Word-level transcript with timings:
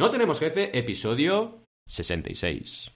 No 0.00 0.08
tenemos 0.08 0.40
jefe, 0.40 0.78
episodio 0.78 1.66
66. 1.86 2.90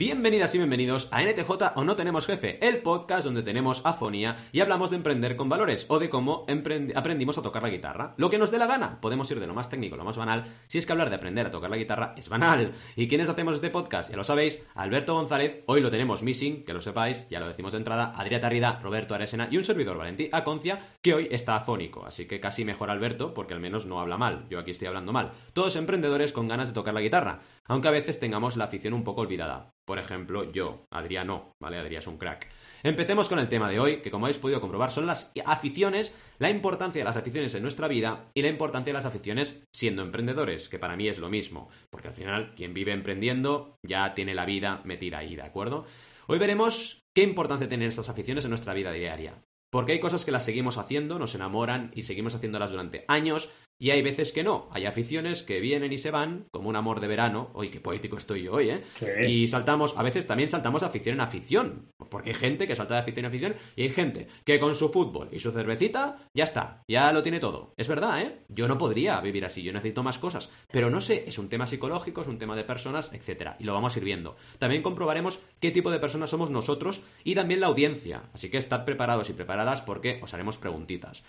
Bienvenidas 0.00 0.54
y 0.54 0.56
bienvenidos 0.56 1.08
a 1.10 1.22
NTJ 1.22 1.76
o 1.76 1.84
No 1.84 1.94
Tenemos 1.94 2.24
Jefe, 2.24 2.58
el 2.66 2.78
podcast 2.78 3.22
donde 3.22 3.42
tenemos 3.42 3.82
afonía 3.84 4.48
y 4.50 4.60
hablamos 4.60 4.88
de 4.88 4.96
emprender 4.96 5.36
con 5.36 5.50
valores 5.50 5.84
o 5.90 5.98
de 5.98 6.08
cómo 6.08 6.46
aprendimos 6.94 7.36
a 7.36 7.42
tocar 7.42 7.62
la 7.62 7.68
guitarra. 7.68 8.14
Lo 8.16 8.30
que 8.30 8.38
nos 8.38 8.50
dé 8.50 8.56
la 8.56 8.66
gana, 8.66 8.98
podemos 9.02 9.30
ir 9.30 9.40
de 9.40 9.46
lo 9.46 9.52
más 9.52 9.68
técnico 9.68 9.96
a 9.96 9.98
lo 9.98 10.04
más 10.04 10.16
banal, 10.16 10.56
si 10.68 10.78
es 10.78 10.86
que 10.86 10.92
hablar 10.92 11.10
de 11.10 11.16
aprender 11.16 11.44
a 11.44 11.50
tocar 11.50 11.68
la 11.68 11.76
guitarra 11.76 12.14
es 12.16 12.30
banal. 12.30 12.72
¿Y 12.96 13.08
quiénes 13.08 13.28
hacemos 13.28 13.56
este 13.56 13.68
podcast? 13.68 14.08
Ya 14.08 14.16
lo 14.16 14.24
sabéis, 14.24 14.62
Alberto 14.74 15.12
González, 15.12 15.64
hoy 15.66 15.82
lo 15.82 15.90
tenemos 15.90 16.22
missing, 16.22 16.64
que 16.64 16.72
lo 16.72 16.80
sepáis, 16.80 17.28
ya 17.28 17.38
lo 17.38 17.48
decimos 17.48 17.72
de 17.72 17.78
entrada, 17.80 18.14
Adrià 18.16 18.40
Tarrida, 18.40 18.80
Roberto 18.82 19.14
Aresena 19.14 19.48
y 19.50 19.58
un 19.58 19.64
servidor 19.64 19.98
Valentí 19.98 20.30
Aconcia, 20.32 20.78
que 21.02 21.12
hoy 21.12 21.28
está 21.30 21.56
afónico, 21.56 22.06
así 22.06 22.24
que 22.24 22.40
casi 22.40 22.64
mejor 22.64 22.88
Alberto, 22.88 23.34
porque 23.34 23.52
al 23.52 23.60
menos 23.60 23.84
no 23.84 24.00
habla 24.00 24.16
mal, 24.16 24.46
yo 24.48 24.60
aquí 24.60 24.70
estoy 24.70 24.88
hablando 24.88 25.12
mal. 25.12 25.32
Todos 25.52 25.76
emprendedores 25.76 26.32
con 26.32 26.48
ganas 26.48 26.68
de 26.68 26.74
tocar 26.74 26.94
la 26.94 27.02
guitarra, 27.02 27.40
aunque 27.66 27.88
a 27.88 27.90
veces 27.90 28.18
tengamos 28.18 28.56
la 28.56 28.64
afición 28.64 28.94
un 28.94 29.04
poco 29.04 29.20
olvidada. 29.20 29.74
Por 29.90 29.98
ejemplo, 29.98 30.52
yo, 30.52 30.86
Adrián 30.92 31.26
no, 31.26 31.56
¿vale? 31.60 31.76
Adrián 31.76 31.98
es 31.98 32.06
un 32.06 32.16
crack. 32.16 32.46
Empecemos 32.84 33.28
con 33.28 33.40
el 33.40 33.48
tema 33.48 33.68
de 33.68 33.80
hoy, 33.80 34.02
que 34.02 34.12
como 34.12 34.26
habéis 34.26 34.38
podido 34.38 34.60
comprobar 34.60 34.92
son 34.92 35.04
las 35.04 35.32
aficiones, 35.44 36.14
la 36.38 36.48
importancia 36.48 37.00
de 37.00 37.04
las 37.04 37.16
aficiones 37.16 37.56
en 37.56 37.62
nuestra 37.62 37.88
vida 37.88 38.30
y 38.32 38.42
la 38.42 38.50
importancia 38.50 38.92
de 38.92 38.96
las 38.96 39.04
aficiones 39.04 39.64
siendo 39.74 40.02
emprendedores, 40.02 40.68
que 40.68 40.78
para 40.78 40.96
mí 40.96 41.08
es 41.08 41.18
lo 41.18 41.28
mismo, 41.28 41.70
porque 41.90 42.06
al 42.06 42.14
final 42.14 42.52
quien 42.54 42.72
vive 42.72 42.92
emprendiendo 42.92 43.80
ya 43.82 44.14
tiene 44.14 44.32
la 44.36 44.44
vida 44.44 44.80
metida 44.84 45.18
ahí, 45.18 45.34
¿de 45.34 45.42
acuerdo? 45.42 45.86
Hoy 46.28 46.38
veremos 46.38 47.02
qué 47.12 47.24
importancia 47.24 47.68
tienen 47.68 47.88
estas 47.88 48.08
aficiones 48.08 48.44
en 48.44 48.50
nuestra 48.50 48.74
vida 48.74 48.92
diaria. 48.92 49.42
Porque 49.72 49.90
hay 49.90 49.98
cosas 49.98 50.24
que 50.24 50.30
las 50.30 50.44
seguimos 50.44 50.78
haciendo, 50.78 51.18
nos 51.18 51.34
enamoran 51.34 51.90
y 51.96 52.04
seguimos 52.04 52.36
haciéndolas 52.36 52.70
durante 52.70 53.04
años, 53.08 53.50
y 53.80 53.90
hay 53.92 54.02
veces 54.02 54.32
que 54.32 54.44
no. 54.44 54.68
Hay 54.72 54.84
aficiones 54.84 55.42
que 55.42 55.58
vienen 55.58 55.90
y 55.90 55.96
se 55.96 56.10
van, 56.10 56.46
como 56.50 56.68
un 56.68 56.76
amor 56.76 57.00
de 57.00 57.08
verano. 57.08 57.50
Uy, 57.54 57.70
qué 57.70 57.80
poético 57.80 58.18
estoy 58.18 58.42
yo 58.42 58.52
hoy, 58.52 58.68
¿eh? 58.68 58.82
Y 59.26 59.48
saltamos, 59.48 59.96
a 59.96 60.02
veces 60.02 60.26
también 60.26 60.50
saltamos 60.50 60.82
de 60.82 60.88
afición 60.88 61.14
en 61.14 61.22
afición. 61.22 61.90
Porque 62.10 62.30
hay 62.30 62.36
gente 62.36 62.68
que 62.68 62.76
salta 62.76 62.94
de 62.94 63.00
afición 63.00 63.24
en 63.24 63.30
afición 63.30 63.56
y 63.76 63.84
hay 63.84 63.88
gente 63.88 64.28
que 64.44 64.60
con 64.60 64.74
su 64.74 64.90
fútbol 64.90 65.30
y 65.32 65.38
su 65.38 65.50
cervecita 65.50 66.18
ya 66.34 66.44
está, 66.44 66.84
ya 66.88 67.10
lo 67.10 67.22
tiene 67.22 67.40
todo. 67.40 67.72
Es 67.78 67.88
verdad, 67.88 68.20
¿eh? 68.20 68.44
Yo 68.48 68.68
no 68.68 68.76
podría 68.76 69.18
vivir 69.22 69.46
así, 69.46 69.62
yo 69.62 69.72
necesito 69.72 70.02
más 70.02 70.18
cosas. 70.18 70.50
Pero 70.70 70.90
no 70.90 71.00
sé, 71.00 71.24
es 71.26 71.38
un 71.38 71.48
tema 71.48 71.66
psicológico, 71.66 72.20
es 72.20 72.28
un 72.28 72.36
tema 72.36 72.56
de 72.56 72.64
personas, 72.64 73.10
etc. 73.14 73.52
Y 73.58 73.64
lo 73.64 73.72
vamos 73.72 73.96
a 73.96 73.98
ir 73.98 74.04
viendo. 74.04 74.36
También 74.58 74.82
comprobaremos 74.82 75.38
qué 75.58 75.70
tipo 75.70 75.90
de 75.90 76.00
personas 76.00 76.28
somos 76.28 76.50
nosotros 76.50 77.00
y 77.24 77.34
también 77.34 77.60
la 77.60 77.68
audiencia. 77.68 78.24
Así 78.34 78.50
que 78.50 78.58
estad 78.58 78.84
preparados 78.84 79.30
y 79.30 79.32
preparadas 79.32 79.80
porque 79.80 80.20
os 80.22 80.34
haremos 80.34 80.58
preguntitas. 80.58 81.24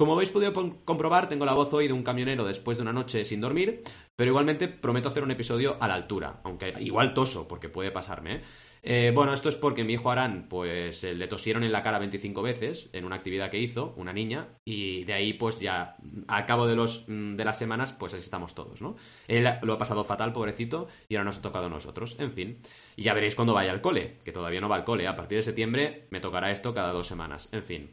Como 0.00 0.14
habéis 0.14 0.30
podido 0.30 0.54
comprobar, 0.86 1.28
tengo 1.28 1.44
la 1.44 1.52
voz 1.52 1.74
hoy 1.74 1.86
de 1.86 1.92
un 1.92 2.02
camionero 2.02 2.46
después 2.46 2.78
de 2.78 2.82
una 2.82 2.92
noche 2.94 3.22
sin 3.26 3.42
dormir, 3.42 3.82
pero 4.16 4.30
igualmente 4.30 4.66
prometo 4.66 5.08
hacer 5.08 5.22
un 5.22 5.30
episodio 5.30 5.76
a 5.78 5.88
la 5.88 5.92
altura, 5.92 6.40
aunque 6.42 6.72
igual 6.80 7.12
toso, 7.12 7.46
porque 7.46 7.68
puede 7.68 7.90
pasarme. 7.90 8.36
¿eh? 8.36 8.42
Eh, 8.82 9.12
bueno, 9.14 9.34
esto 9.34 9.50
es 9.50 9.56
porque 9.56 9.84
mi 9.84 9.92
hijo 9.92 10.10
Arán, 10.10 10.46
pues 10.48 11.02
le 11.02 11.26
tosieron 11.26 11.64
en 11.64 11.72
la 11.72 11.82
cara 11.82 11.98
25 11.98 12.40
veces 12.40 12.88
en 12.94 13.04
una 13.04 13.16
actividad 13.16 13.50
que 13.50 13.58
hizo, 13.58 13.92
una 13.98 14.14
niña, 14.14 14.48
y 14.64 15.04
de 15.04 15.12
ahí, 15.12 15.34
pues 15.34 15.60
ya, 15.60 15.96
al 16.28 16.46
cabo 16.46 16.66
de, 16.66 16.76
los, 16.76 17.04
mm, 17.06 17.36
de 17.36 17.44
las 17.44 17.58
semanas, 17.58 17.92
pues 17.92 18.14
así 18.14 18.22
estamos 18.22 18.54
todos, 18.54 18.80
¿no? 18.80 18.96
Él 19.28 19.46
lo 19.60 19.74
ha 19.74 19.78
pasado 19.78 20.02
fatal, 20.04 20.32
pobrecito, 20.32 20.88
y 21.10 21.16
ahora 21.16 21.24
nos 21.24 21.36
ha 21.40 21.42
tocado 21.42 21.66
a 21.66 21.68
nosotros, 21.68 22.16
en 22.18 22.32
fin. 22.32 22.62
Y 22.96 23.02
ya 23.02 23.12
veréis 23.12 23.34
cuando 23.34 23.52
vaya 23.52 23.70
al 23.70 23.82
cole, 23.82 24.16
que 24.24 24.32
todavía 24.32 24.62
no 24.62 24.70
va 24.70 24.76
al 24.76 24.84
cole, 24.84 25.06
a 25.06 25.14
partir 25.14 25.36
de 25.36 25.42
septiembre 25.42 26.08
me 26.08 26.20
tocará 26.20 26.50
esto 26.50 26.72
cada 26.72 26.90
dos 26.90 27.06
semanas, 27.06 27.50
en 27.52 27.62
fin. 27.62 27.90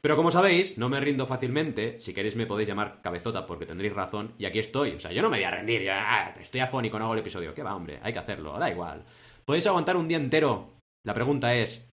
Pero 0.00 0.16
como 0.16 0.30
sabéis, 0.30 0.78
no 0.78 0.88
me 0.88 1.00
rindo 1.00 1.26
fácilmente. 1.26 2.00
Si 2.00 2.14
queréis 2.14 2.36
me 2.36 2.46
podéis 2.46 2.68
llamar 2.68 3.00
cabezota 3.02 3.46
porque 3.46 3.66
tendréis 3.66 3.94
razón. 3.94 4.34
Y 4.38 4.44
aquí 4.44 4.60
estoy. 4.60 4.92
O 4.92 5.00
sea, 5.00 5.12
yo 5.12 5.22
no 5.22 5.30
me 5.30 5.38
voy 5.38 5.44
a 5.44 5.50
rendir. 5.50 5.90
Ah, 5.90 6.32
estoy 6.40 6.60
afónico, 6.60 6.98
no 6.98 7.06
hago 7.06 7.14
el 7.14 7.20
episodio. 7.20 7.54
¿Qué 7.54 7.62
va, 7.62 7.74
hombre? 7.74 7.98
Hay 8.02 8.12
que 8.12 8.18
hacerlo. 8.18 8.58
Da 8.58 8.70
igual. 8.70 9.04
¿Podéis 9.44 9.66
aguantar 9.66 9.96
un 9.96 10.08
día 10.08 10.18
entero? 10.18 10.74
La 11.04 11.14
pregunta 11.14 11.54
es, 11.54 11.88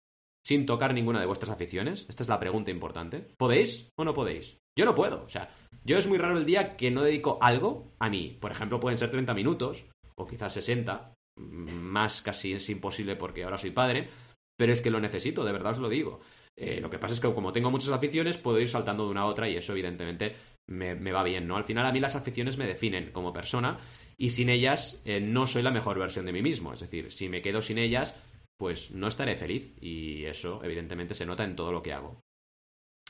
sin 0.45 0.65
tocar 0.65 0.93
ninguna 0.93 1.19
de 1.19 1.25
vuestras 1.25 1.51
aficiones. 1.51 2.05
Esta 2.07 2.21
es 2.21 2.29
la 2.29 2.39
pregunta 2.39 2.69
importante. 2.69 3.27
¿Podéis 3.37 3.89
o 3.97 4.05
no 4.05 4.13
podéis? 4.13 4.57
Yo 4.77 4.85
no 4.85 4.93
puedo. 4.93 5.23
O 5.23 5.29
sea, 5.29 5.49
yo 5.83 5.97
es 5.97 6.07
muy 6.07 6.17
raro 6.17 6.37
el 6.37 6.45
día 6.45 6.77
que 6.77 6.91
no 6.91 7.01
dedico 7.01 7.39
algo 7.41 7.91
a 7.99 8.09
mí. 8.09 8.37
Por 8.39 8.51
ejemplo, 8.51 8.79
pueden 8.79 8.97
ser 8.97 9.09
30 9.09 9.33
minutos 9.33 9.85
o 10.15 10.27
quizás 10.27 10.53
60. 10.53 11.13
Más 11.37 12.21
casi 12.21 12.53
es 12.53 12.69
imposible 12.69 13.15
porque 13.15 13.43
ahora 13.43 13.57
soy 13.57 13.71
padre. 13.71 14.09
Pero 14.57 14.71
es 14.71 14.81
que 14.81 14.91
lo 14.91 14.99
necesito, 14.99 15.43
de 15.43 15.51
verdad 15.51 15.73
os 15.73 15.79
lo 15.79 15.89
digo. 15.89 16.21
Eh, 16.57 16.79
lo 16.79 16.89
que 16.89 16.99
pasa 16.99 17.13
es 17.13 17.19
que 17.19 17.33
como 17.33 17.51
tengo 17.51 17.69
muchas 17.69 17.91
aficiones, 17.91 18.37
puedo 18.37 18.59
ir 18.59 18.69
saltando 18.69 19.05
de 19.05 19.11
una 19.11 19.21
a 19.21 19.25
otra 19.25 19.49
y 19.49 19.57
eso 19.57 19.73
evidentemente 19.73 20.35
me, 20.67 20.95
va 21.11 21.23
bien, 21.23 21.47
¿no? 21.47 21.57
Al 21.57 21.65
final 21.65 21.85
a 21.85 21.91
mí 21.91 21.99
las 21.99 22.15
aficiones 22.15 22.57
me 22.57 22.67
definen 22.67 23.11
como 23.11 23.33
persona 23.33 23.77
y 24.17 24.29
sin 24.29 24.49
ellas 24.49 25.01
eh, 25.05 25.19
no 25.19 25.47
soy 25.47 25.63
la 25.63 25.71
mejor 25.71 25.99
versión 25.99 26.25
de 26.25 26.33
mí 26.33 26.41
mismo. 26.41 26.73
Es 26.73 26.79
decir, 26.79 27.11
si 27.11 27.27
me 27.27 27.41
quedo 27.41 27.61
sin 27.61 27.77
ellas, 27.77 28.15
pues 28.57 28.91
no 28.91 29.07
estaré 29.07 29.35
feliz 29.35 29.75
y 29.81 30.25
eso 30.25 30.63
evidentemente 30.63 31.13
se 31.13 31.25
nota 31.25 31.43
en 31.43 31.55
todo 31.55 31.71
lo 31.71 31.83
que 31.83 31.93
hago. 31.93 32.21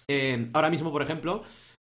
Eh, 0.07 0.49
ahora 0.53 0.69
mismo, 0.69 0.91
por 0.91 1.03
ejemplo, 1.03 1.43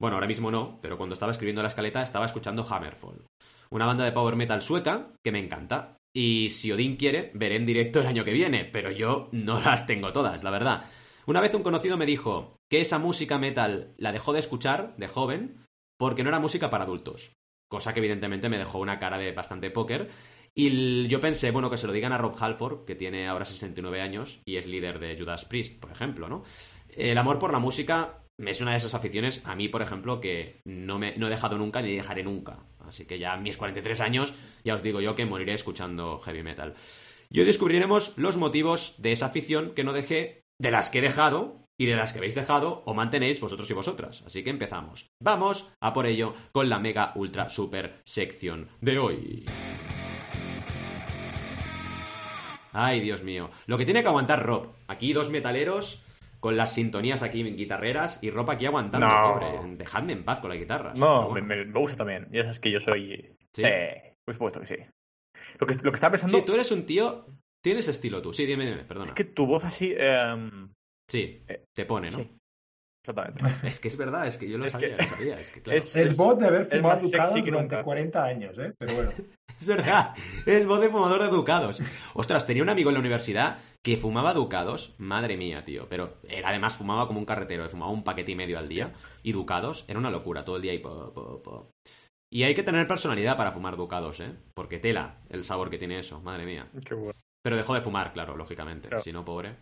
bueno, 0.01 0.17
ahora 0.17 0.27
mismo 0.27 0.51
no, 0.51 0.79
pero 0.81 0.97
cuando 0.97 1.15
estaba 1.15 1.33
escribiendo 1.33 1.63
la 1.63 1.69
escaleta 1.69 2.03
estaba 2.03 2.27
escuchando 2.27 2.67
Hammerfall, 2.69 3.27
una 3.71 3.87
banda 3.87 4.05
de 4.05 4.13
power 4.13 4.37
metal 4.37 4.63
sueca 4.63 5.13
que 5.23 5.33
me 5.33 5.39
encanta. 5.39 5.97
Y 6.15 6.51
si 6.51 6.71
Odín 6.73 6.97
quiere, 6.97 7.31
veré 7.35 7.57
en 7.57 7.65
directo 7.65 8.01
el 8.01 8.07
año 8.07 8.25
que 8.25 8.33
viene, 8.33 8.67
pero 8.67 8.91
yo 8.91 9.29
no 9.33 9.61
las 9.61 9.87
tengo 9.87 10.13
todas, 10.13 10.43
la 10.43 10.51
verdad. 10.51 10.85
Una 11.27 11.41
vez 11.41 11.55
un 11.55 11.63
conocido 11.63 11.97
me 11.97 12.07
dijo 12.07 12.57
que 12.69 12.81
esa 12.81 12.99
música 12.99 13.39
metal 13.39 13.95
la 13.97 14.13
dejó 14.13 14.33
de 14.33 14.41
escuchar 14.41 14.97
de 14.97 15.09
joven 15.09 15.65
porque 15.97 16.23
no 16.25 16.31
era 16.31 16.41
música 16.41 16.69
para 16.69 16.85
adultos. 16.85 17.33
Cosa 17.69 17.95
que 17.95 18.01
evidentemente 18.01 18.49
me 18.49 18.59
dejó 18.59 18.79
una 18.79 18.99
cara 18.99 19.19
de 19.19 19.33
bastante 19.33 19.71
póker. 19.71 20.11
Y 20.55 21.07
yo 21.07 21.21
pensé, 21.21 21.51
bueno, 21.51 21.71
que 21.71 21.79
se 21.79 21.87
lo 21.87 21.93
digan 21.93 22.13
a 22.13 22.19
Rob 22.19 22.35
Halford, 22.39 22.85
que 22.85 22.97
tiene 22.97 23.29
ahora 23.29 23.45
69 23.45 24.01
años 24.01 24.41
y 24.45 24.57
es 24.57 24.67
líder 24.67 24.99
de 24.99 25.17
Judas 25.17 25.45
Priest, 25.45 25.81
por 25.81 25.93
ejemplo, 25.93 26.29
¿no? 26.29 26.43
El 26.89 27.17
amor 27.17 27.39
por 27.39 27.53
la 27.53 27.59
música 27.59 28.25
es 28.37 28.61
una 28.61 28.73
de 28.73 28.79
esas 28.79 28.95
aficiones, 28.95 29.41
a 29.45 29.55
mí, 29.55 29.69
por 29.69 29.81
ejemplo, 29.81 30.21
que 30.21 30.61
no, 30.65 30.99
me, 30.99 31.17
no 31.17 31.29
he 31.29 31.31
dejado 31.31 31.57
nunca 31.57 31.81
ni 31.81 31.95
dejaré 31.95 32.25
nunca. 32.25 32.59
Así 32.81 33.07
que 33.07 33.19
ya 33.19 33.33
a 33.33 33.37
mis 33.39 33.57
43 33.57 34.01
años, 34.01 34.35
ya 34.65 34.75
os 34.75 34.83
digo 34.83 35.01
yo 35.01 35.15
que 35.15 35.25
moriré 35.25 35.55
escuchando 35.55 36.19
heavy 36.19 36.43
metal. 36.43 36.75
Y 37.31 37.41
hoy 37.41 37.47
descubriremos 37.47 38.19
los 38.19 38.37
motivos 38.37 38.95
de 38.99 39.13
esa 39.13 39.27
afición 39.27 39.73
que 39.75 39.85
no 39.85 39.95
dejé 39.95 40.42
de 40.63 40.71
las 40.71 40.91
que 40.91 41.01
he 41.01 41.03
dejado 41.03 41.67
y 41.77 41.87
de 41.87 41.97
las 41.97 42.13
que 42.13 42.21
habéis 42.21 42.37
dejado 42.37 42.85
o 42.87 42.95
mantenéis 42.95 43.41
vosotros 43.41 43.69
y 43.69 43.75
vosotras. 43.75 44.23
Así 44.25 44.45
que 44.45 44.51
empezamos. 44.51 45.11
Vamos 45.21 45.73
a 45.81 45.93
por 45.93 46.07
ello 46.07 46.35
con 46.53 46.69
la 46.69 46.79
mega 46.79 47.11
ultra 47.17 47.49
super 47.49 48.01
sección 48.05 48.69
de 48.81 48.97
hoy. 48.97 49.45
Ay, 52.71 53.01
Dios 53.01 53.25
mío. 53.25 53.51
Lo 53.67 53.77
que 53.77 53.85
tiene 53.85 54.03
que 54.03 54.09
aguantar 54.09 54.47
Rob. 54.47 54.69
Aquí 54.87 55.13
dos 55.13 55.31
metaleros 55.31 56.05
con 56.39 56.57
las 56.57 56.73
sintonías 56.73 57.23
aquí 57.25 57.41
en 57.41 57.57
guitarreras 57.57 58.21
y 58.23 58.31
Rob 58.31 58.49
aquí 58.49 58.65
aguantando, 58.65 59.09
pobre. 59.09 59.77
Dejadme 59.77 60.13
en 60.13 60.25
paz 60.25 60.39
con 60.39 60.51
la 60.51 60.57
guitarra. 60.57 60.93
No, 60.95 61.29
me, 61.31 61.65
gusta 61.73 61.97
también. 61.97 62.29
Ya 62.31 62.45
sabes 62.45 62.61
que 62.61 62.71
yo 62.71 62.79
soy... 62.79 63.37
Sí. 63.53 63.65
por 64.25 64.35
supuesto 64.35 64.61
que 64.61 64.67
sí. 64.67 64.77
Lo 65.59 65.67
que, 65.67 65.75
lo 65.75 65.91
que 65.91 65.97
estaba 65.97 66.13
pensando... 66.13 66.39
Sí, 66.39 66.45
tú 66.45 66.55
eres 66.55 66.71
un 66.71 66.87
tío 66.87 67.27
Tienes 67.63 67.89
estilo 67.89 68.21
tú. 68.21 68.33
Sí, 68.33 68.45
dime, 68.45 68.67
dime, 68.67 68.85
perdona. 68.85 69.07
Es 69.07 69.13
que 69.13 69.25
tu 69.25 69.47
voz 69.47 69.65
así. 69.65 69.95
Em, 69.97 70.73
sí, 71.09 71.45
eh, 71.47 71.65
te 71.75 71.85
pone, 71.85 72.11
¿no? 72.11 72.19
Sí. 72.19 72.31
Exactamente. 73.05 73.43
Es 73.69 73.81
que 73.81 73.89
es 73.89 73.97
verdad, 73.97 74.27
es 74.29 74.37
que 74.37 74.49
yo 74.49 74.59
lo 74.59 74.69
sabía, 74.69 74.97
sabía. 75.09 75.41
Es, 75.41 75.51
que, 75.51 75.63
es, 75.77 76.17
voz 76.17 76.39
de 76.39 76.47
haber 76.47 76.67
fumado 76.67 77.01
educados 77.01 77.45
durante 77.45 77.83
40 77.83 78.25
años, 78.25 78.59
¿eh? 78.59 78.73
Pero 78.79 78.95
bueno. 78.95 79.13
es 79.61 79.67
verdad, 79.67 80.15
es 80.47 80.67
voz 80.67 80.81
de 80.81 80.89
fumador 80.89 81.23
de 81.23 81.29
educados. 81.29 81.81
Ostras, 82.15 82.47
tenía 82.47 82.63
un 82.63 82.69
amigo 82.69 82.91
en 82.91 82.95
la 82.95 83.01
universidad 83.01 83.59
que 83.83 83.97
fumaba 83.97 84.35
ducados. 84.35 84.95
Madre 84.99 85.37
mía, 85.37 85.65
tío. 85.65 85.89
Pero 85.89 86.19
era, 86.29 86.51
además 86.51 86.77
fumaba 86.77 87.09
como 87.09 87.19
un 87.19 87.27
carretero, 87.27 87.69
fumaba 87.69 87.91
un 87.91 88.05
paquete 88.05 88.33
y 88.33 88.37
medio 88.37 88.59
al 88.59 88.69
día. 88.69 88.93
Y 89.25 89.33
ducados, 89.33 89.85
era 89.89 89.99
una 89.99 90.11
locura, 90.11 90.45
todo 90.45 90.57
el 90.57 90.63
día 90.63 90.75
y 90.75 90.79
po, 90.79 91.13
po, 91.13 91.43
po. 91.43 91.71
Y 92.31 92.45
hay 92.45 92.55
que 92.55 92.63
tener 92.63 92.87
personalidad 92.87 93.37
para 93.37 93.53
fumar 93.53 93.77
ducados, 93.77 94.21
¿eh? 94.21 94.33
Porque 94.55 94.79
tela 94.79 95.19
el 95.29 95.45
sabor 95.45 95.71
que 95.71 95.79
tiene 95.79 95.99
eso, 95.99 96.21
madre 96.21 96.47
mía. 96.47 96.71
Qué 96.85 96.95
bueno. 96.95 97.19
Pero 97.43 97.57
dejó 97.57 97.75
de 97.75 97.81
fumar, 97.81 98.13
claro, 98.13 98.37
lógicamente. 98.37 98.89
Si 99.03 99.13
no, 99.13 99.25
pobre. 99.25 99.57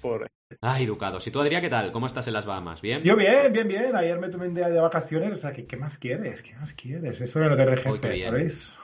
Pobre. 0.00 0.28
Ay, 0.62 0.86
Ducados. 0.86 1.26
¿Y 1.26 1.30
tú, 1.30 1.40
Adrián, 1.40 1.60
qué 1.60 1.68
tal? 1.68 1.92
¿Cómo 1.92 2.06
estás 2.06 2.26
en 2.28 2.32
las 2.32 2.46
Bahamas? 2.46 2.80
¿Bien? 2.80 3.02
Yo 3.02 3.16
bien, 3.16 3.52
bien, 3.52 3.68
bien. 3.68 3.96
Ayer 3.96 4.18
me 4.18 4.28
tomé 4.28 4.48
un 4.48 4.54
día 4.54 4.68
de 4.68 4.80
vacaciones. 4.80 5.32
O 5.32 5.34
sea, 5.34 5.52
¿qué, 5.52 5.76
más 5.76 5.98
quieres? 5.98 6.42
¿Qué 6.42 6.54
más 6.54 6.72
quieres? 6.72 7.20
Eso 7.20 7.40
de 7.40 7.48
no 7.48 7.56
tener 7.56 7.78
jefe, 7.80 8.24
¿sabéis? 8.24 8.74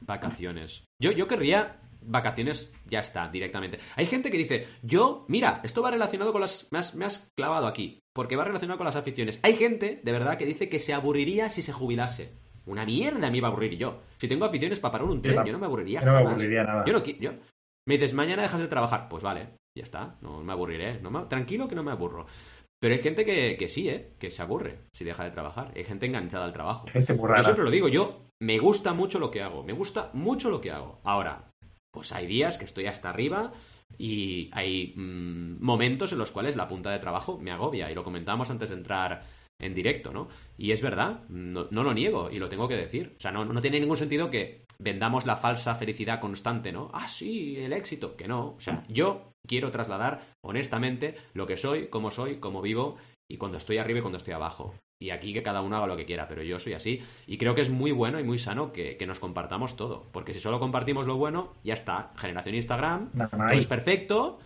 Vacaciones. 0.00 0.84
Yo, 1.00 1.12
yo 1.12 1.26
querría 1.26 1.80
vacaciones, 2.02 2.72
ya 2.86 3.00
está, 3.00 3.28
directamente. 3.28 3.78
Hay 3.96 4.06
gente 4.06 4.30
que 4.30 4.38
dice, 4.38 4.66
yo, 4.82 5.24
mira, 5.28 5.60
esto 5.64 5.82
va 5.82 5.90
relacionado 5.90 6.32
con 6.32 6.40
las... 6.40 6.68
Me 6.70 6.78
has, 6.78 6.94
me 6.94 7.04
has 7.04 7.32
clavado 7.36 7.66
aquí, 7.66 8.00
porque 8.12 8.36
va 8.36 8.44
relacionado 8.44 8.78
con 8.78 8.86
las 8.86 8.96
aficiones. 8.96 9.40
Hay 9.42 9.54
gente, 9.54 10.00
de 10.02 10.12
verdad, 10.12 10.36
que 10.36 10.46
dice 10.46 10.68
que 10.68 10.78
se 10.78 10.92
aburriría 10.92 11.50
si 11.50 11.62
se 11.62 11.72
jubilase. 11.72 12.32
Una 12.66 12.84
mierda 12.84 13.28
a 13.28 13.30
mí 13.30 13.40
va 13.40 13.48
a 13.48 13.50
aburrir 13.52 13.76
yo. 13.76 14.02
Si 14.18 14.26
tengo 14.26 14.44
aficiones 14.44 14.80
para 14.80 14.92
parar 14.92 15.08
un 15.08 15.22
tren, 15.22 15.44
yo, 15.44 15.52
no 15.52 15.58
me 15.58 15.66
aburriría. 15.66 16.00
no 16.00 16.12
me 16.12 16.18
aburriría 16.18 16.64
nada. 16.64 16.84
Yo 16.84 16.92
no 16.92 17.04
yo, 17.04 17.32
me 17.86 17.94
dices, 17.94 18.14
mañana 18.14 18.42
dejas 18.42 18.60
de 18.60 18.68
trabajar. 18.68 19.08
Pues 19.08 19.22
vale, 19.22 19.50
ya 19.76 19.84
está, 19.84 20.16
no 20.20 20.42
me 20.42 20.52
aburriré. 20.52 21.00
tranquilo 21.28 21.68
que 21.68 21.74
no 21.74 21.82
me 21.82 21.92
aburro. 21.92 22.26
Pero 22.80 22.94
hay 22.94 23.00
gente 23.00 23.24
que, 23.24 23.56
que 23.56 23.68
sí, 23.68 23.88
¿eh? 23.88 24.12
Que 24.18 24.30
se 24.30 24.42
aburre 24.42 24.80
si 24.92 25.04
deja 25.04 25.24
de 25.24 25.30
trabajar. 25.30 25.72
Hay 25.74 25.84
gente 25.84 26.06
enganchada 26.06 26.44
al 26.44 26.52
trabajo. 26.52 26.86
Gente 26.88 27.14
muy 27.14 27.22
Yo 27.22 27.28
rara. 27.28 27.44
siempre 27.44 27.64
lo 27.64 27.70
digo, 27.70 27.88
yo 27.88 28.26
me 28.40 28.58
gusta 28.58 28.92
mucho 28.92 29.18
lo 29.18 29.30
que 29.30 29.42
hago. 29.42 29.62
Me 29.62 29.72
gusta 29.72 30.10
mucho 30.12 30.50
lo 30.50 30.60
que 30.60 30.72
hago. 30.72 31.00
Ahora, 31.04 31.50
pues 31.90 32.12
hay 32.12 32.26
días 32.26 32.58
que 32.58 32.66
estoy 32.66 32.86
hasta 32.86 33.08
arriba 33.08 33.52
y 33.96 34.50
hay 34.52 34.92
mm, 34.96 35.64
momentos 35.64 36.12
en 36.12 36.18
los 36.18 36.32
cuales 36.32 36.56
la 36.56 36.68
punta 36.68 36.90
de 36.90 36.98
trabajo 36.98 37.38
me 37.38 37.50
agobia. 37.50 37.90
Y 37.90 37.94
lo 37.94 38.04
comentábamos 38.04 38.50
antes 38.50 38.68
de 38.70 38.76
entrar 38.76 39.22
en 39.58 39.72
directo, 39.72 40.12
¿no? 40.12 40.28
Y 40.58 40.72
es 40.72 40.82
verdad, 40.82 41.22
no, 41.30 41.68
no 41.70 41.82
lo 41.82 41.94
niego 41.94 42.30
y 42.30 42.38
lo 42.38 42.50
tengo 42.50 42.68
que 42.68 42.76
decir. 42.76 43.14
O 43.16 43.20
sea, 43.20 43.32
no, 43.32 43.46
no 43.46 43.62
tiene 43.62 43.80
ningún 43.80 43.96
sentido 43.96 44.28
que 44.28 44.65
vendamos 44.78 45.26
la 45.26 45.36
falsa 45.36 45.74
felicidad 45.74 46.20
constante, 46.20 46.72
¿no? 46.72 46.90
Ah, 46.92 47.08
sí, 47.08 47.56
el 47.58 47.72
éxito. 47.72 48.16
Que 48.16 48.28
no. 48.28 48.54
O 48.56 48.60
sea, 48.60 48.84
yo 48.88 49.32
quiero 49.46 49.70
trasladar 49.70 50.20
honestamente 50.42 51.16
lo 51.34 51.46
que 51.46 51.56
soy, 51.56 51.88
cómo 51.88 52.10
soy, 52.10 52.36
cómo 52.36 52.62
vivo 52.62 52.96
y 53.28 53.36
cuando 53.38 53.58
estoy 53.58 53.78
arriba 53.78 53.98
y 53.98 54.02
cuando 54.02 54.18
estoy 54.18 54.34
abajo. 54.34 54.74
Y 54.98 55.10
aquí 55.10 55.34
que 55.34 55.42
cada 55.42 55.60
uno 55.60 55.76
haga 55.76 55.86
lo 55.86 55.96
que 55.96 56.06
quiera, 56.06 56.26
pero 56.26 56.42
yo 56.42 56.58
soy 56.58 56.72
así. 56.72 57.02
Y 57.26 57.36
creo 57.36 57.54
que 57.54 57.60
es 57.60 57.68
muy 57.68 57.92
bueno 57.92 58.18
y 58.18 58.24
muy 58.24 58.38
sano 58.38 58.72
que, 58.72 58.96
que 58.96 59.06
nos 59.06 59.18
compartamos 59.18 59.76
todo. 59.76 60.06
Porque 60.12 60.32
si 60.32 60.40
solo 60.40 60.58
compartimos 60.58 61.06
lo 61.06 61.16
bueno, 61.16 61.52
ya 61.64 61.74
está. 61.74 62.12
Generación 62.16 62.54
Instagram, 62.54 63.10
todo 63.30 63.48
es 63.50 63.66
perfecto. 63.66 64.38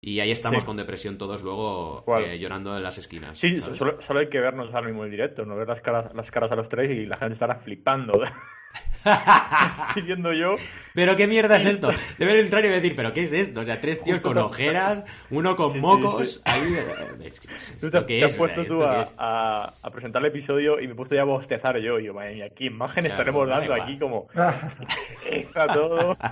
Y 0.00 0.20
ahí 0.20 0.30
estamos 0.30 0.62
Sí. 0.62 0.66
con 0.66 0.76
depresión 0.76 1.18
todos 1.18 1.42
luego 1.42 2.04
eh, 2.20 2.38
llorando 2.38 2.76
en 2.76 2.82
las 2.84 2.98
esquinas. 2.98 3.36
Sí, 3.38 3.60
solo, 3.60 4.00
solo 4.00 4.20
hay 4.20 4.28
que 4.28 4.38
vernos 4.38 4.72
ahora 4.74 4.86
mismo 4.86 5.04
en 5.04 5.10
directo, 5.10 5.44
no 5.44 5.56
ver 5.56 5.66
las 5.66 5.80
caras, 5.80 6.14
las 6.14 6.30
caras 6.30 6.52
a 6.52 6.54
los 6.56 6.68
tres 6.68 6.90
y 6.90 7.06
la 7.06 7.16
gente 7.16 7.32
estará 7.32 7.56
flipando. 7.56 8.20
Estoy 9.88 10.02
viendo 10.02 10.32
yo. 10.32 10.54
Pero 10.94 11.16
qué 11.16 11.26
mierda 11.26 11.56
es 11.56 11.64
esto. 11.66 11.90
Deben 12.18 12.36
entrar 12.38 12.64
y 12.64 12.68
decir, 12.68 12.94
pero 12.96 13.12
qué 13.12 13.22
es 13.24 13.32
esto. 13.32 13.60
O 13.60 13.64
sea, 13.64 13.80
tres 13.80 14.02
tíos 14.02 14.16
Justo 14.20 14.28
con 14.28 14.38
ojeras, 14.38 15.04
uno 15.30 15.56
con 15.56 15.72
Sí, 15.72 15.78
mocos. 15.78 16.34
sí. 16.34 16.40
Ahí, 16.44 16.74
eh, 16.74 16.86
es 17.24 17.40
que, 17.40 17.48
¿esto 17.54 17.90
Tú 18.00 18.06
te, 18.06 18.24
has 18.24 18.32
es? 18.32 18.36
puesto 18.36 18.66
tú 18.66 18.82
¿esto 18.82 18.90
qué 18.90 18.96
a, 18.96 19.02
es? 19.02 19.08
a- 19.18 19.74
a 19.82 19.90
presentar 19.90 20.22
el 20.22 20.28
episodio 20.28 20.80
y 20.80 20.86
me 20.86 20.92
he 20.92 20.96
puesto 20.96 21.14
ya 21.14 21.22
a 21.22 21.24
bostezar 21.24 21.78
yo. 21.78 21.98
Y 21.98 22.04
yo, 22.04 22.14
madre 22.14 22.34
mía, 22.34 22.48
¿qué 22.50 22.64
imagen 22.64 23.04
Claro, 23.04 23.12
estaremos 23.12 23.48
da 23.48 23.58
dando 23.60 23.74
aquí? 23.74 23.98
Como 23.98 24.28
extra 25.30 25.66
todo. 25.68 26.16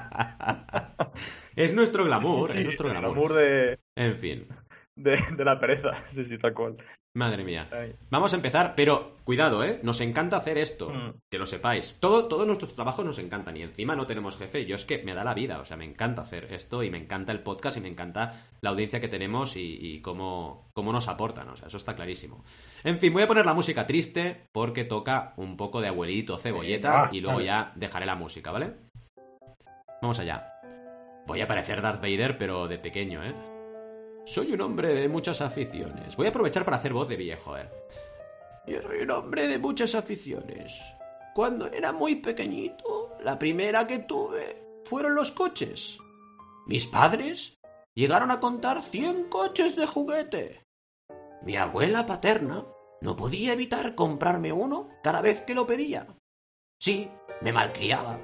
Es 1.57 1.73
nuestro 1.73 2.05
glamour, 2.05 2.49
Sí, 2.49 2.55
sí, 2.55 2.59
es 2.59 2.65
nuestro 2.65 2.89
glamour. 2.89 3.13
glamour 3.13 3.33
de, 3.35 3.79
En 3.95 4.17
fin, 4.17 4.49
de, 4.97 5.19
de 5.37 5.45
la 5.45 5.59
pereza. 5.59 5.91
Sí, 6.11 6.25
sí, 6.25 6.39
tal 6.39 6.55
cual. 6.55 6.77
madre 7.17 7.45
mía. 7.45 7.69
Ay. 7.73 7.95
Vamos 8.11 8.33
a 8.33 8.37
empezar, 8.37 8.75
pero 8.77 9.17
cuidado, 9.25 9.63
¿eh? 9.65 9.79
Nos 9.83 10.01
encanta 10.01 10.37
hacer 10.37 10.59
esto, 10.59 10.91
Mm. 10.91 11.13
que 11.31 11.39
lo 11.39 11.47
sepáis. 11.47 11.97
Todo, 12.01 12.27
todos 12.27 12.47
nuestros 12.47 12.75
trabajos 12.75 13.05
nos 13.05 13.19
encantan 13.19 13.57
y 13.57 13.63
encima 13.63 13.95
no 13.97 14.07
tenemos 14.07 14.37
jefe. 14.37 14.67
Yo 14.67 14.75
es 14.77 14.85
que 14.85 15.03
me 15.05 15.15
da 15.15 15.23
la 15.25 15.35
vida, 15.35 15.61
o 15.61 15.65
sea, 15.65 15.77
me 15.77 15.85
encanta 15.85 16.23
hacer 16.23 16.53
esto 16.53 16.83
y 16.83 16.91
me 16.91 16.99
encanta 16.99 17.31
el 17.33 17.41
podcast 17.41 17.77
y 17.77 17.81
me 17.81 17.89
encanta 17.89 18.33
la 18.61 18.71
audiencia 18.71 19.01
que 19.01 19.09
tenemos 19.09 19.57
y, 19.57 19.79
y 19.81 20.01
cómo, 20.01 20.69
cómo 20.75 20.93
nos 20.93 21.07
aportan, 21.09 21.49
o 21.49 21.57
sea, 21.57 21.69
eso 21.69 21.77
está 21.77 21.95
clarísimo. 21.95 22.45
En 22.83 22.99
fin, 22.99 23.13
voy 23.13 23.23
a 23.23 23.29
poner 23.29 23.47
la 23.47 23.55
música 23.55 23.87
triste 23.87 24.47
porque 24.53 24.85
toca 24.85 25.35
un 25.37 25.57
poco 25.57 25.81
de 25.81 25.89
abuelito 25.89 26.37
cebolleta 26.39 27.11
y 27.13 27.21
luego 27.21 27.41
ya 27.41 27.73
dejaré 27.77 28.07
la 28.07 28.17
música, 28.17 28.51
¿vale? 28.51 28.75
Vamos 30.03 30.19
allá. 30.19 30.51
Voy 31.27 31.41
a 31.41 31.47
parecer 31.47 31.81
Darth 31.81 32.03
Vader, 32.03 32.37
pero 32.37 32.67
de 32.69 32.79
pequeño, 32.79 33.25
¿eh? 33.25 33.35
Soy 34.27 34.53
un 34.53 34.61
hombre 34.63 34.95
de 34.95 35.09
muchas 35.09 35.43
aficiones. 35.43 36.17
Voy 36.17 36.27
a 36.27 36.31
aprovechar 36.31 36.65
para 36.65 36.79
hacer 36.79 36.95
voz 36.95 37.09
de 37.09 37.17
viejo, 37.17 37.59
¿eh? 37.59 37.69
Yo 38.67 38.81
soy 38.81 39.03
un 39.03 39.11
hombre 39.11 39.47
de 39.47 39.59
muchas 39.59 39.95
aficiones. 39.95 40.81
Cuando 41.35 41.67
era 41.67 41.93
muy 41.93 42.17
pequeñito, 42.17 43.19
la 43.21 43.39
primera 43.39 43.87
que 43.87 43.99
tuve 43.99 44.81
fueron 44.85 45.15
los 45.15 45.31
coches. 45.31 45.99
Mis 46.67 46.87
padres 46.87 47.59
llegaron 47.95 48.31
a 48.31 48.41
contar 48.41 48.83
100 48.83 49.29
coches 49.29 49.77
de 49.77 49.87
juguete. 49.87 50.63
Mi 51.43 51.57
abuela 51.57 52.07
paterna 52.07 52.65
no 53.03 53.17
podía 53.17 53.53
evitar 53.53 53.95
comprarme 53.95 54.53
uno 54.53 54.89
cada 55.03 55.21
vez 55.21 55.43
que 55.43 55.55
lo 55.55 55.67
pedía. 55.67 56.07
Sí, 56.81 57.11
me 57.43 57.53
malcriaba, 57.53 58.19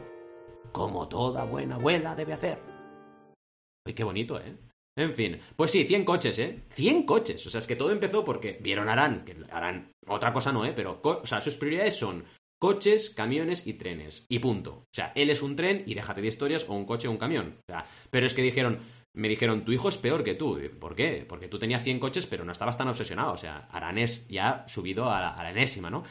como 0.72 1.08
toda 1.08 1.44
buena 1.44 1.74
abuela 1.74 2.14
debe 2.14 2.32
hacer. 2.32 2.58
Uy, 3.86 3.92
qué 3.92 4.04
bonito, 4.04 4.40
¿eh? 4.40 4.69
En 4.96 5.14
fin, 5.14 5.40
pues 5.56 5.70
sí, 5.70 5.86
100 5.86 6.04
coches, 6.04 6.38
¿eh? 6.38 6.62
100 6.70 7.04
coches. 7.04 7.46
O 7.46 7.50
sea, 7.50 7.60
es 7.60 7.66
que 7.66 7.76
todo 7.76 7.92
empezó 7.92 8.24
porque 8.24 8.58
vieron 8.60 8.88
a 8.88 8.92
Arán, 8.92 9.24
que 9.24 9.36
Arán, 9.50 9.92
otra 10.06 10.32
cosa 10.32 10.52
no, 10.52 10.64
¿eh? 10.64 10.72
Pero, 10.74 11.00
o 11.02 11.26
sea, 11.26 11.40
sus 11.40 11.56
prioridades 11.56 11.94
son 11.94 12.24
coches, 12.58 13.10
camiones 13.10 13.66
y 13.66 13.74
trenes. 13.74 14.26
Y 14.28 14.40
punto. 14.40 14.72
O 14.72 14.94
sea, 14.94 15.12
él 15.14 15.30
es 15.30 15.42
un 15.42 15.56
tren 15.56 15.82
y 15.86 15.94
déjate 15.94 16.20
de 16.20 16.28
historias 16.28 16.66
o 16.68 16.74
un 16.74 16.84
coche 16.84 17.08
o 17.08 17.10
un 17.10 17.16
camión. 17.16 17.56
O 17.60 17.72
sea, 17.72 17.86
pero 18.10 18.26
es 18.26 18.34
que 18.34 18.42
dijeron, 18.42 18.80
me 19.14 19.28
dijeron, 19.28 19.64
tu 19.64 19.72
hijo 19.72 19.88
es 19.88 19.96
peor 19.96 20.22
que 20.22 20.34
tú. 20.34 20.60
¿Por 20.78 20.94
qué? 20.94 21.24
Porque 21.26 21.48
tú 21.48 21.58
tenías 21.58 21.82
100 21.82 21.98
coches, 22.00 22.26
pero 22.26 22.44
no 22.44 22.52
estabas 22.52 22.76
tan 22.76 22.88
obsesionado. 22.88 23.32
O 23.32 23.38
sea, 23.38 23.68
Arán 23.70 23.96
es 23.96 24.28
ya 24.28 24.64
subido 24.68 25.10
a 25.10 25.20
la, 25.20 25.28
a 25.30 25.42
la 25.42 25.50
enésima, 25.50 25.88
¿no? 25.88 26.04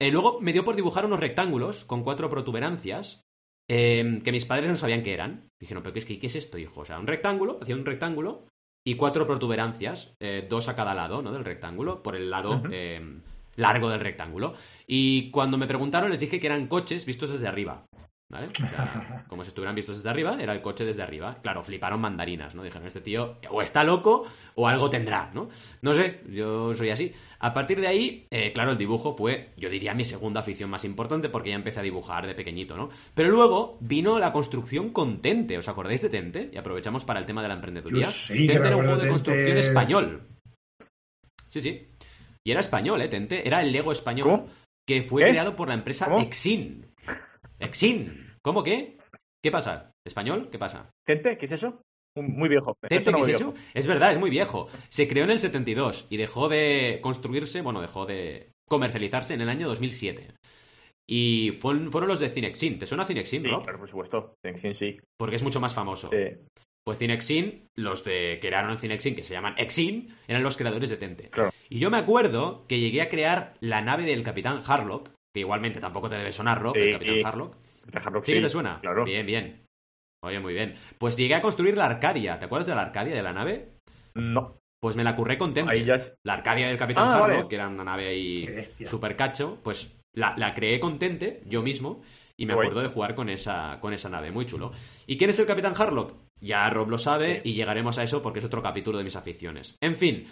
Eh, 0.00 0.12
luego 0.12 0.40
me 0.40 0.52
dio 0.52 0.64
por 0.64 0.76
dibujar 0.76 1.04
unos 1.04 1.18
rectángulos 1.18 1.84
con 1.84 2.04
cuatro 2.04 2.30
protuberancias 2.30 3.27
eh, 3.68 4.20
que 4.24 4.32
mis 4.32 4.46
padres 4.46 4.68
no 4.68 4.76
sabían 4.76 5.02
qué 5.02 5.12
eran. 5.12 5.50
Dijeron, 5.60 5.82
pero 5.82 5.92
¿qué 5.92 5.98
es, 6.00 6.04
qué, 6.04 6.18
qué 6.18 6.26
es 6.26 6.36
esto, 6.36 6.58
hijo? 6.58 6.80
O 6.80 6.84
sea, 6.84 6.98
un 6.98 7.06
rectángulo, 7.06 7.58
hacía 7.60 7.76
un 7.76 7.84
rectángulo 7.84 8.46
y 8.84 8.94
cuatro 8.94 9.26
protuberancias, 9.26 10.14
eh, 10.20 10.46
dos 10.48 10.68
a 10.68 10.76
cada 10.76 10.94
lado, 10.94 11.20
¿no? 11.20 11.32
Del 11.32 11.44
rectángulo, 11.44 12.02
por 12.02 12.16
el 12.16 12.30
lado 12.30 12.62
eh, 12.70 13.20
largo 13.56 13.90
del 13.90 14.00
rectángulo. 14.00 14.54
Y 14.86 15.30
cuando 15.30 15.58
me 15.58 15.66
preguntaron 15.66 16.10
les 16.10 16.20
dije 16.20 16.40
que 16.40 16.46
eran 16.46 16.68
coches 16.68 17.04
vistos 17.04 17.30
desde 17.30 17.48
arriba. 17.48 17.84
¿Vale? 18.30 18.48
O 18.48 18.68
sea, 18.68 19.24
como 19.28 19.42
si 19.42 19.48
estuvieran 19.48 19.74
vistos 19.74 19.96
desde 19.96 20.10
arriba, 20.10 20.36
era 20.38 20.52
el 20.52 20.60
coche 20.60 20.84
desde 20.84 21.02
arriba. 21.02 21.38
Claro, 21.42 21.62
fliparon 21.62 22.00
mandarinas, 22.00 22.54
¿no? 22.54 22.62
Dijeron, 22.62 22.86
este 22.86 23.00
tío 23.00 23.36
o 23.50 23.62
está 23.62 23.84
loco 23.84 24.26
o 24.54 24.68
algo 24.68 24.90
tendrá, 24.90 25.30
¿no? 25.32 25.48
No 25.80 25.94
sé, 25.94 26.20
yo 26.28 26.74
soy 26.74 26.90
así. 26.90 27.12
A 27.38 27.54
partir 27.54 27.80
de 27.80 27.86
ahí, 27.86 28.26
eh, 28.30 28.52
claro, 28.52 28.72
el 28.72 28.78
dibujo 28.78 29.16
fue, 29.16 29.50
yo 29.56 29.70
diría, 29.70 29.94
mi 29.94 30.04
segunda 30.04 30.40
afición 30.40 30.68
más 30.68 30.84
importante 30.84 31.30
porque 31.30 31.50
ya 31.50 31.56
empecé 31.56 31.80
a 31.80 31.84
dibujar 31.84 32.26
de 32.26 32.34
pequeñito, 32.34 32.76
¿no? 32.76 32.90
Pero 33.14 33.30
luego 33.30 33.78
vino 33.80 34.18
la 34.18 34.32
construcción 34.32 34.90
con 34.90 35.22
Tente. 35.22 35.56
¿Os 35.56 35.68
acordáis 35.68 36.02
de 36.02 36.10
Tente? 36.10 36.50
Y 36.52 36.58
aprovechamos 36.58 37.06
para 37.06 37.20
el 37.20 37.26
tema 37.26 37.40
de 37.40 37.48
la 37.48 37.54
emprendeduría. 37.54 38.08
Sí, 38.10 38.46
Tente 38.46 38.68
era 38.68 38.76
un 38.76 38.84
juego 38.84 39.00
de 39.00 39.08
construcción 39.08 39.56
español. 39.56 40.28
Sí, 41.48 41.62
sí. 41.62 41.88
Y 42.44 42.50
era 42.50 42.60
español, 42.60 43.00
¿eh? 43.00 43.08
Tente. 43.08 43.46
Era 43.46 43.62
el 43.62 43.72
Lego 43.72 43.90
español 43.90 44.28
¿Cómo? 44.28 44.46
que 44.86 45.02
fue 45.02 45.24
¿Qué? 45.24 45.30
creado 45.30 45.56
por 45.56 45.68
la 45.68 45.74
empresa 45.74 46.06
¿Cómo? 46.06 46.20
Exin. 46.20 46.86
Exin. 47.58 48.34
¿Cómo 48.42 48.62
qué? 48.62 48.98
¿Qué 49.42 49.50
pasa? 49.50 49.92
¿Español? 50.06 50.48
¿Qué 50.50 50.58
pasa? 50.58 50.90
¿Tente? 51.06 51.36
¿Qué 51.38 51.44
es 51.46 51.52
eso? 51.52 51.82
Muy 52.16 52.48
viejo. 52.48 52.74
¿Tente, 52.88 53.12
qué 53.12 53.20
es 53.20 53.28
eso? 53.28 53.54
Es 53.74 53.86
verdad, 53.86 54.10
es 54.12 54.18
muy 54.18 54.30
viejo. 54.30 54.68
Se 54.88 55.06
creó 55.06 55.24
en 55.24 55.30
el 55.30 55.38
72 55.38 56.06
y 56.10 56.16
dejó 56.16 56.48
de 56.48 56.98
construirse, 57.02 57.60
bueno, 57.60 57.80
dejó 57.80 58.06
de 58.06 58.50
comercializarse 58.68 59.34
en 59.34 59.40
el 59.40 59.48
año 59.48 59.68
2007. 59.68 60.34
Y 61.08 61.52
fueron, 61.60 61.90
fueron 61.90 62.08
los 62.08 62.20
de 62.20 62.28
Cinexin. 62.28 62.78
¿Te 62.78 62.86
suena 62.86 63.06
Cinexin, 63.06 63.42
Sí, 63.42 63.48
Rob? 63.48 63.62
claro, 63.62 63.78
por 63.78 63.88
supuesto. 63.88 64.34
Sí, 64.56 64.74
sí. 64.74 65.00
Porque 65.16 65.36
es 65.36 65.42
mucho 65.42 65.60
más 65.60 65.74
famoso. 65.74 66.10
Sí. 66.10 66.36
Pues 66.84 66.98
Cinexin, 66.98 67.66
los 67.76 68.02
de 68.04 68.38
que 68.40 68.48
crearon 68.48 68.78
Cinexin, 68.78 69.14
que 69.14 69.24
se 69.24 69.34
llaman 69.34 69.54
Exin, 69.58 70.14
eran 70.26 70.42
los 70.42 70.56
creadores 70.56 70.90
de 70.90 70.96
Tente. 70.96 71.28
Claro. 71.30 71.50
Y 71.68 71.78
yo 71.78 71.90
me 71.90 71.98
acuerdo 71.98 72.66
que 72.66 72.80
llegué 72.80 73.00
a 73.02 73.08
crear 73.08 73.54
la 73.60 73.80
nave 73.80 74.04
del 74.04 74.22
Capitán 74.22 74.60
Harlock, 74.66 75.10
que 75.34 75.40
igualmente 75.40 75.80
tampoco 75.80 76.08
te 76.08 76.16
debe 76.16 76.32
sonar, 76.32 76.60
Rob, 76.60 76.72
Sí, 76.74 76.80
el 76.80 76.92
Capitán 76.92 77.16
y- 77.16 77.22
Harlock. 77.22 77.56
Dejarlo 77.86 78.22
¿Sí 78.22 78.32
que 78.34 78.40
te 78.42 78.50
suena? 78.50 78.80
Claro. 78.80 79.04
Bien, 79.04 79.24
bien. 79.24 79.64
Oye, 80.22 80.40
muy 80.40 80.52
bien. 80.52 80.74
Pues 80.98 81.16
llegué 81.16 81.34
a 81.34 81.40
construir 81.42 81.76
la 81.76 81.86
Arcadia. 81.86 82.38
¿Te 82.38 82.44
acuerdas 82.46 82.68
de 82.68 82.74
la 82.74 82.82
Arcadia 82.82 83.14
de 83.14 83.22
la 83.22 83.32
nave? 83.32 83.70
No. 84.14 84.58
Pues 84.80 84.94
me 84.96 85.04
la 85.04 85.16
curré 85.16 85.38
con. 85.38 85.54
Ahí 85.68 85.84
ya 85.84 85.94
es. 85.94 86.14
La 86.24 86.34
Arcadia 86.34 86.68
del 86.68 86.76
Capitán 86.76 87.08
Ah, 87.08 87.14
Harlock, 87.16 87.30
vale. 87.36 87.48
que 87.48 87.54
era 87.54 87.68
una 87.68 87.84
nave 87.84 88.08
ahí 88.08 88.46
super 88.86 89.16
cacho, 89.16 89.58
pues 89.62 89.96
la, 90.14 90.34
la 90.36 90.54
creé 90.54 90.78
con 90.80 90.98
Tente, 90.98 91.42
yo 91.46 91.62
mismo, 91.62 92.02
y 92.36 92.46
me 92.46 92.54
Guay. 92.54 92.66
acuerdo 92.68 92.82
de 92.88 92.92
jugar 92.94 93.14
con 93.14 93.28
esa, 93.28 93.78
con 93.80 93.92
esa 93.92 94.08
nave, 94.08 94.30
muy 94.30 94.46
chulo. 94.46 94.72
¿Y 95.06 95.16
quién 95.16 95.30
es 95.30 95.38
el 95.38 95.46
Capitán 95.46 95.74
Harlock? 95.76 96.14
Ya 96.40 96.68
Rob 96.70 96.90
lo 96.90 96.98
sabe 96.98 97.40
Sí. 97.42 97.50
y 97.50 97.54
llegaremos 97.54 97.98
a 97.98 98.02
eso 98.04 98.22
porque 98.22 98.38
es 98.40 98.44
otro 98.44 98.62
capítulo 98.62 98.98
de 98.98 99.04
mis 99.04 99.16
aficiones. 99.16 99.76
En 99.80 99.96
fin, 99.96 100.26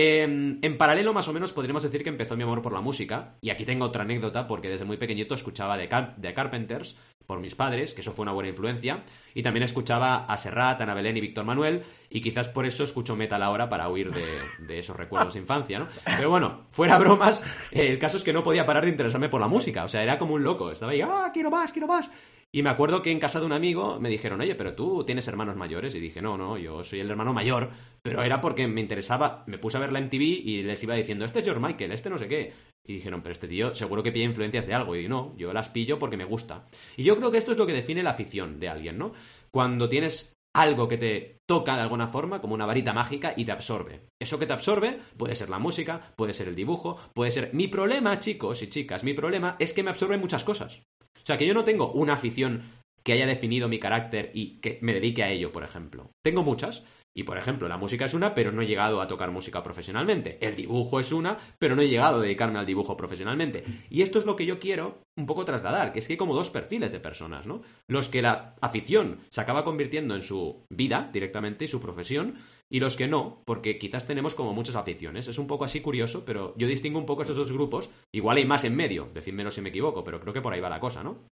em, 0.00 0.58
en 0.62 0.78
paralelo 0.78 1.12
más 1.12 1.26
o 1.26 1.32
menos 1.32 1.52
podríamos 1.52 1.82
decir 1.82 2.04
que 2.04 2.08
empezó 2.08 2.36
mi 2.36 2.44
amor 2.44 2.62
por 2.62 2.72
la 2.72 2.80
música, 2.80 3.34
y 3.40 3.50
aquí 3.50 3.64
tengo 3.64 3.84
otra 3.84 4.04
anécdota 4.04 4.46
porque 4.46 4.68
desde 4.68 4.84
muy 4.84 4.96
pequeñito 4.96 5.34
escuchaba 5.34 5.76
The, 5.76 5.88
The 6.20 6.34
Carpenters 6.34 6.94
por 7.26 7.40
mis 7.40 7.54
padres, 7.54 7.92
que 7.92 8.00
eso 8.00 8.12
fue 8.12 8.22
una 8.22 8.32
buena 8.32 8.48
influencia, 8.48 9.02
y 9.34 9.42
también 9.42 9.64
escuchaba 9.64 10.24
a 10.24 10.36
Serrat, 10.38 10.80
Ana 10.80 10.94
Belén 10.94 11.16
y 11.16 11.20
Víctor 11.20 11.44
Manuel, 11.44 11.82
y 12.08 12.22
quizás 12.22 12.48
por 12.48 12.64
eso 12.64 12.84
escucho 12.84 13.16
metal 13.16 13.42
ahora 13.42 13.68
para 13.68 13.88
huir 13.90 14.10
de, 14.12 14.78
esos 14.78 14.96
recuerdos 14.96 15.34
de 15.34 15.40
infancia, 15.40 15.78
¿no? 15.78 15.88
Pero 16.16 16.30
bueno, 16.30 16.66
fuera 16.70 16.96
bromas, 16.96 17.44
el 17.70 17.98
caso 17.98 18.16
es 18.16 18.22
que 18.22 18.32
no 18.32 18.42
podía 18.42 18.64
parar 18.64 18.84
de 18.84 18.92
interesarme 18.92 19.28
por 19.28 19.40
la 19.40 19.48
música, 19.48 19.84
o 19.84 19.88
sea, 19.88 20.02
era 20.02 20.18
como 20.18 20.34
un 20.34 20.42
loco, 20.42 20.70
estaba 20.70 20.92
ahí, 20.92 21.02
¡ah, 21.02 21.30
quiero 21.34 21.50
más, 21.50 21.70
quiero 21.70 21.86
más! 21.86 22.10
Y 22.50 22.62
me 22.62 22.70
acuerdo 22.70 23.02
que 23.02 23.10
en 23.10 23.20
casa 23.20 23.40
de 23.40 23.46
un 23.46 23.52
amigo 23.52 24.00
me 24.00 24.08
dijeron, 24.08 24.40
oye, 24.40 24.54
pero 24.54 24.74
tú 24.74 25.04
tienes 25.04 25.28
hermanos 25.28 25.56
mayores. 25.56 25.94
Y 25.94 26.00
dije, 26.00 26.22
no, 26.22 26.38
no, 26.38 26.56
yo 26.56 26.82
soy 26.82 27.00
el 27.00 27.10
hermano 27.10 27.34
mayor. 27.34 27.70
Pero 28.02 28.22
era 28.22 28.40
porque 28.40 28.66
me 28.66 28.80
interesaba, 28.80 29.44
me 29.46 29.58
puse 29.58 29.76
a 29.76 29.80
ver 29.80 29.92
la 29.92 30.00
MTV 30.00 30.22
y 30.22 30.62
les 30.62 30.82
iba 30.82 30.94
diciendo, 30.94 31.26
este 31.26 31.40
es 31.40 31.44
George 31.44 31.60
Michael, 31.60 31.92
este 31.92 32.08
no 32.08 32.16
sé 32.16 32.26
qué. 32.26 32.52
Y 32.86 32.94
dijeron, 32.94 33.20
pero 33.20 33.34
este 33.34 33.48
tío 33.48 33.74
seguro 33.74 34.02
que 34.02 34.12
pilla 34.12 34.24
influencias 34.24 34.66
de 34.66 34.72
algo. 34.72 34.96
Y 34.96 35.08
no, 35.08 35.34
yo 35.36 35.52
las 35.52 35.68
pillo 35.68 35.98
porque 35.98 36.16
me 36.16 36.24
gusta. 36.24 36.66
Y 36.96 37.04
yo 37.04 37.16
creo 37.18 37.30
que 37.30 37.36
esto 37.36 37.52
es 37.52 37.58
lo 37.58 37.66
que 37.66 37.74
define 37.74 38.02
la 38.02 38.10
afición 38.10 38.58
de 38.60 38.70
alguien, 38.70 38.96
¿no? 38.96 39.12
Cuando 39.50 39.90
tienes 39.90 40.32
algo 40.54 40.88
que 40.88 40.96
te 40.96 41.40
toca 41.46 41.76
de 41.76 41.82
alguna 41.82 42.08
forma, 42.08 42.40
como 42.40 42.54
una 42.54 42.66
varita 42.66 42.94
mágica, 42.94 43.34
y 43.36 43.44
te 43.44 43.52
absorbe. 43.52 44.06
Eso 44.18 44.38
que 44.38 44.46
te 44.46 44.54
absorbe 44.54 44.98
puede 45.16 45.36
ser 45.36 45.50
la 45.50 45.58
música, 45.58 46.14
puede 46.16 46.32
ser 46.32 46.48
el 46.48 46.54
dibujo, 46.54 46.96
puede 47.12 47.30
ser... 47.30 47.50
Mi 47.52 47.68
problema, 47.68 48.18
chicos 48.18 48.62
y 48.62 48.68
chicas, 48.68 49.04
mi 49.04 49.12
problema 49.12 49.56
es 49.58 49.74
que 49.74 49.82
me 49.82 49.90
absorbe 49.90 50.16
muchas 50.16 50.44
cosas. 50.44 50.80
O 51.22 51.26
sea, 51.26 51.36
que 51.36 51.46
yo 51.46 51.54
no 51.54 51.64
tengo 51.64 51.92
una 51.92 52.14
afición 52.14 52.62
que 53.02 53.12
haya 53.12 53.26
definido 53.26 53.68
mi 53.68 53.78
carácter 53.78 54.30
y 54.34 54.60
que 54.60 54.78
me 54.82 54.92
dedique 54.92 55.22
a 55.22 55.30
ello, 55.30 55.52
por 55.52 55.64
ejemplo. 55.64 56.10
Tengo 56.22 56.42
muchas, 56.42 56.84
y 57.18 57.24
por 57.24 57.36
ejemplo, 57.36 57.66
la 57.66 57.78
música 57.78 58.04
es 58.04 58.14
una, 58.14 58.32
pero 58.32 58.52
no 58.52 58.62
he 58.62 58.66
llegado 58.66 59.00
a 59.00 59.08
tocar 59.08 59.32
música 59.32 59.62
profesionalmente. 59.62 60.38
El 60.40 60.54
dibujo 60.54 61.00
es 61.00 61.10
una, 61.10 61.36
pero 61.58 61.74
no 61.74 61.82
he 61.82 61.88
llegado 61.88 62.18
a 62.18 62.22
dedicarme 62.22 62.60
al 62.60 62.66
dibujo 62.66 62.96
profesionalmente. 62.96 63.64
Y 63.90 64.02
esto 64.02 64.20
es 64.20 64.24
lo 64.24 64.36
que 64.36 64.46
yo 64.46 64.60
quiero 64.60 65.00
un 65.16 65.26
poco 65.26 65.44
trasladar, 65.44 65.92
que 65.92 65.98
es 65.98 66.06
que 66.06 66.12
hay 66.12 66.16
como 66.16 66.36
dos 66.36 66.50
perfiles 66.50 66.92
de 66.92 67.00
personas, 67.00 67.44
¿no? 67.44 67.62
Los 67.88 68.08
que 68.08 68.22
la 68.22 68.54
afición 68.60 69.18
se 69.30 69.40
acaba 69.40 69.64
convirtiendo 69.64 70.14
en 70.14 70.22
su 70.22 70.64
vida 70.70 71.10
directamente 71.12 71.64
y 71.64 71.68
su 71.68 71.80
profesión, 71.80 72.36
y 72.70 72.80
los 72.80 72.96
que 72.96 73.08
no, 73.08 73.42
porque 73.46 73.78
quizás 73.78 74.06
tenemos 74.06 74.34
como 74.34 74.52
muchas 74.52 74.76
aficiones. 74.76 75.28
Es 75.28 75.38
un 75.38 75.46
poco 75.46 75.64
así 75.64 75.80
curioso, 75.80 76.24
pero 76.24 76.54
yo 76.56 76.66
distingo 76.66 76.98
un 76.98 77.06
poco 77.06 77.22
estos 77.22 77.36
dos 77.36 77.52
grupos. 77.52 77.88
Igual 78.12 78.36
hay 78.36 78.44
más 78.44 78.64
en 78.64 78.76
medio, 78.76 79.10
decídmelo 79.14 79.50
si 79.50 79.60
me 79.60 79.70
equivoco, 79.70 80.04
pero 80.04 80.20
creo 80.20 80.34
que 80.34 80.42
por 80.42 80.52
ahí 80.52 80.60
va 80.60 80.68
la 80.68 80.80
cosa, 80.80 81.02
¿no? 81.02 81.26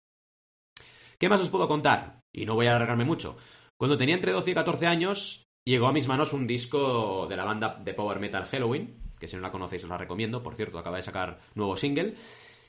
¿Qué 1.18 1.28
más 1.28 1.40
os 1.40 1.50
puedo 1.50 1.68
contar? 1.68 2.20
Y 2.34 2.44
no 2.44 2.54
voy 2.54 2.66
a 2.66 2.76
alargarme 2.76 3.04
mucho. 3.04 3.36
Cuando 3.78 3.96
tenía 3.96 4.14
entre 4.14 4.32
12 4.32 4.50
y 4.50 4.54
14 4.54 4.86
años, 4.86 5.44
llegó 5.66 5.86
a 5.86 5.92
mis 5.92 6.08
manos 6.08 6.32
un 6.32 6.46
disco 6.46 7.26
de 7.28 7.36
la 7.36 7.44
banda 7.44 7.80
de 7.82 7.94
power 7.94 8.20
metal 8.20 8.44
Halloween, 8.44 9.02
que 9.18 9.28
si 9.28 9.36
no 9.36 9.42
la 9.42 9.50
conocéis 9.50 9.84
os 9.84 9.90
la 9.90 9.98
recomiendo, 9.98 10.42
por 10.42 10.54
cierto, 10.54 10.78
acaba 10.78 10.96
de 10.96 11.02
sacar 11.02 11.40
nuevo 11.54 11.76
single. 11.76 12.14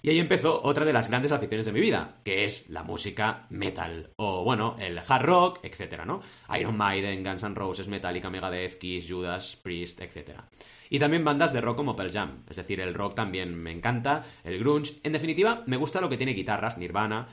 Y 0.01 0.09
ahí 0.09 0.19
empezó 0.19 0.61
otra 0.63 0.85
de 0.85 0.93
las 0.93 1.09
grandes 1.09 1.31
aficiones 1.31 1.65
de 1.65 1.71
mi 1.71 1.81
vida, 1.81 2.19
que 2.23 2.43
es 2.43 2.69
la 2.69 2.83
música 2.83 3.47
metal. 3.49 4.11
O 4.15 4.43
bueno, 4.43 4.75
el 4.79 4.99
hard 4.99 5.25
rock, 5.25 5.59
etcétera, 5.63 6.05
¿no? 6.05 6.21
Iron 6.59 6.77
Maiden, 6.77 7.23
Guns 7.23 7.43
N' 7.43 7.55
Roses, 7.55 7.87
Metallica, 7.87 8.29
Megadeth, 8.29 8.77
Kiss, 8.77 9.05
Judas, 9.09 9.57
Priest, 9.61 10.01
etcétera. 10.01 10.47
Y 10.89 10.99
también 10.99 11.25
bandas 11.25 11.53
de 11.53 11.61
rock 11.61 11.77
como 11.77 11.95
Pearl 11.95 12.11
Jam. 12.11 12.43
Es 12.49 12.57
decir, 12.57 12.79
el 12.79 12.93
rock 12.93 13.15
también 13.15 13.55
me 13.55 13.71
encanta, 13.71 14.23
el 14.43 14.59
grunge. 14.59 14.93
En 15.03 15.13
definitiva, 15.13 15.63
me 15.65 15.77
gusta 15.77 15.99
lo 15.99 16.09
que 16.09 16.17
tiene 16.17 16.33
guitarras, 16.33 16.77
Nirvana. 16.77 17.27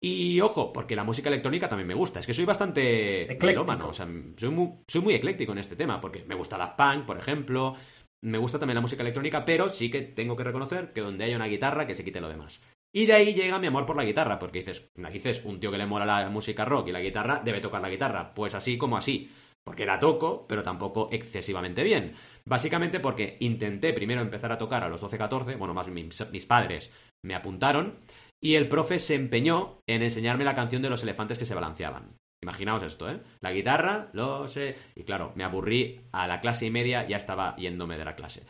Y 0.00 0.40
ojo, 0.40 0.72
porque 0.72 0.96
la 0.96 1.04
música 1.04 1.30
electrónica 1.30 1.68
también 1.68 1.88
me 1.88 1.94
gusta. 1.94 2.20
Es 2.20 2.26
que 2.26 2.34
soy 2.34 2.44
bastante 2.44 3.38
melómano. 3.40 3.88
O 3.88 3.92
sea, 3.92 4.06
soy 4.36 4.50
muy, 4.50 4.70
soy 4.86 5.00
muy 5.00 5.14
ecléctico 5.14 5.52
en 5.52 5.58
este 5.58 5.76
tema. 5.76 6.00
Porque 6.00 6.24
me 6.26 6.34
gusta 6.34 6.58
Daft 6.58 6.76
Punk, 6.76 7.06
por 7.06 7.18
ejemplo. 7.18 7.74
Me 8.24 8.38
gusta 8.38 8.58
también 8.58 8.76
la 8.76 8.80
música 8.80 9.02
electrónica, 9.02 9.44
pero 9.44 9.68
sí 9.68 9.90
que 9.90 10.00
tengo 10.00 10.34
que 10.34 10.44
reconocer 10.44 10.94
que 10.94 11.02
donde 11.02 11.24
haya 11.24 11.36
una 11.36 11.46
guitarra, 11.46 11.86
que 11.86 11.94
se 11.94 12.04
quite 12.04 12.22
lo 12.22 12.28
demás. 12.28 12.62
Y 12.90 13.04
de 13.04 13.12
ahí 13.12 13.34
llega 13.34 13.58
mi 13.58 13.66
amor 13.66 13.84
por 13.84 13.96
la 13.96 14.04
guitarra, 14.04 14.38
porque 14.38 14.60
dices, 14.60 14.88
dices, 15.12 15.42
un 15.44 15.60
tío 15.60 15.70
que 15.70 15.76
le 15.76 15.84
mola 15.84 16.06
la 16.06 16.30
música 16.30 16.64
rock 16.64 16.88
y 16.88 16.92
la 16.92 17.02
guitarra 17.02 17.42
debe 17.44 17.60
tocar 17.60 17.82
la 17.82 17.90
guitarra. 17.90 18.32
Pues 18.32 18.54
así 18.54 18.78
como 18.78 18.96
así. 18.96 19.30
Porque 19.62 19.84
la 19.84 20.00
toco, 20.00 20.46
pero 20.46 20.62
tampoco 20.62 21.10
excesivamente 21.12 21.82
bien. 21.82 22.14
Básicamente 22.46 22.98
porque 22.98 23.36
intenté 23.40 23.92
primero 23.92 24.22
empezar 24.22 24.52
a 24.52 24.58
tocar 24.58 24.84
a 24.84 24.88
los 24.88 25.02
12-14, 25.02 25.58
bueno, 25.58 25.74
más 25.74 25.88
mis, 25.88 26.30
mis 26.30 26.46
padres 26.46 26.90
me 27.22 27.34
apuntaron, 27.34 27.98
y 28.42 28.54
el 28.54 28.68
profe 28.68 29.00
se 29.00 29.16
empeñó 29.16 29.82
en 29.86 30.02
enseñarme 30.02 30.44
la 30.44 30.54
canción 30.54 30.80
de 30.80 30.90
los 30.90 31.02
elefantes 31.02 31.38
que 31.38 31.46
se 31.46 31.54
balanceaban. 31.54 32.16
Imaginaos 32.44 32.82
esto, 32.82 33.10
¿eh? 33.10 33.20
La 33.40 33.52
guitarra, 33.52 34.10
lo 34.12 34.46
sé. 34.48 34.76
Y 34.94 35.04
claro, 35.04 35.32
me 35.34 35.44
aburrí 35.44 36.02
a 36.12 36.26
la 36.26 36.40
clase 36.40 36.66
y 36.66 36.70
media, 36.70 37.08
ya 37.08 37.16
estaba 37.16 37.56
yéndome 37.56 37.96
de 37.96 38.04
la 38.04 38.14
clase. 38.14 38.42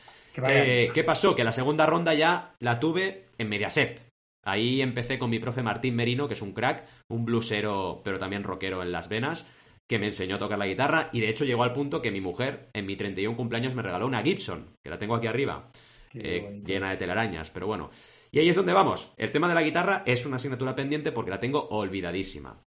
Eh, 0.48 0.90
¿Qué 0.92 1.04
pasó? 1.04 1.36
Que 1.36 1.44
la 1.44 1.52
segunda 1.52 1.86
ronda 1.86 2.12
ya 2.12 2.56
la 2.58 2.80
tuve 2.80 3.26
en 3.38 3.48
Mediaset. 3.48 4.08
Ahí 4.44 4.82
empecé 4.82 5.16
con 5.16 5.30
mi 5.30 5.38
profe 5.38 5.62
Martín 5.62 5.94
Merino, 5.94 6.26
que 6.26 6.34
es 6.34 6.42
un 6.42 6.54
crack, 6.54 6.84
un 7.08 7.24
blusero, 7.24 8.02
pero 8.04 8.18
también 8.18 8.42
rockero 8.42 8.82
en 8.82 8.90
las 8.90 9.08
venas, 9.08 9.46
que 9.88 10.00
me 10.00 10.06
enseñó 10.06 10.36
a 10.36 10.40
tocar 10.40 10.58
la 10.58 10.66
guitarra 10.66 11.08
y 11.12 11.20
de 11.20 11.28
hecho 11.28 11.44
llegó 11.44 11.62
al 11.62 11.72
punto 11.72 12.02
que 12.02 12.10
mi 12.10 12.20
mujer 12.20 12.68
en 12.72 12.84
mi 12.84 12.96
31 12.96 13.36
cumpleaños 13.36 13.76
me 13.76 13.82
regaló 13.82 14.08
una 14.08 14.22
Gibson, 14.22 14.74
que 14.82 14.90
la 14.90 14.98
tengo 14.98 15.14
aquí 15.14 15.28
arriba, 15.28 15.70
eh, 16.14 16.60
llena 16.66 16.90
de 16.90 16.96
telarañas, 16.96 17.50
pero 17.50 17.68
bueno. 17.68 17.90
Y 18.32 18.40
ahí 18.40 18.48
es 18.48 18.56
donde 18.56 18.72
vamos. 18.72 19.12
El 19.16 19.30
tema 19.30 19.46
de 19.46 19.54
la 19.54 19.62
guitarra 19.62 20.02
es 20.04 20.26
una 20.26 20.36
asignatura 20.36 20.74
pendiente 20.74 21.12
porque 21.12 21.30
la 21.30 21.38
tengo 21.38 21.68
olvidadísima. 21.68 22.60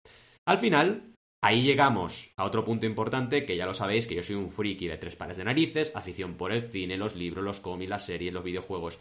Al 0.48 0.60
final, 0.60 1.17
ahí 1.42 1.64
llegamos 1.64 2.34
a 2.38 2.46
otro 2.46 2.64
punto 2.64 2.86
importante, 2.86 3.46
que 3.46 3.56
ya 3.56 3.66
lo 3.66 3.74
sabéis, 3.74 4.08
que 4.08 4.16
yo 4.16 4.24
soy 4.24 4.36
un 4.36 4.50
friki 4.50 4.88
de 4.88 4.98
tres 4.98 5.16
pares 5.16 5.38
de 5.38 5.46
narices, 5.46 5.92
afición 5.96 6.36
por 6.36 6.52
el 6.52 6.64
cine, 6.64 6.98
los 6.98 7.16
libros, 7.16 7.44
los 7.44 7.60
cómics, 7.60 7.90
las 7.90 8.06
series, 8.06 8.34
los 8.34 8.44
videojuegos. 8.44 9.00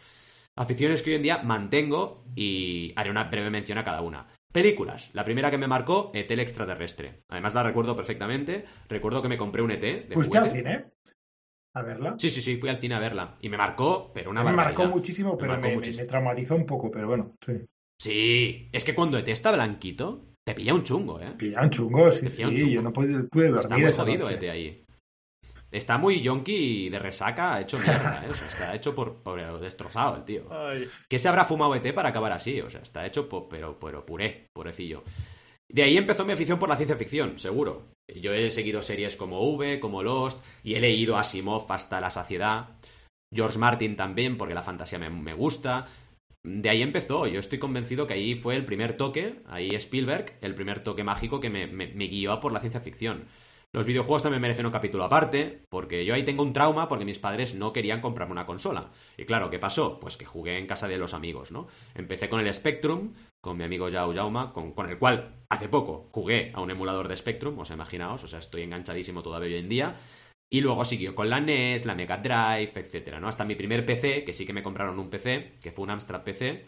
Aficiones 0.55 1.03
que 1.03 1.11
hoy 1.11 1.15
en 1.17 1.23
día 1.23 1.43
mantengo 1.43 2.23
y 2.35 2.93
haré 2.95 3.11
una 3.11 3.25
breve 3.25 3.49
mención 3.49 3.77
a 3.77 3.83
cada 3.83 4.01
una. 4.01 4.27
Películas. 4.51 5.11
La 5.13 5.23
primera 5.23 5.51
que 5.51 5.57
me 5.57 5.67
marcó, 5.67 6.11
ET 6.15 6.31
el 6.31 6.39
extraterrestre. 6.39 7.21
Además 7.29 7.53
la 7.53 7.63
recuerdo 7.63 7.95
perfectamente. 7.95 8.65
Recuerdo 8.89 9.21
que 9.21 9.27
me 9.27 9.37
compré 9.37 9.61
un 9.61 9.71
ET. 9.71 9.81
De 9.81 10.13
¿Fuiste 10.15 10.37
al 10.37 10.51
cine? 10.51 10.85
a 11.77 11.83
verla. 11.83 12.15
Sí, 12.17 12.29
sí, 12.29 12.41
sí, 12.41 12.57
fui 12.57 12.69
al 12.69 12.77
cine 12.77 12.95
a 12.95 12.99
verla. 12.99 13.37
Y 13.41 13.49
me 13.49 13.57
marcó, 13.57 14.11
pero 14.13 14.31
una 14.31 14.43
Me 14.43 14.53
marcó 14.53 14.87
muchísimo, 14.87 15.37
pero 15.37 15.57
me, 15.57 15.77
traumatizó 16.07 16.55
un 16.55 16.65
poco, 16.65 16.89
pero 16.89 17.07
bueno, 17.07 17.35
sí. 17.45 17.53
Sí, 17.99 18.69
es 18.71 18.83
que 18.83 18.95
cuando 18.95 19.17
ET 19.17 19.27
está 19.27 19.51
blanquito, 19.51 20.25
te 20.47 20.55
pilla 20.55 20.73
un 20.73 20.81
chungo, 20.81 21.19
¿eh? 21.19 21.27
Pilla 21.37 21.61
un 21.61 21.69
chungo, 21.69 22.09
sí, 22.09 22.29
sí. 22.29 22.71
Yo 22.71 22.81
no 22.81 22.93
pude, 22.93 23.11
dormir 23.11 23.57
Está 23.59 23.77
muy 23.77 23.91
jodido 23.91 24.29
ET 24.29 24.43
ahí. 24.43 24.81
Está 25.69 25.97
muy 25.97 26.21
yonky 26.21 26.87
de 26.87 26.99
resaca, 26.99 27.59
hecho 27.59 27.77
mierda, 27.77 28.23
¿eh? 28.25 28.29
O 28.31 28.33
sea, 28.33 28.47
está 28.47 28.73
hecho 28.73 28.95
por, 28.95 29.59
destrozado 29.59 30.15
el 30.15 30.23
tío. 30.23 30.43
¿Qué 31.09 31.19
se 31.19 31.27
habrá 31.27 31.43
fumado 31.43 31.75
ET 31.75 31.93
para 31.93 32.07
acabar 32.07 32.31
así? 32.31 32.61
O 32.61 32.69
sea, 32.69 32.79
está 32.79 33.05
hecho 33.05 33.27
por, 33.27 33.49
pero, 33.49 33.77
pero 33.77 34.05
puré, 34.05 34.47
pobrecillo. 34.53 35.03
De 35.69 35.83
ahí 35.83 35.97
empezó 35.97 36.23
mi 36.23 36.31
afición 36.31 36.59
por 36.59 36.69
la 36.69 36.77
ciencia 36.77 36.95
ficción, 36.95 37.37
seguro. 37.37 37.89
Yo 38.07 38.33
he 38.33 38.49
seguido 38.49 38.81
series 38.81 39.17
como 39.17 39.41
V, 39.51 39.81
como 39.81 40.01
Lost, 40.01 40.41
y 40.63 40.75
he 40.75 40.79
leído 40.79 41.17
a 41.17 41.21
Asimov 41.21 41.69
hasta 41.69 41.99
la 41.99 42.09
saciedad. 42.09 42.69
George 43.35 43.59
Martin 43.59 43.97
también, 43.97 44.37
porque 44.37 44.53
la 44.53 44.63
fantasía 44.63 44.97
me, 44.97 45.33
gusta. 45.33 45.87
De 46.49 46.69
ahí 46.69 46.81
empezó. 46.81 47.27
Yo 47.27 47.41
estoy 47.41 47.59
convencido 47.59 48.07
que 48.07 48.13
ahí 48.13 48.35
fue 48.35 48.55
el 48.55 48.63
primer 48.63 48.95
toque, 48.95 49.41
ahí 49.47 49.75
Spielberg, 49.75 50.37
el 50.39 50.55
primer 50.55 50.81
toque 50.81 51.03
mágico 51.03 51.41
que 51.41 51.49
me, 51.49 51.67
me, 51.67 51.87
me 51.87 52.07
guió 52.07 52.39
por 52.39 52.53
la 52.53 52.61
ciencia 52.61 52.79
ficción. 52.79 53.25
Los 53.73 53.85
videojuegos 53.85 54.23
también 54.23 54.41
merecen 54.41 54.65
un 54.65 54.71
capítulo 54.71 55.03
aparte, 55.03 55.65
porque 55.69 56.05
yo 56.05 56.13
ahí 56.13 56.23
tengo 56.23 56.43
un 56.43 56.53
trauma 56.53 56.87
porque 56.87 57.03
mis 57.03 57.19
padres 57.19 57.53
no 57.53 57.73
querían 57.73 57.99
comprarme 57.99 58.31
una 58.31 58.45
consola. 58.45 58.91
Y 59.17 59.25
claro, 59.25 59.49
¿qué 59.49 59.59
pasó? 59.59 59.99
Pues 59.99 60.15
que 60.15 60.23
jugué 60.23 60.57
en 60.57 60.67
casa 60.67 60.87
de 60.87 60.97
los 60.97 61.13
amigos, 61.13 61.51
¿no? 61.51 61.67
Empecé 61.93 62.29
con 62.29 62.39
el 62.39 62.53
Spectrum, 62.53 63.13
con 63.41 63.57
mi 63.57 63.65
amigo 63.65 63.89
Yao 63.89 64.13
Jauma, 64.13 64.53
con, 64.53 64.71
con 64.71 64.89
el 64.89 64.97
cual 64.97 65.43
hace 65.49 65.67
poco 65.67 66.07
jugué 66.13 66.53
a 66.55 66.61
un 66.61 66.71
emulador 66.71 67.09
de 67.09 67.17
Spectrum, 67.17 67.59
os 67.59 67.71
imaginaos, 67.71 68.23
o 68.23 68.27
sea, 68.27 68.39
estoy 68.39 68.61
enganchadísimo 68.61 69.21
todavía 69.21 69.49
hoy 69.49 69.61
en 69.61 69.69
día. 69.69 69.95
Y 70.49 70.61
luego 70.61 70.85
siguió 70.85 71.13
con 71.13 71.29
la 71.29 71.41
NES, 71.41 71.85
la 71.85 71.95
Mega 71.95 72.17
Drive, 72.17 72.71
etcétera, 72.75 73.19
¿no? 73.19 73.27
Hasta 73.27 73.45
mi 73.45 73.55
primer 73.55 73.85
PC, 73.85 74.23
que 74.23 74.33
sí 74.33 74.45
que 74.45 74.53
me 74.53 74.63
compraron 74.63 74.99
un 74.99 75.09
PC, 75.09 75.57
que 75.61 75.71
fue 75.71 75.83
un 75.83 75.91
Amstrad 75.91 76.23
PC, 76.23 76.65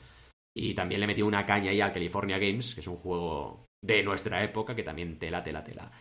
y 0.53 0.74
también 0.74 1.00
le 1.00 1.07
metí 1.07 1.21
una 1.21 1.45
caña 1.45 1.71
ahí 1.71 1.79
al 1.79 1.93
California 1.93 2.38
Games, 2.38 2.75
que 2.75 2.81
es 2.81 2.88
un 2.88 2.98
juego 2.98 3.67
de 3.81 4.03
nuestra 4.03 4.43
época, 4.43 4.75
que 4.75 4.83
también 4.83 5.17
tela, 5.17 5.43
tela, 5.43 5.63
tela. 5.63 5.91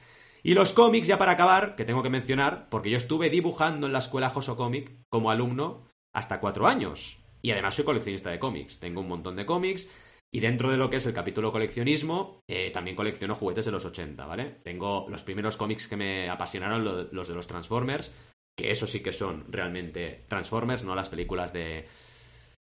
Y 0.43 0.55
los 0.55 0.73
cómics, 0.73 1.07
ya 1.07 1.19
para 1.19 1.33
acabar, 1.33 1.77
que 1.77 1.85
tengo 1.85 2.03
que 2.03 2.11
mencionar, 2.11 2.69
porque 2.69 2.91
yo 2.91 2.97
estuve 2.97 3.31
dibujando 3.31 3.87
en 3.87 3.93
la 3.93 3.99
escuela 3.99 4.31
Joso 4.31 4.57
Comic 4.57 4.93
como 5.09 5.31
alumno 5.31 5.89
hasta 6.13 6.41
cuatro 6.41 6.67
años. 6.67 7.19
Y 7.43 7.51
además 7.51 7.75
soy 7.75 7.85
coleccionista 7.85 8.31
de 8.31 8.39
cómics. 8.39 8.81
Tengo 8.81 9.01
un 9.01 9.09
montón 9.09 9.37
de 9.37 9.47
cómics. 9.47 9.89
Y 10.31 10.41
dentro 10.41 10.71
de 10.71 10.77
lo 10.77 10.91
que 10.91 10.97
es 10.97 11.07
el 11.07 11.15
capítulo 11.15 11.53
coleccionismo, 11.53 12.41
eh, 12.49 12.71
también 12.71 12.97
colecciono 12.97 13.35
juguetes 13.35 13.65
de 13.65 13.73
los 13.73 13.85
80, 13.85 14.27
¿vale? 14.27 14.57
Tengo 14.63 15.07
los 15.09 15.23
primeros 15.23 15.57
cómics 15.57 15.87
que 15.87 15.97
me 15.97 16.29
apasionaron, 16.29 16.85
los 17.13 17.29
de 17.29 17.35
los 17.35 17.47
Transformers, 17.47 18.15
que 18.57 18.71
eso 18.71 18.87
sí 18.87 19.01
que 19.01 19.13
son 19.13 19.51
realmente 19.51 20.25
Transformers, 20.29 20.85
no 20.85 20.95
las 20.95 21.09
películas 21.09 21.53
de 21.53 21.87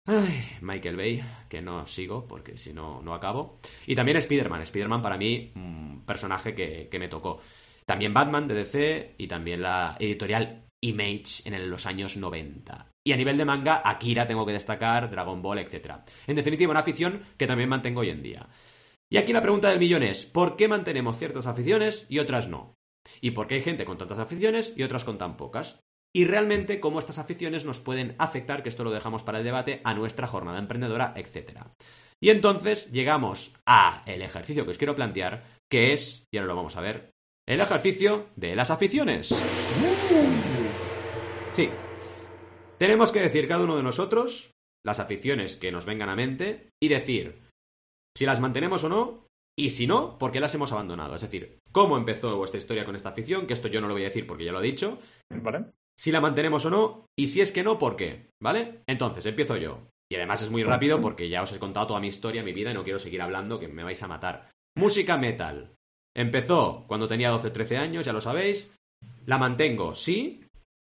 Ay, 0.07 0.57
Michael 0.61 0.97
Bay, 0.97 1.23
que 1.49 1.63
no 1.63 1.87
sigo 1.87 2.27
porque 2.27 2.57
si 2.57 2.73
no, 2.73 3.01
no 3.01 3.15
acabo. 3.15 3.59
Y 3.87 3.95
también 3.95 4.17
Spider-Man. 4.17 4.61
Spider-Man 4.61 5.01
para 5.01 5.17
mí, 5.17 5.51
un 5.55 6.03
personaje 6.05 6.53
que, 6.53 6.87
que 6.89 6.99
me 6.99 7.07
tocó. 7.07 7.41
También 7.85 8.13
Batman 8.13 8.47
de 8.47 8.53
DC 8.53 9.15
y 9.17 9.27
también 9.27 9.63
la 9.63 9.97
editorial 9.99 10.67
Image 10.81 11.41
en 11.45 11.69
los 11.69 11.87
años 11.87 12.17
90. 12.17 12.91
Y 13.07 13.13
a 13.13 13.17
nivel 13.17 13.37
de 13.37 13.45
manga, 13.45 13.83
Akira 13.85 14.25
tengo 14.25 14.47
que 14.47 14.53
destacar, 14.53 15.11
Dragon 15.11 15.41
Ball, 15.41 15.59
etc. 15.59 15.97
En 16.25 16.35
definitiva, 16.35 16.71
una 16.71 16.79
afición 16.79 17.23
que 17.37 17.45
también 17.45 17.69
mantengo 17.69 18.01
hoy 18.01 18.09
en 18.09 18.23
día. 18.23 18.49
Y 19.11 19.17
aquí 19.17 19.31
la 19.31 19.43
pregunta 19.43 19.69
del 19.69 19.79
millón 19.79 20.01
es, 20.01 20.25
¿por 20.25 20.55
qué 20.55 20.67
mantenemos 20.67 21.17
ciertas 21.19 21.45
aficiones 21.45 22.07
y 22.09 22.17
otras 22.17 22.47
no? 22.47 22.75
¿Y 23.21 23.31
por 23.31 23.45
qué 23.45 23.55
hay 23.55 23.61
gente 23.61 23.85
con 23.85 23.99
tantas 23.99 24.17
aficiones 24.17 24.73
y 24.75 24.81
otras 24.81 25.03
con 25.03 25.19
tan 25.19 25.37
pocas? 25.37 25.79
Y 26.15 26.25
realmente 26.25 26.79
cómo 26.79 26.97
estas 26.97 27.19
aficiones 27.19 27.63
nos 27.63 27.79
pueden 27.79 28.15
afectar, 28.17 28.63
que 28.63 28.69
esto 28.69 28.83
lo 28.83 28.89
dejamos 28.89 29.21
para 29.21 29.37
el 29.37 29.43
debate, 29.43 29.81
a 29.83 29.93
nuestra 29.93 30.25
jornada 30.25 30.57
emprendedora, 30.57 31.13
etc. 31.15 31.59
Y 32.19 32.31
entonces 32.31 32.91
llegamos 32.91 33.53
a 33.67 34.01
el 34.07 34.23
ejercicio 34.23 34.65
que 34.65 34.71
os 34.71 34.77
quiero 34.79 34.95
plantear, 34.95 35.43
que 35.69 35.93
es, 35.93 36.25
y 36.31 36.37
ahora 36.37 36.47
lo 36.47 36.55
vamos 36.55 36.75
a 36.75 36.81
ver, 36.81 37.11
el 37.47 37.61
ejercicio 37.61 38.29
de 38.35 38.55
las 38.55 38.71
aficiones. 38.71 39.35
Sí. 41.53 41.69
Tenemos 42.77 43.11
que 43.11 43.21
decir 43.21 43.47
cada 43.47 43.63
uno 43.63 43.77
de 43.77 43.83
nosotros 43.83 44.51
las 44.85 44.99
aficiones 44.99 45.55
que 45.55 45.71
nos 45.71 45.85
vengan 45.85 46.09
a 46.09 46.15
mente 46.15 46.69
y 46.81 46.89
decir 46.89 47.41
si 48.15 48.25
las 48.25 48.39
mantenemos 48.39 48.83
o 48.83 48.89
no 48.89 49.25
Y 49.57 49.69
si 49.69 49.87
no, 49.87 50.17
¿por 50.17 50.31
qué 50.31 50.41
las 50.41 50.53
hemos 50.53 50.73
abandonado? 50.73 51.15
Es 51.15 51.21
decir, 51.21 51.59
¿cómo 51.71 51.95
empezó 51.95 52.35
vuestra 52.35 52.57
historia 52.57 52.83
con 52.83 52.95
esta 52.95 53.09
afición? 53.09 53.47
Que 53.47 53.53
esto 53.53 53.69
yo 53.69 53.79
no 53.79 53.87
lo 53.87 53.93
voy 53.93 54.03
a 54.03 54.07
decir 54.07 54.27
porque 54.27 54.43
ya 54.43 54.51
lo 54.51 54.59
he 54.59 54.65
dicho. 54.65 54.99
¿Vale? 55.31 55.67
Si 55.97 56.11
la 56.11 56.19
mantenemos 56.19 56.65
o 56.65 56.69
no, 56.69 57.05
y 57.17 57.27
si 57.27 57.39
es 57.39 57.53
que 57.53 57.63
no, 57.63 57.79
¿por 57.79 57.95
qué? 57.95 58.27
¿Vale? 58.41 58.81
Entonces, 58.85 59.25
empiezo 59.25 59.55
yo. 59.55 59.87
Y 60.11 60.15
además 60.15 60.41
es 60.41 60.51
muy 60.51 60.63
rápido 60.63 60.99
porque 60.99 61.29
ya 61.29 61.41
os 61.41 61.53
he 61.53 61.59
contado 61.59 61.87
toda 61.87 62.01
mi 62.01 62.09
historia, 62.09 62.43
mi 62.43 62.51
vida, 62.51 62.71
y 62.71 62.73
no 62.73 62.83
quiero 62.83 62.99
seguir 62.99 63.21
hablando, 63.21 63.59
que 63.59 63.69
me 63.69 63.83
vais 63.83 64.03
a 64.03 64.09
matar. 64.09 64.49
Música 64.75 65.17
metal. 65.17 65.73
Empezó 66.13 66.83
cuando 66.87 67.07
tenía 67.07 67.29
12 67.29 67.49
13 67.51 67.77
años, 67.77 68.05
ya 68.05 68.11
lo 68.11 68.19
sabéis. 68.19 68.75
La 69.25 69.37
mantengo, 69.37 69.95
sí. 69.95 70.43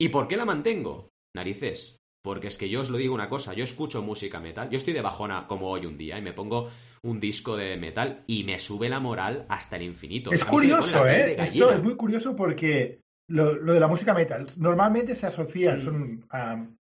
¿Y 0.01 0.11
por 0.11 0.29
qué 0.29 0.37
la 0.37 0.45
mantengo? 0.45 1.09
Narices. 1.35 1.99
Porque 2.23 2.47
es 2.47 2.57
que 2.57 2.69
yo 2.69 2.81
os 2.81 2.91
lo 2.91 2.99
digo 2.99 3.15
una 3.15 3.29
cosa, 3.29 3.53
yo 3.53 3.65
escucho 3.65 4.01
música 4.01 4.39
metal, 4.39 4.71
yo 4.71 4.79
estoy 4.79 4.95
de 4.95 5.03
bajona 5.03 5.49
como 5.49 5.69
hoy 5.69 5.87
un 5.87 5.99
día 5.99 6.19
y 6.19 6.23
me 6.23 6.33
pongo 6.33 6.71
un 7.03 7.19
disco 7.19 7.57
de 7.57 7.77
metal 7.77 8.23
y 8.29 8.45
me 8.45 8.61
sube 8.61 8.89
la 8.89 9.01
moral 9.01 9.45
hasta 9.49 9.75
el 9.75 9.83
infinito. 9.83 10.31
Es 10.31 10.45
curioso, 10.45 11.07
¿eh? 11.09 11.35
Esto 11.37 11.73
es 11.73 11.83
muy 11.83 11.97
curioso 11.97 12.37
porque 12.37 13.01
lo, 13.29 13.55
de 13.55 13.81
la 13.81 13.89
música 13.89 14.15
metal 14.15 14.47
normalmente 14.57 15.17
se 15.17 15.27
asocia, 15.27 15.75
mm. 15.75 15.81
son 15.81 16.27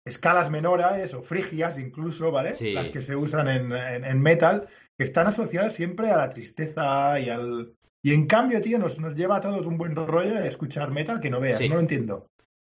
escalas 0.04 0.50
menores 0.50 1.14
o 1.14 1.22
frigias 1.22 1.78
incluso, 1.78 2.30
¿vale? 2.30 2.52
Las 2.74 2.90
que 2.90 3.00
se 3.00 3.16
usan 3.16 3.48
en, 3.48 4.20
metal, 4.20 4.68
que 4.98 5.04
están 5.04 5.26
asociadas 5.26 5.72
siempre 5.72 6.10
a 6.10 6.18
la 6.18 6.28
tristeza 6.28 7.18
y 7.18 7.30
al... 7.30 7.72
Y 8.02 8.12
en 8.12 8.26
cambio, 8.26 8.60
tío, 8.60 8.78
nos, 8.78 8.98
nos 8.98 9.14
lleva 9.14 9.36
a 9.36 9.40
todos 9.40 9.66
un 9.66 9.78
buen 9.78 9.94
rollo 9.94 10.38
escuchar 10.40 10.90
metal 10.90 11.20
que 11.20 11.30
no 11.30 11.40
veas, 11.40 11.60
no 11.60 11.74
lo 11.74 11.80
entiendo. 11.80 12.26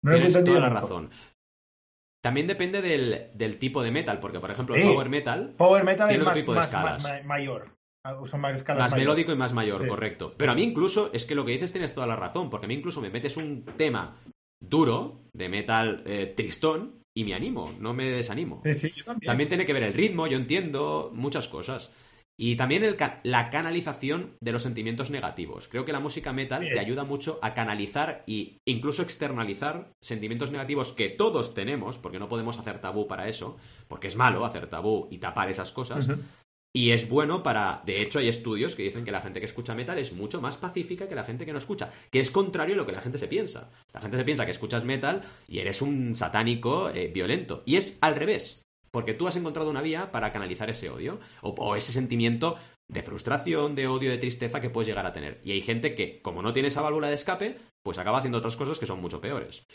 No 0.01 0.13
Tienes 0.13 0.34
toda 0.44 0.60
la 0.60 0.70
razón. 0.70 1.10
También 2.24 2.48
depende 2.48 2.82
del, 2.82 3.60
tipo 3.60 3.84
de 3.84 3.92
metal, 3.92 4.22
porque 4.22 4.39
por 4.39 4.50
ejemplo, 4.50 4.75
el 4.75 4.84
power 4.84 5.10
metal, 5.10 5.53
power 5.58 5.84
metal 5.84 6.08
tiene 6.08 6.24
es 6.24 6.27
otro 6.27 6.39
tipo 6.39 6.53
de 6.53 6.62
escalas. 6.62 7.03
Más, 7.03 7.25
mayor. 7.25 7.75
Son 8.25 8.39
más, 8.39 8.56
escalas 8.56 8.92
más 8.92 8.98
melódico 8.98 9.34
y 9.34 9.36
más 9.36 9.51
mayor, 9.51 9.86
correcto. 9.86 10.34
Pero 10.38 10.53
a 10.53 10.56
mí 10.56 10.63
incluso, 10.63 11.12
es 11.12 11.25
que 11.25 11.36
lo 11.36 11.44
que 11.44 11.51
dices 11.51 11.74
tienes 11.74 11.94
toda 11.94 12.08
la 12.08 12.15
razón, 12.15 12.50
porque 12.50 12.65
a 12.65 12.70
mí 12.70 12.75
incluso 12.75 13.01
me 13.01 13.10
metes 13.10 13.36
un 13.36 13.65
tema 13.75 14.22
duro, 14.62 15.20
de 15.34 15.50
metal 15.50 16.01
eh, 16.06 16.34
tristón, 16.34 17.01
y 17.13 17.25
me 17.25 17.34
animo, 17.34 17.74
no 17.80 17.94
me 17.94 18.06
desanimo. 18.06 18.62
también. 18.63 19.20
también 19.20 19.50
tiene 19.50 19.65
que 19.65 19.74
ver 19.74 19.84
el 19.84 19.94
ritmo, 19.94 20.25
yo 20.25 20.38
entiendo 20.38 21.12
muchas 21.13 21.50
cosas. 21.50 21.92
Y 22.45 22.57
también 22.57 22.97
la 23.23 23.50
canalización 23.50 24.35
de 24.41 24.51
los 24.51 24.63
sentimientos 24.63 25.09
negativos. 25.09 25.69
Creo 25.69 25.85
que 25.85 25.93
la 25.93 26.01
música 26.01 26.33
metal 26.33 26.67
te 26.67 26.77
ayuda 26.77 27.05
mucho 27.05 27.39
a 27.41 27.53
canalizar 27.53 28.25
e 28.27 28.57
incluso 28.65 29.01
externalizar 29.01 29.93
sentimientos 30.01 30.51
negativos 30.51 30.91
que 30.91 31.07
todos 31.07 31.53
tenemos, 31.53 32.00
porque 32.00 32.19
no 32.19 32.27
podemos 32.27 32.59
hacer 32.59 32.81
tabú 32.81 33.07
para 33.07 33.29
eso, 33.29 33.55
porque 33.88 34.07
es 34.07 34.17
malo 34.17 34.43
hacer 34.43 34.67
tabú 34.67 35.07
y 35.09 35.19
tapar 35.19 35.50
esas 35.50 35.71
cosas. 35.71 36.09
Y 36.75 36.91
es 36.91 37.07
bueno 37.07 37.43
para... 37.43 37.81
De 37.85 38.01
hecho, 38.01 38.19
hay 38.19 38.27
estudios 38.27 38.75
que 38.75 38.83
dicen 38.83 39.05
que 39.05 39.12
la 39.12 39.21
gente 39.21 39.39
que 39.39 39.45
escucha 39.45 39.73
metal 39.73 39.97
es 39.97 40.12
mucho 40.12 40.41
más 40.41 40.57
pacífica 40.57 41.07
que 41.07 41.15
la 41.15 41.23
gente 41.23 41.45
que 41.45 41.53
no 41.53 41.59
escucha, 41.59 41.91
que 42.12 42.19
es 42.19 42.29
contrario 42.29 42.73
a 42.73 42.77
lo 42.77 42.85
que 42.85 42.91
la 42.91 43.01
gente 43.01 43.19
se 43.19 43.29
piensa. 43.29 43.69
La 43.93 44.01
gente 44.01 44.17
se 44.17 44.25
piensa 44.25 44.43
que 44.43 44.51
escuchas 44.51 44.83
metal 44.83 45.21
y 45.47 45.59
eres 45.59 45.81
un 45.81 46.17
satánico 46.17 46.89
eh, 46.89 47.07
violento. 47.07 47.63
Y 47.65 47.77
es 47.77 47.97
al 48.01 48.17
revés. 48.17 48.62
Porque 48.93 49.15
tú 49.15 49.27
has 49.27 49.35
encontrado 49.35 49.71
una 49.71 49.81
vía 49.81 50.12
para 50.12 50.31
canalizar 50.31 50.69
ese 50.69 50.89
odio 50.89 51.19
o, 51.41 51.75
ese 51.75 51.91
sentimiento 51.91 52.57
de 52.88 53.01
frustración, 53.01 53.73
de 53.73 53.88
odio, 53.88 54.12
de 54.12 54.19
tristeza 54.19 54.62
que 54.62 54.69
puedes 54.69 54.88
llegar 54.88 55.07
a 55.07 55.13
tener. 55.13 55.41
Y 55.43 55.51
hay 55.51 55.62
gente 55.62 55.95
que, 55.95 56.21
como 56.21 56.43
no 56.43 56.53
tiene 56.53 56.67
esa 56.67 56.81
válvula 56.81 57.07
de 57.07 57.15
escape, 57.15 57.57
pues 57.83 57.97
acaba 57.97 58.19
haciendo 58.19 58.38
otras 58.38 58.55
cosas 58.55 58.77
que 58.77 58.85
son 58.85 59.01
mucho 59.01 59.19
peores. 59.19 59.65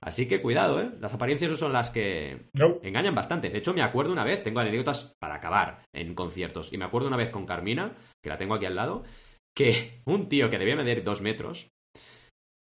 Así 0.00 0.28
que 0.28 0.42
cuidado, 0.42 0.80
¿eh? 0.80 0.90
Las 1.00 1.14
apariencias 1.14 1.50
no 1.50 1.56
son 1.56 1.72
las 1.72 1.90
que 1.90 2.50
engañan 2.82 3.14
bastante. 3.14 3.48
De 3.48 3.58
hecho, 3.58 3.72
me 3.72 3.82
acuerdo 3.82 4.12
una 4.12 4.22
vez, 4.22 4.42
tengo 4.42 4.60
anécdotas 4.60 5.14
para 5.18 5.36
acabar 5.36 5.82
en 5.94 6.14
conciertos, 6.14 6.72
y 6.72 6.78
me 6.78 6.84
acuerdo 6.84 7.08
una 7.08 7.16
vez 7.16 7.30
con 7.30 7.46
Carmina, 7.46 7.96
que 8.22 8.28
la 8.28 8.38
tengo 8.38 8.54
aquí 8.54 8.66
al 8.66 8.76
lado, 8.76 9.02
que 9.56 10.02
un 10.04 10.28
tío 10.28 10.50
que 10.50 10.58
debía 10.58 10.76
medir 10.76 11.02
dos 11.02 11.20
metros, 11.20 11.68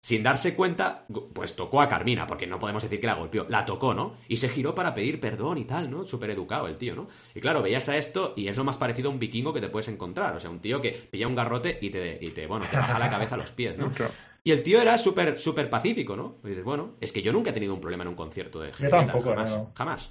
sin 0.07 0.23
darse 0.23 0.55
cuenta, 0.55 1.05
pues 1.33 1.57
tocó 1.57 1.81
a 1.81 1.89
Carmina, 1.89 2.29
porque 2.29 2.47
no 2.47 2.61
podemos 2.61 2.81
decir 2.81 3.01
que 3.01 3.09
la 3.09 3.15
golpeó, 3.15 3.45
la 3.49 3.67
tocó, 3.67 3.93
¿no? 3.93 4.15
Y 4.29 4.37
se 4.37 4.49
giró 4.49 4.73
para 4.73 4.95
pedir 4.95 5.19
perdón 5.19 5.59
y 5.59 5.65
tal, 5.65 5.91
¿no? 5.91 6.07
Súper 6.07 6.31
educado 6.31 6.69
el 6.69 6.77
tío, 6.77 6.95
¿no? 6.95 7.09
Y 7.35 7.41
claro, 7.41 7.61
veías 7.61 7.89
a 7.89 7.97
esto 7.97 8.33
y 8.37 8.47
es 8.47 8.57
lo 8.57 8.63
más 8.63 8.79
parecido 8.79 9.09
a 9.09 9.13
un 9.13 9.19
vikingo 9.19 9.53
que 9.53 9.61
te 9.61 9.69
puedes 9.69 9.89
encontrar, 9.89 10.37
o 10.37 10.39
sea, 10.39 10.49
un 10.49 10.61
tío 10.61 10.81
que 10.81 10.93
pilla 10.93 11.27
un 11.27 11.35
garrote 11.35 11.77
y 11.83 11.91
te, 11.91 12.21
y 12.21 12.29
te 12.29 12.47
bueno, 12.47 12.67
te 12.71 12.77
baja 12.77 13.01
la 13.01 13.11
cabeza 13.11 13.35
a 13.35 13.39
los 13.39 13.51
pies, 13.51 13.77
¿no? 13.77 13.91
Y 14.45 14.53
el 14.53 14.63
tío 14.63 14.81
era 14.81 14.97
súper, 14.97 15.41
súper 15.41 15.69
pacífico, 15.69 16.15
¿no? 16.15 16.37
Y 16.45 16.51
dices, 16.51 16.63
bueno, 16.63 16.95
es 17.01 17.11
que 17.11 17.21
yo 17.21 17.33
nunca 17.33 17.51
he 17.51 17.53
tenido 17.53 17.75
un 17.75 17.81
problema 17.81 18.05
en 18.05 18.11
un 18.11 18.15
concierto 18.15 18.61
de 18.61 18.71
Yo 18.79 18.89
tampoco, 18.89 19.31
jamás, 19.31 19.59
jamás. 19.75 20.07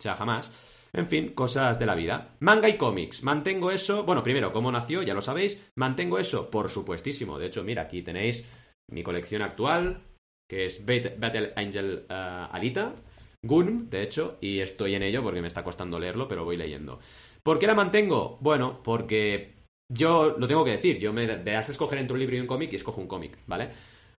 O 0.00 0.02
sea, 0.02 0.14
jamás. 0.14 0.50
En 0.94 1.08
fin, 1.08 1.34
cosas 1.34 1.78
de 1.78 1.84
la 1.84 1.94
vida. 1.94 2.36
Manga 2.38 2.70
y 2.70 2.78
cómics. 2.78 3.22
Mantengo 3.22 3.70
eso. 3.70 4.04
Bueno, 4.04 4.22
primero, 4.22 4.52
¿cómo 4.52 4.72
nació? 4.72 5.02
Ya 5.02 5.12
lo 5.12 5.20
sabéis. 5.20 5.60
Mantengo 5.74 6.18
eso, 6.18 6.48
por 6.50 6.70
supuestísimo. 6.70 7.38
De 7.38 7.48
hecho, 7.48 7.64
mira, 7.64 7.82
aquí 7.82 8.00
tenéis 8.00 8.46
mi 8.90 9.02
colección 9.02 9.42
actual, 9.42 10.02
que 10.48 10.66
es 10.66 10.84
Battle 10.84 11.52
Angel 11.56 12.06
uh, 12.08 12.54
Alita, 12.54 12.94
Gunm, 13.42 13.90
de 13.90 14.02
hecho, 14.02 14.38
y 14.40 14.60
estoy 14.60 14.94
en 14.94 15.02
ello 15.02 15.22
porque 15.22 15.40
me 15.40 15.48
está 15.48 15.62
costando 15.62 15.98
leerlo, 15.98 16.28
pero 16.28 16.44
voy 16.44 16.56
leyendo. 16.56 16.98
¿Por 17.42 17.58
qué 17.58 17.66
la 17.66 17.74
mantengo? 17.74 18.38
Bueno, 18.40 18.80
porque 18.82 19.54
yo 19.92 20.36
lo 20.38 20.48
tengo 20.48 20.64
que 20.64 20.72
decir, 20.72 20.98
yo 20.98 21.12
me 21.12 21.26
das 21.26 21.68
escoger 21.68 21.98
entre 21.98 22.14
un 22.14 22.20
libro 22.20 22.36
y 22.36 22.40
un 22.40 22.46
cómic 22.46 22.72
y 22.72 22.76
escojo 22.76 23.00
un 23.00 23.06
cómic, 23.06 23.38
¿vale? 23.46 23.70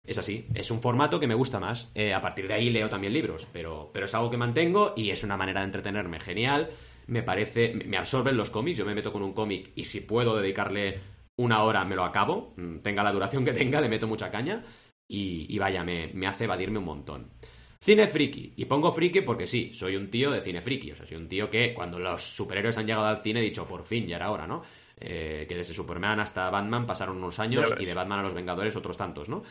Es 0.06 0.18
así, 0.18 0.46
es 0.54 0.70
un 0.70 0.82
formato 0.82 1.18
que 1.18 1.26
me 1.26 1.34
gusta 1.34 1.58
más. 1.58 1.90
Eh, 1.94 2.12
a 2.12 2.20
partir 2.20 2.46
de 2.46 2.54
ahí 2.54 2.68
leo 2.68 2.90
también 2.90 3.14
libros, 3.14 3.48
pero, 3.52 3.90
pero 3.92 4.04
es 4.04 4.14
algo 4.14 4.30
que 4.30 4.36
mantengo 4.36 4.92
y 4.96 5.10
es 5.10 5.24
una 5.24 5.38
manera 5.38 5.60
de 5.60 5.66
entretenerme 5.66 6.20
genial. 6.20 6.70
Me 7.06 7.22
parece, 7.22 7.74
me 7.86 7.96
absorben 7.96 8.36
los 8.36 8.50
cómics, 8.50 8.78
yo 8.78 8.84
me 8.84 8.94
meto 8.94 9.12
con 9.12 9.22
un 9.22 9.32
cómic 9.32 9.72
y 9.74 9.86
si 9.86 10.02
puedo 10.02 10.36
dedicarle 10.36 11.00
una 11.36 11.62
hora 11.62 11.84
me 11.84 11.96
lo 11.96 12.04
acabo, 12.04 12.54
mm, 12.56 12.78
tenga 12.78 13.02
la 13.02 13.12
duración 13.12 13.44
que 13.44 13.52
tenga, 13.52 13.80
le 13.80 13.88
meto 13.88 14.06
mucha 14.06 14.30
caña 14.30 14.62
y, 15.08 15.58
vaya, 15.58 15.84
me, 15.84 16.10
me, 16.14 16.26
hace 16.26 16.44
evadirme 16.44 16.78
un 16.78 16.84
montón. 16.84 17.30
Cine 17.78 18.08
friki, 18.08 18.54
y 18.56 18.64
pongo 18.64 18.92
friki 18.92 19.20
porque 19.20 19.46
sí, 19.46 19.72
soy 19.74 19.96
un 19.96 20.10
tío 20.10 20.30
de 20.30 20.40
cine 20.40 20.62
friki, 20.62 20.92
o 20.92 20.96
sea, 20.96 21.06
soy 21.06 21.18
un 21.18 21.28
tío 21.28 21.50
que 21.50 21.74
cuando 21.74 21.98
los 21.98 22.22
superhéroes 22.22 22.78
han 22.78 22.86
llegado 22.86 23.06
al 23.06 23.18
cine 23.18 23.40
he 23.40 23.42
dicho, 23.42 23.66
por 23.66 23.84
fin, 23.84 24.06
ya 24.06 24.16
era 24.16 24.30
hora, 24.30 24.46
¿no? 24.46 24.62
Eh, 24.96 25.44
que 25.46 25.54
desde 25.54 25.74
Superman 25.74 26.20
hasta 26.20 26.48
Batman 26.48 26.86
pasaron 26.86 27.18
unos 27.18 27.38
años 27.38 27.74
y 27.78 27.84
de 27.84 27.92
Batman 27.92 28.20
a 28.20 28.22
los 28.22 28.32
Vengadores 28.32 28.74
otros 28.76 28.96
tantos, 28.96 29.28
¿no? 29.28 29.42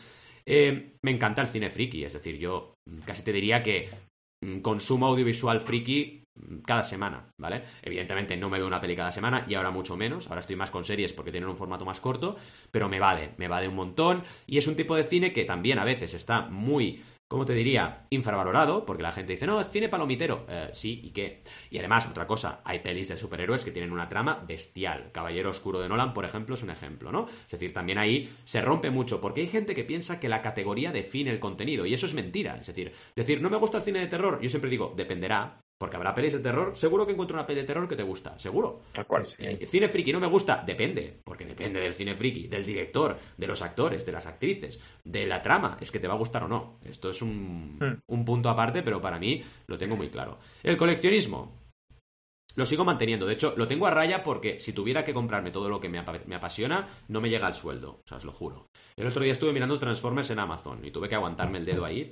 Eh, 0.46 0.96
me 1.02 1.12
encanta 1.12 1.42
el 1.42 1.48
cine 1.48 1.70
friki, 1.70 2.04
es 2.04 2.14
decir, 2.14 2.36
yo 2.36 2.74
casi 3.06 3.22
te 3.22 3.32
diría 3.32 3.62
que 3.62 3.88
mm, 4.44 4.60
consumo 4.60 5.06
audiovisual 5.06 5.60
friki 5.60 6.23
cada 6.66 6.82
semana, 6.82 7.32
¿vale? 7.38 7.62
Evidentemente 7.82 8.36
no 8.36 8.50
me 8.50 8.58
veo 8.58 8.66
una 8.66 8.80
peli 8.80 8.96
cada 8.96 9.12
semana 9.12 9.44
y 9.48 9.54
ahora 9.54 9.70
mucho 9.70 9.96
menos, 9.96 10.28
ahora 10.28 10.40
estoy 10.40 10.56
más 10.56 10.70
con 10.70 10.84
series 10.84 11.12
porque 11.12 11.30
tienen 11.30 11.48
un 11.48 11.56
formato 11.56 11.84
más 11.84 12.00
corto, 12.00 12.36
pero 12.70 12.88
me 12.88 13.00
vale, 13.00 13.34
me 13.36 13.48
vale 13.48 13.68
un 13.68 13.76
montón 13.76 14.24
y 14.46 14.58
es 14.58 14.66
un 14.66 14.76
tipo 14.76 14.96
de 14.96 15.04
cine 15.04 15.32
que 15.32 15.44
también 15.44 15.78
a 15.78 15.84
veces 15.84 16.14
está 16.14 16.42
muy 16.42 17.02
¿cómo 17.34 17.46
te 17.46 17.54
diría? 17.54 18.06
Infravalorado, 18.10 18.84
porque 18.84 19.02
la 19.02 19.10
gente 19.10 19.32
dice, 19.32 19.46
no, 19.46 19.60
es 19.60 19.68
cine 19.68 19.88
palomitero. 19.88 20.46
Eh, 20.48 20.68
sí, 20.72 21.00
¿y 21.02 21.10
qué? 21.10 21.42
Y 21.68 21.78
además, 21.78 22.06
otra 22.06 22.28
cosa, 22.28 22.60
hay 22.64 22.78
pelis 22.78 23.08
de 23.08 23.16
superhéroes 23.16 23.64
que 23.64 23.72
tienen 23.72 23.92
una 23.92 24.08
trama 24.08 24.44
bestial. 24.46 25.10
Caballero 25.12 25.50
Oscuro 25.50 25.80
de 25.80 25.88
Nolan, 25.88 26.14
por 26.14 26.24
ejemplo, 26.24 26.54
es 26.54 26.62
un 26.62 26.70
ejemplo, 26.70 27.10
¿no? 27.10 27.26
Es 27.26 27.50
decir, 27.50 27.72
también 27.72 27.98
ahí 27.98 28.32
se 28.44 28.62
rompe 28.62 28.90
mucho, 28.90 29.20
porque 29.20 29.40
hay 29.40 29.48
gente 29.48 29.74
que 29.74 29.82
piensa 29.82 30.20
que 30.20 30.28
la 30.28 30.42
categoría 30.42 30.92
define 30.92 31.30
el 31.30 31.40
contenido, 31.40 31.86
y 31.86 31.94
eso 31.94 32.06
es 32.06 32.14
mentira. 32.14 32.56
Es 32.60 32.68
decir, 32.68 32.92
decir, 33.16 33.42
no 33.42 33.50
me 33.50 33.56
gusta 33.56 33.78
el 33.78 33.84
cine 33.84 33.98
de 33.98 34.06
terror, 34.06 34.40
yo 34.40 34.48
siempre 34.48 34.70
digo, 34.70 34.94
dependerá, 34.96 35.63
porque 35.78 35.96
habrá 35.96 36.14
pelis 36.14 36.32
de 36.32 36.40
terror, 36.40 36.76
seguro 36.76 37.04
que 37.04 37.12
encuentro 37.12 37.36
una 37.36 37.46
peli 37.46 37.60
de 37.60 37.66
terror 37.66 37.88
que 37.88 37.96
te 37.96 38.02
gusta, 38.02 38.38
seguro. 38.38 38.82
Tal 38.92 39.06
cual. 39.06 39.24
Eh, 39.38 39.66
cine 39.66 39.88
friki 39.88 40.12
no 40.12 40.20
me 40.20 40.26
gusta, 40.26 40.62
depende, 40.64 41.20
porque 41.24 41.44
depende 41.44 41.80
del 41.80 41.94
cine 41.94 42.14
friki, 42.14 42.48
del 42.48 42.64
director, 42.64 43.18
de 43.36 43.46
los 43.46 43.60
actores, 43.62 44.06
de 44.06 44.12
las 44.12 44.26
actrices, 44.26 44.78
de 45.04 45.26
la 45.26 45.42
trama, 45.42 45.76
es 45.80 45.90
que 45.90 45.98
te 45.98 46.08
va 46.08 46.14
a 46.14 46.18
gustar 46.18 46.44
o 46.44 46.48
no. 46.48 46.78
Esto 46.84 47.10
es 47.10 47.22
un, 47.22 47.78
hmm. 47.80 48.02
un 48.06 48.24
punto 48.24 48.48
aparte, 48.48 48.82
pero 48.82 49.00
para 49.00 49.18
mí 49.18 49.42
lo 49.66 49.76
tengo 49.76 49.96
muy 49.96 50.08
claro. 50.08 50.38
El 50.62 50.76
coleccionismo, 50.76 51.63
lo 52.54 52.66
sigo 52.66 52.84
manteniendo. 52.84 53.26
De 53.26 53.34
hecho, 53.34 53.54
lo 53.56 53.66
tengo 53.66 53.86
a 53.86 53.90
raya 53.90 54.22
porque 54.22 54.60
si 54.60 54.72
tuviera 54.72 55.04
que 55.04 55.14
comprarme 55.14 55.50
todo 55.50 55.68
lo 55.68 55.80
que 55.80 55.88
me, 55.88 55.98
apasiona, 55.98 56.88
no 57.08 57.20
me 57.20 57.30
llega 57.30 57.46
al 57.46 57.54
sueldo. 57.54 58.00
O 58.04 58.06
sea, 58.06 58.18
os 58.18 58.24
lo 58.24 58.32
juro. 58.32 58.68
El 58.96 59.06
otro 59.06 59.22
día 59.22 59.32
estuve 59.32 59.52
mirando 59.52 59.78
Transformers 59.78 60.30
en 60.30 60.38
Amazon 60.38 60.84
y 60.84 60.90
tuve 60.90 61.08
que 61.08 61.14
aguantarme 61.14 61.58
el 61.58 61.64
dedo 61.64 61.84
ahí 61.84 62.10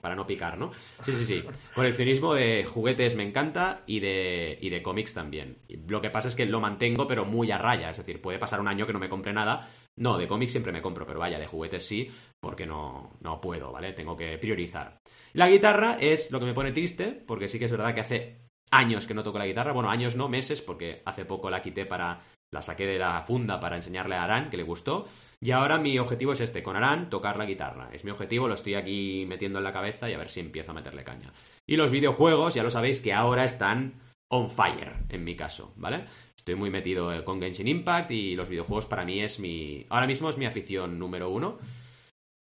para 0.00 0.14
no, 0.14 0.26
picar, 0.26 0.58
¿no? 0.58 0.72
Sí, 1.02 1.12
sí, 1.12 1.24
sí. 1.24 1.44
Coleccionismo 1.74 2.34
de 2.34 2.64
juguetes 2.64 3.16
me 3.16 3.22
encanta 3.22 3.82
y 3.86 4.00
de, 4.00 4.58
y 4.60 4.70
de 4.70 4.82
cómics 4.82 5.14
también. 5.14 5.58
lo 5.88 6.00
que 6.00 6.10
pasa 6.10 6.28
es 6.28 6.34
que 6.34 6.46
lo 6.46 6.60
mantengo, 6.60 7.06
pero 7.06 7.24
muy 7.24 7.50
a 7.50 7.58
raya. 7.58 7.90
Es 7.90 7.96
decir, 7.96 8.20
puede 8.20 8.38
pasar 8.38 8.60
un 8.60 8.68
año 8.68 8.86
que 8.86 8.92
no 8.92 8.98
me 8.98 9.08
compre 9.08 9.32
nada. 9.32 9.68
No, 9.96 10.16
de 10.16 10.26
cómics 10.26 10.52
siempre 10.52 10.72
me 10.72 10.80
compro, 10.80 11.06
pero 11.06 11.20
vaya, 11.20 11.38
de 11.38 11.46
juguetes 11.46 11.86
sí, 11.86 12.10
porque 12.40 12.66
no, 12.66 13.12
no 13.20 13.40
puedo, 13.40 13.72
¿vale? 13.72 13.92
Tengo 13.92 14.16
que 14.16 14.38
priorizar. 14.38 15.00
La 15.34 15.48
guitarra 15.48 15.98
es 16.00 16.30
lo 16.30 16.40
que 16.40 16.46
me 16.46 16.54
pone 16.54 16.72
triste, 16.72 17.08
porque 17.26 17.48
sí 17.48 17.58
que 17.58 17.66
es 17.66 17.70
verdad 17.70 17.94
que 17.94 18.00
hace 18.00 18.41
años 18.72 19.06
que 19.06 19.14
no 19.14 19.22
toco 19.22 19.38
la 19.38 19.46
guitarra. 19.46 19.72
Bueno, 19.72 19.90
años 19.90 20.16
no, 20.16 20.28
meses, 20.28 20.60
porque 20.60 21.02
hace 21.04 21.24
poco 21.24 21.50
la 21.50 21.62
quité 21.62 21.86
para. 21.86 22.20
La 22.50 22.60
saqué 22.60 22.84
de 22.84 22.98
la 22.98 23.22
funda 23.22 23.60
para 23.60 23.76
enseñarle 23.76 24.14
a 24.14 24.24
Aran, 24.24 24.50
que 24.50 24.58
le 24.58 24.62
gustó. 24.62 25.06
Y 25.40 25.52
ahora 25.52 25.78
mi 25.78 25.98
objetivo 25.98 26.34
es 26.34 26.40
este, 26.40 26.62
con 26.62 26.76
Aran, 26.76 27.08
tocar 27.08 27.38
la 27.38 27.46
guitarra. 27.46 27.88
Es 27.94 28.04
mi 28.04 28.10
objetivo, 28.10 28.46
lo 28.46 28.52
estoy 28.52 28.74
aquí 28.74 29.24
metiendo 29.26 29.58
en 29.58 29.64
la 29.64 29.72
cabeza 29.72 30.10
y 30.10 30.12
a 30.12 30.18
ver 30.18 30.28
si 30.28 30.40
empiezo 30.40 30.72
a 30.72 30.74
meterle 30.74 31.02
caña. 31.02 31.32
Y 31.66 31.76
los 31.76 31.90
videojuegos, 31.90 32.52
ya 32.52 32.62
lo 32.62 32.70
sabéis 32.70 33.00
que 33.00 33.14
ahora 33.14 33.46
están 33.46 34.02
on 34.28 34.50
fire, 34.50 34.96
en 35.08 35.24
mi 35.24 35.34
caso, 35.34 35.72
¿vale? 35.76 36.04
Estoy 36.36 36.56
muy 36.56 36.68
metido 36.68 37.10
eh, 37.12 37.24
con 37.24 37.40
Genshin 37.40 37.68
Impact 37.68 38.10
y 38.10 38.36
los 38.36 38.50
videojuegos 38.50 38.84
para 38.84 39.06
mí 39.06 39.20
es 39.20 39.40
mi... 39.40 39.86
Ahora 39.88 40.06
mismo 40.06 40.28
es 40.28 40.36
mi 40.36 40.44
afición 40.44 40.98
número 40.98 41.30
uno, 41.30 41.58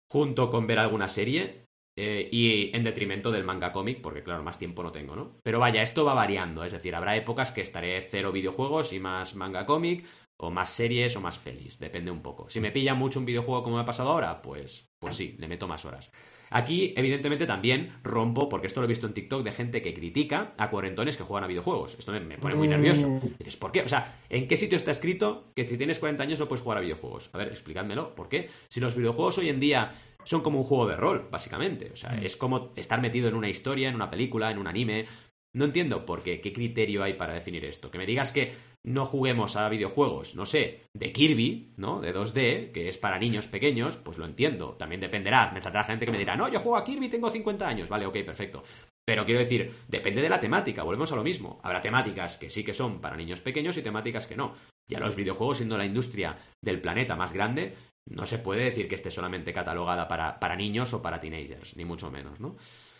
junto 0.09 0.49
con 0.49 0.67
ver 0.67 0.79
alguna 0.79 1.07
serie 1.07 1.60
eh, 1.97 2.29
y 2.31 2.75
en 2.75 2.83
detrimento 2.83 3.31
del 3.31 3.43
manga 3.43 3.71
cómic, 3.71 4.01
porque 4.01 4.23
claro, 4.23 4.43
más 4.43 4.59
tiempo 4.59 4.83
no 4.83 4.91
tengo, 4.91 5.15
¿no? 5.15 5.37
Pero 5.43 5.59
vaya, 5.59 5.83
esto 5.83 6.05
va 6.05 6.13
variando, 6.13 6.63
es 6.63 6.71
decir, 6.71 6.95
habrá 6.95 7.15
épocas 7.15 7.51
que 7.51 7.61
estaré 7.61 8.01
cero 8.01 8.31
videojuegos 8.31 8.93
y 8.93 8.99
más 8.99 9.35
manga 9.35 9.65
cómic, 9.65 10.05
o 10.41 10.49
más 10.49 10.69
series 10.69 11.15
o 11.15 11.21
más 11.21 11.37
pelis, 11.37 11.79
depende 11.79 12.09
un 12.09 12.21
poco. 12.21 12.49
Si 12.49 12.59
me 12.59 12.71
pilla 12.71 12.95
mucho 12.95 13.19
un 13.19 13.25
videojuego 13.25 13.63
como 13.63 13.75
me 13.75 13.83
ha 13.83 13.85
pasado 13.85 14.09
ahora, 14.09 14.41
pues, 14.41 14.89
pues 14.99 15.15
sí, 15.15 15.35
le 15.37 15.47
meto 15.47 15.67
más 15.67 15.85
horas. 15.85 16.11
Aquí, 16.53 16.93
evidentemente, 16.97 17.45
también 17.45 17.93
rompo, 18.03 18.49
porque 18.49 18.67
esto 18.67 18.81
lo 18.81 18.85
he 18.85 18.89
visto 18.89 19.07
en 19.07 19.13
TikTok 19.13 19.43
de 19.43 19.53
gente 19.53 19.81
que 19.81 19.93
critica 19.93 20.53
a 20.57 20.69
cuarentones 20.69 21.15
que 21.15 21.23
juegan 21.23 21.45
a 21.45 21.47
videojuegos. 21.47 21.95
Esto 21.97 22.11
me, 22.11 22.37
pone 22.37 22.55
muy 22.55 22.67
nervioso. 22.67 23.07
Mm. 23.07 23.21
dices, 23.39 23.55
¿por 23.55 23.71
qué? 23.71 23.83
O 23.83 23.87
sea, 23.87 24.19
¿en 24.29 24.49
qué 24.49 24.57
sitio 24.57 24.75
está 24.75 24.91
escrito 24.91 25.51
que 25.55 25.65
si 25.65 25.77
tienes 25.77 25.97
40 25.99 26.21
años 26.21 26.39
no 26.39 26.49
puedes 26.49 26.61
jugar 26.61 26.79
a 26.79 26.81
videojuegos? 26.81 27.29
A 27.31 27.37
ver, 27.37 27.47
explícamelo. 27.47 28.15
¿Por 28.15 28.27
qué? 28.27 28.49
Si 28.67 28.81
los 28.81 28.95
videojuegos 28.95 29.37
hoy 29.37 29.47
en 29.47 29.61
día 29.61 29.93
son 30.23 30.41
como 30.41 30.59
un 30.59 30.65
juego 30.65 30.87
de 30.87 30.95
rol, 30.95 31.27
básicamente. 31.31 31.91
O 31.91 31.95
sea, 31.95 32.11
mm. 32.11 32.25
es 32.25 32.35
como 32.35 32.73
estar 32.75 33.01
metido 33.01 33.27
en 33.27 33.35
una 33.35 33.49
historia, 33.49 33.89
en 33.89 33.95
una 33.95 34.09
película, 34.09 34.51
en 34.51 34.57
un 34.57 34.67
anime. 34.67 35.05
No 35.53 35.65
entiendo 35.65 36.05
por 36.05 36.23
qué, 36.23 36.39
qué 36.39 36.53
criterio 36.53 37.03
hay 37.03 37.13
para 37.13 37.33
definir 37.33 37.65
esto. 37.65 37.91
Que 37.91 37.97
me 37.97 38.05
digas 38.05 38.31
que 38.31 38.53
no 38.83 39.05
juguemos 39.05 39.57
a 39.57 39.69
videojuegos, 39.69 40.35
no 40.35 40.45
sé, 40.45 40.81
de 40.93 41.11
Kirby, 41.11 41.73
¿no? 41.77 42.01
De 42.01 42.15
2D, 42.15 42.71
que 42.71 42.87
es 42.87 42.97
para 42.97 43.19
niños 43.19 43.47
pequeños, 43.47 43.97
pues 43.97 44.17
lo 44.17 44.25
entiendo. 44.25 44.71
También 44.73 45.01
dependerá. 45.01 45.51
Me 45.53 45.61
saldrá 45.61 45.83
gente 45.83 46.05
que 46.05 46.11
me 46.11 46.17
dirá, 46.17 46.35
no, 46.35 46.49
yo 46.49 46.61
juego 46.61 46.77
a 46.77 46.85
Kirby 46.85 47.09
tengo 47.09 47.29
50 47.29 47.67
años. 47.67 47.89
Vale, 47.89 48.05
ok, 48.05 48.17
perfecto. 48.25 48.63
Pero 49.05 49.25
quiero 49.25 49.39
decir, 49.39 49.73
depende 49.87 50.21
de 50.21 50.29
la 50.29 50.39
temática, 50.39 50.83
volvemos 50.83 51.11
a 51.11 51.15
lo 51.15 51.23
mismo. 51.23 51.59
Habrá 51.63 51.81
temáticas 51.81 52.37
que 52.37 52.49
sí 52.49 52.63
que 52.63 52.73
son 52.73 53.01
para 53.01 53.17
niños 53.17 53.41
pequeños 53.41 53.77
y 53.77 53.81
temáticas 53.81 54.27
que 54.27 54.35
no. 54.35 54.53
Ya 54.87 54.99
los 54.99 55.15
videojuegos, 55.15 55.57
siendo 55.57 55.77
la 55.77 55.85
industria 55.85 56.37
del 56.61 56.81
planeta 56.81 57.15
más 57.15 57.33
grande, 57.33 57.75
no 58.05 58.25
se 58.25 58.39
puede 58.39 58.65
decir 58.65 58.87
que 58.87 58.95
esté 58.95 59.11
solamente 59.11 59.53
catalogada 59.53 60.07
para, 60.07 60.39
para 60.39 60.55
niños 60.55 60.93
o 60.93 61.01
para 61.01 61.19
teenagers, 61.19 61.77
ni 61.77 61.85
mucho 61.85 62.11
menos, 62.11 62.39
¿no? 62.39 62.55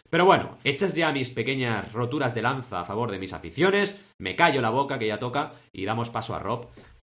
Pero 0.10 0.26
bueno, 0.26 0.58
hechas 0.66 0.94
ya 0.94 1.14
mis 1.14 1.30
pequeñas 1.30 1.94
roturas 1.94 2.36
de 2.36 2.42
lanza 2.42 2.82
a 2.82 2.86
favor 2.86 3.12
de 3.12 3.20
mis 3.20 3.32
aficiones, 3.32 3.98
me 4.18 4.36
callo 4.36 4.62
la 4.62 4.70
boca 4.70 5.00
que 5.00 5.08
ya 5.08 5.20
toca 5.20 5.54
y 5.72 5.86
damos 5.86 6.10
paso 6.10 6.36
a 6.36 6.40
Rob, 6.40 6.68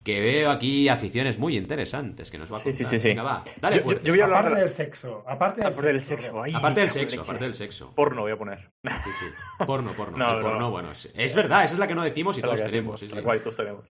que 0.04 0.20
veo 0.20 0.52
aquí 0.52 0.90
aficiones 0.90 1.40
muy 1.40 1.58
interesantes 1.58 2.30
que 2.30 2.38
nos 2.38 2.52
va 2.52 2.58
a 2.58 2.64
contar. 2.64 2.76
Sí, 2.76 2.86
sí, 2.86 3.00
sí. 3.00 3.08
Venga, 3.08 3.24
va, 3.24 3.44
dale 3.60 3.78
yo, 3.78 4.00
yo, 4.00 4.12
voy 4.12 4.22
a 4.22 4.26
hablar 4.26 4.40
aparte 4.42 4.60
del 4.60 4.70
sexo. 4.70 5.24
Aparte 5.26 5.62
del, 5.62 6.02
sexo. 6.02 6.44
aparte 6.54 6.82
del 6.82 6.90
sexo, 6.90 7.22
aparte 7.22 7.44
del 7.46 7.56
sexo. 7.56 7.96
Porno 7.96 8.22
voy 8.22 8.32
a 8.32 8.38
poner. 8.38 8.72
Sí, 8.84 9.10
sí. 9.20 9.26
Porno, 9.66 9.92
porno. 9.94 10.18
no, 10.18 10.40
porno, 10.40 10.70
bueno. 10.70 10.92
Es, 10.92 11.36
verdad, 11.36 11.64
esa 11.64 11.74
es 11.74 11.80
la 11.80 11.88
que 11.88 11.96
no 11.96 12.04
decimos 12.04 12.38
y 12.38 12.42
todos 12.42 12.62
queremos. 12.62 13.00
Sí, 13.00 13.08
todos 13.08 13.56
tenemos. 13.56 13.92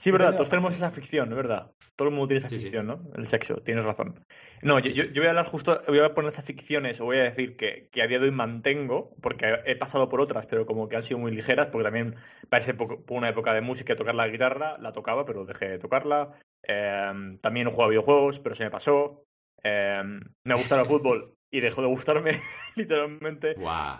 Sí, 0.00 0.10
verdad, 0.10 0.32
todos 0.34 0.48
tenemos 0.48 0.74
esa 0.74 0.90
ficción, 0.90 1.28
es 1.28 1.36
verdad. 1.36 1.72
Todo 1.94 2.08
el 2.08 2.14
mundo 2.14 2.28
tiene 2.28 2.38
esa 2.38 2.48
ficción, 2.48 2.86
¿no? 2.86 3.10
El 3.14 3.26
sexo, 3.26 3.56
tienes 3.56 3.84
razón. 3.84 4.18
No, 4.62 4.78
yo, 4.78 5.04
voy 5.14 5.26
a 5.26 5.28
hablar 5.28 5.44
justo, 5.44 5.78
voy 5.88 5.98
a 5.98 6.14
poner 6.14 6.30
esas 6.30 6.46
ficciones, 6.46 7.02
o 7.02 7.04
voy 7.04 7.18
a 7.18 7.24
decir 7.24 7.54
que, 7.54 7.90
a 8.00 8.06
día 8.06 8.18
de 8.18 8.24
hoy 8.24 8.30
mantengo, 8.30 9.14
porque 9.20 9.58
he 9.66 9.76
pasado 9.76 10.08
por 10.08 10.22
otras, 10.22 10.46
pero 10.46 10.64
como 10.64 10.88
que 10.88 10.96
han 10.96 11.02
sido 11.02 11.20
muy 11.20 11.32
ligeras, 11.32 11.66
porque 11.66 11.84
también 11.84 12.16
parece 12.48 12.72
por 12.72 13.02
una 13.10 13.28
época 13.28 13.52
de 13.52 13.60
música 13.60 13.94
tocar 13.94 14.14
la 14.14 14.26
guitarra, 14.28 14.78
la 14.78 14.92
tocaba, 14.92 15.26
pero 15.26 15.44
dejé 15.44 15.68
de 15.68 15.78
tocarla. 15.78 16.32
Em, 16.62 17.36
también 17.40 17.68
he 17.68 17.70
jugado 17.70 17.90
videojuegos, 17.90 18.40
pero 18.40 18.54
se 18.54 18.64
me 18.64 18.70
pasó. 18.70 19.26
Em, 19.62 20.22
me 20.44 20.54
gustaba 20.54 20.80
el 20.80 20.88
fútbol 20.88 21.34
y 21.50 21.60
dejó 21.60 21.82
de 21.82 21.88
gustarme, 21.88 22.30
literalmente. 22.74 23.54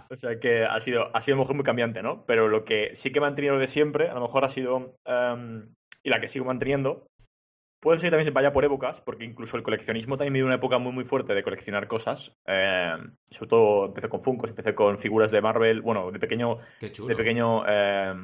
O 0.08 0.16
sea 0.16 0.40
que 0.40 0.64
ha 0.64 0.80
sido, 0.80 1.14
ha 1.14 1.20
sido 1.20 1.34
a 1.34 1.36
lo 1.36 1.42
mejor 1.42 1.56
muy 1.56 1.64
cambiante, 1.64 2.02
¿no? 2.02 2.24
Pero 2.24 2.48
lo 2.48 2.64
que 2.64 2.94
sí 2.94 3.12
que 3.12 3.18
he 3.18 3.20
mantenido 3.20 3.58
de 3.58 3.68
siempre, 3.68 4.08
a 4.08 4.14
lo 4.14 4.22
mejor 4.22 4.46
ha 4.46 4.48
sido 4.48 4.96
em, 5.04 5.74
y 6.02 6.10
la 6.10 6.20
que 6.20 6.28
sigo 6.28 6.44
manteniendo. 6.44 7.06
Puede 7.80 7.98
ser 7.98 8.08
que 8.08 8.10
también 8.10 8.26
se 8.26 8.32
vaya 8.32 8.52
por 8.52 8.64
épocas, 8.64 9.00
porque 9.00 9.24
incluso 9.24 9.56
el 9.56 9.62
coleccionismo 9.62 10.18
también 10.18 10.34
me 10.34 10.38
dio 10.40 10.46
una 10.46 10.56
época 10.56 10.76
muy 10.76 10.92
muy 10.92 11.04
fuerte 11.04 11.34
de 11.34 11.42
coleccionar 11.42 11.88
cosas. 11.88 12.36
Eh, 12.46 12.94
sobre 13.30 13.48
todo 13.48 13.86
empecé 13.86 14.08
con 14.10 14.22
Funkos, 14.22 14.50
empecé 14.50 14.74
con 14.74 14.98
figuras 14.98 15.30
de 15.30 15.40
Marvel, 15.40 15.80
bueno, 15.80 16.10
de 16.10 16.18
pequeño, 16.18 16.58
de 16.80 17.16
pequeño 17.16 17.64
eh, 17.66 18.14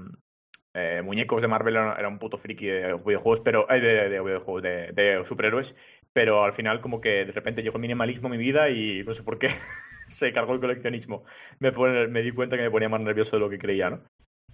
eh, 0.74 1.00
muñecos 1.02 1.40
de 1.40 1.48
Marvel 1.48 1.74
era, 1.74 2.06
un 2.06 2.18
puto 2.18 2.36
friki 2.36 2.66
de 2.66 2.94
videojuegos, 2.96 3.40
pero 3.40 3.66
de, 3.66 3.80
de, 3.80 4.20
videojuegos, 4.20 4.62
de, 4.62 4.92
de, 4.92 5.24
superhéroes, 5.24 5.74
pero 6.12 6.44
al 6.44 6.52
final 6.52 6.82
como 6.82 7.00
que 7.00 7.24
de 7.24 7.32
repente 7.32 7.62
llegó 7.62 7.78
el 7.78 7.80
minimalismo 7.80 8.28
a 8.28 8.30
mi 8.30 8.36
vida 8.36 8.68
y 8.68 9.02
no 9.04 9.14
sé 9.14 9.22
por 9.22 9.38
qué 9.38 9.48
se 10.08 10.34
cargó 10.34 10.52
el 10.52 10.60
coleccionismo. 10.60 11.24
Me, 11.60 11.70
me 12.08 12.20
di 12.20 12.30
cuenta 12.32 12.58
que 12.58 12.62
me 12.62 12.70
ponía 12.70 12.90
más 12.90 13.00
nervioso 13.00 13.36
de 13.36 13.40
lo 13.40 13.48
que 13.48 13.56
creía, 13.56 13.88
¿no? 13.88 14.02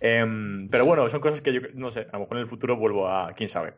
Em, 0.04 0.68
pero 0.68 0.84
bueno, 0.84 1.08
son 1.08 1.20
cosas 1.20 1.40
que 1.42 1.52
yo 1.52 1.60
no 1.74 1.92
sé, 1.92 2.08
a 2.10 2.14
lo 2.14 2.20
mejor 2.20 2.36
en 2.38 2.42
el 2.42 2.48
futuro 2.48 2.76
vuelvo 2.76 3.08
a 3.08 3.32
quién 3.34 3.48
sabe. 3.48 3.74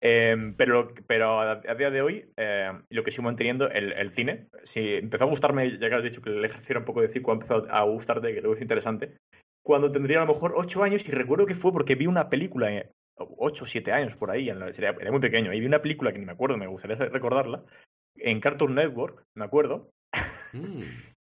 Em, 0.00 0.54
pero, 0.54 0.94
pero 1.06 1.40
a, 1.40 1.74
día 1.74 1.90
de 1.90 2.00
hoy, 2.00 2.32
em, 2.36 2.84
lo 2.88 3.04
que 3.04 3.10
sigo 3.10 3.24
manteniendo, 3.24 3.68
el, 3.68 3.92
el 3.92 4.10
cine, 4.10 4.48
si 4.62 4.94
empezó 4.94 5.24
a 5.24 5.28
gustarme, 5.28 5.78
ya 5.78 5.90
que 5.90 5.94
has 5.94 6.02
dicho 6.02 6.22
que 6.22 6.30
el 6.30 6.42
ejercicio 6.42 6.72
era 6.72 6.80
un 6.80 6.86
poco 6.86 7.02
de 7.02 7.08
circo, 7.08 7.32
ha 7.32 7.34
empezado 7.34 7.66
a 7.70 7.82
gustarte, 7.82 8.32
que 8.32 8.40
luego 8.40 8.54
es 8.56 8.62
interesante, 8.62 9.18
cuando 9.62 9.92
tendría 9.92 10.22
a 10.22 10.24
lo 10.24 10.32
mejor 10.32 10.54
8 10.56 10.84
años, 10.84 11.06
y 11.06 11.12
recuerdo 11.12 11.44
que 11.44 11.54
fue 11.54 11.70
porque 11.70 11.96
vi 11.96 12.06
una 12.06 12.30
película, 12.30 12.70
8 13.16 13.64
o 13.64 13.66
7 13.66 13.92
años 13.92 14.14
por 14.14 14.30
ahí, 14.30 14.48
era 14.48 15.10
muy 15.10 15.20
pequeño, 15.20 15.52
y 15.52 15.60
vi 15.60 15.66
una 15.66 15.82
película 15.82 16.12
que 16.12 16.18
ni 16.18 16.24
me 16.24 16.32
acuerdo, 16.32 16.56
me 16.56 16.66
gustaría 16.66 16.96
recordarla, 16.96 17.62
en 18.16 18.40
Cartoon 18.40 18.74
Network, 18.74 19.22
me 19.36 19.44
acuerdo, 19.44 19.90
mm. 20.54 20.80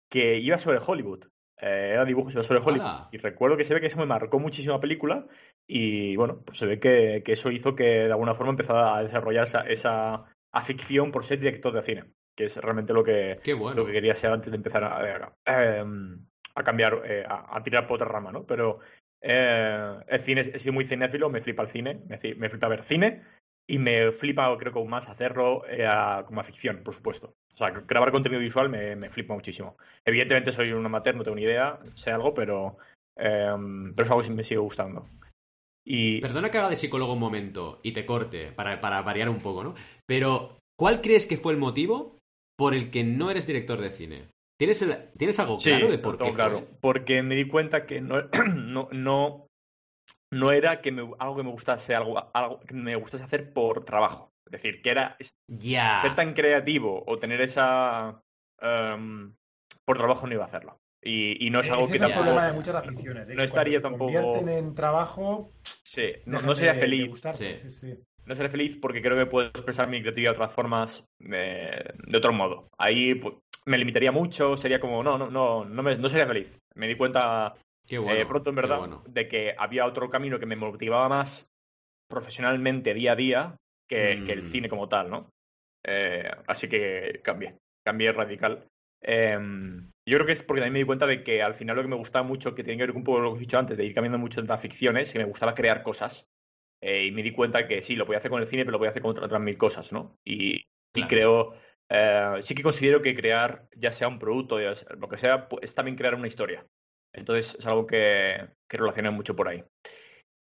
que 0.09 0.39
iba 0.39 0.57
sobre 0.59 0.79
Hollywood. 0.79 1.25
Eh, 1.61 1.91
era 1.93 2.05
dibujos 2.05 2.33
sobre 2.47 2.61
Hollywood. 2.61 3.09
Y 3.13 3.19
recuerdo 3.19 3.57
que 3.57 3.65
se 3.65 3.75
ve 3.75 3.81
que 3.81 3.89
eso 3.89 3.99
me 3.99 4.07
marcó 4.07 4.39
muchísimo 4.39 4.75
la 4.75 4.81
película. 4.81 5.27
Y 5.67 6.17
bueno, 6.17 6.43
pues 6.45 6.59
se 6.59 6.67
ve 6.67 6.81
que, 6.81 7.23
eso 7.27 7.51
hizo 7.51 7.75
que 7.75 7.85
de 7.85 8.13
alguna 8.13 8.35
forma 8.35 8.51
empezara 8.51 8.97
a 8.97 9.03
desarrollar 9.03 9.45
esa, 9.45 9.61
esa 9.63 10.25
afición 10.53 11.13
por 11.13 11.25
ser 11.25 11.39
director 11.39 11.73
de 11.73 11.83
cine. 11.83 12.05
Que 12.35 12.45
es 12.45 12.57
realmente 12.57 12.93
lo 12.93 13.05
que, 13.05 13.41
lo 13.75 13.87
que 13.87 13.93
quería 13.93 14.15
ser 14.15 14.33
antes 14.33 14.51
de 14.51 14.57
empezar 14.57 14.85
a, 14.85 15.35
em, 15.47 16.27
cambiar, 16.65 17.03
eh, 17.05 17.25
a, 17.29 17.63
tirar 17.63 17.87
por 17.87 17.97
otra 17.97 18.09
rama, 18.09 18.33
¿no? 18.33 18.47
Pero 18.47 18.81
eh, 19.21 19.99
el 20.07 20.21
cine, 20.21 20.41
he 20.41 20.59
sido 20.59 20.73
muy 20.73 20.85
cinéfilo, 20.85 21.29
me 21.29 21.41
flipa 21.41 21.63
el 21.63 21.69
cine, 21.69 22.03
me, 22.07 22.19
me 22.37 22.49
flipa 22.49 22.69
ver 22.69 22.85
cine. 22.85 23.23
Y 23.71 23.79
me 23.79 24.11
flipa, 24.11 24.57
creo 24.59 24.73
que 24.73 24.81
aún 24.81 24.91
más, 24.91 25.09
hacerlo 25.09 25.63
como 26.27 26.43
ficción, 26.43 26.83
por 26.83 26.93
supuesto. 26.93 27.37
O 27.55 27.57
sea, 27.57 27.71
grabar 27.71 28.11
contenido 28.11 28.41
visual 28.41 28.69
me, 28.69 28.97
me 28.97 29.11
flipa 29.11 29.33
muchísimo. 29.33 29.77
Evidentemente 30.05 30.51
soy 30.51 30.73
un 30.73 30.85
amateur, 30.85 31.15
no 31.15 31.23
tengo 31.23 31.37
ni 31.37 31.45
idea, 31.45 31.79
sé 31.95 32.11
algo, 32.11 32.35
pero, 32.35 32.79
em, 33.17 33.95
pero 33.95 34.05
es 34.05 34.11
algo 34.11 34.25
que 34.25 34.31
me 34.31 34.43
sigue 34.43 34.59
gustando. 34.59 35.09
Y... 35.87 36.21
Perdona 36.21 36.51
que 36.51 36.59
haga 36.59 36.69
de 36.69 36.75
psicólogo 36.75 37.13
un 37.13 37.21
momento 37.21 37.79
y 37.85 37.93
te 37.93 38.05
corte, 38.05 38.51
para, 38.51 38.81
para 38.81 39.03
variar 39.03 39.29
un 39.29 39.39
poco, 39.39 39.63
¿no? 39.63 39.75
Pero, 40.05 40.59
¿cuál 40.77 41.01
crees 41.01 41.27
que 41.27 41.37
fue 41.37 41.53
el 41.53 41.59
motivo 41.61 42.19
por 42.59 42.75
el 42.75 42.91
que 42.91 43.05
no 43.05 43.31
eres 43.31 43.47
director 43.47 43.81
de 43.81 43.91
cine? 43.91 44.29
¿Tienes, 44.59 44.85
¿tienes 45.17 45.39
algo 45.39 45.59
claro 45.59 45.89
de 45.89 45.99
por 45.99 46.19
qué? 46.19 46.33
claro. 46.33 46.67
Porque 46.81 47.23
me 47.23 47.37
di 47.37 47.47
cuenta 47.47 47.87
que 47.87 48.01
no, 48.01 48.17
no, 48.53 48.89
no, 48.91 49.47
no 50.31 50.53
era 50.53 50.81
que 50.81 50.91
algo 51.19 51.37
que 51.37 51.43
me 51.43 51.51
gustase, 51.51 51.95
algo, 51.95 52.31
algo 52.33 52.61
que 52.61 52.75
me 52.75 52.95
gustase 52.97 53.25
hacer 53.25 53.53
por 53.53 53.85
trabajo. 53.85 54.33
Es 54.47 54.53
decir, 54.53 54.83
que 54.83 54.91
era 54.91 55.17
ser 55.21 56.15
tan 56.15 56.35
creativo 56.35 57.05
o 57.07 57.19
tener 57.19 57.41
esa... 57.41 58.23
Em, 58.61 59.35
por 59.85 59.97
trabajo 59.97 60.27
no 60.27 60.35
iba 60.35 60.45
a 60.45 60.47
hacerlo. 60.47 60.79
Y, 61.03 61.49
no 61.51 61.61
es 61.61 61.71
algo 61.71 61.89
que 61.89 61.97
es 61.97 62.03
el 62.03 62.13
problema 62.13 62.47
de 62.47 62.53
muchas 62.53 62.75
aficiones. 62.75 63.27
no 63.29 63.43
estaría 63.43 63.81
tampoco. 63.81 64.37
en 64.37 64.75
trabajo. 64.75 65.53
Sí, 65.83 66.13
no, 66.27 66.55
sería 66.55 66.75
feliz. 66.75 67.11
No 68.27 68.37
sería 68.37 68.51
feliz 68.51 68.77
porque 68.81 69.01
creo 69.01 69.17
que 69.17 69.27
puedo 69.27 69.49
expresar 69.49 69.89
mi 69.89 70.03
creatividad 70.03 70.33
de 70.33 70.37
otras 70.37 70.53
formas, 70.53 71.05
de 71.19 72.17
otro 72.17 72.33
modo. 72.33 72.69
Ahí 72.77 73.15
pues, 73.15 73.35
me 73.65 73.79
limitaría 73.79 74.13
mucho, 74.13 74.57
sería 74.57 74.79
como, 74.79 75.03
no, 75.03 75.17
no, 75.17 75.31
no, 75.31 75.65
no, 75.65 75.83
me, 75.83 75.97
no 75.97 76.09
sería 76.09 76.27
feliz. 76.27 76.49
Me 76.75 76.87
di 76.87 76.97
cuenta 76.97 77.55
eh, 77.97 78.27
pronto, 78.27 78.51
en 78.51 78.57
verdad, 78.57 78.89
de 79.07 79.29
que 79.29 79.55
había 79.59 79.87
otro 79.87 80.11
camino 80.11 80.39
que 80.39 80.47
me 80.47 80.57
motivaba 80.57 81.09
más 81.09 81.51
profesionalmente 82.09 82.95
día 82.95 83.13
a 83.13 83.17
día 83.17 83.57
que, 83.89 84.13
el 84.13 84.43
mm. 84.43 84.47
cine 84.47 84.69
como 84.69 84.89
tal, 84.89 85.11
¿no? 85.11 85.31
Eh, 85.85 86.31
así 86.47 86.69
que 86.69 87.21
cambié, 87.23 87.57
cambié 87.85 88.13
radical. 88.13 88.67
Em, 89.03 89.91
yo 90.07 90.19
creo 90.19 90.27
que 90.27 90.33
es 90.33 90.43
porque 90.43 90.61
también 90.61 90.75
me 90.75 90.79
di 90.81 90.85
cuenta 90.85 91.07
de 91.07 91.23
que 91.23 91.43
al 91.43 91.55
final 91.55 91.77
lo 91.77 91.83
que 91.83 91.89
me 91.89 91.97
gustaba 91.97 92.27
mucho, 92.27 92.55
que 92.55 92.63
tiene 92.63 92.79
que 92.79 92.87
ver 92.87 92.97
un 92.97 93.05
poco 93.05 93.21
lo 93.21 93.33
que 93.33 93.39
he 93.39 93.41
dicho 93.41 93.59
antes, 93.59 93.77
de 93.77 93.85
ir 93.85 93.95
cambiando 93.95 94.19
mucho 94.19 94.41
entre 94.41 94.55
las 94.55 94.63
ficciones, 94.63 95.13
que 95.13 95.19
me 95.19 95.25
gustaba 95.25 95.55
crear 95.55 95.83
cosas. 95.83 96.27
Eh, 96.83 97.07
y 97.07 97.13
me 97.13 97.23
di 97.23 97.33
cuenta 97.33 97.67
que 97.67 97.83
sí, 97.83 97.97
lo 97.97 98.07
podía 98.07 98.19
hacer 98.19 98.31
con 98.31 98.41
el 98.41 98.49
cine, 98.49 98.65
pero 98.65 98.73
lo 98.73 98.79
podía 98.79 98.91
hacer 98.91 99.03
con 99.03 99.19
otras 99.19 99.41
mil 99.41 99.59
cosas, 99.59 99.93
¿no? 99.93 100.19
Y, 100.25 100.65
creo, 101.09 101.55
eh, 101.89 102.37
sí 102.41 102.55
que 102.55 102.63
considero 102.63 103.03
que 103.03 103.15
crear, 103.15 103.69
ya 103.77 103.93
sea 103.93 104.09
un 104.09 104.19
producto, 104.19 104.61
ya 104.61 104.75
lo 104.97 105.09
que 105.09 105.19
sea, 105.19 105.49
es 105.61 105.75
también 105.75 105.97
crear 105.97 106.15
una 106.15 106.29
historia. 106.29 106.67
Entonces 107.13 107.57
es 107.59 107.67
algo 107.67 107.87
que, 107.87 108.49
que 108.69 108.77
relaciona 108.77 109.11
mucho 109.11 109.35
por 109.37 109.49
ahí. 109.49 109.65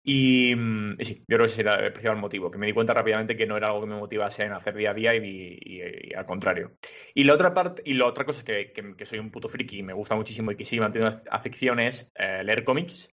Mm, 0.06 1.00
y, 1.00 1.06
sí, 1.06 1.24
yo 1.28 1.38
creo 1.38 1.46
que 1.46 1.52
ese 1.52 1.62
era 1.62 1.76
el 1.76 1.92
principal 1.92 2.18
motivo, 2.18 2.50
que 2.50 2.58
me 2.58 2.66
di 2.66 2.74
cuenta 2.74 2.94
rápidamente 2.94 3.36
que 3.36 3.46
no 3.46 3.58
era 3.58 3.68
algo 3.68 3.82
que 3.82 3.88
me 3.88 3.96
motivase 3.96 4.44
en 4.44 4.54
hacer 4.54 4.76
día 4.76 4.92
a 4.92 4.94
día 4.94 5.16
y, 5.16 6.14
al 6.14 6.26
contrario. 6.26 6.78
Y 7.14 7.24
la 7.26 7.34
otra 7.34 7.54
parte, 7.54 7.82
y 7.86 7.94
la 7.94 8.08
otra 8.08 8.26
cosa 8.26 8.40
es 8.40 8.72
que, 8.72 9.06
soy 9.06 9.20
un 9.20 9.32
puto 9.32 9.50
friki 9.50 9.80
y 9.80 9.84
me 9.84 9.94
gusta 9.94 10.16
muchísimo 10.16 10.52
y 10.52 10.56
que 10.56 10.66
sí 10.66 10.80
mantengo 10.80 11.10
afición 11.30 11.80
es 11.80 12.12
eh, 12.16 12.44
leer 12.44 12.64
cómics. 12.64 13.10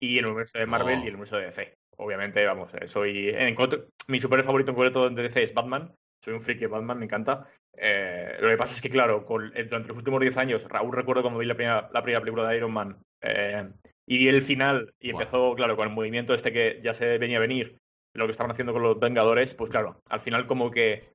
y 0.00 0.18
el 0.18 0.26
universo 0.26 0.58
de 0.58 0.66
Marvel 0.66 1.00
y 1.00 1.08
el 1.08 1.14
universo 1.14 1.38
de 1.38 1.46
DC. 1.46 1.74
Obviamente, 1.96 2.44
vamos, 2.46 2.72
eh, 2.74 2.86
soy. 2.86 3.30
En, 3.30 3.56
mi 4.06 4.20
super 4.20 4.44
favorito 4.44 4.70
en 4.70 4.76
concreto 4.76 5.10
de 5.10 5.22
DC 5.22 5.42
es 5.42 5.54
Batman. 5.54 5.92
Soy 6.28 6.34
un 6.34 6.42
friki 6.42 6.60
de 6.60 6.66
Batman, 6.66 6.98
me 6.98 7.06
encanta. 7.06 7.48
Eh, 7.74 8.36
lo 8.38 8.50
que 8.50 8.56
pasa 8.58 8.74
es 8.74 8.82
que, 8.82 8.90
claro, 8.90 9.26
eh, 9.54 9.64
durante 9.64 9.88
los 9.88 9.96
últimos 9.96 10.20
10 10.20 10.36
años, 10.36 10.68
Raúl 10.68 10.94
recuerdo 10.94 11.22
cuando 11.22 11.40
vi 11.40 11.46
la 11.46 11.54
primera, 11.54 11.88
la 11.90 12.02
primera 12.02 12.20
película 12.20 12.46
de 12.46 12.56
Iron 12.58 12.72
Man 12.72 12.98
y 14.06 14.28
el 14.28 14.42
final, 14.42 14.92
y 15.00 15.10
empezó, 15.10 15.54
claro, 15.54 15.74
con 15.74 15.88
el 15.88 15.94
movimiento 15.94 16.34
este 16.34 16.52
que 16.52 16.80
ya 16.84 16.92
se 16.92 17.16
venía 17.16 17.38
a 17.38 17.40
venir, 17.40 17.78
lo 18.14 18.26
que 18.26 18.32
estaban 18.32 18.50
haciendo 18.50 18.74
con 18.74 18.82
los 18.82 19.00
Vengadores, 19.00 19.54
pues 19.54 19.70
claro, 19.70 20.02
al 20.08 20.20
final 20.20 20.46
como 20.46 20.70
que 20.70 21.08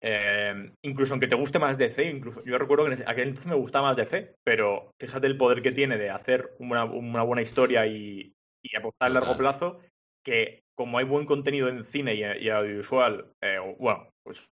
eh, 0.00 0.72
incluso 0.82 1.12
aunque 1.12 1.26
te 1.26 1.34
guste 1.34 1.58
más 1.58 1.76
DC, 1.76 2.04
incluso 2.04 2.42
yo 2.44 2.56
recuerdo 2.56 2.86
que 2.86 2.94
en 2.94 3.08
aquel 3.08 3.28
entonces 3.28 3.50
me 3.50 3.56
gustaba 3.56 3.88
más 3.88 3.96
DC, 3.96 4.36
pero 4.42 4.92
fíjate 4.98 5.26
el 5.26 5.36
poder 5.36 5.60
que 5.60 5.72
tiene 5.72 5.98
de 5.98 6.10
hacer 6.10 6.54
una, 6.58 6.84
buena 6.84 7.42
historia 7.42 7.86
y, 7.86 8.32
apostar 8.76 9.10
a 9.10 9.14
largo 9.14 9.36
plazo, 9.36 9.80
que 10.24 10.62
como 10.80 10.96
hay 10.96 11.04
buen 11.04 11.26
contenido 11.26 11.68
en 11.68 11.84
cine 11.84 12.14
y, 12.14 12.48
audiovisual, 12.48 13.34
eh, 13.42 13.58
bueno, 13.78 14.08
pues 14.24 14.50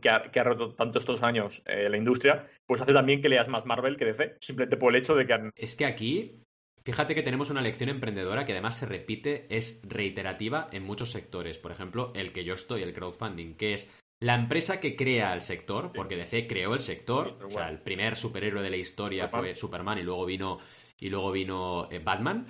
que 0.00 0.08
ha, 0.08 0.30
que 0.30 0.40
ha, 0.40 0.44
roto 0.44 0.74
tanto 0.74 0.98
estos 0.98 1.22
años 1.22 1.62
eh, 1.66 1.90
la 1.90 1.98
industria, 1.98 2.48
pues 2.66 2.80
hace 2.80 2.94
también 2.94 3.20
que 3.20 3.28
leas 3.28 3.48
más 3.48 3.66
Marvel 3.66 3.98
que 3.98 4.06
DC, 4.06 4.38
simplemente 4.40 4.78
por 4.78 4.94
el 4.94 5.02
hecho 5.02 5.14
de 5.14 5.26
que 5.26 5.50
Es 5.54 5.76
que 5.76 5.84
aquí, 5.84 6.42
fíjate 6.82 7.14
que 7.14 7.22
tenemos 7.22 7.50
una 7.50 7.60
lección 7.60 7.90
emprendedora 7.90 8.46
que 8.46 8.52
además 8.52 8.78
se 8.78 8.86
repite, 8.86 9.46
es 9.54 9.82
reiterativa 9.86 10.70
en 10.72 10.84
muchos 10.84 11.10
sectores. 11.10 11.58
Por 11.58 11.70
ejemplo, 11.70 12.14
el 12.14 12.32
que 12.32 12.44
yo 12.44 12.54
estoy, 12.54 12.82
el 12.82 12.94
crowdfunding, 12.94 13.52
que 13.58 13.74
es 13.74 13.92
la 14.20 14.36
empresa 14.36 14.80
que 14.80 14.96
crea 14.96 15.34
el 15.34 15.42
sector, 15.42 15.92
porque 15.92 16.16
DC 16.16 16.46
creó 16.46 16.72
el 16.72 16.80
sector, 16.80 17.38
o 17.44 17.50
sea, 17.50 17.68
el 17.68 17.82
primer 17.82 18.16
superhéroe 18.16 18.62
de 18.62 18.70
la 18.70 18.76
historia 18.76 19.28
fue 19.28 19.54
Superman 19.54 19.98
y 19.98 20.02
luego 20.02 20.24
vino, 20.24 20.60
y 20.98 21.10
luego 21.10 21.30
vino 21.30 21.88
eh, 21.90 21.98
Batman. 21.98 22.46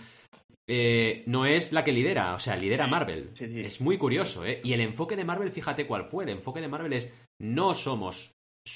Eh, 0.68 1.25
no 1.27 1.44
es 1.44 1.72
la 1.72 1.85
que 1.85 1.92
lidera, 1.92 2.35
o 2.35 2.38
sea, 2.38 2.57
lidera 2.57 2.87
Marvel. 2.87 3.31
es 3.38 3.81
muy 3.81 3.98
curioso, 3.98 4.44
¿eh? 4.46 4.61
Y 4.62 4.72
el 4.72 4.81
enfoque 4.81 5.16
de 5.16 5.25
Marvel, 5.25 5.51
fíjate 5.51 5.87
cuál 5.87 6.05
fue. 6.05 6.25
El 6.25 6.31
enfoque 6.31 6.61
de 6.61 6.68
Marvel 6.68 6.92
es: 6.92 7.12
no 7.40 7.75
somos 7.75 8.33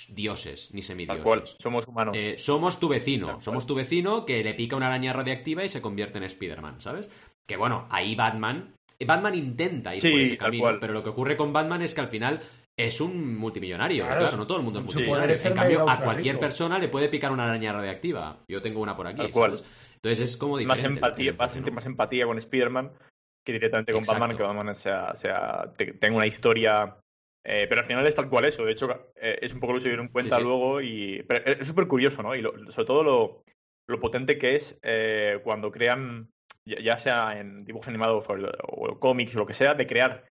dioses 0.08 0.70
ni 0.72 0.82
semidioses. 0.82 1.56
somos 1.58 1.86
humanos. 1.86 2.16
Eh, 2.16 2.36
somos 2.38 2.80
tu 2.80 2.88
vecino. 2.88 3.40
Somos 3.40 3.66
tu 3.66 3.74
vecino 3.74 4.26
que 4.26 4.42
le 4.42 4.54
pica 4.54 4.76
una 4.76 4.88
araña 4.88 5.12
radiactiva 5.12 5.64
y 5.64 5.68
se 5.68 5.80
convierte 5.80 6.18
en 6.18 6.24
Spider-Man, 6.24 6.80
¿sabes? 6.80 7.08
Que 7.46 7.56
bueno, 7.56 7.86
ahí 7.90 8.14
Batman. 8.14 8.74
Batman 8.98 9.34
intenta 9.34 9.94
ir 9.94 10.00
por 10.00 10.20
ese 10.20 10.38
camino, 10.38 10.78
pero 10.80 10.94
lo 10.94 11.02
que 11.02 11.10
ocurre 11.10 11.36
con 11.36 11.52
Batman 11.52 11.82
es 11.82 11.94
que 11.94 12.00
al 12.00 12.08
final 12.08 12.40
es 12.76 13.00
un 13.00 13.36
multimillonario. 13.36 14.04
Claro, 14.04 14.36
no 14.36 14.46
todo 14.46 14.58
el 14.58 14.64
mundo 14.64 14.80
es 14.80 14.84
multimillonario. 14.84 15.36
En 15.42 15.54
cambio, 15.54 15.88
a 15.88 16.00
cualquier 16.00 16.38
persona 16.38 16.78
le 16.78 16.88
puede 16.88 17.08
picar 17.08 17.32
una 17.32 17.44
araña 17.44 17.72
radiactiva. 17.72 18.44
Yo 18.48 18.60
tengo 18.60 18.80
una 18.80 18.96
por 18.96 19.06
aquí. 19.06 19.22
Entonces 19.22 20.20
es 20.20 20.36
como 20.36 20.58
diferente. 20.58 20.88
Más 20.88 20.96
empatía, 20.96 21.32
vas 21.32 21.50
a 21.50 21.54
sentir 21.54 21.72
más 21.72 21.86
empatía 21.86 22.26
con 22.26 22.38
Spider-Man 22.38 22.92
que 23.46 23.52
directamente 23.52 23.92
con 23.92 24.02
Batman, 24.02 24.36
que 24.36 24.42
Batman 24.42 24.74
sea, 24.74 25.14
sea, 25.14 25.72
tenga 25.76 26.16
una 26.16 26.26
historia. 26.26 26.96
Eh, 27.44 27.66
pero 27.68 27.80
al 27.80 27.86
final 27.86 28.04
es 28.04 28.14
tal 28.14 28.28
cual 28.28 28.44
eso. 28.44 28.64
De 28.64 28.72
hecho, 28.72 29.12
eh, 29.14 29.38
es 29.40 29.54
un 29.54 29.60
poco 29.60 29.72
lo 29.72 29.78
que 29.78 29.84
se 29.84 29.88
dieron 29.88 30.08
cuenta 30.08 30.40
luego. 30.40 30.80
y 30.80 31.24
Es 31.44 31.68
súper 31.68 31.86
curioso, 31.86 32.22
¿no? 32.22 32.34
Y 32.34 32.42
sobre 32.42 32.86
todo 32.86 33.04
lo, 33.04 33.44
lo, 33.88 34.00
potente 34.00 34.36
que 34.36 34.56
es 34.56 34.76
eh, 34.82 35.38
cuando 35.44 35.70
crean, 35.70 36.28
ya, 36.64 36.98
sea 36.98 37.38
en 37.38 37.64
dibujos 37.64 37.86
animados 37.86 38.28
o, 38.28 38.34
o 38.64 38.98
cómics 38.98 39.36
o 39.36 39.38
lo 39.38 39.46
que 39.46 39.54
sea, 39.54 39.74
de 39.74 39.86
crear 39.86 40.24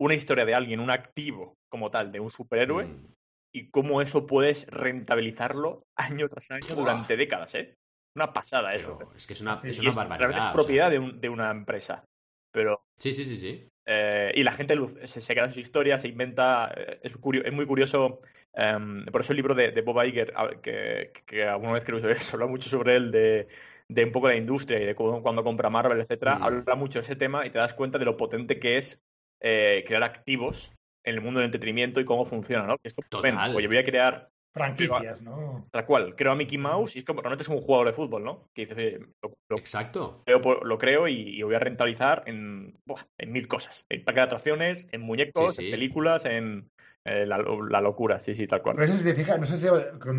una 0.00 0.14
historia 0.14 0.44
de 0.44 0.54
alguien, 0.54 0.80
un 0.80 0.90
activo 0.90 1.56
como 1.68 1.90
tal, 1.90 2.12
de 2.12 2.20
un 2.20 2.30
superhéroe, 2.30 2.84
mm. 2.86 3.06
y 3.54 3.70
cómo 3.70 4.00
eso 4.00 4.26
puedes 4.26 4.66
rentabilizarlo 4.66 5.82
año 5.96 6.28
tras 6.28 6.50
año 6.50 6.74
durante 6.74 7.16
décadas, 7.16 7.54
¿eh? 7.54 7.74
Una 8.16 8.32
pasada 8.32 8.74
eso. 8.74 8.98
es 9.14 9.26
que 9.26 9.34
es 9.34 9.40
una, 9.40 9.60
es 9.62 9.78
una 9.78 9.92
barbaridad. 9.92 10.48
Es 10.48 10.52
propiedad 10.52 10.90
de, 10.90 10.98
un, 10.98 11.20
de, 11.20 11.28
una 11.28 11.50
empresa. 11.50 12.04
Pero. 12.52 12.82
Sí, 12.98 13.12
sí, 13.12 13.24
sí, 13.24 13.36
sí. 13.36 13.68
Eh, 13.86 14.32
y 14.34 14.42
la 14.42 14.50
gente 14.52 14.76
se, 15.04 15.20
se 15.20 15.34
queda 15.34 15.52
su 15.52 15.60
historia, 15.60 15.98
se 15.98 16.08
inventa. 16.08 16.72
Eh, 16.76 17.00
es, 17.02 17.12
es 17.12 17.52
muy 17.52 17.66
curioso. 17.66 18.20
Em, 18.54 19.04
por 19.06 19.20
eso 19.20 19.32
el 19.32 19.36
libro 19.36 19.54
de, 19.54 19.70
Bob 19.82 20.02
Iger, 20.02 20.34
que, 20.62 21.12
que, 21.26 21.44
alguna 21.44 21.74
vez 21.74 21.84
creo 21.84 22.00
que 22.00 22.14
se 22.18 22.34
habla 22.34 22.46
mucho 22.46 22.68
sobre 22.68 22.96
él, 22.96 23.12
de, 23.12 23.46
de 23.88 24.04
un 24.04 24.12
poco 24.12 24.28
de 24.28 24.34
la 24.34 24.40
industria 24.40 24.80
y 24.80 24.86
de 24.86 24.94
cuando 24.94 25.44
compra 25.44 25.70
Marvel, 25.70 26.00
etcétera, 26.00 26.36
mm. 26.36 26.42
habla 26.42 26.74
mucho 26.74 26.98
de 26.98 27.04
ese 27.04 27.16
tema 27.16 27.46
y 27.46 27.50
te 27.50 27.58
das 27.58 27.74
cuenta 27.74 27.98
de 27.98 28.04
lo 28.04 28.16
potente 28.16 28.58
que 28.58 28.78
es 28.78 29.00
eh, 29.42 29.84
crear 29.86 30.02
activos 30.02 30.72
en 31.04 31.14
el 31.14 31.20
mundo 31.20 31.40
del 31.40 31.46
entretenimiento 31.46 32.00
y 32.00 32.04
cómo 32.04 32.24
funciona, 32.24 32.66
¿no? 32.66 32.76
es 32.82 32.94
Total. 32.94 33.54
oye, 33.54 33.66
voy 33.66 33.78
a 33.78 33.84
crear 33.84 34.28
franquicias, 34.52 35.22
¿no? 35.22 35.66
Tal 35.70 35.86
cual, 35.86 36.16
creo 36.16 36.32
a 36.32 36.34
Mickey 36.34 36.58
Mouse 36.58 36.96
y 36.96 37.00
es 37.00 37.04
como, 37.04 37.20
realmente 37.20 37.44
es 37.44 37.48
un 37.48 37.60
jugador 37.60 37.86
de 37.86 37.92
fútbol, 37.92 38.24
¿no? 38.24 38.48
Que 38.54 38.66
dice, 38.66 39.00
lo, 39.22 39.56
Exacto. 39.56 40.22
Lo 40.26 40.78
creo, 40.78 41.06
y, 41.08 41.40
voy 41.42 41.54
a 41.54 41.60
rentabilizar 41.60 42.24
en, 42.26 42.76
en 43.18 43.32
mil 43.32 43.46
cosas. 43.46 43.84
En 43.88 44.04
parque 44.04 44.20
de 44.20 44.26
atracciones, 44.26 44.88
en 44.92 45.02
muñecos, 45.02 45.58
en 45.58 45.70
películas, 45.70 46.24
en 46.24 46.68
eh, 47.04 47.24
la, 47.24 47.38
locura, 47.80 48.20
sí, 48.20 48.34
sí, 48.34 48.46
tal 48.46 48.62
cual. 48.62 48.76
No 48.76 48.86
sé 48.86 48.98
si 48.98 49.04
te 49.04 49.14
fijas, 49.14 49.38
no 49.38 49.46
sé 49.46 49.58
si 49.58 49.68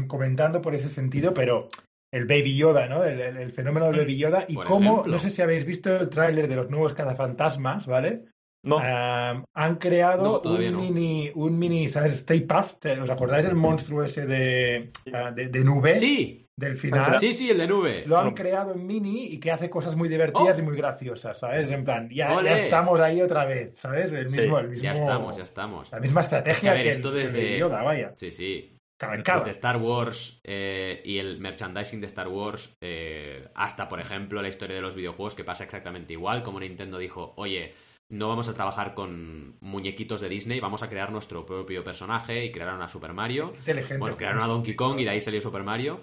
comentando 0.08 0.62
por 0.62 0.74
ese 0.74 0.90
sentido, 0.90 1.34
pero 1.34 1.70
el 2.12 2.26
Baby 2.26 2.56
Yoda, 2.56 2.88
¿no? 2.88 3.04
El, 3.04 3.52
fenómeno 3.52 3.88
del 3.88 3.98
Baby 3.98 4.18
Yoda 4.18 4.46
y 4.48 4.56
cómo, 4.56 5.04
no 5.06 5.20
sé 5.20 5.30
si 5.30 5.42
habéis 5.42 5.66
visto 5.66 5.96
el 5.96 6.10
tráiler 6.10 6.48
de 6.48 6.56
los 6.56 6.70
nuevos 6.70 6.94
cazafantasmas, 6.94 7.86
¿vale? 7.86 8.24
No. 8.64 8.80
han 8.80 9.76
creado 9.76 10.42
un, 10.42 10.76
mini, 10.76 11.32
un 11.34 11.58
mini, 11.58 11.88
¿sabes? 11.88 12.14
Stay 12.14 12.42
Puft. 12.42 12.86
¿Os 13.02 13.10
acordáis 13.10 13.46
del 13.46 13.56
monstruo 13.56 14.04
ese 14.04 14.26
de, 14.26 14.92
ah, 15.14 15.32
de, 15.32 15.64
nube? 15.64 15.96
Sí. 15.96 16.46
Del 16.56 16.76
final. 16.76 17.18
Sí, 17.18 17.32
sí, 17.32 17.50
el 17.50 17.58
de 17.58 17.68
nube. 17.68 18.04
Lo 18.06 18.18
han 18.18 18.34
creado 18.34 18.74
en 18.74 18.86
mini 18.86 19.28
y 19.28 19.40
que 19.40 19.50
hace 19.50 19.70
cosas 19.70 19.96
muy 19.96 20.10
divertidas 20.10 20.58
oh. 20.58 20.62
y 20.62 20.66
muy 20.66 20.76
graciosas, 20.76 21.40
¿sabes? 21.40 21.72
En 21.72 21.86
plan, 21.86 22.10
ya, 22.10 22.38
estamos 22.42 23.00
ahí 23.00 23.22
otra 23.22 23.46
vez, 23.46 23.80
¿sabes? 23.80 24.12
El 24.12 24.26
mismo, 24.30 24.60
el 24.60 24.68
mismo, 24.68 24.84
ya 24.84 24.94
estamos, 24.94 25.38
ya 25.38 25.44
estamos. 25.44 25.90
La 25.92 26.02
misma 26.02 26.20
estrategia 26.20 26.74
que, 26.74 26.90
esto 26.90 27.12
desde... 27.12 27.58
Yoda, 27.58 27.82
vaya. 27.82 28.12
Sí, 28.18 28.32
sí. 28.32 28.76
Desde 29.00 29.52
Star 29.52 29.78
Wars 29.78 30.42
eh, 30.44 31.02
y 31.06 31.20
el 31.20 31.40
merchandising 31.40 32.02
de 32.02 32.08
Star 32.08 32.28
Wars, 32.28 32.76
eh, 32.82 33.48
hasta 33.56 33.88
por 33.88 34.02
ejemplo 34.02 34.42
la 34.42 34.50
historia 34.50 34.76
de 34.76 34.82
los 34.82 34.94
videojuegos, 34.94 35.36
que 35.36 35.46
pasa 35.46 35.64
exactamente 35.64 36.12
igual, 36.12 36.44
como 36.44 36.60
Nintendo 36.60 36.98
dijo, 36.98 37.34
oye, 37.38 37.74
no 38.10 38.28
vamos 38.28 38.50
a 38.50 38.54
trabajar 38.56 38.96
con 38.96 39.58
muñequitos 39.62 40.22
de 40.22 40.30
Disney, 40.30 40.60
vamos 40.60 40.82
a 40.82 40.90
crear 40.90 41.12
nuestro 41.12 41.46
propio 41.46 41.84
personaje 41.84 42.44
y 42.44 42.52
crear 42.52 42.74
una 42.74 42.90
Super 42.90 43.14
Mario. 43.14 43.54
Bueno, 44.00 44.18
crear 44.18 44.36
una 44.36 44.48
Donkey 44.48 44.76
Kong 44.76 45.00
y 45.00 45.04
de 45.04 45.12
ahí 45.12 45.22
salió 45.22 45.42
Super 45.42 45.64
Mario. 45.64 46.02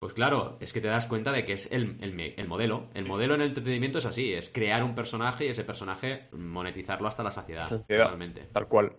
Pues 0.00 0.14
claro, 0.14 0.56
es 0.60 0.72
que 0.72 0.80
te 0.80 0.88
das 0.88 1.06
cuenta 1.06 1.30
de 1.32 1.44
que 1.44 1.52
es 1.52 1.70
el, 1.72 1.98
modelo. 2.46 2.88
El 2.94 3.04
modelo 3.04 3.34
en 3.34 3.42
el 3.42 3.48
entretenimiento 3.48 3.98
es 3.98 4.06
así, 4.06 4.32
es 4.32 4.48
crear 4.48 4.82
un 4.82 4.94
personaje 4.94 5.44
y 5.44 5.48
ese 5.48 5.64
personaje 5.64 6.28
monetizarlo 6.32 7.06
hasta 7.06 7.22
la 7.22 7.30
saciedad. 7.30 7.68
Totalmente. 7.68 8.48
Tal 8.52 8.66
cual. 8.66 8.94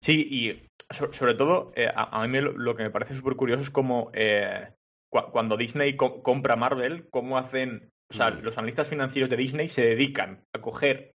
Sí, 0.00 0.26
y 0.30 0.68
sobre 0.90 1.34
todo, 1.34 1.72
eh, 1.76 1.90
a, 1.94 2.26
mí 2.26 2.40
lo, 2.40 2.76
que 2.76 2.82
me 2.82 2.90
parece 2.90 3.14
súper 3.14 3.36
curioso 3.36 3.62
es 3.62 3.70
cómo 3.70 4.10
eh, 4.12 4.68
cuando 5.08 5.56
Disney 5.56 5.96
compra 5.96 6.56
Marvel, 6.56 7.08
cómo 7.08 7.38
hacen... 7.38 7.90
O 8.10 8.14
sea, 8.14 8.30
mm. 8.30 8.40
los 8.42 8.56
analistas 8.58 8.88
financieros 8.88 9.30
de 9.30 9.36
Disney 9.36 9.68
se 9.68 9.82
dedican 9.82 10.44
a 10.54 10.60
coger 10.60 11.12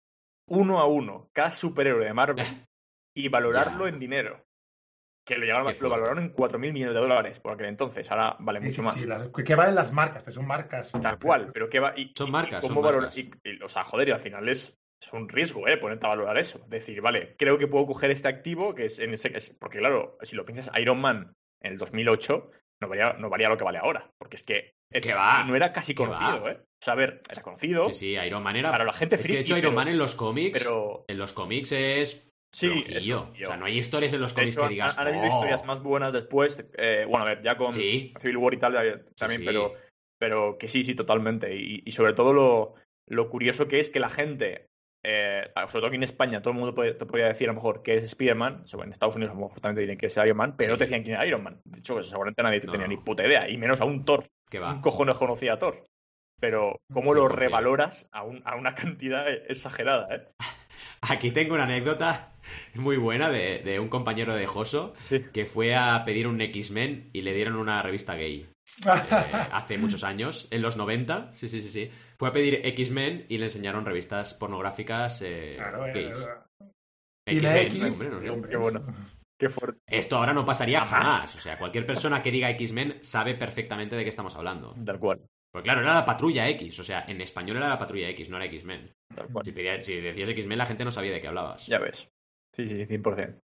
uno 0.48 0.80
a 0.80 0.88
uno 0.88 1.30
cada 1.34 1.52
superhéroe 1.52 2.06
de 2.06 2.14
Marvel 2.14 2.46
y 3.16 3.28
valorarlo 3.30 3.88
en 3.88 4.00
dinero. 4.00 4.46
Que 5.26 5.38
lo, 5.38 5.46
llegaron, 5.46 5.74
lo 5.80 5.90
valoraron 5.90 6.22
en 6.22 6.36
4.000 6.36 6.74
millones 6.74 6.94
de 6.94 7.00
dólares 7.00 7.40
por 7.40 7.54
aquel 7.54 7.68
entonces. 7.68 8.12
Ahora 8.12 8.36
vale 8.40 8.60
mucho 8.60 8.84
más. 8.84 8.96
Sí, 8.96 9.06
las, 9.06 9.28
que 9.28 9.56
valen 9.56 9.76
las 9.76 9.94
marcas, 9.94 10.22
pero 10.22 10.34
son 10.36 10.46
marcas. 10.46 10.92
Tal 10.92 11.18
cual, 11.18 11.50
pero 11.54 11.70
que 11.70 11.80
va. 11.80 11.94
Y, 11.96 12.12
son 12.14 12.30
marcas. 12.30 12.60
cómo 12.60 12.84
son 12.84 13.10
o 13.64 13.70
sea, 13.70 13.86
joder, 13.86 14.10
y 14.10 14.12
al 14.12 14.20
final 14.20 14.50
es, 14.50 14.78
es 15.02 15.14
un 15.14 15.30
riesgo, 15.30 15.66
¿eh? 15.70 15.78
Ponerte 15.78 16.06
a 16.08 16.10
valorar 16.10 16.38
eso. 16.38 16.66
Decir, 16.68 17.00
vale, 17.00 17.34
creo 17.38 17.58
que 17.58 17.68
puedo 17.68 17.86
coger 17.86 18.12
este 18.12 18.28
activo, 18.28 18.76
que 18.76 18.86
es 18.86 19.00
en 19.00 19.14
ese. 19.14 19.32
Porque 19.58 19.78
claro, 19.78 20.18
si 20.24 20.36
lo 20.36 20.44
piensas, 20.44 20.70
Iron 20.78 21.00
Man 21.00 21.34
en 21.62 21.72
el 21.72 21.78
2008 21.78 22.52
no 22.82 22.90
valía, 22.90 23.14
no 23.14 23.30
valía 23.30 23.48
lo 23.48 23.58
que 23.58 23.64
vale 23.64 23.78
ahora. 23.78 24.12
Porque 24.18 24.36
es 24.36 24.44
que 24.44 24.74
que 25.02 25.14
va. 25.14 25.44
No 25.44 25.56
era 25.56 25.72
casi 25.72 25.94
conocido, 25.94 26.50
¿eh? 26.50 26.60
O 26.62 26.84
sea, 26.84 26.94
a 26.94 26.98
ver, 26.98 27.22
era 27.30 27.42
conocido. 27.42 27.88
Sí, 27.88 27.94
sí, 27.94 28.08
Iron 28.12 28.44
Man 28.44 28.56
era. 28.56 28.72
Para 28.72 28.86
la 28.86 28.94
gente 28.94 29.16
es 29.16 29.26
que 29.26 29.34
de 29.34 29.40
hecho, 29.40 29.58
Iron 29.58 29.74
Man 29.74 29.88
en 29.88 29.98
los 29.98 30.16
cómics. 30.16 30.60
Pero... 30.60 31.06
En 31.08 31.18
los 31.18 31.34
cómics 31.34 31.72
es. 31.72 32.30
Sí, 32.54 32.86
O 33.12 33.36
sea, 33.36 33.58
no 33.58 33.66
hay 33.66 33.80
historias 33.80 34.14
en 34.14 34.22
los 34.22 34.34
cómics 34.34 34.56
que 34.56 34.68
digas. 34.68 34.98
Han, 34.98 35.08
habido 35.08 35.26
historias 35.26 35.62
oh". 35.64 35.66
más 35.66 35.82
buenas 35.82 36.14
después. 36.14 36.64
Eh, 36.78 37.06
bueno, 37.08 37.26
a 37.26 37.30
ver, 37.30 37.42
ya 37.42 37.58
con 37.58 37.74
Civil 37.74 38.38
War 38.38 38.54
y 38.54 38.58
tal 38.58 39.06
también, 39.16 39.44
pero, 39.44 39.74
pero 40.20 40.58
que 40.60 40.68
sí, 40.68 40.84
sí, 40.84 40.94
totalmente. 40.94 41.56
Y, 41.56 41.90
sobre 41.92 42.14
todo 42.14 42.34
lo, 42.34 42.76
lo 43.08 43.30
curioso 43.30 43.68
que 43.68 43.80
es 43.80 43.90
que 43.90 44.00
la 44.00 44.10
gente 44.10 44.68
eh, 45.06 45.52
sobre 45.68 45.82
todo 45.82 45.88
aquí 45.88 45.96
en 45.98 46.04
España, 46.04 46.42
todo 46.42 46.54
el 46.54 46.60
mundo 46.60 46.74
te 46.74 47.06
podría 47.06 47.28
decir 47.28 47.50
a 47.50 47.52
lo 47.52 47.56
mejor 47.56 47.84
que 47.84 47.98
es 47.98 48.06
Spider-Man, 48.06 48.66
en 48.72 48.92
Estados 48.92 49.18
Unidos 49.18 49.36
justamente 49.52 49.82
dirían 49.82 49.98
que 49.98 50.06
es 50.06 50.18
Iron 50.18 50.38
Man, 50.38 50.56
pero 50.58 50.72
no 50.72 50.78
te 50.78 50.86
decían 50.86 51.04
quién 51.04 51.16
era 51.16 51.26
Iron 51.28 51.44
Man. 51.44 51.60
De 51.66 51.80
hecho, 51.80 52.02
seguramente 52.04 52.42
nadie 52.42 52.62
tenía 52.62 52.88
ni 52.88 52.98
puta 52.98 53.26
idea, 53.26 53.50
y 53.50 53.58
menos 53.58 53.82
a 53.82 53.86
un 53.86 54.06
Thor. 54.06 54.26
Que 54.54 54.60
va. 54.60 54.72
Un 54.72 54.82
cojones 54.82 55.18
conocía 55.18 55.54
a 55.54 55.58
Thor. 55.58 55.84
Pero 56.40 56.78
cómo 56.94 57.16
lo 57.16 57.28
revaloras 57.28 58.08
a, 58.12 58.20
a, 58.20 58.56
una 58.56 58.76
cantidad 58.76 59.28
exagerada, 59.28 60.16
¿eh? 60.16 60.28
Aquí 61.02 61.32
tengo 61.32 61.56
una 61.56 61.64
anécdota 61.64 62.34
muy 62.76 62.98
buena 62.98 63.32
de, 63.32 63.80
un 63.80 63.90
compañero 63.90 64.36
de 64.36 64.46
Joso 64.46 64.94
que 65.34 65.46
fue 65.48 65.76
a 65.76 66.04
pedir 66.06 66.28
un 66.28 66.40
X-Men 66.40 67.10
y 67.14 67.24
le 67.24 67.34
dieron 67.34 67.56
una 67.56 67.82
revista 67.82 68.14
gay. 68.14 68.48
hace 69.52 69.80
muchos 69.80 70.04
años, 70.04 70.48
en 70.52 70.62
los 70.62 70.78
90, 70.78 71.34
sí, 71.34 71.50
sí, 71.50 71.60
sí, 71.60 71.70
sí. 71.70 71.90
Fue 72.20 72.30
a 72.30 72.32
pedir 72.32 72.62
X-Men 72.64 73.26
y 73.30 73.40
le 73.40 73.46
enseñaron 73.46 73.86
revistas 73.86 74.36
pornográficas 74.36 75.22
eh, 75.24 75.58
gays. 75.94 76.28
X-Men, 77.26 78.44
qué 78.50 78.58
bueno. 78.58 78.86
Qué 79.44 79.50
fuerte. 79.50 79.82
Esto 79.88 80.16
ahora 80.16 80.32
no 80.32 80.46
pasaría 80.46 80.80
jamás. 80.80 81.36
O 81.36 81.40
sea, 81.40 81.58
cualquier 81.58 81.86
persona 81.86 82.22
que 82.22 82.32
diga 82.32 82.50
X-Men 82.52 83.00
sabe 83.02 83.36
perfectamente 83.36 83.98
de 83.98 84.04
qué 84.04 84.10
estamos 84.10 84.34
hablando. 84.38 84.74
Tal 84.86 85.00
cual. 85.00 85.20
Pues 85.52 85.66
claro, 85.66 85.82
era 85.82 85.94
la 85.94 86.06
patrulla 86.06 86.48
X. 86.48 86.80
O 86.80 86.84
sea, 86.84 87.04
en 87.08 87.20
español 87.20 87.58
era 87.58 87.68
la 87.68 87.78
patrulla 87.78 88.08
X, 88.10 88.30
no 88.30 88.38
era 88.38 88.46
X-Men. 88.46 88.96
Si, 89.44 89.52
si, 89.82 90.02
decías 90.02 90.30
X-Men, 90.30 90.58
la 90.58 90.66
gente 90.66 90.86
no 90.86 90.92
sabía 90.92 91.12
de 91.12 91.20
qué 91.20 91.28
hablabas. 91.28 91.68
Ya 91.68 91.80
ves. 91.80 92.10
Sí, 92.54 92.70
sí, 92.70 92.86
100%. 92.86 93.42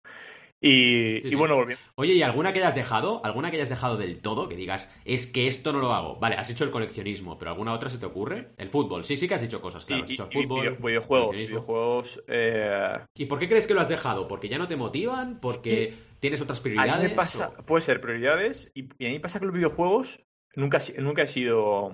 Y, 0.59 1.35
bueno, 1.35 1.55
volviendo. 1.55 1.83
Oye, 1.95 2.13
¿y 2.13 2.23
alguna 2.23 2.51
que 2.51 2.59
hayas 2.59 2.73
dejado? 2.73 3.21
¿Alguna 3.23 3.51
que 3.51 3.57
hayas 3.57 3.69
dejado 3.69 3.95
del 3.95 4.19
todo? 4.21 4.49
Que 4.49 4.55
digas, 4.55 4.91
es 5.05 5.27
que 5.27 5.47
esto 5.47 5.71
no 5.71 5.79
lo 5.79 5.93
hago. 5.93 6.15
Vale, 6.15 6.35
has 6.35 6.49
hecho 6.49 6.63
el 6.63 6.71
coleccionismo, 6.71 7.37
pero 7.37 7.51
¿alguna 7.51 7.73
otra 7.73 7.89
se 7.89 7.99
te 7.99 8.07
ocurre? 8.07 8.53
El 8.57 8.69
fútbol. 8.69 9.05
Sí, 9.05 9.17
sí 9.17 9.27
que 9.27 9.35
has 9.35 9.41
dicho 9.41 9.61
cosas, 9.61 9.85
claro. 9.85 10.05
has 10.05 10.11
hecho 10.11 10.27
fútbol. 10.27 10.77
videojuegos. 10.77 11.35
videojuegos 11.35 12.23
eh, 12.27 12.97
¿Y 13.15 13.25
por 13.25 13.37
qué 13.37 13.47
crees 13.47 13.67
que 13.67 13.75
lo 13.75 13.81
has 13.81 13.89
dejado? 13.89 14.27
¿Porque 14.27 14.49
ya 14.49 14.57
no 14.57 14.67
te 14.67 14.75
motivan? 14.75 15.39
¿Porque 15.39 15.93
tienes 16.19 16.41
otras 16.41 16.59
prioridades? 16.59 17.13
pasa, 17.13 17.51
puede 17.51 17.83
ser 17.83 18.01
prioridades. 18.01 18.71
Y, 18.73 18.85
a 19.05 19.09
mí 19.09 19.19
pasa 19.19 19.39
que 19.39 19.45
los 19.45 19.53
videojuegos 19.53 20.25
nunca, 20.55 20.79
nunca 20.97 21.21
he 21.21 21.27
sido. 21.27 21.91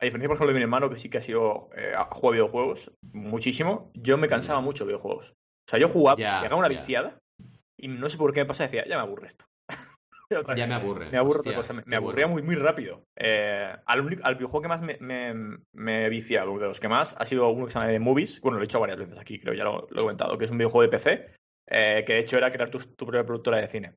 A 0.00 0.04
diferencia, 0.04 0.28
por 0.28 0.36
ejemplo, 0.36 0.48
de 0.48 0.58
mi 0.58 0.62
hermano, 0.62 0.90
que 0.90 0.96
sí 0.96 1.08
que 1.08 1.18
ha 1.18 1.22
sido 1.22 1.70
eh, 1.74 1.94
juega 2.10 2.34
videojuegos 2.34 2.92
muchísimo, 3.00 3.90
yo 3.94 4.18
me 4.18 4.28
cansaba 4.28 4.60
mm. 4.60 4.64
mucho 4.64 4.84
de 4.84 4.88
videojuegos. 4.88 5.30
O 5.30 5.70
sea, 5.70 5.78
yo 5.78 5.88
jugaba, 5.88 6.16
llegaba 6.16 6.56
una 6.56 6.68
viciada 6.68 7.18
y 7.84 7.88
no 7.88 8.08
sé 8.08 8.16
por 8.16 8.32
qué 8.32 8.40
me 8.40 8.46
pasa, 8.46 8.64
decía, 8.64 8.86
ya 8.86 8.96
me 8.96 9.02
aburre 9.02 9.26
esto. 9.26 9.44
ya 10.56 10.66
me 10.66 10.74
aburre. 10.74 11.10
Me 11.10 11.18
aburre 11.18 11.40
otra 11.40 11.54
cosa, 11.54 11.74
me, 11.74 11.96
aburría 11.96 12.26
muy, 12.26 12.40
muy 12.40 12.54
rápido. 12.54 13.04
Eh, 13.14 13.76
al, 13.84 14.02
videojuego 14.02 14.62
que 14.62 14.68
más 14.68 14.80
me, 14.80 14.96
me, 15.00 15.58
me 15.74 16.08
vicia, 16.08 16.46
de 16.46 16.46
los 16.46 16.80
que 16.80 16.88
más, 16.88 17.14
ha 17.18 17.26
sido 17.26 17.50
uno 17.50 17.66
que 17.66 17.72
se 17.72 17.78
llama 17.78 17.98
Movies. 17.98 18.40
Bueno, 18.40 18.56
lo 18.56 18.62
he 18.62 18.64
hecho 18.64 18.80
varias 18.80 18.98
veces 18.98 19.18
aquí, 19.18 19.38
creo, 19.38 19.52
ya 19.52 19.64
lo, 19.64 19.86
he 19.90 19.96
comentado, 19.96 20.38
que 20.38 20.46
es 20.46 20.50
un 20.50 20.56
videojuego 20.56 20.80
de 20.80 20.88
PC, 20.88 21.30
eh, 21.68 22.04
que 22.06 22.14
de 22.14 22.20
hecho 22.20 22.38
era 22.38 22.50
crear 22.50 22.70
tu, 22.70 22.78
propia 22.96 23.26
productora 23.26 23.58
de 23.58 23.68
cine. 23.68 23.92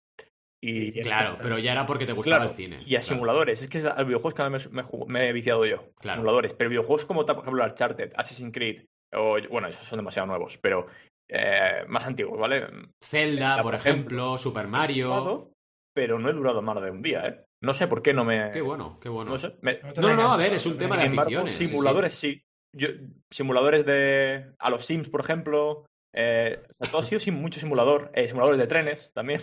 Y, 0.61 0.91
claro, 1.01 1.37
pero 1.41 1.57
ya 1.57 1.71
era 1.71 1.85
porque 1.85 2.05
te 2.05 2.11
gustaba 2.11 2.43
el 2.43 2.49
cine. 2.49 2.83
Y 2.85 2.97
a 2.97 3.01
simuladores. 3.01 3.61
Es 3.61 3.69
que 3.69 3.87
a 3.87 4.03
videojuegos 4.03 4.33
que 4.33 4.49
me, 4.49 4.83
me, 5.07 5.29
he 5.29 5.31
viciado 5.31 5.65
yo. 5.65 5.93
Simuladores. 6.01 6.53
Pero 6.55 6.69
videojuegos 6.69 7.05
como, 7.05 7.25
por 7.25 7.37
ejemplo, 7.37 7.63
Uncharted, 7.63 8.11
Assassin's 8.17 8.51
Creed, 8.51 8.81
o, 9.13 9.37
bueno, 9.49 9.69
esos 9.69 9.85
son 9.85 9.99
demasiado 9.99 10.25
nuevos, 10.25 10.57
pero 10.57 10.87
eh, 11.29 11.83
más 11.87 12.05
antiguos, 12.05 12.39
¿vale? 12.39 12.67
Zelda, 13.03 13.61
por, 13.61 13.75
ejemplo, 13.75 14.37
Super 14.37 14.67
Mario. 14.67 15.51
pero 15.93 16.19
no 16.19 16.29
he 16.29 16.33
durado 16.33 16.61
más 16.61 16.81
de 16.81 16.91
un 16.91 17.01
día, 17.01 17.27
¿eh? 17.27 17.43
No 17.61 17.73
sé 17.73 17.87
por 17.87 18.01
qué 18.01 18.13
no 18.13 18.23
me. 18.23 18.51
Qué 18.51 18.61
bueno, 18.61 18.99
qué 19.01 19.09
bueno. 19.09 19.35
No, 19.35 19.71
no, 19.95 20.15
no, 20.15 20.31
a 20.31 20.37
ver, 20.37 20.53
es 20.53 20.65
un 20.65 20.77
tema 20.77 20.97
de 20.97 21.03
aficiones. 21.03 21.53
Simuladores 21.53 22.13
sí. 22.13 22.41
Yo, 22.73 22.89
simuladores 23.31 23.85
de. 23.85 24.53
A 24.59 24.69
los 24.69 24.85
Sims, 24.85 25.09
por 25.09 25.21
ejemplo. 25.21 25.85
Eh, 26.13 26.61
todo 26.91 27.01
ha 27.01 27.03
sido 27.03 27.33
mucho 27.33 27.59
simulador. 27.59 28.11
Eh, 28.13 28.27
simuladores 28.27 28.59
de 28.59 28.67
trenes 28.67 29.11
también. 29.13 29.41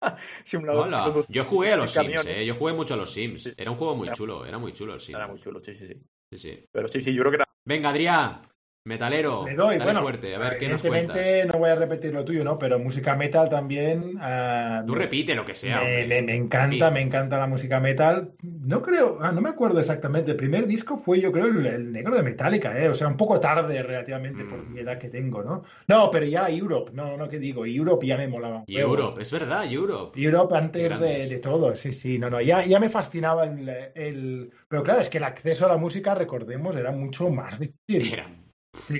Simulador 0.44 1.24
Yo 1.28 1.44
jugué 1.44 1.72
a 1.72 1.76
los 1.76 1.92
Sims, 1.92 2.26
eh. 2.26 2.44
Yo 2.44 2.54
jugué 2.56 2.72
mucho 2.72 2.94
a 2.94 2.96
los 2.96 3.12
Sims. 3.12 3.52
Era 3.56 3.70
un 3.70 3.76
juego 3.76 3.94
muy 3.94 4.10
chulo, 4.10 4.44
era 4.44 4.58
muy 4.58 4.72
chulo 4.72 4.94
el 4.94 5.00
Sims. 5.00 5.16
Era 5.16 5.28
muy 5.28 5.40
chulo, 5.40 5.62
sí, 5.62 5.76
sí, 5.76 5.86
sí. 5.86 6.02
Sí, 6.32 6.38
sí. 6.38 6.64
Pero 6.72 6.88
sí, 6.88 7.02
sí, 7.02 7.14
yo 7.14 7.22
creo 7.22 7.30
que 7.30 7.36
era. 7.36 7.48
Venga, 7.64 7.90
Adrián. 7.90 8.42
Metalero, 8.84 9.44
Le 9.46 9.54
doy, 9.54 9.78
bueno, 9.78 10.02
fuerte, 10.02 10.34
a 10.34 10.38
ver 10.40 10.58
qué 10.58 10.68
nos 10.68 10.82
cuentas. 10.82 11.16
no 11.46 11.60
voy 11.60 11.70
a 11.70 11.76
repetir 11.76 12.12
lo 12.12 12.24
tuyo, 12.24 12.42
¿no? 12.42 12.58
Pero 12.58 12.80
música 12.80 13.14
metal 13.14 13.48
también. 13.48 14.16
Uh, 14.16 14.84
Tú 14.84 14.96
repite 14.96 15.36
lo 15.36 15.44
que 15.44 15.54
sea. 15.54 15.80
Me, 15.82 16.20
me, 16.20 16.34
encanta, 16.34 16.90
me 16.90 17.00
encanta 17.00 17.38
la 17.38 17.46
música 17.46 17.78
metal. 17.78 18.32
No 18.42 18.82
creo, 18.82 19.18
ah, 19.20 19.30
no 19.30 19.40
me 19.40 19.50
acuerdo 19.50 19.78
exactamente. 19.78 20.32
El 20.32 20.36
primer 20.36 20.66
disco 20.66 20.98
fue, 20.98 21.20
yo 21.20 21.30
creo, 21.30 21.46
el, 21.46 21.92
negro 21.92 22.16
de 22.16 22.24
Metallica, 22.24 22.76
¿eh? 22.76 22.88
O 22.88 22.94
sea, 22.96 23.06
un 23.06 23.16
poco 23.16 23.38
tarde 23.38 23.80
relativamente 23.84 24.42
por 24.44 24.68
mi 24.68 24.80
edad 24.80 24.98
que 24.98 25.10
tengo, 25.10 25.44
¿no? 25.44 25.62
No, 25.86 26.10
pero 26.10 26.26
ya 26.26 26.48
Europe, 26.48 26.90
no, 26.92 27.16
no, 27.16 27.28
¿qué 27.28 27.38
digo? 27.38 27.64
Europe 27.64 28.04
ya 28.04 28.16
me 28.16 28.26
molaba. 28.26 28.64
Europe, 28.66 29.22
es 29.22 29.30
verdad, 29.30 29.64
Europe. 29.70 30.20
Europe 30.20 30.56
antes 30.56 30.98
de, 30.98 31.28
de, 31.28 31.38
todo, 31.38 31.76
sí, 31.76 31.92
sí, 31.92 32.18
no, 32.18 32.28
no, 32.28 32.40
ya, 32.40 32.64
ya 32.64 32.80
me 32.80 32.88
fascinaba 32.88 33.44
el, 33.44 33.68
el, 33.94 34.50
Pero 34.66 34.82
claro, 34.82 35.02
es 35.02 35.08
que 35.08 35.18
el 35.18 35.24
acceso 35.24 35.66
a 35.66 35.68
la 35.68 35.76
música, 35.76 36.16
recordemos, 36.16 36.74
era 36.74 36.90
mucho 36.90 37.30
más 37.30 37.60
difícil. 37.60 38.12
Era 38.12 38.41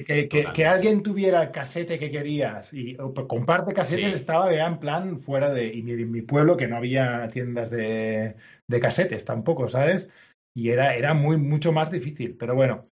que, 0.07 0.29
que, 0.29 0.67
alguien 0.67 1.03
tuviera 1.03 1.51
casete 1.51 1.99
que 1.99 2.11
querías 2.11 2.73
y 2.75 2.95
pues, 2.95 3.27
comparte 3.27 3.73
casetes 3.73 4.15
estaba 4.15 4.53
ya 4.53 4.67
en 4.67 4.79
plan 4.79 5.19
fuera 5.19 5.51
de. 5.51 5.67
Y 5.75 5.81
en 5.91 6.11
mi 6.11 6.23
pueblo 6.23 6.57
que 6.57 6.69
no 6.69 6.77
había 6.77 7.29
tiendas 7.31 7.71
de, 7.71 8.37
de 8.67 8.81
casetes 8.81 9.25
tampoco, 9.25 9.69
¿sabes? 9.69 10.11
Y 10.55 10.71
era, 10.71 10.95
era 10.95 11.15
muy, 11.15 11.39
mucho 11.39 11.73
más 11.73 11.91
difícil. 11.91 12.37
Pero 12.37 12.55
bueno, 12.55 12.87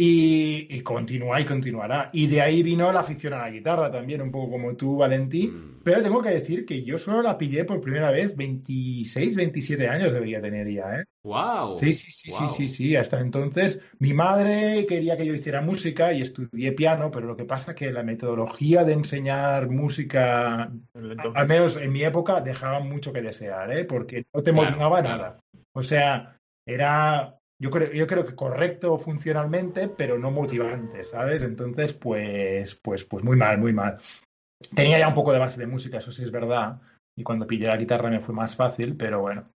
y, 0.00 0.68
y, 0.70 0.80
continúa 0.82 1.40
y 1.40 1.44
continuará. 1.44 2.10
Y 2.12 2.28
de 2.28 2.40
ahí 2.40 2.62
vino 2.62 2.92
la 2.92 3.00
afición 3.00 3.32
a 3.32 3.38
la 3.38 3.50
guitarra 3.50 3.90
también, 3.90 4.22
un 4.22 4.30
poco 4.30 4.52
como 4.52 4.76
tú, 4.76 4.96
Valentín. 4.96 5.50
Mm. 5.50 5.80
Pero 5.82 6.02
tengo 6.02 6.22
que 6.22 6.30
decir 6.30 6.64
que 6.64 6.84
yo 6.84 6.98
solo 6.98 7.20
la 7.20 7.36
pillé 7.36 7.64
por 7.64 7.80
primera 7.80 8.12
vez 8.12 8.36
26, 8.36 9.34
27 9.34 9.88
años 9.88 10.12
debería 10.12 10.40
tener 10.40 10.70
ya, 10.70 11.00
¿eh? 11.00 11.04
¡Wow! 11.24 11.78
Sí, 11.78 11.92
sí, 11.94 12.12
sí, 12.12 12.30
sí, 12.30 12.48
sí, 12.48 12.68
sí. 12.68 12.96
Hasta 12.96 13.20
entonces 13.20 13.80
mi 13.98 14.14
madre 14.14 14.86
quería 14.86 15.16
que 15.16 15.26
yo 15.26 15.34
hiciera 15.34 15.62
música 15.62 16.12
y 16.12 16.22
estudié 16.22 16.72
piano, 16.72 17.10
pero 17.10 17.26
lo 17.26 17.36
que 17.36 17.44
pasa 17.44 17.72
es 17.72 17.76
que 17.76 17.90
la 17.90 18.04
metodología 18.04 18.84
de 18.84 18.92
enseñar 18.92 19.68
música, 19.68 20.70
al 21.34 21.48
menos 21.48 21.76
en 21.76 21.92
mi 21.92 22.04
época, 22.04 22.40
dejaba 22.40 22.78
mucho 22.78 23.12
que 23.12 23.22
desear, 23.22 23.72
¿eh? 23.76 23.84
Porque 23.84 24.26
no 24.32 24.42
te 24.42 24.52
motivaba 24.52 25.02
nada. 25.02 25.38
O 25.72 25.82
sea, 25.82 26.38
era 26.64 27.37
yo 27.60 27.70
creo, 27.70 27.92
yo 27.92 28.06
creo 28.06 28.24
que 28.24 28.34
correcto 28.34 28.98
funcionalmente, 28.98 29.88
pero 29.88 30.18
no 30.18 30.30
motivante, 30.30 31.04
¿sabes? 31.04 31.42
Entonces, 31.42 31.92
pues, 31.92 32.76
pues, 32.76 33.04
pues 33.04 33.24
muy 33.24 33.36
mal, 33.36 33.58
muy 33.58 33.72
mal. 33.72 33.98
Tenía 34.74 34.98
ya 34.98 35.08
un 35.08 35.14
poco 35.14 35.32
de 35.32 35.38
base 35.38 35.58
de 35.60 35.66
música, 35.66 35.98
eso 35.98 36.12
sí 36.12 36.22
es 36.22 36.30
verdad. 36.30 36.80
Y 37.16 37.24
cuando 37.24 37.46
pillé 37.46 37.66
la 37.66 37.76
guitarra 37.76 38.10
me 38.10 38.20
fue 38.20 38.34
más 38.34 38.54
fácil, 38.54 38.96
pero 38.96 39.20
bueno. 39.20 39.52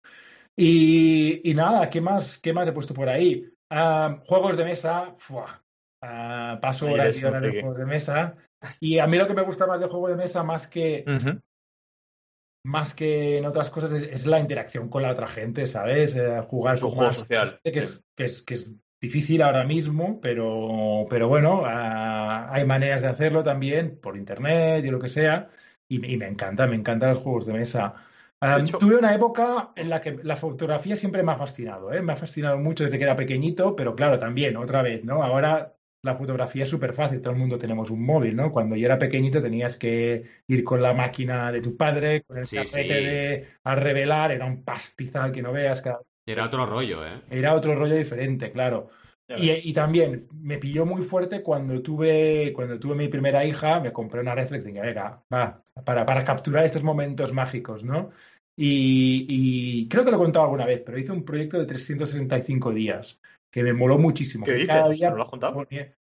Y, 0.56 1.48
y 1.48 1.54
nada, 1.54 1.88
¿qué 1.90 2.00
más, 2.00 2.38
¿qué 2.38 2.52
más 2.52 2.66
he 2.66 2.72
puesto 2.72 2.92
por 2.92 3.08
ahí? 3.08 3.48
Ah, 3.70 4.18
juegos 4.26 4.56
de 4.56 4.64
mesa, 4.64 5.14
uh, 5.30 6.60
paso 6.60 6.90
horas 6.90 7.16
y 7.16 7.20
de 7.20 7.60
juegos 7.60 7.78
de 7.78 7.86
mesa. 7.86 8.36
Y 8.80 8.98
a 8.98 9.06
mí 9.06 9.16
lo 9.16 9.26
que 9.26 9.34
me 9.34 9.42
gusta 9.42 9.66
más 9.66 9.80
del 9.80 9.88
juego 9.88 10.08
de 10.08 10.16
mesa, 10.16 10.42
más 10.42 10.68
que 10.68 11.04
más 12.64 12.94
que 12.94 13.38
en 13.38 13.44
otras 13.44 13.70
cosas, 13.70 13.92
es, 13.92 14.26
la 14.26 14.40
interacción 14.40 14.88
con 14.88 15.02
la 15.02 15.12
otra 15.12 15.28
gente, 15.28 15.66
¿sabes? 15.66 16.14
Eh, 16.14 16.40
jugar 16.48 16.78
su 16.78 16.90
juego 16.90 17.12
social. 17.12 17.60
Que 17.64 17.80
es, 17.80 18.04
que, 18.14 18.24
es, 18.24 18.42
que 18.42 18.54
es 18.54 18.74
difícil 19.00 19.42
ahora 19.42 19.64
mismo, 19.64 20.20
pero, 20.20 21.06
pero 21.10 21.28
bueno, 21.28 21.62
ah, 21.66 22.48
hay 22.52 22.64
maneras 22.64 23.02
de 23.02 23.08
hacerlo 23.08 23.42
también 23.42 23.98
por 24.00 24.16
internet 24.16 24.84
y 24.84 24.90
lo 24.90 25.00
que 25.00 25.08
sea. 25.08 25.50
Y, 25.88 25.98
me 25.98 26.26
encanta, 26.26 26.66
me 26.66 26.76
encantan 26.76 27.10
los 27.10 27.18
juegos 27.18 27.44
de 27.44 27.52
mesa. 27.52 27.94
Ah, 28.40 28.62
tuve 28.64 28.96
una 28.96 29.14
época 29.14 29.72
en 29.76 29.90
la 29.90 30.00
que 30.00 30.18
la 30.22 30.36
fotografía 30.36 30.96
siempre 30.96 31.22
me 31.22 31.32
ha 31.32 31.36
fascinado, 31.36 31.92
¿eh? 31.92 32.00
me 32.00 32.14
ha 32.14 32.16
fascinado 32.16 32.58
mucho 32.58 32.84
desde 32.84 32.98
que 32.98 33.04
era 33.04 33.14
pequeñito, 33.14 33.76
pero 33.76 33.94
claro, 33.94 34.18
también, 34.18 34.56
otra 34.56 34.82
vez, 34.82 35.04
¿no? 35.04 35.22
Ahora 35.22 35.74
la 36.02 36.16
fotografía 36.16 36.64
es 36.64 36.70
súper 36.70 36.92
fácil, 36.92 37.20
todo 37.20 37.32
el 37.32 37.38
mundo 37.38 37.56
tenemos 37.56 37.90
un 37.90 38.04
móvil, 38.04 38.34
¿no? 38.34 38.50
Cuando 38.50 38.74
yo 38.74 38.86
era 38.86 38.98
pequeñito 38.98 39.40
tenías 39.40 39.76
que 39.76 40.24
ir 40.48 40.64
con 40.64 40.82
la 40.82 40.92
máquina 40.92 41.52
de 41.52 41.60
tu 41.60 41.76
padre, 41.76 42.22
con 42.24 42.38
el 42.38 42.44
sí, 42.44 42.56
de 42.56 43.46
a 43.62 43.74
revelar, 43.76 44.32
era 44.32 44.44
un 44.44 44.64
pastizal 44.64 45.30
que 45.30 45.42
no 45.42 45.52
veas. 45.52 45.82
Era 46.26 46.46
otro 46.46 46.66
rollo, 46.66 47.06
¿eh? 47.06 47.22
Era 47.30 47.54
otro 47.54 47.76
rollo 47.76 47.94
diferente, 47.94 48.50
claro. 48.50 48.90
Y, 49.34 49.72
también 49.72 50.28
me 50.34 50.58
pilló 50.58 50.84
muy 50.84 51.02
fuerte 51.02 51.42
cuando 51.42 51.80
tuve, 51.80 52.52
cuando 52.52 52.78
tuve 52.78 52.94
mi 52.94 53.08
primera 53.08 53.42
hija, 53.46 53.80
me 53.80 53.90
compré 53.90 54.20
una 54.20 54.34
reflex 54.34 54.62
y 54.62 54.68
dije, 54.68 54.82
venga, 54.82 55.22
va, 55.32 55.62
para, 55.86 56.04
para 56.04 56.22
capturar 56.22 56.66
estos 56.66 56.82
momentos 56.82 57.32
mágicos, 57.32 57.82
¿no? 57.82 58.10
Y, 58.54 59.24
y, 59.30 59.88
creo 59.88 60.04
que 60.04 60.10
lo 60.10 60.18
he 60.18 60.20
contado 60.20 60.44
alguna 60.44 60.66
vez, 60.66 60.82
pero 60.84 60.98
hice 60.98 61.12
un 61.12 61.24
proyecto 61.24 61.58
de 61.58 61.64
365 61.64 62.72
días 62.72 63.18
que 63.52 63.62
me 63.62 63.72
moló 63.74 63.98
muchísimo. 63.98 64.44
¿Qué 64.44 64.54
dices? 64.54 64.90
Día 64.90 65.10
lo 65.10 65.22
has 65.22 65.28
contado? 65.28 65.64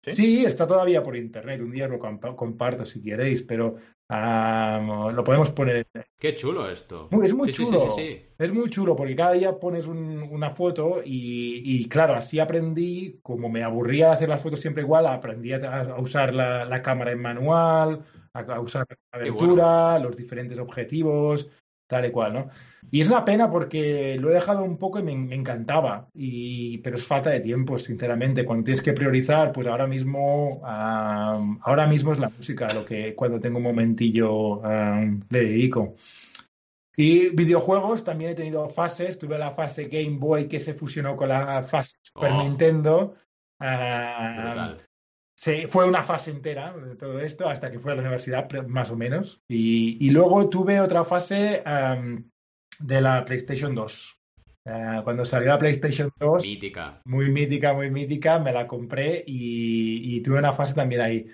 ¿Sí? 0.06 0.44
está 0.44 0.66
todavía 0.66 1.02
por 1.02 1.16
internet. 1.16 1.60
Un 1.60 1.72
día 1.72 1.88
lo 1.88 1.98
comparto 1.98 2.84
si 2.84 3.02
queréis, 3.02 3.42
pero 3.42 3.76
lo 4.08 5.24
podemos 5.24 5.50
poner. 5.50 5.86
Qué 6.18 6.34
chulo 6.34 6.70
esto. 6.70 7.08
es 7.22 7.32
muy 7.32 7.50
chulo. 7.50 7.88
es 8.38 8.52
muy 8.52 8.68
chulo 8.68 8.94
porque 8.94 9.16
cada 9.16 9.32
día 9.32 9.58
pones 9.58 9.86
una 9.86 10.50
foto 10.50 11.00
y, 11.04 11.88
claro, 11.88 12.14
así 12.14 12.38
aprendí, 12.38 13.18
como 13.22 13.48
me 13.48 13.62
aburría 13.62 14.08
de 14.08 14.12
hacer 14.12 14.28
las 14.28 14.42
fotos 14.42 14.60
siempre 14.60 14.82
igual, 14.82 15.06
aprendí 15.06 15.54
a, 15.54 15.96
usar 15.98 16.34
la, 16.34 16.82
cámara 16.82 17.12
en 17.12 17.22
manual, 17.22 18.04
a, 18.34 18.60
usar 18.60 18.86
la 18.90 19.18
aventura, 19.18 19.98
los 19.98 20.14
diferentes 20.14 20.58
objetivos 20.58 21.50
tal 21.90 22.06
y 22.06 22.10
cual, 22.10 22.32
¿no? 22.32 22.48
Y 22.92 23.02
es 23.02 23.08
una 23.08 23.24
pena 23.24 23.50
porque 23.50 24.16
lo 24.18 24.30
he 24.30 24.34
dejado 24.34 24.64
un 24.64 24.78
poco 24.78 25.00
y 25.00 25.02
me, 25.02 25.12
encantaba, 25.34 26.08
y, 26.14 26.78
pero 26.78 26.96
es 26.96 27.04
falta 27.04 27.30
de 27.30 27.40
tiempo, 27.40 27.78
sinceramente. 27.78 28.44
Cuando 28.44 28.64
tienes 28.64 28.80
que 28.80 28.92
priorizar, 28.92 29.52
pues 29.52 29.66
ahora 29.66 29.86
mismo, 29.86 30.62
ahora 30.64 31.86
mismo 31.86 32.12
es 32.12 32.18
la 32.18 32.30
música 32.30 32.72
lo 32.72 32.86
que 32.86 33.14
cuando 33.14 33.38
tengo 33.38 33.58
un 33.58 33.64
momentillo 33.64 34.62
le 35.28 35.44
dedico. 35.44 35.96
Y 36.96 37.30
videojuegos, 37.30 38.04
también 38.04 38.30
he 38.30 38.34
tenido 38.34 38.68
fases. 38.68 39.18
Tuve 39.18 39.38
la 39.38 39.52
fase 39.52 39.84
Game 39.84 40.18
Boy 40.18 40.48
que 40.48 40.60
se 40.60 40.74
fusionó 40.74 41.16
con 41.16 41.28
la 41.28 41.62
fase 41.62 41.96
Super 42.02 42.32
oh. 42.32 42.42
Nintendo. 42.42 43.14
Sí, 45.40 45.66
fue 45.68 45.88
una 45.88 46.02
fase 46.02 46.30
entera 46.30 46.76
de 46.76 46.96
todo 46.96 47.18
esto 47.20 47.48
hasta 47.48 47.70
que 47.70 47.78
fui 47.78 47.92
a 47.92 47.94
la 47.94 48.02
universidad, 48.02 48.50
más 48.66 48.90
o 48.90 48.96
menos. 48.96 49.40
Y, 49.48 50.10
luego 50.10 50.48
tuve 50.48 50.80
otra 50.80 51.04
fase 51.04 51.62
de 52.78 53.00
la 53.00 53.24
PlayStation 53.24 53.74
2. 53.74 54.16
Ah, 54.66 55.00
cuando 55.02 55.24
salió 55.24 55.48
la 55.48 55.58
PlayStation 55.58 56.12
2, 56.18 56.42
mítica. 56.42 57.00
muy 57.06 57.30
mítica, 57.30 57.72
muy 57.72 57.90
mítica, 57.90 58.38
me 58.38 58.52
la 58.52 58.66
compré 58.66 59.24
y 59.26 60.20
tuve 60.20 60.38
una 60.38 60.52
fase 60.52 60.74
también 60.74 61.00
ahí. 61.00 61.26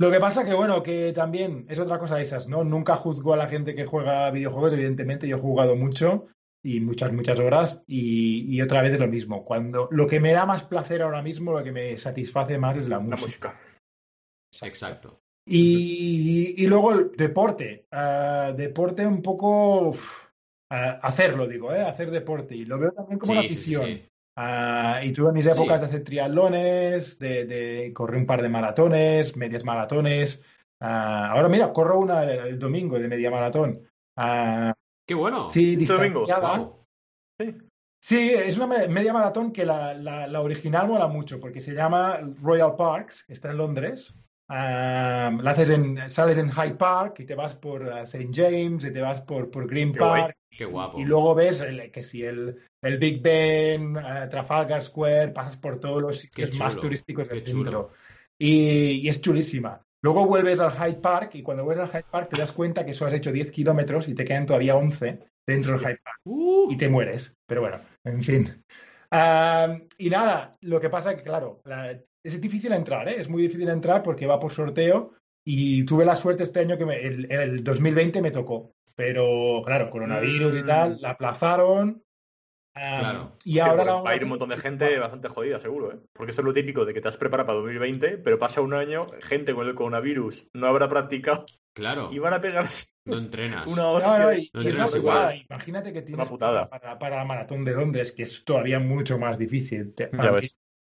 Lo 0.00 0.12
que 0.12 0.20
pasa 0.20 0.44
que, 0.44 0.54
bueno, 0.54 0.80
que 0.84 1.12
también 1.12 1.66
es 1.68 1.80
otra 1.80 1.98
cosa 1.98 2.16
de 2.16 2.22
esas, 2.22 2.46
¿no? 2.46 2.62
Nunca 2.62 2.94
juzgo 2.94 3.34
a 3.34 3.36
la 3.36 3.48
gente 3.48 3.74
que 3.74 3.84
juega 3.84 4.30
videojuegos, 4.30 4.72
evidentemente 4.72 5.26
yo 5.26 5.36
he 5.36 5.40
jugado 5.40 5.74
mucho 5.74 6.28
y 6.68 6.80
muchas, 6.80 7.12
muchas 7.12 7.38
horas 7.38 7.82
y, 7.86 8.60
otra 8.60 8.82
vez 8.82 8.92
es 8.92 9.00
lo 9.00 9.08
mismo. 9.08 9.44
Cuando 9.44 9.88
lo 9.90 10.06
que 10.06 10.20
me 10.20 10.32
da 10.32 10.44
más 10.44 10.64
placer 10.64 11.00
ahora 11.00 11.22
mismo, 11.22 11.52
lo 11.52 11.64
que 11.64 11.72
me 11.72 11.96
satisface 11.96 12.58
más 12.58 12.76
es 12.76 12.88
la 12.88 12.98
música. 13.00 13.58
Exacto. 14.62 15.22
Y, 15.46 16.66
luego 16.66 16.92
el 16.92 17.12
deporte. 17.12 17.86
Ah, 17.90 18.52
deporte 18.54 19.06
un 19.06 19.22
poco... 19.22 19.94
Ah, 20.70 21.00
hacerlo, 21.02 21.46
digo, 21.48 21.72
¿eh? 21.72 21.80
Hacer 21.80 22.10
deporte. 22.10 22.54
Y 22.54 22.66
lo 22.66 22.78
veo 22.78 22.92
también 22.92 23.18
como 23.18 23.32
una 23.32 23.40
afición. 23.40 24.02
Ah, 24.36 25.00
y 25.02 25.12
tuve 25.14 25.32
mis 25.32 25.46
épocas 25.46 25.80
de 25.80 25.86
hacer 25.86 26.04
triatlones, 26.04 27.18
de, 27.18 27.90
correr 27.94 28.20
un 28.20 28.26
par 28.26 28.42
de 28.42 28.50
maratones, 28.50 29.36
medias 29.36 29.64
maratones. 29.64 30.42
Ah, 30.80 31.30
ahora 31.30 31.48
mira, 31.48 31.72
corro 31.72 31.98
una 31.98 32.24
el, 32.24 32.58
domingo 32.58 32.98
de 32.98 33.08
media 33.08 33.30
maratón. 33.30 33.88
¡Qué 35.08 35.14
bueno! 35.14 35.48
Sí, 35.48 35.78
este 35.80 35.94
domingo. 35.94 36.26
Sí. 37.40 37.54
sí. 37.98 38.30
es 38.30 38.58
una 38.58 38.66
media 38.66 39.14
maratón 39.14 39.52
que 39.52 39.64
la, 39.64 39.94
la, 39.94 40.40
original 40.42 40.86
mola 40.86 41.08
mucho 41.08 41.40
porque 41.40 41.62
se 41.62 41.72
llama 41.72 42.20
Royal 42.42 42.76
Parks, 42.76 43.24
está 43.26 43.50
en 43.50 43.56
Londres. 43.56 44.14
la 44.48 45.30
haces 45.46 45.70
en, 45.70 46.10
sales 46.10 46.36
en 46.36 46.50
Hyde 46.50 46.74
Park 46.74 47.20
y 47.20 47.24
te 47.24 47.34
vas 47.34 47.54
por 47.54 47.88
St. 48.00 48.28
James 48.30 48.84
y 48.84 48.92
te 48.92 49.00
vas 49.00 49.22
por, 49.22 49.50
por 49.50 49.66
Green 49.66 49.94
Park. 49.94 50.36
Qué 50.50 50.66
guapo. 50.66 51.00
Y, 51.00 51.06
luego 51.06 51.34
ves 51.34 51.64
que 51.90 52.02
si 52.02 52.22
el, 52.22 52.58
el 52.82 52.98
Big 52.98 53.22
Ben, 53.22 53.96
eh, 53.96 54.26
Trafalgar 54.28 54.82
Square, 54.82 55.28
pasas 55.28 55.56
por 55.56 55.80
todos 55.80 56.02
los 56.02 56.18
sitios 56.18 56.58
más 56.58 56.76
turísticos 56.76 57.28
del 57.28 57.46
centro. 57.46 57.92
Y, 58.38 59.08
es 59.08 59.22
chulísima. 59.22 59.80
Luego 60.02 60.26
vuelves 60.26 60.60
al 60.60 60.72
Hyde 60.72 61.00
Park 61.00 61.34
y 61.34 61.42
cuando 61.42 61.64
vuelves 61.64 61.88
al 61.88 61.90
Hyde 61.90 62.10
Park 62.10 62.30
te 62.30 62.38
das 62.38 62.52
cuenta 62.52 62.84
que 62.84 62.94
solo 62.94 63.08
has 63.08 63.16
hecho 63.16 63.32
10 63.32 63.50
kilómetros 63.50 64.08
y 64.08 64.14
te 64.14 64.24
quedan 64.24 64.46
todavía 64.46 64.76
11 64.76 65.18
dentro 65.46 65.72
del 65.72 65.80
Hyde 65.80 66.00
Park. 66.02 66.20
Uh. 66.24 66.70
Y 66.70 66.76
te 66.76 66.88
mueres. 66.88 67.36
Pero 67.46 67.62
bueno, 67.62 67.80
en 68.04 68.22
fin. 68.22 68.64
y 69.98 70.10
nada, 70.10 70.56
lo 70.60 70.80
que 70.80 70.90
pasa 70.90 71.10
es 71.10 71.16
que, 71.16 71.24
claro, 71.24 71.62
es 72.22 72.40
difícil 72.40 72.72
entrar, 72.72 73.08
¿eh? 73.08 73.16
Es 73.18 73.28
muy 73.28 73.42
difícil 73.42 73.68
entrar 73.68 74.02
porque 74.02 74.26
va 74.26 74.38
por 74.38 74.52
sorteo 74.52 75.14
y 75.44 75.84
tuve 75.84 76.04
la 76.04 76.14
suerte 76.14 76.42
este 76.42 76.60
año 76.60 76.76
que 76.76 76.84
el, 76.84 77.30
el 77.32 77.64
2020 77.64 78.22
me 78.22 78.30
tocó. 78.30 78.74
Pero, 78.94 79.62
claro, 79.64 79.90
coronavirus 79.90 80.60
y 80.60 80.66
tal, 80.66 80.96
mm. 80.96 81.00
la 81.00 81.10
aplazaron. 81.10 82.02
Claro. 82.78 83.36
Y 83.44 83.58
ahora 83.58 83.84
va 83.84 84.10
a 84.10 84.16
ir 84.16 84.22
un 84.22 84.30
montón 84.30 84.50
de 84.50 84.56
gente 84.56 84.98
bastante 84.98 85.28
jodida, 85.28 85.60
seguro, 85.60 85.92
¿eh? 85.92 85.98
Porque 86.12 86.32
eso 86.32 86.40
es 86.40 86.44
lo 86.44 86.52
típico 86.52 86.84
de 86.84 86.94
que 86.94 87.00
te 87.00 87.08
has 87.08 87.16
preparado 87.16 87.46
para 87.46 87.58
2020, 87.58 88.18
pero 88.18 88.38
pasa 88.38 88.60
un 88.60 88.74
año, 88.74 89.06
gente 89.22 89.54
con 89.54 89.66
el 89.66 89.74
coronavirus 89.74 90.48
no 90.54 90.66
habrá 90.66 90.88
practicado. 90.88 91.44
Claro. 91.74 92.10
Y 92.12 92.18
van 92.18 92.34
a 92.34 92.40
pegar. 92.40 92.68
No 93.04 93.16
entrenas. 93.16 93.66
Una 93.66 93.88
hostia. 93.88 94.18
no, 94.52 94.60
entrenas 94.60 94.94
igual. 94.94 95.46
Imagínate 95.48 95.92
que 95.92 96.02
tienes 96.02 96.28
para, 96.28 96.68
para, 96.68 97.16
la 97.16 97.24
maratón 97.24 97.64
de 97.64 97.72
Londres, 97.72 98.12
que 98.12 98.24
es 98.24 98.44
todavía 98.44 98.80
mucho 98.80 99.18
más 99.18 99.38
difícil. 99.38 99.94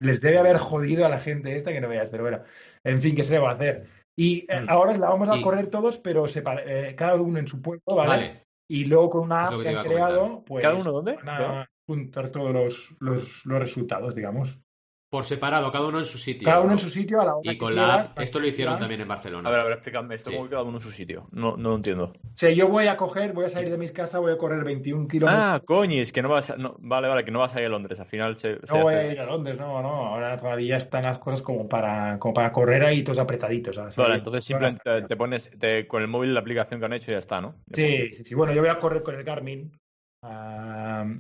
Les 0.01 0.21
debe 0.21 0.39
haber 0.39 0.59
jodido 0.59 1.07
a 1.07 1.09
la 1.09 1.19
gente 1.19 1.57
esta 1.57 1.73
que 1.73 1.81
no 1.81 1.89
veas, 1.89 2.09
pero 2.11 2.25
bueno, 2.25 2.43
en 2.85 3.01
fin, 3.01 3.15
¿qué 3.15 3.23
se 3.23 3.33
le 3.33 3.39
va 3.39 3.51
a 3.51 3.55
hacer? 3.55 3.87
Y 4.19 4.47
eh, 4.49 4.63
mm. 4.63 4.71
ahora 4.71 4.97
la 4.97 5.09
vamos 5.09 5.29
a 5.29 5.41
correr 5.41 5.69
todos, 5.69 5.99
pero 5.99 6.25
eh, 6.27 6.95
cada 6.97 7.15
uno 7.15 7.39
en 7.39 7.47
su 7.47 7.63
puesto, 7.63 7.95
¿vale? 7.95 8.45
Y 8.69 8.87
luego 8.87 9.11
con 9.11 9.21
una 9.23 9.45
app 9.45 9.63
que, 9.63 9.69
han 9.69 9.85
creado, 9.85 10.43
pues 10.45 10.63
¿Cada 10.63 10.75
uno 10.75 10.93
dónde? 10.93 11.17
van 11.23 11.29
a 11.29 11.71
juntar 11.87 12.31
todos 12.31 12.53
los, 12.53 12.95
los, 13.01 13.47
los 13.47 13.59
resultados, 13.59 14.15
digamos. 14.15 14.61
Por 15.09 15.25
separado, 15.25 15.71
cada 15.71 15.87
uno 15.87 16.01
en 16.01 16.05
su 16.05 16.19
sitio. 16.19 16.45
Cada 16.45 16.61
uno 16.61 16.73
en 16.73 16.79
su 16.81 16.89
sitio 16.89 17.21
a 17.21 17.25
la 17.25 17.37
hora 17.37 17.53
Y 17.53 17.57
con 17.57 17.77
la 17.77 17.95
app, 17.95 18.19
esto 18.19 18.41
lo 18.41 18.49
hicieron 18.49 18.77
también 18.77 19.01
en 19.01 19.07
Barcelona. 19.07 19.49
A 19.49 19.53
ver, 19.53 19.61
a 19.61 19.65
ver, 19.65 19.73
explícame 19.75 20.17
esto, 20.17 20.33
¿cómo 20.33 20.49
cada 20.49 20.65
uno 20.65 20.79
en 20.79 20.83
su 20.83 20.91
sitio? 20.91 21.29
No, 21.31 21.57
no 21.57 21.71
lo 21.71 21.77
entiendo. 21.77 22.13
O 22.25 22.31
sea, 22.35 22.51
yo 22.51 22.69
voy 22.69 22.89
a 22.89 22.97
coger, 22.97 23.33
voy 23.33 23.45
a 23.45 23.49
salir 23.49 23.71
de 23.71 23.79
mis 23.79 23.93
casas, 23.93 24.21
voy 24.21 24.33
a 24.33 24.37
correr 24.37 24.65
21 24.65 25.07
kilómetros. 25.07 25.41
Ah, 25.41 25.63
coño, 25.65 26.03
es 26.03 26.11
que 26.11 26.23
no 26.23 26.29
vas 26.29 26.51
a... 26.51 26.57
No, 26.57 26.75
vale, 26.81 27.07
vale, 27.07 27.25
que 27.25 27.31
no 27.31 27.39
vas 27.39 27.55
a 27.55 27.61
ir 27.61 27.67
a 27.67 27.69
Londres, 27.69 28.01
al 28.01 28.07
final 28.07 28.37
se... 28.37 28.59
No 28.69 28.83
voy 28.83 28.95
a 28.95 29.13
ir 29.13 29.21
a 29.21 29.27
Londres, 29.27 29.57
no, 29.57 29.81
no, 29.81 29.89
ahora 29.89 30.37
todavía 30.37 30.77
están 30.77 31.05
las 31.05 31.21
cosas 31.21 31.41
como 31.41 31.69
para, 31.69 32.19
como 32.19 32.35
para 32.35 32.51
correr 32.51 32.85
ahí 32.85 33.05
todos 33.05 33.21
apretaditos. 33.21 33.77
Vale, 33.97 34.17
entonces 34.17 34.45
simplemente 34.45 35.03
te, 35.03 35.17
pones 35.17 35.53
con 35.87 36.03
el 36.03 36.09
móvil 36.09 36.35
la 36.35 36.41
aplicación 36.41 36.81
que 36.81 36.87
han 36.87 36.93
hecho 36.93 37.13
y 37.13 37.15
ya 37.15 37.21
está, 37.21 37.41
¿no? 37.41 37.55
Sí, 37.73 38.13
sí, 38.13 38.25
sí, 38.25 38.35
bueno, 38.35 38.53
yo 38.53 38.61
voy 38.61 38.71
a 38.71 38.79
correr 38.81 39.05
con 39.05 39.15
el 39.15 39.23
Garmin, 39.23 39.71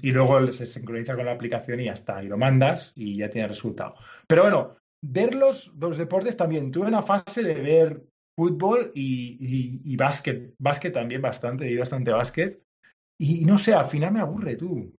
y 0.02 0.10
luego 0.10 0.52
se 0.52 0.66
sincroniza 0.66 1.14
con 1.14 1.26
la 1.26 1.32
aplicación 1.32 1.80
y 1.80 1.84
ya 1.84 1.92
está, 1.92 2.22
y 2.22 2.28
lo 2.28 2.38
mandas 2.38 2.92
y 2.94 3.16
ya 3.16 3.30
tiene 3.30 3.48
resultado. 3.48 3.94
Pero 4.26 4.42
bueno, 4.42 4.76
ver 5.02 5.34
los, 5.34 5.72
los 5.78 5.98
deportes 5.98 6.36
también. 6.36 6.70
Tuve 6.70 6.86
una 6.86 7.02
fase 7.02 7.42
de 7.42 7.54
ver 7.54 8.02
fútbol 8.36 8.92
y, 8.94 9.80
y, 9.84 9.96
básquet, 9.96 10.54
básquet 10.58 10.92
también 10.92 11.22
bastante, 11.22 11.70
y 11.70 11.76
bastante 11.76 12.10
básquet. 12.10 12.62
Y 13.18 13.46
no 13.46 13.56
sé, 13.56 13.72
al 13.72 13.86
final 13.86 14.12
me 14.12 14.20
aburre 14.20 14.56
tú. 14.56 14.92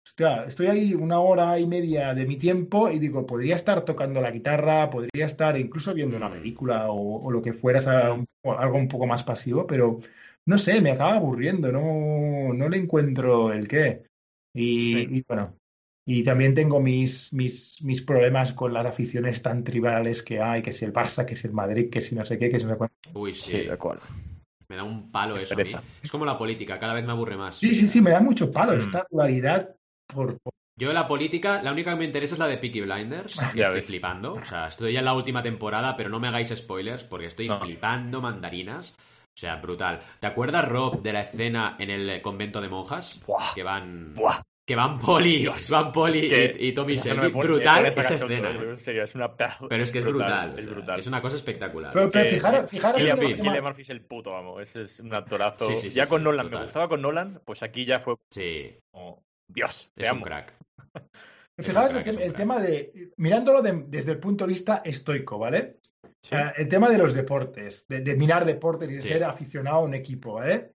estoy 0.47 0.67
ahí 0.69 0.95
una 0.95 1.21
hora 1.21 1.59
y 1.59 1.67
media 1.67 2.15
de 2.15 2.25
mi 2.25 2.39
tiempo 2.39 2.89
y 2.89 2.99
digo, 2.99 3.27
podría 3.27 3.55
estar 3.55 3.85
tocando 3.85 4.23
la 4.23 4.31
guitarra, 4.31 4.89
podría 4.89 5.27
estar 5.27 5.59
incluso 5.59 5.93
viendo 5.93 6.17
una 6.17 6.31
película 6.31 6.87
o, 6.89 7.31
lo 7.31 7.43
que 7.43 7.53
fuera, 7.53 7.81
algo 7.81 8.79
un 8.79 8.89
poco 8.89 9.07
más 9.07 9.23
pasivo, 9.23 9.67
pero 9.67 10.01
no 10.47 10.59
sé, 10.59 10.81
me 10.81 10.93
acaba 10.93 11.17
aburriendo, 11.17 11.73
no, 11.73 12.55
no 12.55 12.69
le 12.69 12.79
encuentro 12.79 13.53
el 13.53 13.67
qué. 13.67 14.05
Y, 14.55 15.23
bueno, 15.25 15.59
y 16.07 16.23
también 16.23 16.55
tengo 16.55 16.81
mis, 16.81 17.33
mis, 17.33 17.83
mis 17.83 18.01
problemas 18.01 18.53
con 18.53 18.73
las 18.73 18.87
aficiones 18.87 19.43
tan 19.43 19.65
tribales 19.65 20.23
que 20.23 20.41
hay, 20.41 20.63
que 20.63 20.73
si 20.73 20.85
el 20.85 20.93
Barça, 20.93 21.27
que 21.27 21.37
si 21.37 21.47
el 21.47 21.53
Madrid, 21.53 21.91
que 21.91 22.01
si 22.01 22.15
no 22.15 22.25
sé 22.25 22.39
qué, 22.39 22.49
que 22.49 22.61
si 22.61 22.65
no 22.65 22.73
sé 22.73 22.79
cuánto. 22.79 22.97
Uy, 23.13 23.35
sí. 23.35 23.59
de 23.59 23.73
acuerdo. 23.73 24.03
Me 24.69 24.77
da 24.77 24.85
un 24.85 25.11
palo 25.11 25.37
eso. 25.37 25.55
Es 26.03 26.11
como 26.11 26.25
la 26.25 26.39
política, 26.39 26.79
cada 26.79 26.95
vez 26.95 27.05
me 27.05 27.13
aburre 27.13 27.37
más. 27.37 27.57
Sí, 27.57 27.75
sí, 27.75 27.87
sí, 27.87 28.01
me 28.01 28.13
da 28.13 28.21
mucho 28.21 28.51
palo 28.51 28.73
mm. 28.73 28.81
esta 28.81 29.07
dualidad 29.11 29.77
por, 30.07 30.39
Yo 30.79 30.93
la 30.93 31.07
política, 31.07 31.63
la 31.63 31.73
única 31.73 31.91
que 31.91 31.99
me 31.99 32.05
interesa 32.05 32.35
es 32.35 32.39
la 32.39 32.47
de 32.47 32.59
Peaky 32.59 32.83
Blinders. 32.83 33.37
Y 33.55 33.61
estoy 33.61 33.83
flipando. 33.83 34.35
O 34.35 34.45
sea, 34.45 34.69
estoy 34.69 34.93
ya 34.93 35.01
en 35.01 35.05
la 35.05 35.15
última 35.15 35.43
temporada, 35.43 35.97
pero 35.97 36.09
no 36.09 36.21
me 36.21 36.29
hagáis 36.29 36.49
spoilers 36.49 37.05
porque 37.05 37.27
estoy 37.27 37.49
flipando 37.49 38.21
mandarinas. 38.21 38.97
O 39.37 39.39
sea, 39.39 39.57
brutal. 39.57 40.01
¿Te 40.19 40.27
acuerdas, 40.27 40.67
Rob, 40.67 41.03
de 41.03 41.13
la 41.13 41.21
escena 41.21 41.77
en 41.79 41.91
el 41.91 42.23
convento 42.23 42.63
de 42.63 42.71
monjas? 42.71 43.21
Que 43.55 43.63
van. 43.63 44.15
Que 44.65 44.75
van 44.75 44.99
Poli, 44.99 45.47
van 45.71 45.93
Poli 45.93 46.33
y, 46.59 46.73
Tommy 46.73 46.97
Shelby. 46.97 47.31
brutal 47.33 47.85
esa 47.85 48.15
escena. 48.15 48.51
es 49.03 49.15
una 49.15 49.37
Pero 49.37 49.83
es 49.83 49.93
que 49.93 49.99
es 49.99 50.07
brutal. 50.07 50.59
Es 50.59 50.67
brutal. 50.67 50.99
Es 51.01 51.07
una 51.07 51.21
cosa 51.21 51.37
espectacular. 51.37 51.93
Pero, 51.93 52.11
fijaros, 52.11 52.71
fijaros. 52.71 53.01
Cillian 53.01 53.63
Murphy 53.63 53.83
es 53.83 53.91
el 53.91 54.01
puto, 54.01 54.33
vamos. 54.33 54.63
Ese 54.63 54.85
es 54.85 55.01
un 55.01 55.15
actorazo. 55.15 55.67
Sí, 55.67 55.77
sí, 55.77 55.91
ya 55.91 56.07
con 56.07 56.25
Nolan, 56.25 56.49
me 56.49 56.63
gustaba 56.63 56.89
con 56.89 57.03
Nolan, 57.03 57.43
pues 57.45 57.63
aquí 57.63 57.85
ya 57.85 58.01
fue. 58.01 58.17
Sí. 58.31 58.75
Dios, 59.49 59.93
es 59.95 60.11
un 60.11 60.23
crack. 60.23 60.55
Fijaros 61.59 62.07
el, 62.07 62.33
tema 62.33 62.59
de. 62.59 63.13
Mirándolo 63.19 63.61
desde 63.63 64.13
el 64.13 64.19
punto 64.19 64.47
de 64.47 64.53
vista 64.55 64.83
estoico, 64.85 65.39
¿vale? 65.39 65.79
El 66.31 66.69
tema 66.69 66.89
de 66.89 66.99
los 66.99 67.15
deportes, 67.15 67.85
de, 67.89 68.17
mirar 68.17 68.45
deportes 68.45 68.91
y 68.91 68.95
de 68.95 69.01
ser 69.01 69.25
aficionado 69.25 69.79
a 69.79 69.85
un 69.85 69.95
equipo, 69.95 70.43
¿eh? 70.43 70.73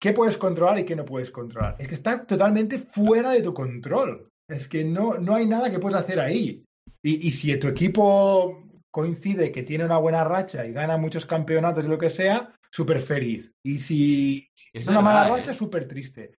¿Qué 0.00 0.12
puedes 0.12 0.36
controlar 0.36 0.78
y 0.80 0.84
qué 0.84 0.96
no 0.96 1.04
puedes 1.04 1.30
controlar? 1.30 1.76
Es 1.78 1.86
que 1.86 1.94
está 1.94 2.26
totalmente 2.26 2.78
fuera 2.78 3.30
de 3.30 3.42
tu 3.42 3.54
control. 3.54 4.28
Es 4.48 4.66
que 4.66 4.84
no, 4.84 5.14
no 5.18 5.34
hay 5.34 5.46
nada 5.46 5.70
que 5.70 5.78
puedes 5.78 5.96
hacer 5.96 6.18
ahí. 6.18 6.64
Y, 7.04 7.30
si 7.30 7.56
tu 7.56 7.68
equipo 7.68 8.68
coincide 8.90 9.52
que 9.52 9.62
tiene 9.62 9.84
una 9.84 9.98
buena 9.98 10.24
racha 10.24 10.66
y 10.66 10.72
gana 10.72 10.96
muchos 10.96 11.24
campeonatos 11.24 11.84
y 11.84 11.88
lo 11.88 11.98
que 11.98 12.10
sea, 12.10 12.52
súper 12.70 13.00
feliz. 13.00 13.52
Y 13.64 13.78
si 13.78 14.48
es 14.72 14.86
una 14.86 15.00
mala 15.00 15.28
¿eh? 15.28 15.30
racha, 15.30 15.54
súper 15.54 15.86
triste. 15.86 16.36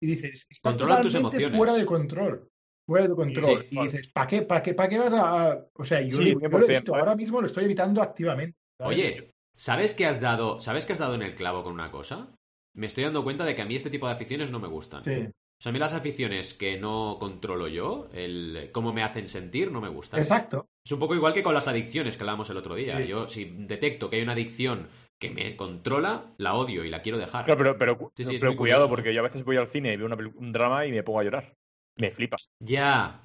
Y 0.00 0.06
dices, 0.08 0.46
está 0.50 0.76
totalmente 0.76 1.50
fuera 1.50 1.74
de 1.74 1.86
control 1.86 2.50
fuera 2.86 3.08
de 3.08 3.14
control. 3.14 3.66
y 3.70 3.82
dices, 3.82 4.08
¿para 4.08 4.26
qué, 4.26 4.42
para 4.42 4.62
qué, 4.62 4.74
para 4.74 4.88
qué 4.88 4.98
vas 4.98 5.12
a, 5.12 5.66
O 5.74 5.84
sea, 5.84 6.00
yo, 6.00 6.18
lo 6.18 6.24
evito, 6.24 6.96
¿eh? 6.96 6.98
ahora 6.98 7.16
mismo 7.16 7.40
lo 7.40 7.46
estoy 7.46 7.64
evitando 7.64 8.00
activamente. 8.00 8.56
Oye, 8.78 9.32
¿sabes 9.56 9.94
que 9.94 10.06
has 10.06 10.20
dado, 10.20 10.60
¿sabes 10.60 10.86
que 10.86 10.92
has 10.92 10.98
dado 10.98 11.14
en 11.14 11.22
el 11.22 11.34
clavo 11.34 11.64
con 11.64 11.72
una 11.72 11.90
cosa? 11.90 12.28
Me 12.74 12.86
estoy 12.86 13.04
dando 13.04 13.24
cuenta 13.24 13.44
de 13.44 13.54
que 13.54 13.62
a 13.62 13.66
mí 13.66 13.74
este 13.74 13.90
tipo 13.90 14.06
de 14.06 14.12
aficiones 14.12 14.50
no 14.50 14.60
me 14.60 14.68
gustan. 14.68 15.00
O 15.00 15.62
sea, 15.62 15.70
a 15.70 15.72
mí 15.72 15.78
las 15.78 15.94
aficiones 15.94 16.52
que 16.52 16.78
no 16.78 17.16
controlo 17.18 17.66
yo, 17.66 18.08
el 18.12 18.68
cómo 18.72 18.92
me 18.92 19.02
hacen 19.02 19.26
sentir, 19.26 19.72
no 19.72 19.80
me 19.80 19.88
gustan. 19.88 20.20
Exacto. 20.20 20.68
Es 20.84 20.92
un 20.92 20.98
poco 20.98 21.14
igual 21.14 21.32
que 21.32 21.42
con 21.42 21.54
las 21.54 21.66
adicciones 21.66 22.16
que 22.16 22.22
hablábamos 22.22 22.50
el 22.50 22.58
otro 22.58 22.74
día. 22.74 23.00
Yo, 23.00 23.26
si 23.28 23.46
detecto 23.46 24.10
que 24.10 24.16
hay 24.16 24.22
una 24.22 24.32
adicción 24.32 24.88
que 25.18 25.30
me 25.30 25.56
controla, 25.56 26.34
la 26.36 26.54
odio 26.54 26.84
y 26.84 26.90
la 26.90 27.00
quiero 27.00 27.16
dejar. 27.16 27.46
pero, 27.46 27.78
pero, 27.78 28.12
pero 28.14 28.56
cuidado, 28.56 28.90
porque 28.90 29.14
yo 29.14 29.20
a 29.20 29.24
veces 29.24 29.44
voy 29.44 29.56
al 29.56 29.68
cine 29.68 29.94
y 29.94 29.96
veo 29.96 30.08
un 30.36 30.52
drama 30.52 30.84
y 30.84 30.92
me 30.92 31.02
pongo 31.02 31.20
a 31.20 31.24
llorar. 31.24 31.56
Me 31.96 32.10
flipa. 32.10 32.36
Ya. 32.60 33.22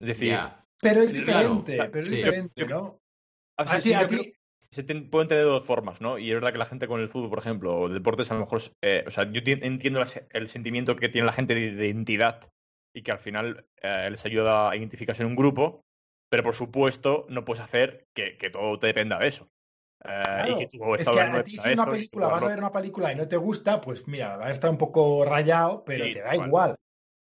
Es 0.00 0.08
decir, 0.08 0.38
pero 0.80 1.02
es 1.02 1.12
diferente, 1.12 1.76
pero 1.76 2.00
es 2.00 2.10
diferente, 2.10 2.66
¿no? 2.66 3.00
A, 3.56 3.80
se 4.72 4.84
pueden 4.84 5.28
tener 5.28 5.44
de 5.44 5.50
dos 5.50 5.64
formas, 5.64 6.00
¿no? 6.00 6.18
Y 6.18 6.30
es 6.30 6.34
verdad 6.34 6.50
que 6.50 6.58
la 6.58 6.64
gente 6.64 6.88
con 6.88 7.00
el 7.00 7.08
fútbol, 7.08 7.28
por 7.28 7.38
ejemplo, 7.38 7.78
o 7.78 7.88
deportes, 7.90 8.30
a 8.30 8.34
lo 8.34 8.40
mejor, 8.40 8.62
eh, 8.82 9.04
o 9.06 9.10
sea, 9.10 9.30
yo 9.30 9.42
entiendo 9.44 10.02
el 10.30 10.48
sentimiento 10.48 10.96
que 10.96 11.10
tiene 11.10 11.26
la 11.26 11.34
gente 11.34 11.54
de 11.54 11.86
identidad 11.88 12.50
y 12.94 13.02
que 13.02 13.12
al 13.12 13.18
final 13.18 13.66
eh, 13.82 14.08
les 14.10 14.24
ayuda 14.24 14.70
a 14.70 14.76
identificarse 14.76 15.22
en 15.22 15.28
un 15.28 15.36
grupo, 15.36 15.82
pero 16.30 16.42
por 16.42 16.54
supuesto 16.54 17.26
no 17.28 17.44
puedes 17.44 17.62
hacer 17.62 18.06
que, 18.14 18.50
todo 18.50 18.78
te 18.78 18.86
dependa 18.88 19.18
de 19.18 19.28
eso. 19.28 19.46
Eh, 20.04 20.44
y 20.48 20.56
que 20.56 20.64
es 20.64 21.08
que 21.08 21.20
a 21.20 21.44
ti 21.44 21.58
si 21.58 21.72
una 21.72 21.86
película, 21.86 22.28
vas 22.28 22.42
a 22.42 22.48
ver 22.48 22.58
una 22.58 22.72
película 22.72 23.12
y 23.12 23.16
no 23.16 23.28
te 23.28 23.36
gusta, 23.36 23.78
pues 23.80 24.08
mira, 24.08 24.38
va 24.38 24.46
a 24.46 24.50
estar 24.50 24.70
un 24.70 24.78
poco 24.78 25.24
rayado, 25.26 25.84
pero 25.84 26.04
te 26.04 26.22
da 26.22 26.34
igual. 26.34 26.76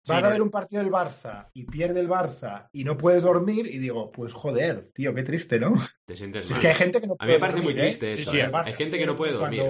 Vas 0.08 0.24
a 0.24 0.28
ver 0.28 0.42
un 0.42 0.50
partido 0.50 0.82
del 0.82 0.92
Barça 0.92 1.48
y 1.52 1.64
pierde 1.64 2.00
el 2.00 2.08
Barça 2.08 2.68
y 2.72 2.84
no 2.84 2.96
puedes 2.96 3.22
dormir 3.22 3.66
y 3.66 3.78
digo, 3.78 4.10
pues 4.10 4.32
joder, 4.32 4.90
tío, 4.94 5.14
qué 5.14 5.22
triste, 5.22 5.58
¿no? 5.58 5.74
Te 6.06 6.16
sientes 6.16 6.50
Es 6.50 6.58
que 6.58 6.68
hay 6.68 6.74
gente 6.74 7.00
que 7.00 7.06
no 7.06 7.16
puede 7.16 7.24
A 7.24 7.26
mí 7.26 7.32
me 7.34 7.40
parece 7.40 7.62
muy 7.62 7.74
triste 7.74 8.14
eso. 8.14 8.34
¿eh? 8.34 8.50
Hay 8.52 8.72
gente 8.72 8.98
que 8.98 9.06
no 9.06 9.16
puede 9.16 9.32
dormir. 9.32 9.62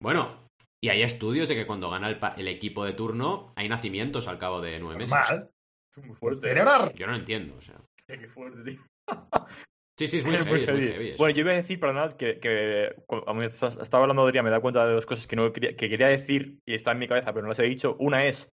Bueno, 0.00 0.48
y 0.80 0.88
hay 0.88 1.02
estudios 1.02 1.48
de 1.48 1.54
que 1.54 1.66
cuando 1.66 1.90
gana 1.90 2.18
el, 2.36 2.48
equipo 2.48 2.84
de 2.84 2.92
turno 2.92 3.52
hay 3.56 3.68
nacimientos 3.68 4.26
al 4.26 4.38
cabo 4.38 4.60
de 4.60 4.80
nueve 4.80 5.06
meses. 5.06 5.48
Es 5.96 6.04
muy 6.04 6.16
fuerte. 6.16 6.54
Yo 6.94 7.06
no 7.06 7.12
lo 7.12 7.18
entiendo, 7.18 7.54
o 7.56 7.60
sea. 7.60 7.76
Qué 8.06 8.28
fuerte, 8.28 8.70
tío. 8.70 8.80
Sí, 9.98 10.08
sí, 10.08 10.18
es 10.18 10.24
muy, 10.24 10.36
heavy, 10.36 11.14
Bueno, 11.18 11.34
yo 11.36 11.42
iba 11.42 11.52
a 11.52 11.56
decir, 11.56 11.78
para 11.78 11.92
nada, 11.92 12.16
que, 12.16 12.40
que 12.40 12.96
estaba 13.82 14.02
hablando 14.02 14.24
de 14.24 14.32
día, 14.32 14.42
me 14.42 14.50
da 14.50 14.58
cuenta 14.58 14.86
de 14.86 14.94
dos 14.94 15.04
cosas 15.04 15.26
que, 15.26 15.36
no 15.36 15.52
quería, 15.52 15.76
que 15.76 15.88
quería 15.90 16.08
decir 16.08 16.58
y 16.66 16.74
está 16.74 16.92
en 16.92 16.98
mi 16.98 17.06
cabeza, 17.06 17.32
pero 17.32 17.42
no 17.42 17.50
las 17.50 17.58
he 17.58 17.64
dicho. 17.64 17.96
Una 18.00 18.24
es 18.24 18.48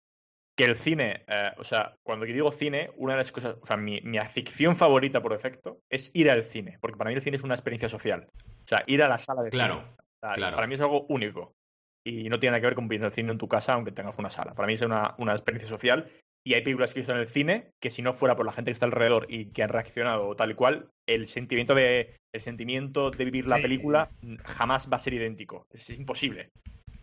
que 0.57 0.65
el 0.65 0.75
cine, 0.75 1.23
eh, 1.27 1.51
o 1.57 1.63
sea, 1.63 1.95
cuando 2.03 2.25
yo 2.25 2.33
digo 2.33 2.51
cine, 2.51 2.89
una 2.97 3.13
de 3.13 3.19
las 3.19 3.31
cosas, 3.31 3.57
o 3.61 3.65
sea, 3.65 3.77
mi, 3.77 4.01
mi, 4.01 4.17
afición 4.17 4.75
favorita 4.75 5.21
por 5.21 5.31
defecto 5.31 5.81
es 5.87 6.09
ir 6.15 6.31
al 6.31 6.43
cine, 6.43 6.79
porque 6.81 6.97
para 6.97 7.11
mí 7.11 7.15
el 7.15 7.21
cine 7.21 7.37
es 7.37 7.43
una 7.43 7.53
experiencia 7.53 7.87
social. 7.87 8.27
O 8.33 8.67
sea, 8.67 8.83
ir 8.87 9.03
a 9.03 9.07
la 9.07 9.19
sala 9.19 9.43
de 9.43 9.51
claro, 9.51 9.81
cine. 9.81 10.33
claro. 10.33 10.55
Para 10.55 10.67
mí 10.67 10.73
es 10.73 10.81
algo 10.81 11.05
único. 11.09 11.53
Y 12.03 12.29
no 12.29 12.39
tiene 12.39 12.51
nada 12.51 12.61
que 12.61 12.67
ver 12.67 12.75
con 12.75 12.87
viendo 12.87 13.07
el 13.07 13.13
cine 13.13 13.31
en 13.31 13.37
tu 13.37 13.47
casa, 13.47 13.73
aunque 13.73 13.91
tengas 13.91 14.17
una 14.17 14.31
sala. 14.31 14.55
Para 14.55 14.65
mí 14.65 14.73
es 14.73 14.81
una, 14.81 15.13
una 15.19 15.33
experiencia 15.33 15.69
social. 15.69 16.09
Y 16.43 16.55
hay 16.55 16.61
películas 16.61 16.93
que 16.93 16.99
he 16.99 17.01
visto 17.01 17.13
en 17.13 17.19
el 17.19 17.27
cine 17.27 17.71
que 17.79 17.91
si 17.91 18.01
no 18.01 18.13
fuera 18.13 18.35
por 18.35 18.45
la 18.45 18.53
gente 18.53 18.69
que 18.69 18.73
está 18.73 18.85
alrededor 18.85 19.27
y 19.29 19.51
que 19.51 19.61
han 19.61 19.69
reaccionado 19.69 20.35
tal 20.35 20.51
y 20.51 20.55
cual, 20.55 20.89
el 21.05 21.27
sentimiento 21.27 21.75
de, 21.75 22.15
el 22.33 22.41
sentimiento 22.41 23.11
de 23.11 23.25
vivir 23.25 23.47
la 23.47 23.61
película 23.61 24.09
jamás 24.45 24.89
va 24.91 24.95
a 24.95 24.99
ser 24.99 25.13
idéntico. 25.13 25.67
Es 25.71 25.89
imposible. 25.89 26.51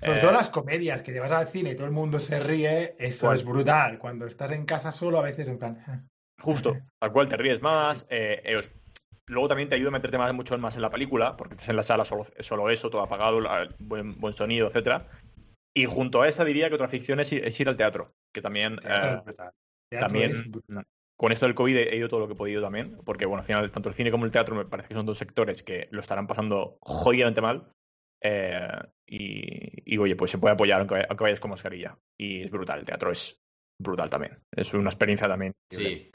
Sobre 0.01 0.19
todo 0.19 0.31
eh, 0.31 0.35
las 0.35 0.49
comedias, 0.49 1.03
que 1.03 1.13
te 1.13 1.21
vas 1.21 1.31
al 1.31 1.49
cine 1.49 1.71
y 1.71 1.75
todo 1.75 1.87
el 1.87 1.93
mundo 1.93 2.21
se 2.21 2.41
ríe, 2.41 2.97
eso 2.99 3.33
es 3.33 3.45
brutal. 3.45 3.99
Cuando 3.99 4.27
estás 4.27 4.53
en 4.53 4.67
casa 4.67 4.93
solo, 4.93 5.19
a 5.19 5.23
veces 5.23 5.49
en 5.49 5.59
plan. 5.59 5.83
Ah". 5.87 6.01
Justo, 6.41 6.77
al 7.01 7.13
cual 7.13 7.29
te 7.29 7.37
ríes 7.37 7.63
más. 7.63 8.07
Eh, 8.11 8.43
eh, 8.45 8.61
luego 9.29 9.49
también 9.49 9.69
te 9.69 9.77
ayuda 9.77 9.89
a 9.89 9.93
meterte 9.93 10.19
más, 10.19 10.35
mucho 10.35 10.59
más 10.59 10.77
en 10.77 10.83
la 10.83 10.91
película, 10.91 11.37
porque 11.37 11.55
estás 11.55 11.69
en 11.71 11.77
la 11.77 11.83
sala 11.83 12.05
solo, 12.05 12.27
solo 12.41 12.71
eso, 12.71 12.91
todo 12.91 13.03
apagado, 13.03 13.41
buen, 13.79 14.19
buen 14.21 14.35
sonido, 14.35 14.69
etcétera. 14.69 15.07
Y 15.75 15.87
junto 15.87 16.23
a 16.23 16.29
esa 16.29 16.45
diría 16.45 16.69
que 16.69 16.75
otra 16.75 16.89
ficción 16.89 17.21
es 17.21 17.33
ir, 17.33 17.69
al 17.69 17.77
teatro, 17.77 18.15
que 18.33 18.41
también. 18.41 18.79
también 19.91 20.53
con 21.17 21.31
esto 21.33 21.47
del 21.47 21.55
COVID 21.55 21.77
he 21.77 21.97
ido 21.97 22.09
todo 22.09 22.21
lo 22.21 22.27
que 22.27 22.33
he 22.33 22.37
podido 22.37 22.61
también, 22.61 22.99
porque 23.05 23.27
bueno, 23.27 23.41
al 23.41 23.47
final 23.47 23.71
tanto 23.71 23.89
el 23.89 23.95
cine 23.95 24.11
como 24.11 24.25
el 24.25 24.33
teatro 24.33 24.57
me 24.57 24.65
parece 24.65 24.89
que 24.89 24.95
son 24.95 25.07
dos 25.07 25.19
sectores 25.19 25.63
que 25.63 25.89
lo 25.91 26.01
estarán 26.01 26.27
pasando 26.27 26.77
jodidamente 26.81 27.41
mal. 27.41 27.71
Eh, 28.21 28.69
y, 29.07 29.99
oye, 29.99 30.17
pues 30.17 30.31
se 30.31 30.39
puede 30.39 30.55
apoyar 30.55 30.81
aunque, 30.81 31.07
vayas 31.23 31.41
con 31.41 31.51
mascarilla. 31.51 31.97
Y 32.19 32.43
es 32.43 32.51
brutal, 32.51 32.81
el 32.81 32.87
teatro 32.87 33.11
es 33.11 33.39
brutal 33.81 34.11
también. 34.11 34.39
Es 34.55 34.73
una 34.75 34.91
experiencia 34.91 35.29
también. 35.29 35.53
Sí. 35.71 36.11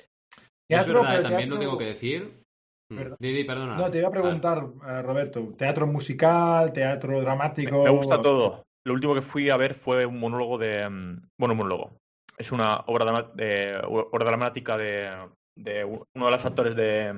es 0.70 0.88
verdad, 0.88 1.22
también 1.22 1.50
lo 1.50 1.60
tengo 1.60 1.78
que 1.78 1.86
decir. 1.86 2.44
Mm. 2.92 3.14
Didi, 3.20 3.44
perdona. 3.44 3.76
No, 3.76 3.92
te 3.92 4.00
iba 4.00 4.08
a 4.08 4.12
preguntar, 4.12 4.66
eh, 4.88 5.02
Roberto, 5.02 5.54
¿teatro 5.56 5.86
musical, 5.86 6.74
teatro 6.74 7.22
dramático? 7.22 7.84
Me, 7.84 7.90
gusta 7.90 8.22
todo. 8.22 8.64
Lo 8.86 8.94
último 8.94 9.14
que 9.14 9.22
fui 9.22 9.50
a 9.50 9.58
ver 9.58 9.76
fue 9.76 10.06
un 10.06 10.20
monólogo 10.20 10.58
de. 10.58 10.90
Mm, 10.90 11.30
bueno, 11.40 11.54
un 11.54 11.58
monólogo. 11.58 11.98
Es 12.38 12.52
una 12.52 12.78
obra, 12.88 13.30
de, 13.36 13.80
obra 13.84 14.26
dramática 14.26 14.78
de, 14.78 15.12
de 15.58 15.84
uno 15.84 16.26
de 16.26 16.32
los 16.32 16.46
actores 16.46 16.76
de 16.76 17.14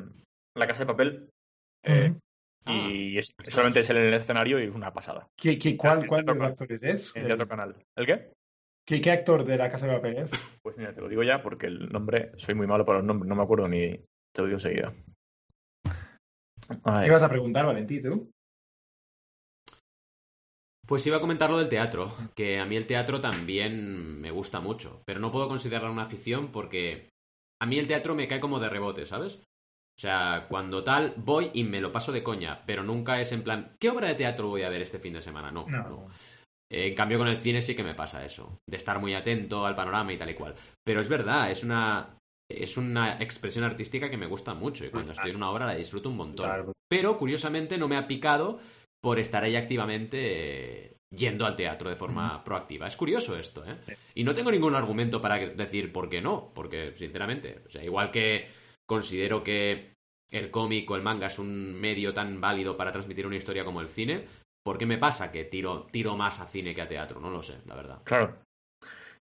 La 0.58 0.68
Casa 0.68 0.84
de 0.84 0.88
Papel. 0.88 1.30
Eh, 1.86 2.16
y 2.66 3.18
ah. 3.18 3.22
solamente 3.50 3.80
es 3.80 3.90
en 3.90 3.98
el 3.98 4.14
escenario 4.14 4.60
y 4.60 4.68
es 4.68 4.76
una 4.76 4.94
pasada. 4.94 5.28
¿Qué, 5.36 5.58
cuál 5.78 6.06
cuál 6.08 6.26
de 6.26 6.36
los 6.36 6.48
actores 6.48 6.84
es? 6.84 7.16
En 7.16 7.30
el 7.30 7.48
canal. 7.48 7.76
¿El 7.96 8.06
qué? 8.06 8.34
¿Qué, 8.86 9.02
¿Qué, 9.02 9.12
actor 9.12 9.46
de 9.46 9.58
la 9.58 9.72
Casa 9.72 9.88
de 9.88 9.96
Papel 9.96 10.18
es? 10.18 10.32
Pues 10.62 10.78
mira, 10.78 10.94
te 10.94 11.02
lo 11.02 11.10
digo 11.10 11.24
ya 11.24 11.42
porque 11.42 11.68
el 11.68 11.90
nombre, 11.90 12.32
soy 12.38 12.56
muy 12.56 12.68
malo 12.68 12.86
para 12.86 13.00
los 13.00 13.08
nombres, 13.08 13.28
no 13.28 13.36
me 13.36 13.44
acuerdo 13.44 13.68
ni. 13.68 13.98
Te 14.32 14.42
lo 14.42 14.46
digo 14.46 14.58
enseguida. 14.58 14.94
¿Qué 17.04 17.12
vas 17.12 17.24
a 17.24 17.30
preguntar, 17.30 17.66
Valentín, 17.66 18.02
tú? 18.02 18.32
Pues 20.88 21.06
iba 21.08 21.18
a 21.18 21.22
comentar 21.22 21.50
lo 21.50 21.58
del 21.58 21.70
teatro, 21.70 22.14
que 22.36 22.60
a 22.60 22.66
mí 22.66 22.76
el 22.76 22.86
teatro 22.86 23.22
también 23.22 24.20
me 24.20 24.32
gusta 24.32 24.60
mucho, 24.60 25.02
pero 25.06 25.20
no 25.20 25.32
puedo 25.32 25.48
considerarlo 25.48 25.92
una 25.92 26.04
afición 26.04 26.52
porque 26.52 27.10
a 27.62 27.66
mí 27.66 27.80
el 27.80 27.88
teatro 27.88 28.14
me 28.14 28.28
cae 28.28 28.40
como 28.40 28.60
de 28.60 28.70
rebote, 28.70 29.06
¿sabes? 29.06 29.42
O 29.98 30.02
sea, 30.02 30.48
cuando 30.50 30.84
tal, 30.84 31.14
voy 31.18 31.52
y 31.54 31.64
me 31.64 31.82
lo 31.82 31.92
paso 31.92 32.12
de 32.12 32.24
coña, 32.24 32.64
pero 32.66 32.84
nunca 32.84 33.22
es 33.22 33.32
en 33.32 33.44
plan, 33.44 33.76
¿qué 33.80 33.90
obra 33.90 34.08
de 34.08 34.16
teatro 34.16 34.48
voy 34.48 34.64
a 34.64 34.70
ver 34.70 34.82
este 34.82 35.00
fin 35.00 35.14
de 35.14 35.22
semana? 35.22 35.52
No. 35.52 35.68
no. 35.68 36.08
en 36.72 36.96
cambio, 36.96 37.18
con 37.18 37.28
el 37.28 37.38
cine 37.38 37.62
sí 37.62 37.76
que 37.76 37.84
me 37.84 37.94
pasa 37.94 38.26
eso, 38.26 38.58
de 38.68 38.78
estar 38.78 39.00
muy 39.00 39.14
atento 39.14 39.66
al 39.66 39.76
panorama 39.76 40.12
y 40.14 40.18
tal 40.18 40.30
y 40.30 40.36
cual. 40.36 40.56
Pero 40.84 41.02
es 41.02 41.10
verdad, 41.10 41.52
es 41.52 41.64
una, 41.64 42.18
es 42.50 42.78
una 42.78 43.22
expresión 43.22 43.64
artística 43.64 44.10
que 44.10 44.18
me 44.18 44.28
gusta 44.28 44.54
mucho 44.54 44.86
y 44.86 44.90
cuando 44.90 45.12
estoy 45.12 45.32
en 45.32 45.38
una 45.38 45.52
obra 45.52 45.66
la 45.66 45.76
disfruto 45.76 46.10
un 46.10 46.18
montón. 46.18 46.74
Pero 46.90 47.18
curiosamente 47.18 47.78
no 47.78 47.88
me 47.88 47.98
ha 47.98 48.08
picado 48.08 48.60
por 49.02 49.20
estar 49.20 49.44
ahí 49.44 49.56
activamente 49.56 50.98
yendo 51.14 51.46
al 51.46 51.56
teatro 51.56 51.90
de 51.90 51.96
forma 51.96 52.44
proactiva. 52.44 52.88
Es 52.88 52.96
curioso 52.96 53.38
esto, 53.38 53.66
¿eh? 53.66 53.78
Y 54.16 54.24
no 54.24 54.34
tengo 54.34 54.52
ningún 54.52 54.76
argumento 54.76 55.22
para 55.22 55.38
decir 55.38 55.92
por 55.92 56.10
qué 56.10 56.22
no, 56.22 56.52
porque 56.54 56.94
sinceramente, 56.96 57.64
o 57.68 57.70
sea, 57.70 57.84
igual 57.84 58.12
que 58.12 58.48
considero 58.92 59.42
que 59.42 59.96
el 60.30 60.52
cómic 60.52 60.92
o 60.92 60.98
el 60.98 61.02
manga 61.02 61.28
es 61.28 61.40
un 61.40 61.80
medio 61.80 62.14
tan 62.14 62.42
válido 62.42 62.76
para 62.76 62.92
transmitir 62.92 63.26
una 63.26 63.38
historia 63.38 63.64
como 63.64 63.80
el 63.80 63.88
cine, 63.88 64.26
¿por 64.66 64.78
qué 64.78 64.86
me 64.86 64.98
pasa 64.98 65.32
que 65.32 65.46
tiro, 65.46 65.88
tiro 65.92 66.18
más 66.18 66.42
a 66.42 66.48
cine 66.48 66.76
que 66.76 66.82
a 66.82 66.90
teatro? 66.90 67.22
No 67.22 67.30
lo 67.30 67.42
sé, 67.42 67.60
la 67.68 67.76
verdad. 67.76 68.02
Claro. 68.04 68.44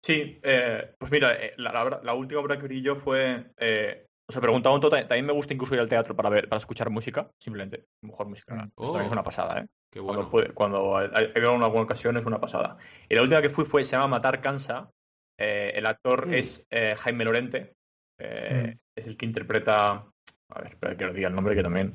Sí, 0.02 0.40
eh, 0.42 0.92
pues 0.98 1.12
mira, 1.12 1.34
eh, 1.34 1.54
la, 1.58 2.14
última 2.14 2.40
obra 2.40 2.58
que 2.58 2.66
vi 2.66 2.82
yo 2.82 2.96
fue. 2.96 3.52
Eh, 3.58 4.06
o 4.28 4.32
sea, 4.32 4.42
preguntaba 4.42 4.74
un 4.74 4.80
total. 4.80 5.06
También 5.06 5.26
me 5.26 5.32
gusta 5.32 5.54
incluso 5.54 5.74
ir 5.74 5.80
al 5.80 5.88
teatro 5.88 6.16
para 6.16 6.30
ver, 6.30 6.48
para 6.48 6.58
escuchar 6.58 6.90
música, 6.90 7.30
simplemente. 7.38 7.84
Mejor 8.02 8.26
música. 8.26 8.56
Mm. 8.56 8.68
Esto 8.70 9.00
es 9.00 9.06
oh. 9.06 9.12
una 9.12 9.22
pasada, 9.22 9.60
¿eh? 9.60 9.66
Qué 9.92 10.00
bueno. 10.00 10.28
Cuando, 10.28 10.54
cuando 10.54 11.00
he 11.00 11.32
habido 11.36 11.54
una 11.54 11.68
buena 11.68 11.84
ocasión 11.84 12.16
es 12.16 12.26
una 12.26 12.40
pasada. 12.40 12.76
Y 13.08 13.14
la 13.14 13.22
última 13.22 13.40
que 13.40 13.50
fui 13.50 13.64
fue, 13.64 13.84
se 13.84 13.92
llama 13.92 14.08
Matar 14.08 14.40
Cansa. 14.40 14.90
el 15.38 15.86
actor 15.86 16.26
mm. 16.26 16.34
es 16.34 16.66
Jaime 16.96 17.24
Lorente, 17.24 17.74
eh, 18.20 18.76
es 18.96 19.06
el 19.06 19.16
que 19.16 19.26
interpreta. 19.26 20.06
A 20.52 20.60
ver, 20.60 20.72
espera 20.72 20.96
que 20.96 21.04
lo 21.04 21.12
diga 21.12 21.28
el 21.28 21.34
nombre 21.34 21.54
que 21.54 21.62
también. 21.62 21.92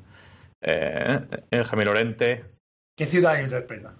Eh, 0.61 1.19
el 1.51 1.63
Jaime 1.63 1.86
Lorente. 1.86 2.45
¿Qué 2.97 3.05
ciudad 3.05 3.39
interpreta? 3.39 3.95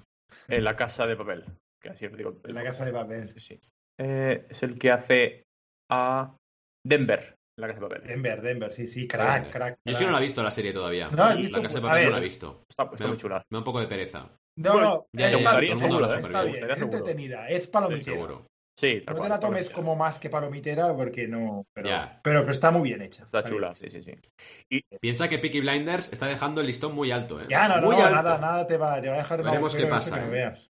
En 0.47 0.63
la 0.63 0.76
Casa 0.76 1.05
de 1.05 1.15
Papel. 1.15 1.45
Que 1.82 1.89
así 1.89 2.07
digo, 2.07 2.39
en 2.43 2.55
la 2.55 2.63
Casa 2.63 2.86
de 2.86 2.91
Papel. 2.91 3.34
Sí. 3.39 3.59
Eh, 3.99 4.45
es 4.49 4.63
el 4.63 4.80
que 4.80 4.91
hace 4.91 5.43
a 5.91 6.36
Denver. 6.86 7.36
La 7.59 7.67
Casa 7.67 7.80
de 7.80 7.88
Papel. 7.88 8.07
Denver, 8.07 8.41
Denver, 8.41 8.73
sí, 8.73 8.88
sí, 8.88 9.07
crack, 9.07 9.51
crack. 9.51 9.78
Yo 9.86 9.95
sí 9.95 10.05
no 10.05 10.11
la 10.11 10.19
he 10.19 10.23
visto 10.23 10.41
la 10.41 10.51
serie 10.51 10.73
todavía. 10.73 11.09
No, 11.09 11.34
la 11.34 11.61
Casa 11.61 11.76
de 11.76 11.82
Papel 11.82 12.05
no 12.05 12.11
la 12.11 12.17
he 12.17 12.21
visto. 12.21 12.63
Está, 12.69 13.07
muy 13.07 13.17
chula. 13.17 13.43
Me 13.49 13.55
da 13.55 13.59
un 13.59 13.65
poco 13.65 13.80
de 13.80 13.88
pereza. 13.88 14.30
No, 14.57 14.80
no, 14.80 15.07
ya, 15.11 15.30
ya, 15.30 15.38
está, 15.38 15.59
bien, 15.59 15.78
está 15.78 16.43
bien, 16.43 16.71
es 16.71 16.82
entretenida, 16.82 17.49
es 17.49 17.67
palomitera. 17.67 18.15
seguro. 18.15 18.47
Sí, 18.78 19.01
no 19.07 19.15
te 19.15 19.30
la 19.30 19.39
tomes 19.39 19.69
como 19.69 19.95
más 19.95 20.19
que 20.19 20.30
palomitera 20.30 20.93
porque 20.93 21.28
no. 21.28 21.65
Pero, 21.73 21.89
pero, 22.21 22.51
está 22.51 22.71
muy 22.71 22.89
bien 22.89 23.01
hecha. 23.01 23.23
Está, 23.23 23.43
chula, 23.45 23.73
sí, 23.76 23.89
sí, 23.89 24.03
sí. 24.03 24.13
Y... 24.69 24.82
Piensa 24.99 25.30
que 25.30 25.39
Peaky 25.39 25.61
Blinders 25.61 26.11
está 26.11 26.28
dejando 26.28 26.59
el 26.59 26.67
listón 26.67 26.93
muy 26.93 27.11
alto, 27.11 27.39
¿eh? 27.39 27.45
Ya, 27.49 27.69
no, 27.69 27.82
muy 27.82 27.95
no, 27.95 28.09
nada, 28.09 28.38
nada 28.38 28.67
te 28.67 28.76
va, 28.76 29.01
te 29.01 29.07
va 29.07 29.15
a 29.15 29.17
dejar. 29.19 29.43
Veremos 29.43 29.76
qué 29.76 29.86
pasa. 29.86 30.19
Que 30.19 30.26
¿eh? 30.26 30.30
veas. 30.30 30.69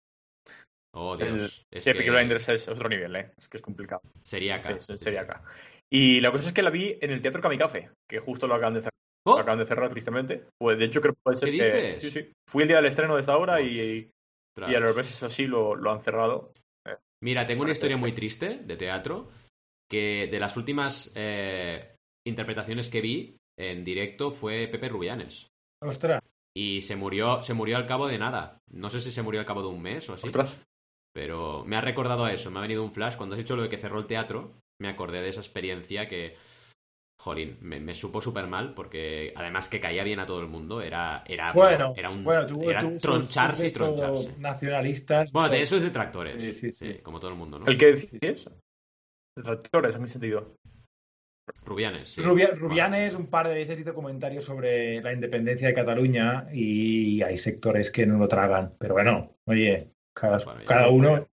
Oh, 0.94 1.16
Dios. 1.16 1.66
El... 1.70 1.82
sí, 1.82 1.92
Peaky 1.94 2.10
Blinders 2.10 2.48
es 2.50 2.68
otro 2.68 2.88
nivel, 2.90 3.16
¿eh? 3.16 3.32
Es 3.38 3.48
que 3.48 3.56
es 3.56 3.62
complicado. 3.62 4.02
Sería 4.22 4.56
acá. 4.56 4.78
Sí, 4.78 4.96
sería 4.98 5.22
acá. 5.22 5.42
Y 5.90 6.20
la 6.20 6.30
cosa 6.30 6.48
es 6.48 6.52
que 6.52 6.62
la 6.62 6.70
vi 6.70 6.98
en 7.00 7.10
el 7.10 7.22
Teatro 7.22 7.40
Kamikaze, 7.40 7.90
que 8.06 8.18
justo 8.18 8.46
lo 8.46 8.56
acaban 8.56 8.74
de 8.74 8.80
cerrar. 8.80 8.92
¿Oh? 9.26 9.36
Lo 9.36 9.42
acaban 9.42 9.58
de 9.58 9.66
cerrar 9.66 9.88
tristemente. 9.88 10.44
Pues 10.58 10.78
de 10.78 10.84
hecho 10.84 11.00
creo 11.00 11.14
que 11.14 11.20
puede 11.22 11.36
ser 11.38 11.48
¿Qué 11.48 11.52
dices? 11.52 12.02
Sí, 12.02 12.10
sí. 12.10 12.32
Fui 12.48 12.62
el 12.62 12.68
día 12.68 12.76
del 12.76 12.86
estreno 12.86 13.14
de 13.14 13.20
esta 13.20 13.36
obra 13.36 13.60
y, 13.60 14.10
y 14.58 14.74
a 14.74 14.80
los 14.80 14.94
veces 14.94 15.22
así 15.22 15.46
lo, 15.46 15.74
lo 15.74 15.92
han 15.92 16.02
cerrado. 16.02 16.52
Mira, 17.26 17.44
tengo 17.44 17.64
una 17.64 17.72
historia 17.72 17.96
muy 17.96 18.12
triste 18.12 18.60
de 18.64 18.76
teatro, 18.76 19.28
que 19.90 20.28
de 20.30 20.38
las 20.38 20.56
últimas 20.56 21.10
eh, 21.16 21.96
interpretaciones 22.24 22.88
que 22.88 23.00
vi 23.00 23.36
en 23.58 23.82
directo 23.82 24.30
fue 24.30 24.68
Pepe 24.68 24.88
Rubianes. 24.88 25.48
Ostras. 25.82 26.22
Y 26.56 26.82
se 26.82 26.94
murió, 26.94 27.42
se 27.42 27.52
murió 27.52 27.78
al 27.78 27.86
cabo 27.88 28.06
de 28.06 28.18
nada. 28.18 28.60
No 28.70 28.90
sé 28.90 29.00
si 29.00 29.10
se 29.10 29.22
murió 29.22 29.40
al 29.40 29.46
cabo 29.46 29.62
de 29.62 29.66
un 29.66 29.82
mes 29.82 30.08
o 30.08 30.14
así. 30.14 30.24
Ostras. 30.24 30.56
Pero 31.12 31.64
me 31.64 31.76
ha 31.76 31.80
recordado 31.80 32.24
a 32.24 32.32
eso, 32.32 32.52
me 32.52 32.60
ha 32.60 32.62
venido 32.62 32.84
un 32.84 32.92
flash. 32.92 33.16
Cuando 33.16 33.34
has 33.34 33.40
dicho 33.40 33.56
lo 33.56 33.64
de 33.64 33.70
que 33.70 33.76
cerró 33.76 33.98
el 33.98 34.06
teatro, 34.06 34.52
me 34.80 34.88
acordé 34.88 35.20
de 35.20 35.30
esa 35.30 35.40
experiencia 35.40 36.06
que, 36.06 36.36
jolín, 37.18 37.56
me, 37.60 37.94
supo 37.94 38.20
súper 38.20 38.46
mal 38.46 38.74
porque 38.74 39.32
además 39.34 39.68
que 39.68 39.80
caía 39.80 40.04
bien 40.04 40.20
a 40.20 40.26
todo 40.26 40.40
el 40.40 40.48
mundo, 40.48 40.80
era, 40.80 41.24
era, 41.26 41.52
bueno, 41.52 41.94
era 41.96 42.10
un 42.10 42.26
era 42.62 42.98
troncharse 42.98 43.68
y 43.68 43.72
troncharse. 43.72 44.34
Nacionalistas. 44.38 45.32
Bueno, 45.32 45.50
tenía 45.50 45.66
sus 45.66 45.82
detractores, 45.82 46.42
sí, 46.42 46.52
sí, 46.52 46.72
sí. 46.72 46.98
como 47.02 47.18
todo 47.18 47.30
el 47.30 47.36
mundo, 47.36 47.58
¿no? 47.58 47.66
¿El 47.66 47.78
que 47.78 47.92
decís? 47.92 48.48
Detractores, 49.34 49.94
en 49.94 50.02
mi 50.02 50.08
sentido. 50.08 50.56
Rubianes, 51.64 52.08
sí. 52.08 52.22
Rubianes 52.22 53.14
un 53.14 53.26
par 53.26 53.48
de 53.48 53.54
veces 53.54 53.78
hizo 53.78 53.94
comentarios 53.94 54.44
sobre 54.44 55.00
la 55.00 55.12
independencia 55.12 55.68
de 55.68 55.74
Cataluña 55.74 56.46
y 56.52 57.22
hay 57.22 57.38
sectores 57.38 57.90
que 57.90 58.06
no 58.06 58.18
lo 58.18 58.28
tragan. 58.28 58.74
Pero 58.78 58.94
bueno, 58.94 59.36
oye, 59.46 59.92
cada, 60.12 60.38
cada 60.64 60.88
uno 60.88 61.26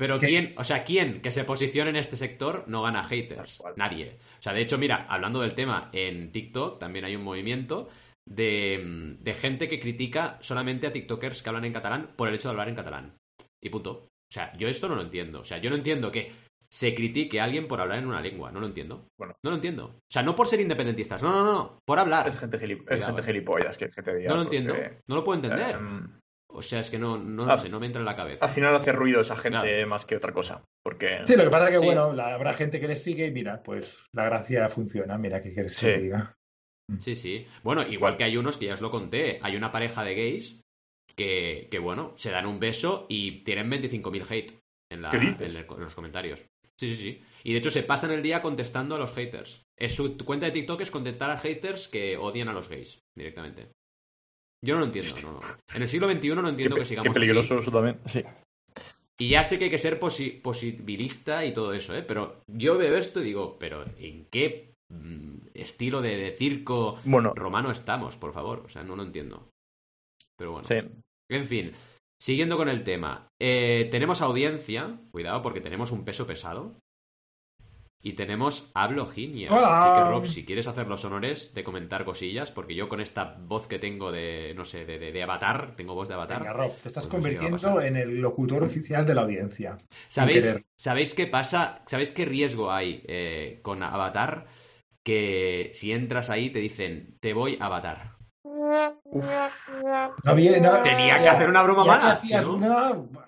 pero 0.00 0.18
quién, 0.18 0.54
o 0.56 0.64
sea, 0.64 0.82
quién 0.82 1.20
que 1.20 1.30
se 1.30 1.44
posicione 1.44 1.90
en 1.90 1.96
este 1.96 2.16
sector 2.16 2.64
no 2.68 2.80
gana 2.80 3.04
haters. 3.04 3.62
Nadie. 3.76 4.16
O 4.38 4.42
sea, 4.42 4.54
de 4.54 4.62
hecho, 4.62 4.78
mira, 4.78 5.04
hablando 5.10 5.42
del 5.42 5.52
tema, 5.52 5.90
en 5.92 6.32
TikTok 6.32 6.78
también 6.78 7.04
hay 7.04 7.16
un 7.16 7.22
movimiento 7.22 7.90
de, 8.26 9.18
de, 9.20 9.34
gente 9.34 9.68
que 9.68 9.78
critica 9.78 10.38
solamente 10.40 10.86
a 10.86 10.92
TikTokers 10.92 11.42
que 11.42 11.48
hablan 11.50 11.66
en 11.66 11.74
catalán 11.74 12.14
por 12.16 12.28
el 12.28 12.34
hecho 12.34 12.48
de 12.48 12.52
hablar 12.52 12.70
en 12.70 12.76
catalán. 12.76 13.14
Y 13.62 13.68
punto. 13.68 14.06
O 14.30 14.32
sea, 14.32 14.56
yo 14.56 14.68
esto 14.68 14.88
no 14.88 14.94
lo 14.94 15.02
entiendo. 15.02 15.40
O 15.40 15.44
sea, 15.44 15.58
yo 15.58 15.68
no 15.68 15.76
entiendo 15.76 16.10
que 16.10 16.32
se 16.72 16.94
critique 16.94 17.38
a 17.38 17.44
alguien 17.44 17.68
por 17.68 17.82
hablar 17.82 17.98
en 17.98 18.06
una 18.06 18.22
lengua. 18.22 18.50
No 18.50 18.60
lo 18.60 18.68
entiendo. 18.68 19.04
Bueno. 19.18 19.34
No 19.44 19.50
lo 19.50 19.56
entiendo. 19.56 19.84
O 19.84 20.10
sea, 20.10 20.22
no 20.22 20.34
por 20.34 20.48
ser 20.48 20.60
independentistas. 20.60 21.22
No, 21.22 21.30
no, 21.30 21.44
no. 21.44 21.78
Por 21.84 21.98
hablar. 21.98 22.26
Es 22.26 22.38
gente, 22.38 22.58
gilipollas 22.58 23.76
que, 23.76 23.88
te 23.88 24.16
diga. 24.16 24.30
No 24.30 24.36
lo 24.36 24.42
entiendo. 24.44 24.74
No 25.08 25.16
lo 25.16 25.24
puedo 25.24 25.36
entender. 25.44 25.74
Em, 25.74 26.20
o 26.52 26.62
sea, 26.62 26.80
es 26.80 26.90
que 26.90 26.98
no, 26.98 27.18
no 27.18 27.46
lo 27.46 27.52
ah, 27.52 27.56
sé, 27.56 27.68
no 27.68 27.80
me 27.80 27.86
entra 27.86 28.00
en 28.00 28.06
la 28.06 28.16
cabeza. 28.16 28.44
Al 28.44 28.52
final 28.52 28.74
hace 28.74 28.92
ruido 28.92 29.20
esa 29.20 29.36
gente 29.36 29.84
más 29.86 30.04
que 30.04 30.16
otra 30.16 30.32
cosa. 30.32 30.64
Porque... 30.82 31.20
Sí, 31.24 31.36
lo 31.36 31.44
que 31.44 31.50
pasa 31.50 31.68
es 31.68 31.78
que, 31.78 31.84
bueno, 31.84 32.04
habrá 32.20 32.54
gente 32.54 32.80
que 32.80 32.88
les 32.88 33.02
sigue 33.02 33.26
y 33.26 33.30
mira, 33.30 33.62
pues 33.62 33.98
la 34.12 34.24
gracia 34.24 34.68
funciona. 34.68 35.18
Mira, 35.18 35.42
¿qué 35.42 35.52
quieres 35.52 35.78
que 35.78 35.98
diga? 35.98 36.34
Mm. 36.90 36.98
Sí, 36.98 37.16
sí. 37.16 37.46
Bueno, 37.62 37.86
igual 37.86 38.16
que 38.16 38.24
hay 38.24 38.36
unos 38.36 38.56
que 38.56 38.66
ya 38.66 38.74
os 38.74 38.80
lo 38.80 38.90
conté. 38.90 39.38
Hay 39.42 39.56
una 39.56 39.72
pareja 39.72 40.02
de 40.04 40.14
gays 40.14 40.60
que, 41.14 41.68
que 41.70 41.78
bueno, 41.78 42.14
se 42.16 42.30
dan 42.30 42.46
un 42.46 42.60
beso 42.60 43.06
y 43.08 43.42
tienen 43.44 43.70
25.000 43.70 44.30
hate 44.30 44.60
en, 44.90 45.02
la, 45.02 45.10
en, 45.12 45.66
los 45.78 45.94
comentarios. 45.94 46.40
Sí, 46.78 46.94
sí, 46.94 46.96
sí. 46.96 47.22
Y 47.44 47.52
de 47.52 47.58
hecho 47.58 47.70
se 47.70 47.82
pasan 47.82 48.10
el 48.10 48.22
día 48.22 48.42
contestando 48.42 48.94
a 48.94 48.98
los 48.98 49.12
haters. 49.12 49.62
Es 49.78 49.94
su 49.94 50.16
cuenta 50.18 50.46
de 50.46 50.52
TikTok 50.52 50.80
es 50.80 50.90
contestar 50.90 51.30
a 51.30 51.38
haters 51.38 51.88
que 51.88 52.16
odian 52.16 52.48
a 52.48 52.52
los 52.52 52.68
gays 52.68 53.00
directamente. 53.16 53.70
Yo 54.62 54.74
no 54.74 54.80
lo 54.80 54.86
entiendo. 54.86 55.14
No, 55.22 55.40
En 55.74 55.82
el 55.82 55.88
siglo 55.88 56.10
XXI 56.10 56.28
no 56.30 56.48
entiendo 56.48 56.76
que 56.76 56.84
sigamos. 56.84 57.08
Qué 57.08 57.14
peligroso 57.14 57.58
eso 57.58 57.70
también, 57.70 57.98
sí. 58.06 58.22
Y 59.18 59.28
ya 59.28 59.44
sé 59.44 59.58
que 59.58 59.64
hay 59.64 59.70
que 59.70 59.78
ser 59.78 60.00
posibilista 60.00 61.44
y 61.44 61.52
todo 61.52 61.74
eso, 61.74 61.94
¿eh? 61.94 62.02
Pero 62.02 62.42
yo 62.46 62.78
veo 62.78 62.96
esto 62.96 63.20
y 63.20 63.24
digo, 63.24 63.58
¿pero 63.58 63.84
en 63.98 64.24
qué 64.30 64.72
mm, 64.88 65.48
estilo 65.52 66.00
de, 66.00 66.32
circo 66.32 66.98
romano 67.04 67.70
estamos, 67.70 68.16
por 68.16 68.32
favor? 68.32 68.62
O 68.64 68.68
sea, 68.70 68.82
no 68.82 68.96
lo 68.96 69.02
entiendo. 69.02 69.50
Pero 70.38 70.52
bueno. 70.52 70.66
Sí. 70.66 70.76
En 71.30 71.46
fin, 71.46 71.72
siguiendo 72.18 72.56
con 72.56 72.70
el 72.70 72.82
tema. 72.82 73.28
Eh, 73.38 73.88
tenemos 73.90 74.22
audiencia, 74.22 74.98
cuidado 75.10 75.42
porque 75.42 75.60
tenemos 75.60 75.92
un 75.92 76.04
peso 76.04 76.26
pesado. 76.26 76.76
Y 78.02 78.14
tenemos 78.14 78.70
a 78.74 78.86
Bloginia. 78.86 79.50
Así 79.50 80.00
que, 80.00 80.08
Rob, 80.08 80.26
si 80.26 80.46
quieres 80.46 80.66
hacer 80.66 80.86
los 80.86 81.04
honores 81.04 81.52
de 81.54 81.62
comentar 81.62 82.04
cosillas, 82.04 82.50
porque 82.50 82.74
yo 82.74 82.88
con 82.88 83.00
esta 83.00 83.36
voz 83.38 83.68
que 83.68 83.78
tengo 83.78 84.10
de, 84.10 84.54
no 84.56 84.64
sé, 84.64 84.86
de, 84.86 84.98
de, 84.98 85.22
avatar, 85.22 85.74
tengo 85.76 85.94
voz 85.94 86.08
de 86.08 86.14
avatar. 86.14 86.40
Venga, 86.40 86.54
Rob, 86.54 86.74
te 86.80 86.88
estás 86.88 87.06
pues 87.06 87.22
convirtiendo 87.22 87.80
en 87.82 87.96
el 87.96 88.20
locutor 88.20 88.62
oficial 88.62 89.04
de 89.04 89.14
la 89.14 89.22
audiencia. 89.22 89.76
¿Sabéis, 90.08 90.64
¿sabéis 90.76 91.12
qué 91.12 91.26
pasa? 91.26 91.82
¿Sabéis 91.86 92.12
qué 92.12 92.24
riesgo 92.24 92.72
hay 92.72 93.04
eh, 93.06 93.60
con 93.62 93.82
avatar? 93.82 94.46
Que 95.02 95.70
si 95.74 95.92
entras 95.92 96.30
ahí 96.30 96.48
te 96.48 96.58
dicen, 96.58 97.18
te 97.20 97.34
voy 97.34 97.58
a 97.60 97.66
avatar. 97.66 98.20
Tenía 100.82 101.18
que 101.20 101.28
hacer 101.28 101.48
una 101.48 101.62
broma 101.62 101.84
mala. 101.84 102.20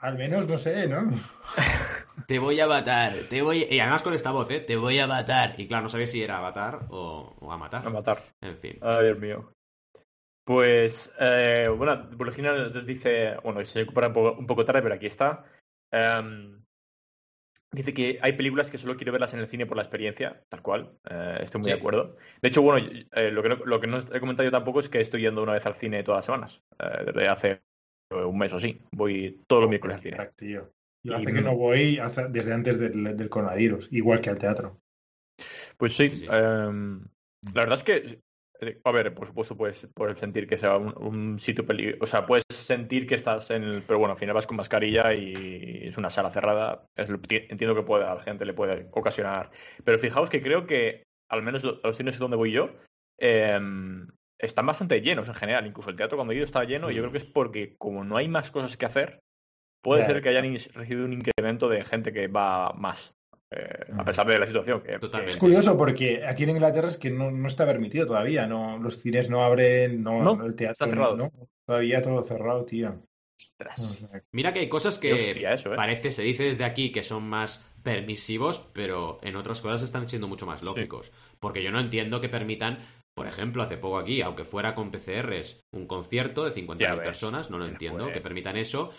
al 0.00 0.16
menos, 0.16 0.46
no 0.46 0.58
sé, 0.58 0.86
¿no? 0.88 1.10
te 2.26 2.38
voy 2.38 2.60
a 2.60 2.66
matar, 2.66 3.14
te 3.28 3.42
voy... 3.42 3.66
Y 3.70 3.80
además 3.80 4.02
con 4.02 4.14
esta 4.14 4.32
voz, 4.32 4.50
¿eh? 4.50 4.60
Te 4.60 4.76
voy 4.76 4.98
a 4.98 5.06
matar. 5.06 5.54
Y 5.58 5.66
claro, 5.66 5.84
no 5.84 5.88
sabía 5.88 6.06
si 6.06 6.22
era 6.22 6.38
avatar 6.38 6.86
o, 6.90 7.34
o 7.40 7.52
a 7.52 7.58
matar. 7.58 7.86
A 7.86 7.90
matar. 7.90 8.18
En 8.40 8.58
fin. 8.58 8.78
Ay, 8.82 9.06
Dios 9.06 9.18
mío. 9.18 9.52
Pues, 10.44 11.14
eh, 11.20 11.68
bueno, 11.76 12.08
Bulgina 12.16 12.52
nos 12.52 12.84
dice, 12.84 13.36
bueno, 13.44 13.64
se 13.64 13.80
recupera 13.80 14.08
un 14.08 14.46
poco, 14.46 14.64
tarde, 14.64 14.82
pero 14.82 14.94
aquí 14.94 15.06
está. 15.06 15.44
Em, 15.92 16.64
dice 17.70 17.94
que 17.94 18.18
hay 18.20 18.32
películas 18.32 18.70
que 18.70 18.78
solo 18.78 18.96
quiero 18.96 19.12
verlas 19.12 19.34
en 19.34 19.40
el 19.40 19.48
cine 19.48 19.66
por 19.66 19.76
la 19.76 19.84
experiencia, 19.84 20.42
tal 20.48 20.62
cual. 20.62 20.98
Eh, 21.08 21.38
estoy 21.42 21.60
muy 21.60 21.70
de 21.70 21.78
acuerdo. 21.78 22.16
De 22.40 22.48
hecho, 22.48 22.62
bueno, 22.62 22.88
eh, 23.12 23.30
lo, 23.30 23.42
que 23.42 23.48
no, 23.50 23.56
lo 23.64 23.80
que 23.80 23.86
no 23.86 23.98
he 23.98 24.20
comentado 24.20 24.44
yo 24.44 24.50
tampoco 24.50 24.80
es 24.80 24.88
que 24.88 25.00
estoy 25.00 25.22
yendo 25.22 25.42
una 25.42 25.52
vez 25.52 25.66
al 25.66 25.76
cine 25.76 26.02
todas 26.02 26.18
las 26.18 26.24
semanas. 26.24 26.60
desde 27.06 27.28
hace 27.28 27.62
un 28.10 28.36
mes 28.36 28.52
o 28.52 28.56
así. 28.56 28.80
Voy 28.90 29.42
todos 29.46 29.62
los 29.62 29.70
miércoles 29.70 29.96
al 29.96 30.02
cine. 30.02 30.72
Yo 31.05 31.16
hace 31.16 31.32
que 31.32 31.40
no. 31.40 31.57
voy 31.57 32.00
desde 32.30 32.53
antes 32.53 32.78
del, 32.78 33.16
del, 33.16 33.28
coronavirus, 33.28 33.88
igual 33.90 34.20
que 34.20 34.30
al 34.30 34.38
teatro. 34.38 34.80
Pues 35.76 35.96
sí, 35.96 36.26
em, 36.30 37.03
la 37.53 37.62
verdad 37.62 37.74
es 37.74 37.84
que, 37.84 38.20
eh, 38.61 38.80
a 38.84 38.92
ver, 38.92 39.12
por 39.14 39.26
supuesto 39.26 39.57
puedes, 39.57 39.88
puedes 39.94 40.18
sentir 40.18 40.46
que 40.46 40.57
sea 40.57 40.76
un, 40.76 41.38
sitio 41.40 41.66
peligroso, 41.66 42.03
o 42.03 42.07
sea, 42.07 42.24
puedes 42.24 42.44
sentir 42.50 43.07
que 43.07 43.16
estás 43.16 43.50
en 43.50 43.64
el, 43.64 43.82
pero 43.82 43.98
bueno, 43.98 44.12
al 44.12 44.18
final 44.18 44.34
vas 44.34 44.46
con 44.46 44.57
mascarilla 44.57 45.12
y 45.14 45.88
es 45.88 45.98
una 45.98 46.11
sala 46.11 46.30
cerrada, 46.30 46.86
entiendo 46.96 47.74
que 47.74 47.82
puede, 47.82 48.05
a 48.05 48.14
la 48.14 48.20
gente 48.20 48.44
le 48.44 48.55
puede 48.55 48.88
ocasionar, 48.92 49.50
pero 49.82 49.98
fijaos 49.98 50.30
que 50.30 50.42
creo 50.42 50.66
que, 50.66 51.03
al 51.28 51.42
menos 51.42 51.64
los 51.64 51.96
cines 51.96 52.18
donde 52.18 52.36
voy 52.36 52.53
yo, 52.53 52.70
em, 53.18 54.07
están 54.38 54.66
bastante 54.66 55.00
llenos 55.00 55.28
en 55.28 55.34
general, 55.34 55.66
incluso 55.66 55.90
el 55.90 55.96
teatro 55.96 56.16
cuando 56.16 56.32
he 56.32 56.36
ido 56.36 56.44
está 56.44 56.64
lleno 56.64 56.90
y 56.90 56.94
yo 56.94 57.03
creo 57.03 57.12
que 57.12 57.18
es 57.18 57.24
porque 57.24 57.76
como 57.78 58.05
no 58.05 58.16
hay 58.16 58.28
más 58.28 58.50
cosas 58.50 58.76
que 58.76 58.86
hacer, 58.86 59.20
Puede 59.82 60.06
ser 60.06 60.22
que 60.22 60.28
hayan 60.28 60.54
recibido 60.74 61.06
un 61.06 61.12
incremento 61.12 61.68
de 61.68 61.84
gente 61.84 62.12
que 62.12 62.28
va 62.28 62.72
más, 62.72 63.14
eh, 63.50 63.84
a 63.98 64.04
pesar 64.04 64.26
de 64.26 64.38
la 64.38 64.46
situación. 64.46 64.80
Que, 64.82 64.98
Es 65.26 65.36
curioso 65.36 65.76
porque 65.76 66.24
aquí 66.24 66.44
en 66.44 66.50
Inglaterra 66.50 66.88
es 66.88 66.96
que 66.96 67.10
no, 67.10 67.46
está 67.46 67.66
permitido 67.66 68.06
todavía, 68.06 68.46
no 68.46 68.78
los 68.78 68.98
cines 68.98 69.28
no 69.28 69.42
abren, 69.42 70.02
no, 70.02 70.44
el 70.44 70.54
teatro 70.54 70.72
está 70.72 70.88
cerrado. 70.88 71.30
todavía 71.66 72.00
todo 72.00 72.22
cerrado, 72.22 72.64
tío. 72.64 73.02
Mira 74.32 74.52
que 74.52 74.60
hay 74.60 74.68
cosas 74.68 74.98
que 74.98 75.32
¿eh? 75.32 75.56
parece, 75.74 76.12
se 76.12 76.22
dice 76.22 76.44
desde 76.44 76.64
aquí 76.64 76.92
que 76.92 77.02
son 77.02 77.28
más 77.28 77.68
permisivos, 77.82 78.68
pero 78.72 79.18
en 79.22 79.36
otras 79.36 79.60
cosas 79.60 79.82
están 79.82 80.08
siendo 80.08 80.28
mucho 80.28 80.46
más 80.46 80.62
lógicos. 80.62 81.10
Porque 81.40 81.62
yo 81.62 81.70
no 81.70 81.80
entiendo 81.80 82.20
que 82.20 82.28
permitan, 82.28 82.78
por 83.14 83.26
ejemplo, 83.26 83.62
hace 83.62 83.76
poco 83.76 83.98
aquí, 83.98 84.22
aunque 84.22 84.44
fuera 84.44 84.74
con 84.74 84.90
PCRs, 84.90 85.60
un 85.72 85.86
concierto 85.86 86.44
de 86.44 86.52
50.000 86.52 87.02
personas, 87.02 87.50
no 87.50 87.58
lo 87.58 87.66
entiendo, 87.66 88.12
que 88.12 88.20
permitan 88.20 88.56
eso, 88.56 88.92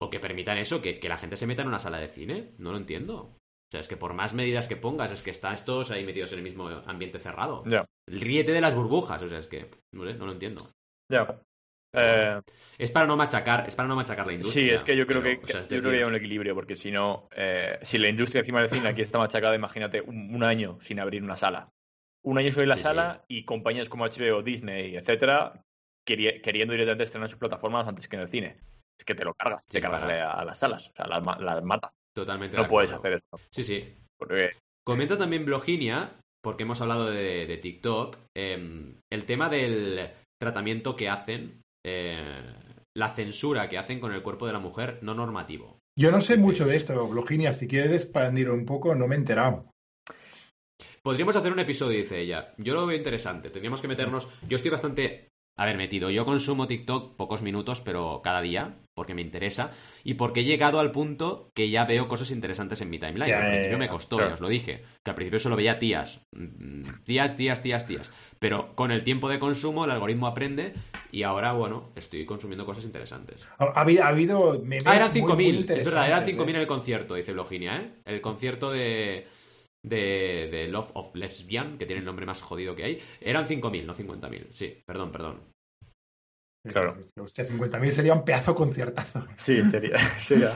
o 0.00 0.10
que 0.10 0.20
permitan 0.20 0.58
eso, 0.58 0.80
que, 0.80 1.00
la 1.08 1.16
gente 1.16 1.36
se 1.36 1.46
meta 1.46 1.62
en 1.62 1.68
una 1.68 1.78
sala 1.78 1.98
de 1.98 2.08
cine. 2.08 2.52
No 2.58 2.70
lo 2.70 2.76
entiendo. 2.76 3.16
O 3.16 3.70
sea, 3.70 3.80
es 3.80 3.88
que 3.88 3.96
por 3.96 4.14
más 4.14 4.32
medidas 4.32 4.68
que 4.68 4.76
pongas, 4.76 5.12
es 5.12 5.22
que 5.22 5.30
están 5.30 5.54
estos 5.54 5.90
ahí 5.90 6.04
metidos 6.04 6.32
en 6.32 6.38
el 6.38 6.44
mismo 6.44 6.68
ambiente 6.86 7.18
cerrado. 7.18 7.64
Ya. 7.66 7.84
Ríete 8.06 8.52
de 8.52 8.60
las 8.60 8.74
burbujas, 8.74 9.20
o 9.22 9.28
sea, 9.28 9.38
es 9.38 9.46
que 9.46 9.68
no, 9.92 10.04
no 10.04 10.26
lo 10.26 10.32
entiendo. 10.32 10.64
Ya. 11.10 11.40
Eh, 11.92 12.40
es 12.76 12.90
para 12.90 13.06
no 13.06 13.16
machacar, 13.16 13.66
es 13.66 13.74
para 13.74 13.88
no 13.88 13.96
machacar 13.96 14.26
la 14.26 14.34
industria. 14.34 14.64
Sí, 14.64 14.70
es 14.70 14.82
que 14.82 14.96
yo 14.96 15.06
creo 15.06 15.22
que, 15.22 15.40
yo 15.44 15.80
creo 15.80 15.90
que 15.90 15.98
hay 15.98 16.02
un 16.02 16.14
equilibrio, 16.14 16.54
porque 16.54 16.76
si 16.76 16.90
no, 16.90 17.28
eh, 17.34 17.78
si 17.82 17.98
la 17.98 18.08
industria 18.08 18.40
encima 18.40 18.60
del 18.60 18.70
cine 18.70 18.88
aquí 18.88 19.02
está 19.02 19.18
machacada, 19.18 19.54
imagínate 19.54 20.00
un, 20.02 20.42
año 20.42 20.78
sin 20.80 21.00
abrir 21.00 21.22
una 21.22 21.36
sala. 21.36 21.70
Un 22.22 22.38
año 22.38 22.52
sin 22.52 22.68
la 22.68 22.76
sala 22.76 23.24
y 23.26 23.44
compañías 23.44 23.88
como 23.88 24.04
HBO, 24.04 24.42
Disney, 24.42 24.96
etcétera, 24.96 25.64
queriendo 26.04 26.72
directamente 26.72 27.04
estrenar 27.04 27.28
sus 27.30 27.38
plataformas 27.38 27.86
antes 27.86 28.08
que 28.08 28.16
en 28.16 28.22
el 28.22 28.28
cine 28.28 28.56
es 28.98 29.04
que 29.04 29.14
te 29.14 29.24
lo 29.24 29.34
cargas, 29.34 29.66
te 29.68 29.80
cargas 29.80 30.02
a, 30.02 30.44
las 30.44 30.58
salas, 30.58 30.88
o 30.88 30.92
sea, 30.94 31.06
las, 31.06 31.40
las 31.40 31.64
matas. 31.64 31.92
Totalmente. 32.14 32.56
No 32.56 32.68
puedes 32.68 32.90
hacer 32.90 33.14
eso. 33.14 33.42
Sí, 33.50 33.62
sí. 33.62 33.94
Comenta 34.84 35.16
también 35.16 35.44
Bloginia, 35.44 36.18
porque 36.42 36.64
hemos 36.64 36.80
hablado 36.80 37.10
de, 37.10 37.58
TikTok, 37.62 38.16
em, 38.36 38.96
el 39.12 39.24
tema 39.24 39.48
del 39.48 40.10
tratamiento 40.40 40.96
que 40.96 41.08
hacen, 41.08 41.62
eh, 41.86 42.42
la 42.96 43.10
censura 43.10 43.68
que 43.68 43.78
hacen 43.78 44.00
con 44.00 44.12
el 44.12 44.22
cuerpo 44.22 44.46
de 44.46 44.52
la 44.52 44.58
mujer 44.58 44.98
no 45.02 45.14
normativo. 45.14 45.78
Yo 45.96 46.10
no 46.10 46.20
sé 46.20 46.36
mucho 46.36 46.66
de 46.66 46.76
esto, 46.76 47.06
Bloginia, 47.08 47.52
si 47.52 47.68
quieres 47.68 47.92
expandir 47.92 48.50
un 48.50 48.64
poco, 48.64 48.94
no 48.94 49.06
me 49.06 49.14
he 49.14 49.18
enterado. 49.18 49.70
Podríamos 51.02 51.36
hacer 51.36 51.52
un 51.52 51.58
episodio, 51.60 51.98
dice 51.98 52.20
ella. 52.20 52.54
Yo 52.58 52.74
lo 52.74 52.86
veo 52.86 52.96
interesante. 52.96 53.50
Tendríamos 53.50 53.80
que 53.80 53.88
meternos. 53.88 54.28
Yo 54.48 54.56
estoy 54.56 54.70
bastante 54.70 55.28
a 55.58 55.66
ver, 55.66 55.76
metido. 55.76 56.08
Yo 56.08 56.24
consumo 56.24 56.68
TikTok 56.68 57.16
pocos 57.16 57.42
minutos, 57.42 57.80
pero 57.80 58.20
cada 58.22 58.40
día, 58.40 58.76
porque 58.94 59.14
me 59.14 59.22
interesa 59.22 59.72
y 60.04 60.14
porque 60.14 60.40
he 60.40 60.44
llegado 60.44 60.78
al 60.78 60.92
punto 60.92 61.50
que 61.52 61.68
ya 61.68 61.84
veo 61.84 62.06
cosas 62.06 62.30
interesantes 62.30 62.80
en 62.80 62.90
mi 62.90 63.00
timeline. 63.00 63.34
al 63.34 63.50
principio 63.50 63.76
me 63.76 63.88
costó, 63.88 64.20
ya 64.20 64.34
os 64.34 64.40
lo 64.40 64.48
dije, 64.48 64.84
que 65.02 65.10
al 65.10 65.16
principio 65.16 65.40
solo 65.40 65.56
veía 65.56 65.80
tías, 65.80 66.20
tías, 67.04 67.34
tías, 67.34 67.60
tías, 67.60 67.86
tías. 67.88 68.10
Pero 68.38 68.76
con 68.76 68.92
el 68.92 69.02
tiempo 69.02 69.28
de 69.28 69.40
consumo 69.40 69.84
el 69.84 69.90
algoritmo 69.90 70.28
aprende 70.28 70.74
y 71.10 71.24
ahora, 71.24 71.52
bueno, 71.54 71.90
estoy 71.96 72.24
consumiendo 72.24 72.64
cosas 72.64 72.84
interesantes. 72.84 73.44
Ha, 73.58 73.80
habido... 73.80 74.04
Ha 74.04 74.08
habido 74.08 74.62
ah, 74.84 74.94
eran 74.94 75.12
5.000, 75.12 75.70
es 75.72 75.84
verdad, 75.84 76.06
eran 76.06 76.24
5.000 76.24 76.46
¿eh? 76.46 76.50
en 76.50 76.56
el 76.56 76.66
concierto, 76.68 77.14
dice 77.16 77.32
Bloginia, 77.32 77.78
¿eh? 77.78 77.90
El 78.04 78.20
concierto 78.20 78.70
de 78.70 79.26
de, 79.82 80.68
Love 80.70 80.90
of 80.94 81.14
Lesbian, 81.14 81.78
que 81.78 81.86
tiene 81.86 82.00
el 82.00 82.06
nombre 82.06 82.26
más 82.26 82.42
jodido 82.42 82.74
que 82.74 82.84
hay, 82.84 83.02
eran 83.20 83.46
5.000, 83.46 83.84
no 83.84 83.94
50.000. 83.94 84.48
Sí, 84.52 84.82
perdón, 84.86 85.12
perdón. 85.12 85.57
Claro. 86.72 86.96
Hostia, 87.16 87.44
50.000 87.44 87.90
sería 87.90 88.14
un 88.14 88.24
pedazo 88.24 88.54
conciertazo. 88.54 89.26
Sí, 89.36 89.62
sería. 89.70 89.98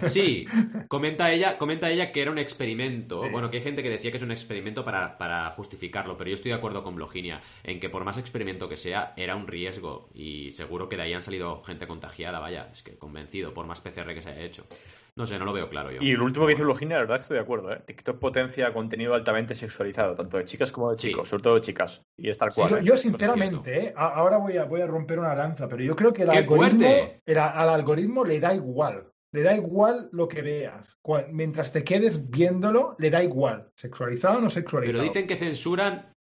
Sí, 0.08 0.46
comenta 0.88 1.32
ella, 1.32 1.58
comenta 1.58 1.90
ella 1.90 2.12
que 2.12 2.22
era 2.22 2.30
un 2.30 2.38
experimento. 2.38 3.28
Bueno, 3.30 3.50
que 3.50 3.58
hay 3.58 3.62
gente 3.62 3.82
que 3.82 3.90
decía 3.90 4.10
que 4.10 4.16
es 4.16 4.22
un 4.22 4.32
experimento 4.32 4.84
para, 4.84 5.18
para, 5.18 5.50
justificarlo, 5.50 6.16
pero 6.16 6.30
yo 6.30 6.34
estoy 6.34 6.50
de 6.50 6.56
acuerdo 6.56 6.82
con 6.82 6.94
Bloginia 6.94 7.40
en 7.64 7.80
que 7.80 7.88
por 7.88 8.04
más 8.04 8.18
experimento 8.18 8.68
que 8.68 8.76
sea, 8.76 9.12
era 9.16 9.36
un 9.36 9.46
riesgo. 9.46 10.08
Y 10.14 10.52
seguro 10.52 10.88
que 10.88 10.96
de 10.96 11.02
ahí 11.02 11.12
han 11.12 11.22
salido 11.22 11.62
gente 11.62 11.86
contagiada, 11.86 12.38
vaya, 12.38 12.68
es 12.72 12.82
que 12.82 12.96
convencido, 12.96 13.52
por 13.52 13.66
más 13.66 13.80
PCR 13.80 14.14
que 14.14 14.22
se 14.22 14.30
haya 14.30 14.42
hecho. 14.42 14.66
No 15.14 15.26
sé, 15.26 15.38
no 15.38 15.44
lo 15.44 15.52
veo 15.52 15.68
claro 15.68 15.90
yo. 15.90 16.00
Y 16.00 16.12
el 16.12 16.22
último 16.22 16.46
que 16.46 16.52
dice 16.54 16.64
Logina, 16.64 16.94
la 16.94 17.02
verdad 17.02 17.20
estoy 17.20 17.34
de 17.34 17.42
acuerdo. 17.42 17.70
¿eh? 17.70 17.82
TikTok 17.84 18.18
potencia 18.18 18.72
contenido 18.72 19.12
altamente 19.12 19.54
sexualizado, 19.54 20.14
tanto 20.14 20.38
de 20.38 20.46
chicas 20.46 20.72
como 20.72 20.90
de 20.90 20.96
chicos, 20.96 21.28
sobre 21.28 21.42
todo 21.42 21.54
de 21.56 21.60
chicas. 21.60 22.00
Y 22.16 22.30
es 22.30 22.38
tal 22.38 22.48
cual. 22.54 22.82
yo, 22.82 22.94
¿eh? 22.94 22.98
sinceramente, 22.98 23.88
¿eh? 23.88 23.94
ahora 23.94 24.38
voy 24.38 24.56
a, 24.56 24.64
voy 24.64 24.80
a 24.80 24.86
romper 24.86 25.18
una 25.18 25.34
lanza, 25.34 25.68
pero 25.68 25.84
yo 25.84 25.94
creo 25.94 26.01
que 26.10 26.22
el 26.22 26.30
algoritmo, 26.30 26.88
al 27.26 27.68
algoritmo 27.68 28.24
le 28.24 28.40
da 28.40 28.54
igual. 28.54 29.12
Le 29.34 29.42
da 29.42 29.54
igual 29.54 30.08
lo 30.12 30.26
que 30.26 30.40
veas. 30.40 30.98
mientras 31.30 31.70
te 31.70 31.84
quedes 31.84 32.30
viéndolo, 32.30 32.96
le 32.98 33.10
da 33.10 33.22
igual. 33.22 33.70
¿Sexualizado 33.76 34.38
o 34.38 34.40
no 34.40 34.48
sexualizado? 34.48 35.02
Pero 35.02 35.12
dicen 35.12 35.26
que 35.26 35.36
censuran. 35.36 36.12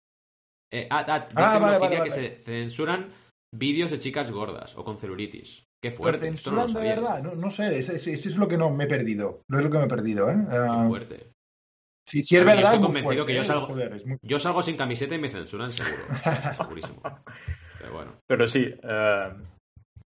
Eh, 0.72 0.88
ah, 0.90 1.04
ah, 1.08 1.28
ah 1.34 1.88
dicen 1.88 2.02
que 2.04 2.10
se 2.10 2.30
censuran 2.38 3.12
vídeos 3.52 3.90
de 3.90 3.98
chicas 3.98 4.30
gordas 4.30 4.76
o 4.76 4.84
con 4.84 4.98
celulitis. 4.98 5.64
Qué 5.82 5.90
fuerte. 5.90 6.28
Esto 6.28 6.52
no 6.52 6.66
de 6.66 6.80
verdad, 6.80 7.22
no, 7.22 7.34
no 7.34 7.50
sé, 7.50 7.78
eso 7.78 7.92
es, 7.92 8.36
lo 8.36 8.46
que 8.46 8.58
no 8.58 8.70
me 8.70 8.84
he 8.84 8.86
perdido. 8.86 9.42
No 9.48 9.58
es 9.58 9.64
lo 9.64 9.70
que 9.70 9.78
me 9.78 9.84
he 9.84 9.88
perdido, 9.88 10.30
¿eh? 10.30 10.36
Qué 10.48 10.56
ah, 10.56 10.84
fuerte. 10.86 11.32
Si, 12.06 12.20
es 12.20 12.44
verdad. 12.44 12.74
Estoy 12.74 12.80
convencido 12.80 13.24
que 13.24 13.34
yo 13.34 13.42
¿eh? 13.42 13.44
salgo, 13.44 13.74
yo 14.22 14.40
salgo 14.40 14.62
sin 14.62 14.76
camiseta 14.76 15.14
y 15.14 15.18
me 15.18 15.28
censuran 15.28 15.72
seguro. 15.72 16.02
Segurísimo. 16.56 17.02
Pero 17.78 17.92
bueno. 17.92 18.20
Pero 18.26 18.48
sí. 18.48 18.74
Uh, 18.82 19.42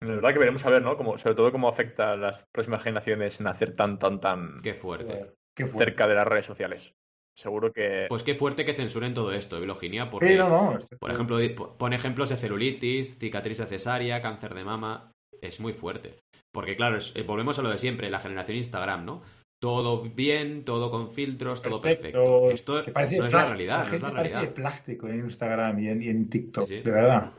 la 0.02 0.16
verdad 0.16 0.34
que 0.34 0.40
veremos 0.40 0.66
a 0.66 0.70
ver, 0.70 0.82
¿no? 0.82 0.98
Como, 0.98 1.18
sobre 1.18 1.36
todo 1.36 1.52
cómo 1.52 1.68
afecta 1.68 2.14
a 2.14 2.18
las 2.18 2.46
próximas 2.52 2.84
generaciones 2.84 3.40
en 3.40 3.48
hacer 3.48 3.76
tan, 3.76 4.00
tan, 4.00 4.20
tan. 4.20 4.62
Qué 4.62 4.74
fuerte. 4.74 5.34
Qué 5.56 5.66
fuerte. 5.66 5.86
Cerca 5.86 6.08
de 6.08 6.16
las 6.16 6.28
redes 6.28 6.46
sociales. 6.46 6.94
Seguro 7.36 7.72
que. 7.72 8.06
Pues 8.10 8.24
qué 8.24 8.36
fuerte 8.36 8.66
que 8.66 8.74
censuren 8.74 9.14
todo 9.14 9.34
esto, 9.34 9.60
Biloginia, 9.60 10.10
porque. 10.10 10.36
no, 10.36 10.50
no. 10.50 10.78
Por 11.00 11.12
ejemplo, 11.12 11.38
pone 11.78 11.96
ejemplos 11.96 12.30
de 12.30 12.38
celulitis, 12.38 13.18
cicatriz 13.20 13.60
de 13.60 13.66
cesárea, 13.68 14.22
cáncer 14.22 14.54
de 14.54 14.64
mama 14.64 15.14
es 15.42 15.60
muy 15.60 15.74
fuerte. 15.74 16.20
Porque 16.52 16.76
claro, 16.76 16.98
eh, 17.16 17.24
volvemos 17.24 17.60
a 17.60 17.62
lo 17.62 17.70
de 17.70 17.78
siempre, 17.78 18.10
la 18.10 18.20
generación 18.20 18.58
Instagram, 18.58 19.06
¿no? 19.06 19.22
Todo 19.62 20.04
bien, 20.04 20.64
todo 20.64 20.90
con 20.90 21.12
filtros, 21.12 21.62
todo 21.62 21.82
perfecto. 21.82 22.50
Esto 22.50 22.84
no 22.86 23.26
es 23.26 23.34
la 23.34 23.46
realidad. 23.46 23.80
La 23.80 23.86
gente 23.86 24.12
parece 24.12 24.48
plástico 24.48 25.08
en 25.08 25.20
Instagram 25.20 25.80
y 25.80 25.90
en, 25.90 26.30
TikTok, 26.30 26.68
de 26.68 26.92
verdad. 26.92 27.34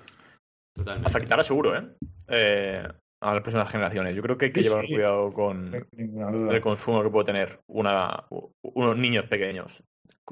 Totalmente. 0.75 1.09
Afectará 1.09 1.43
seguro, 1.43 1.77
¿eh? 1.77 1.89
¿eh? 2.29 2.89
A 3.23 3.35
las 3.35 3.43
próximas 3.43 3.71
generaciones. 3.71 4.14
Yo 4.14 4.23
creo 4.23 4.39
que 4.39 4.47
hay 4.47 4.53
que 4.53 4.62
llevar 4.62 4.87
cuidado 4.87 5.33
con 5.33 5.75
el 5.75 6.61
consumo 6.61 7.03
que 7.03 7.11
puede 7.11 7.27
tener 7.27 7.61
una, 7.66 8.25
unos 8.62 8.97
niños 8.97 9.27
pequeños 9.27 9.83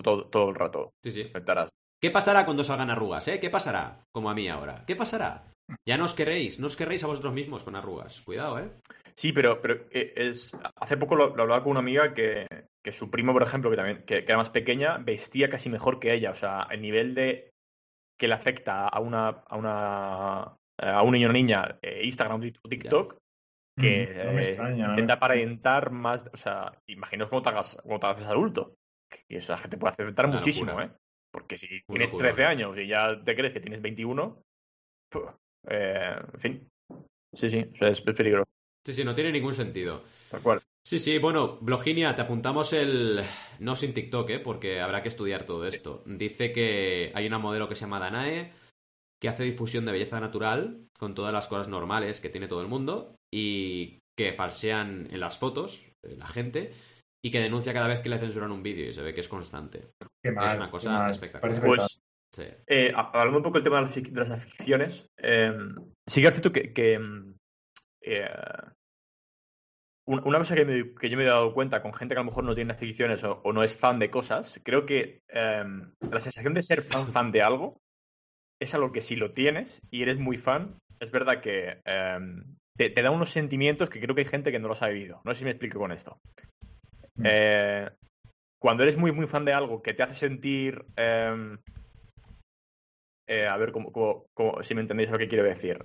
todo, 0.02 0.26
todo 0.26 0.50
el 0.50 0.54
rato. 0.54 0.92
Sí, 1.02 1.12
sí. 1.12 1.30
¿Qué 2.00 2.10
pasará 2.10 2.44
cuando 2.44 2.64
salgan 2.64 2.90
arrugas, 2.90 3.26
eh? 3.28 3.40
¿Qué 3.40 3.50
pasará? 3.50 4.04
Como 4.12 4.30
a 4.30 4.34
mí 4.34 4.48
ahora. 4.48 4.84
¿Qué 4.86 4.96
pasará? 4.96 5.52
Ya 5.86 5.98
no 5.98 6.04
os 6.04 6.14
queréis, 6.14 6.58
no 6.58 6.68
os 6.68 6.76
queréis 6.76 7.04
a 7.04 7.08
vosotros 7.08 7.34
mismos 7.34 7.64
con 7.64 7.76
arrugas. 7.76 8.20
Cuidado, 8.22 8.58
¿eh? 8.58 8.70
Sí, 9.14 9.32
pero, 9.32 9.60
pero 9.60 9.86
eh, 9.90 10.12
es, 10.16 10.56
hace 10.76 10.96
poco 10.96 11.16
lo, 11.16 11.24
hablaba 11.24 11.62
con 11.62 11.72
una 11.72 11.80
amiga 11.80 12.14
que, 12.14 12.46
que, 12.82 12.92
su 12.92 13.10
primo, 13.10 13.32
por 13.32 13.42
ejemplo, 13.42 13.68
que 13.68 13.76
también 13.76 14.04
que, 14.06 14.18
era 14.18 14.36
más 14.36 14.50
pequeña, 14.50 14.98
vestía 14.98 15.50
casi 15.50 15.68
mejor 15.68 15.98
que 15.98 16.14
ella. 16.14 16.30
O 16.30 16.36
sea, 16.36 16.68
el 16.70 16.80
nivel 16.80 17.14
de 17.14 17.47
que 18.18 18.28
le 18.28 18.34
afecta 18.34 18.88
a 18.88 19.00
una 19.00 19.28
a 19.28 19.56
una 19.56 20.56
a 20.78 21.02
un 21.02 21.12
niño 21.12 21.28
o 21.28 21.32
niña 21.32 21.78
eh, 21.82 22.02
Instagram 22.04 22.40
o 22.62 22.68
TikTok 22.68 23.16
que 23.78 24.62
mm, 24.68 24.90
intenta 24.90 25.14
aparentar 25.14 25.90
más, 25.90 26.24
o 26.32 26.36
sea, 26.36 26.72
imaginaos 26.86 27.30
cómo 27.30 27.42
te 27.42 27.48
hagas, 27.50 27.78
cómo 27.82 28.00
te 28.00 28.06
haces 28.08 28.26
adulto. 28.26 28.74
Que 29.08 29.38
esa 29.38 29.56
gente 29.56 29.78
puede 29.78 29.92
afectar 29.92 30.26
muchísimo, 30.28 30.80
¿eh? 30.80 30.90
Porque 31.30 31.56
si 31.56 31.82
tienes 31.86 32.14
13 32.14 32.44
años 32.44 32.76
y 32.78 32.86
ya 32.86 33.22
te 33.22 33.34
crees 33.34 33.52
que 33.52 33.60
tienes 33.60 33.80
21, 33.80 34.42
eh, 35.68 36.16
en 36.34 36.40
fin. 36.40 36.68
Sí, 37.32 37.50
sí, 37.50 37.70
es, 37.80 38.00
peligroso. 38.00 38.50
Sí, 38.84 38.94
sí, 38.94 39.04
no 39.04 39.14
tiene 39.14 39.32
ningún 39.32 39.54
sentido. 39.54 40.02
Tal 40.30 40.40
cual. 40.40 40.62
Sí, 40.88 40.98
sí, 40.98 41.18
bueno, 41.18 41.58
Bloginia, 41.60 42.14
te 42.14 42.22
apuntamos 42.22 42.72
el. 42.72 43.22
No 43.58 43.76
sin 43.76 43.92
TikTok, 43.92 44.30
¿eh? 44.30 44.38
porque 44.38 44.80
habrá 44.80 45.02
que 45.02 45.10
estudiar 45.10 45.44
todo 45.44 45.66
esto. 45.66 46.02
Dice 46.06 46.50
que 46.50 47.12
hay 47.14 47.26
una 47.26 47.36
modelo 47.36 47.68
que 47.68 47.74
se 47.74 47.82
llama 47.82 47.98
Danae, 47.98 48.54
que 49.20 49.28
hace 49.28 49.42
difusión 49.42 49.84
de 49.84 49.92
belleza 49.92 50.18
natural, 50.18 50.88
con 50.98 51.14
todas 51.14 51.30
las 51.30 51.46
cosas 51.46 51.68
normales 51.68 52.22
que 52.22 52.30
tiene 52.30 52.48
todo 52.48 52.62
el 52.62 52.68
mundo, 52.68 53.16
y 53.30 53.98
que 54.16 54.32
falsean 54.32 55.08
en 55.10 55.20
las 55.20 55.36
fotos 55.36 55.84
eh, 56.06 56.16
la 56.16 56.26
gente, 56.26 56.72
y 57.22 57.30
que 57.30 57.42
denuncia 57.42 57.74
cada 57.74 57.88
vez 57.88 58.00
que 58.00 58.08
le 58.08 58.18
censuran 58.18 58.50
un 58.50 58.62
vídeo, 58.62 58.88
y 58.88 58.94
se 58.94 59.02
ve 59.02 59.12
que 59.12 59.20
es 59.20 59.28
constante. 59.28 59.90
es 60.22 60.32
una 60.32 60.70
cosa 60.70 61.10
espectacular. 61.10 61.60
Pues, 61.66 62.00
eh, 62.66 62.94
hablando 62.94 63.36
un 63.36 63.44
poco 63.44 63.58
del 63.58 63.64
tema 63.64 63.84
de 63.84 64.10
las, 64.14 64.30
aficiones, 64.30 65.06
eh, 65.18 65.52
sí 66.06 66.22
que 66.22 66.28
es 66.28 66.32
cierto 66.32 66.50
que, 66.50 66.98
mm, 66.98 67.34
eh, 68.00 68.30
una 70.08 70.38
cosa 70.38 70.54
que, 70.54 70.64
yo 70.64 71.16
me 71.18 71.22
he 71.22 71.26
dado 71.26 71.52
cuenta 71.52 71.82
con 71.82 71.92
gente 71.92 72.14
que 72.14 72.20
a 72.20 72.22
lo 72.22 72.30
mejor 72.30 72.44
no 72.44 72.54
tiene 72.54 72.72
aficiones 72.72 73.22
o, 73.24 73.52
no 73.52 73.62
es 73.62 73.76
fan 73.76 73.98
de 73.98 74.10
cosas, 74.10 74.58
creo 74.64 74.86
que 74.86 75.20
em, 75.28 75.92
la 76.10 76.20
sensación 76.20 76.54
de 76.54 76.62
ser 76.62 76.80
fan, 76.80 77.12
fan 77.12 77.30
de 77.30 77.42
algo 77.42 77.82
es 78.58 78.74
algo 78.74 78.90
que 78.90 79.02
si 79.02 79.16
lo 79.16 79.32
tienes 79.32 79.82
y 79.90 80.02
eres 80.02 80.18
muy 80.18 80.38
fan, 80.38 80.76
es 80.98 81.10
verdad 81.10 81.42
que 81.42 81.82
em, 81.84 82.56
te, 82.76 82.90
da 82.90 83.10
unos 83.10 83.30
sentimientos 83.30 83.90
que 83.90 84.00
creo 84.00 84.14
que 84.14 84.22
hay 84.22 84.26
gente 84.26 84.50
que 84.50 84.58
no 84.58 84.68
los 84.68 84.80
ha 84.82 84.88
vivido. 84.88 85.20
No 85.24 85.32
sé 85.32 85.40
si 85.40 85.44
me 85.44 85.50
explico 85.50 85.78
con 85.78 85.92
esto. 85.92 86.18
Mm. 87.16 87.26
cuando 88.60 88.84
eres 88.84 88.96
muy, 88.96 89.10
muy 89.10 89.26
fan 89.26 89.44
de 89.44 89.52
algo 89.52 89.82
que 89.82 89.92
te 89.92 90.04
hace 90.04 90.14
sentir 90.14 90.84
em, 90.96 91.58
eh, 93.26 93.46
a 93.46 93.56
ver 93.58 93.72
cómo, 93.72 93.92
si 94.62 94.74
me 94.74 94.80
entendéis 94.80 95.10
lo 95.10 95.18
que 95.18 95.28
quiero 95.28 95.44
decir. 95.44 95.84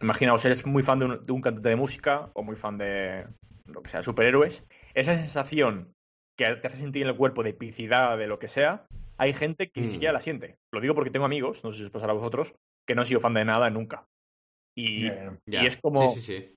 Imaginaos, 0.00 0.44
eres 0.44 0.66
muy 0.66 0.82
fan 0.82 0.98
de 0.98 1.32
un, 1.32 1.40
cantante 1.40 1.68
de 1.68 1.76
música 1.76 2.30
o 2.34 2.42
muy 2.42 2.56
fan 2.56 2.78
de 2.78 3.26
lo 3.66 3.82
que 3.82 3.90
sea, 3.90 4.02
superhéroes. 4.02 4.64
Esa 4.94 5.14
sensación 5.14 5.94
que 6.36 6.56
te 6.56 6.66
hace 6.66 6.78
sentir 6.78 7.02
en 7.02 7.08
el 7.08 7.16
cuerpo 7.16 7.42
de 7.42 7.50
epicidad, 7.50 8.18
de 8.18 8.26
lo 8.26 8.38
que 8.38 8.48
sea, 8.48 8.86
hay 9.16 9.32
gente 9.32 9.70
que 9.70 9.80
ni 9.80 9.86
mm. 9.86 9.90
siquiera 9.90 10.12
la 10.12 10.20
siente. 10.20 10.58
Lo 10.72 10.80
digo 10.80 10.94
porque 10.94 11.10
tengo 11.10 11.26
amigos, 11.26 11.62
no 11.64 11.72
sé 11.72 11.78
si 11.78 11.84
os 11.84 11.90
pasará 11.90 12.12
a 12.12 12.16
vosotros, 12.16 12.54
que 12.86 12.94
no 12.94 13.02
han 13.02 13.06
sido 13.06 13.20
fan 13.20 13.34
de 13.34 13.44
nada 13.44 13.70
nunca. 13.70 14.06
Y, 14.76 15.06
es 15.46 15.76
como 15.76 16.12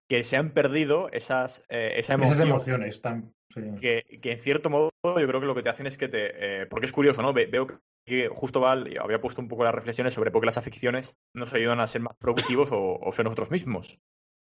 que 0.08 0.24
se 0.24 0.38
han 0.38 0.52
perdido 0.52 1.10
esas, 1.12 1.64
eh, 1.70 1.94
esa 1.98 2.16
esas 2.16 2.40
emociones. 2.40 3.02
Tan, 3.02 3.34
que, 3.80 4.20
que, 4.22 4.32
en 4.32 4.40
cierto 4.40 4.70
modo 4.70 4.92
yo 5.04 5.28
creo 5.28 5.40
que 5.40 5.46
lo 5.46 5.56
que 5.56 5.64
te 5.64 5.70
hacen 5.70 5.88
es 5.88 5.98
que 5.98 6.08
te... 6.08 6.66
porque 6.68 6.86
es 6.88 6.92
curioso, 6.92 7.22
¿no? 7.22 7.34
veo 7.34 7.68
que 8.08 8.30
justo 8.30 8.62
Val 8.62 8.98
había 9.00 9.22
puesto 9.22 9.42
un 9.42 9.50
poco 9.50 9.66
las 9.66 9.76
reflexiones 9.76 10.14
sobre 10.14 10.32
por 10.32 10.42
qué 10.42 10.46
las 10.48 10.58
aficiones 10.58 11.16
nos 11.34 11.54
ayudan 11.54 11.82
a 11.82 11.88
ser 11.88 12.02
más 12.02 12.16
productivos 12.18 12.70
o, 12.72 13.12
ser 13.12 13.26
nosotros 13.26 13.52
mismos. 13.52 14.00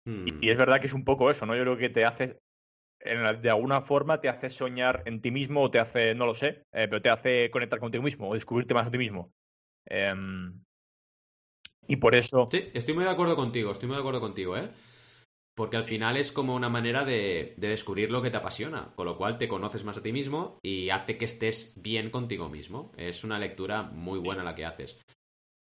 Y, 0.05 0.09
hmm. 0.09 0.39
es 0.43 0.57
verdad 0.57 0.79
que 0.79 0.87
es 0.87 0.93
un 0.93 1.03
poco 1.03 1.31
eso, 1.31 1.45
¿no? 1.45 1.55
Yo 1.55 1.63
creo 1.63 1.77
que 1.77 1.89
te 1.89 2.05
hace, 2.05 2.39
de 3.03 3.49
alguna 3.49 3.81
forma 3.81 4.21
te 4.21 4.29
hace 4.29 4.49
soñar 4.49 5.01
en 5.05 5.21
ti 5.21 5.31
mismo 5.31 5.63
o 5.63 5.71
te 5.71 5.79
hace, 5.79 6.13
no 6.13 6.27
lo 6.27 6.35
sé, 6.35 6.65
eh, 6.71 6.87
pero 6.87 7.01
te 7.01 7.09
hace 7.09 7.49
conectar 7.49 7.79
contigo 7.79 8.03
mismo 8.03 8.29
o 8.29 8.35
descubrirte 8.35 8.75
más 8.75 8.87
a 8.87 8.91
ti 8.91 8.99
mismo. 8.99 9.33
Em, 9.85 10.63
y 11.87 11.97
por 11.97 12.15
eso... 12.15 12.47
Sí, 12.51 12.69
estoy 12.73 12.93
muy 12.93 13.03
de 13.03 13.09
acuerdo 13.09 13.35
contigo, 13.35 13.71
estoy 13.71 13.87
muy 13.87 13.95
de 13.95 14.01
acuerdo 14.01 14.21
contigo, 14.21 14.57
¿eh? 14.57 14.69
Porque 15.55 15.77
al 15.77 15.83
final 15.83 16.17
es 16.17 16.31
como 16.31 16.53
una 16.53 16.69
manera 16.69 17.03
de, 17.03 17.55
descubrir 17.57 18.11
lo 18.11 18.21
que 18.21 18.29
te 18.29 18.37
apasiona, 18.37 18.93
con 18.95 19.07
lo 19.07 19.17
cual 19.17 19.39
te 19.39 19.47
conoces 19.47 19.83
más 19.83 19.97
a 19.97 20.03
ti 20.03 20.11
mismo 20.11 20.59
y 20.61 20.91
hace 20.91 21.17
que 21.17 21.25
estés 21.25 21.73
bien 21.75 22.11
contigo 22.11 22.47
mismo. 22.47 22.91
Es 22.95 23.23
una 23.23 23.39
lectura 23.39 23.81
muy 23.81 24.19
buena 24.19 24.43
la 24.43 24.53
que 24.53 24.65
haces. 24.65 24.99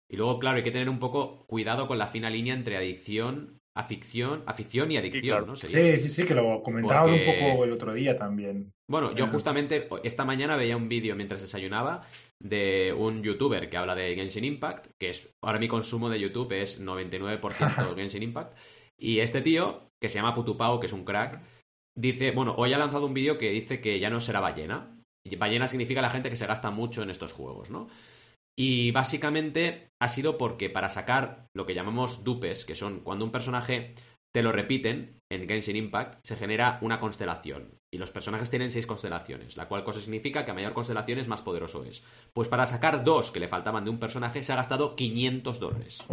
Y 0.09 0.17
luego, 0.17 0.39
claro, 0.39 0.57
hay 0.57 0.63
que 0.63 0.71
tener 0.71 0.89
un 0.89 0.99
poco 0.99 1.45
cuidado 1.45 1.87
con 1.87 1.99
la 1.99 2.07
fina 2.07 2.31
línea 2.31 2.55
entre 2.55 2.77
adicción 2.77 3.59
afición, 3.75 4.43
afición 4.45 4.91
y 4.91 4.97
adicción, 4.97 5.47
¿no? 5.47 5.55
Sí, 5.55 5.67
sí, 5.67 6.09
sí, 6.09 6.25
que 6.25 6.33
lo 6.33 6.63
comentábamos 6.63 7.11
un 7.11 7.25
poco 7.25 7.63
el 7.65 7.71
otro 7.73 7.93
día 7.93 8.15
también. 8.15 8.71
Bueno, 8.89 9.13
yo 9.13 9.27
justamente 9.27 9.87
esta 10.03 10.23
mañana 10.23 10.55
veía 10.55 10.77
un 10.77 10.87
vídeo 10.87 11.15
mientras 11.15 11.41
desayunaba 11.41 12.03
de 12.41 12.93
un 12.97 13.21
youtuber 13.21 13.69
que 13.69 13.77
habla 13.77 13.95
de 13.95 14.15
Genshin 14.15 14.45
Impact, 14.45 14.87
que 14.99 15.09
es 15.09 15.29
ahora 15.43 15.59
mi 15.59 15.67
consumo 15.67 16.09
de 16.09 16.19
YouTube 16.19 16.53
es 16.53 16.79
99% 16.81 17.95
Genshin 17.95 18.23
Impact, 18.23 18.57
y 18.97 19.19
este 19.19 19.41
tío, 19.41 19.89
que 20.01 20.07
se 20.07 20.19
llama 20.19 20.33
Putupao, 20.33 20.79
que 20.79 20.87
es 20.87 20.93
un 20.93 21.03
crack, 21.03 21.41
dice, 21.97 22.31
bueno, 22.31 22.55
hoy 22.57 22.73
ha 22.73 22.77
lanzado 22.77 23.05
un 23.05 23.13
vídeo 23.13 23.37
que 23.37 23.51
dice 23.51 23.81
que 23.81 23.99
ya 23.99 24.09
no 24.09 24.21
será 24.21 24.39
ballena. 24.39 24.91
Ballena 25.37 25.67
significa 25.67 26.01
la 26.01 26.11
gente 26.11 26.29
que 26.29 26.35
se 26.35 26.45
gasta 26.45 26.69
mucho 26.69 27.03
en 27.03 27.09
estos 27.09 27.33
juegos, 27.33 27.69
¿no? 27.71 27.87
Y 28.57 28.91
básicamente 28.91 29.89
ha 30.01 30.07
sido 30.07 30.37
porque 30.37 30.69
para 30.69 30.89
sacar 30.89 31.47
lo 31.53 31.65
que 31.65 31.73
llamamos 31.73 32.23
dupes, 32.23 32.65
que 32.65 32.75
son 32.75 33.01
cuando 33.01 33.25
un 33.25 33.31
personaje 33.31 33.93
te 34.33 34.43
lo 34.43 34.51
repiten 34.51 35.21
en 35.31 35.47
Genshin 35.47 35.77
Impact, 35.77 36.19
se 36.23 36.35
genera 36.35 36.77
una 36.81 36.99
constelación. 36.99 37.79
Y 37.93 37.97
los 37.97 38.11
personajes 38.11 38.49
tienen 38.49 38.71
seis 38.71 38.85
constelaciones, 38.85 39.55
la 39.55 39.67
cual 39.67 39.83
cosa 39.83 40.01
significa 40.01 40.43
que 40.43 40.51
a 40.51 40.53
mayor 40.53 40.73
constelación 40.73 41.25
más 41.29 41.41
poderoso 41.41 41.85
es. 41.85 42.03
Pues 42.33 42.49
para 42.49 42.65
sacar 42.65 43.03
dos 43.03 43.31
que 43.31 43.39
le 43.39 43.47
faltaban 43.47 43.85
de 43.85 43.91
un 43.91 43.99
personaje 43.99 44.43
se 44.43 44.51
ha 44.51 44.57
gastado 44.57 44.95
500 44.95 45.59
dólares. 45.59 46.03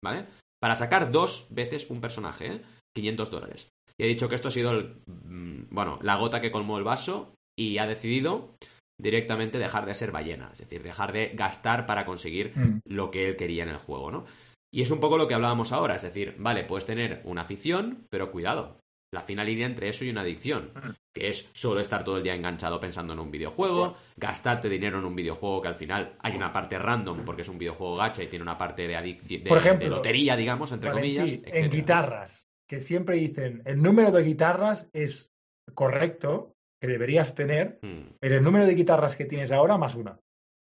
¿Vale? 0.00 0.26
Para 0.60 0.76
sacar 0.76 1.10
dos 1.10 1.48
veces 1.50 1.90
un 1.90 2.00
personaje, 2.00 2.46
¿eh? 2.46 2.62
500 2.94 3.30
dólares. 3.30 3.68
Y 3.98 4.04
he 4.04 4.08
dicho 4.08 4.28
que 4.28 4.36
esto 4.36 4.48
ha 4.48 4.52
sido, 4.52 4.72
mm, 5.06 5.64
bueno, 5.70 5.98
la 6.02 6.16
gota 6.16 6.40
que 6.40 6.52
colmó 6.52 6.78
el 6.78 6.84
vaso 6.84 7.34
y 7.58 7.78
ha 7.78 7.86
decidido 7.86 8.54
directamente 9.00 9.58
dejar 9.58 9.86
de 9.86 9.94
ser 9.94 10.12
ballena, 10.12 10.50
es 10.52 10.58
decir, 10.58 10.82
dejar 10.82 11.12
de 11.12 11.32
gastar 11.34 11.86
para 11.86 12.06
conseguir 12.06 12.52
mm. 12.54 12.80
lo 12.86 13.10
que 13.10 13.28
él 13.28 13.36
quería 13.36 13.64
en 13.64 13.70
el 13.70 13.78
juego, 13.78 14.10
¿no? 14.10 14.24
Y 14.72 14.82
es 14.82 14.90
un 14.90 15.00
poco 15.00 15.18
lo 15.18 15.28
que 15.28 15.34
hablábamos 15.34 15.72
ahora, 15.72 15.96
es 15.96 16.02
decir, 16.02 16.34
vale, 16.38 16.64
puedes 16.64 16.86
tener 16.86 17.20
una 17.24 17.42
afición, 17.42 18.06
pero 18.10 18.32
cuidado, 18.32 18.80
la 19.12 19.22
fina 19.22 19.44
línea 19.44 19.66
entre 19.66 19.88
eso 19.88 20.04
y 20.04 20.10
una 20.10 20.22
adicción, 20.22 20.72
mm. 20.74 20.90
que 21.14 21.28
es 21.28 21.48
solo 21.52 21.80
estar 21.80 22.04
todo 22.04 22.18
el 22.18 22.22
día 22.22 22.34
enganchado 22.34 22.80
pensando 22.80 23.12
en 23.12 23.20
un 23.20 23.30
videojuego, 23.30 23.96
gastarte 24.16 24.68
dinero 24.68 24.98
en 24.98 25.04
un 25.04 25.14
videojuego 25.14 25.62
que 25.62 25.68
al 25.68 25.76
final 25.76 26.16
hay 26.18 26.36
una 26.36 26.52
parte 26.52 26.78
random 26.78 27.24
porque 27.24 27.42
es 27.42 27.48
un 27.48 27.58
videojuego 27.58 27.96
gacha 27.96 28.22
y 28.22 28.26
tiene 28.26 28.42
una 28.42 28.58
parte 28.58 28.86
de 28.86 28.96
adicción, 28.96 29.44
de, 29.44 29.88
lotería, 29.88 30.36
digamos, 30.36 30.72
entre 30.72 30.90
comillas. 30.90 31.30
En 31.44 31.70
guitarras, 31.70 32.46
que 32.68 32.80
siempre 32.80 33.16
dicen, 33.16 33.62
el 33.64 33.80
número 33.80 34.10
de 34.10 34.24
guitarras 34.24 34.88
es 34.92 35.30
correcto, 35.72 36.53
que 36.84 36.92
deberías 36.92 37.34
tener 37.34 37.78
hmm. 37.80 38.16
es 38.20 38.32
el 38.32 38.44
número 38.44 38.66
de 38.66 38.74
guitarras 38.74 39.16
que 39.16 39.24
tienes 39.24 39.50
ahora 39.52 39.78
más 39.78 39.94
una. 39.94 40.18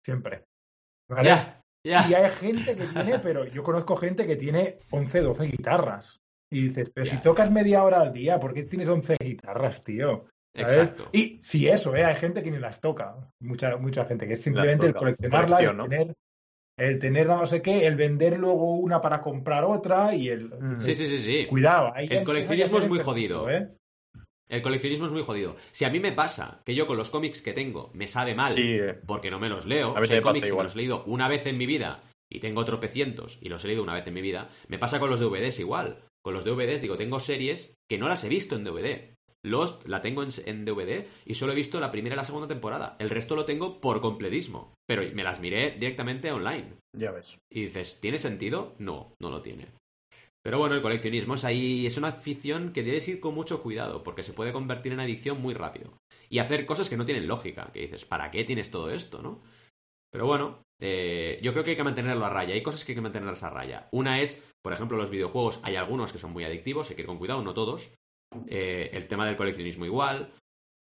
Siempre. 0.05 0.45
Y 1.85 1.91
hay 1.91 2.31
gente 2.33 2.75
que 2.75 2.85
tiene, 2.87 3.19
pero 3.21 3.45
yo 3.47 3.63
conozco 3.63 3.97
gente 3.97 4.27
que 4.27 4.37
tiene 4.37 4.79
11, 4.91 5.21
12 5.21 5.47
guitarras. 5.47 6.21
Y 6.53 6.69
dices, 6.69 6.91
pero 6.93 7.07
si 7.07 7.19
tocas 7.19 7.51
media 7.51 7.85
hora 7.85 8.01
al 8.01 8.13
día, 8.13 8.41
¿por 8.41 8.53
qué 8.53 8.65
tienes 8.65 8.89
11 8.89 9.19
guitarras, 9.23 9.85
tío? 9.85 10.27
Exacto. 10.53 11.09
Y 11.13 11.41
sí, 11.45 11.69
eso, 11.69 11.95
¿eh? 11.95 12.05
hay 12.05 12.17
gente 12.17 12.43
que 12.43 12.51
ni 12.51 12.59
las 12.59 12.81
toca. 12.81 13.15
Mucha, 13.41 13.77
mucha 13.77 14.05
gente, 14.05 14.27
que 14.27 14.33
es 14.33 14.43
simplemente 14.43 14.89
el 14.89 14.95
coleccionarla, 14.95 15.61
el 15.61 15.77
tener, 15.77 16.15
el 16.77 16.99
tener 16.99 17.27
no 17.29 17.47
sé 17.47 17.63
qué, 17.63 17.87
el 17.87 17.95
vender 17.95 18.37
luego 18.37 18.75
una 18.75 19.01
para 19.01 19.23
comprar 19.23 19.63
otra 19.63 20.13
y 20.13 20.29
el. 20.29 20.49
Hmm. 20.49 20.81
Sí, 20.81 20.97
sí, 20.97 21.07
sí, 21.07 21.19
sí. 21.19 21.47
Cuidado. 21.47 21.93
el 21.95 22.25
coleccionismo 22.25 22.79
es 22.81 22.89
muy 22.89 22.99
jodido. 22.99 23.49
¿eh? 23.49 23.71
El 24.51 24.63
coleccionismo 24.63 25.07
es 25.07 25.13
muy 25.13 25.23
jodido. 25.23 25.57
Si 25.71 25.85
a 25.85 25.91
mí 25.91 26.01
me 26.01 26.11
pasa 26.13 26.61
que 26.65 26.75
yo 26.75 26.89
con 26.89 26.97
los 26.97 27.09
cómics 27.09 27.41
que 27.41 27.53
tengo 27.53 27.91
me 27.95 28.09
sabe 28.09 28.35
mal 28.35 28.59
eh. 28.59 29.01
porque 29.07 29.31
no 29.31 29.39
me 29.39 29.49
los 29.49 29.65
leo, 29.65 29.97
a 29.97 30.05
si 30.05 30.15
hay 30.15 30.21
cómics 30.21 30.49
que 30.49 30.53
los 30.53 30.75
he 30.75 30.79
leído 30.79 31.05
una 31.05 31.29
vez 31.29 31.47
en 31.47 31.57
mi 31.57 31.67
vida 31.67 32.03
y 32.29 32.41
tengo 32.41 32.65
tropecientos 32.65 33.39
y 33.41 33.49
los 33.49 33.65
he 33.65 33.69
leído 33.69 33.85
una 33.85 33.95
vez 33.95 34.07
en 34.09 34.15
mi 34.15 34.21
vida, 34.21 34.51
me 34.67 34.79
pasa 34.79 34.99
con 34.99 35.09
los 35.09 35.21
DVDs 35.21 35.61
igual. 35.61 36.03
Con 36.23 36.35
los 36.35 36.45
DVDs 36.45 36.83
digo, 36.83 36.97
tengo 36.97 37.21
series 37.21 37.75
que 37.89 37.97
no 37.97 38.09
las 38.09 38.25
he 38.25 38.29
visto 38.29 38.57
en 38.57 38.65
DVD. 38.65 39.15
Lost 39.43 39.87
la 39.89 40.03
tengo 40.03 40.23
en, 40.23 40.65
DVD 40.67 41.07
y 41.25 41.35
solo 41.35 41.53
he 41.53 41.57
visto 41.57 41.81
la 41.81 41.91
primera 41.91 42.15
y 42.15 42.17
la 42.17 42.25
segunda 42.25 42.49
temporada. 42.49 42.97
El 42.99 43.09
resto 43.09 43.37
lo 43.37 43.47
tengo 43.47 43.81
por 43.81 44.01
completismo. 44.01 44.75
Pero 44.87 45.03
me 45.15 45.25
las 45.25 45.41
miré 45.41 45.71
directamente 45.71 46.31
online. 46.31 46.75
Ya 46.95 47.13
ves. 47.13 47.39
Y 47.51 47.63
dices, 47.63 48.01
¿tiene 48.01 48.19
sentido? 48.19 48.75
No, 48.79 49.15
no 49.19 49.31
lo 49.31 49.41
tiene. 49.41 49.69
Pero 50.43 50.59
bueno, 50.59 50.75
el 50.75 50.83
coleccionismo 50.83 51.35
es 51.35 51.45
ahí, 51.45 51.87
es 51.87 51.97
una 51.97 52.09
afición 52.09 52.73
que 52.73 52.83
debes 52.83 53.07
ir 53.09 53.21
con 53.21 53.35
mucho 53.35 53.63
cuidado, 53.63 54.03
porque 54.03 54.23
se 54.23 54.33
puede 54.33 54.53
convertir 54.53 54.93
en 54.93 55.01
adicción 55.01 55.41
muy 55.41 55.55
rápido. 55.55 55.99
Y 56.31 56.39
hacer 56.39 56.65
cosas 56.65 56.89
que 56.89 56.97
no 56.97 57.05
tienen 57.05 57.29
lógica, 57.29 57.71
que 57.73 57.81
dices, 57.81 58.05
¿para 58.05 58.31
qué 58.31 58.45
tienes 58.45 58.71
todo 58.71 58.91
esto, 58.91 59.21
no? 59.21 59.43
Pero 60.11 60.27
bueno, 60.27 60.63
eh, 60.81 61.39
yo 61.43 61.53
creo 61.53 61.63
que 61.63 61.71
hay 61.71 61.77
que 61.77 61.85
mantenerlo 61.85 62.25
a 62.25 62.31
raya. 62.31 62.55
Hay 62.55 62.63
cosas 62.63 62.85
que 62.85 62.93
hay 62.93 62.97
que 62.97 63.03
mantenerlas 63.03 63.43
a 63.43 63.51
raya. 63.51 63.89
Una 63.93 64.21
es, 64.21 64.43
por 64.63 64.73
ejemplo, 64.73 64.97
los 64.97 65.11
videojuegos. 65.11 65.61
Hay 65.63 65.77
algunos 65.77 66.13
que 66.13 66.19
son 66.19 66.33
muy 66.33 66.45
adictivos, 66.45 66.91
hay 66.91 66.97
que 66.97 67.03
ir 67.03 67.07
con 67.07 67.19
cuidado, 67.19 67.43
no 67.43 67.55
todos. 67.55 67.91
Eh, 68.47 68.91
el 68.93 69.07
tema 69.07 69.27
del 69.27 69.37
coleccionismo 69.37 69.85
igual. 69.85 70.33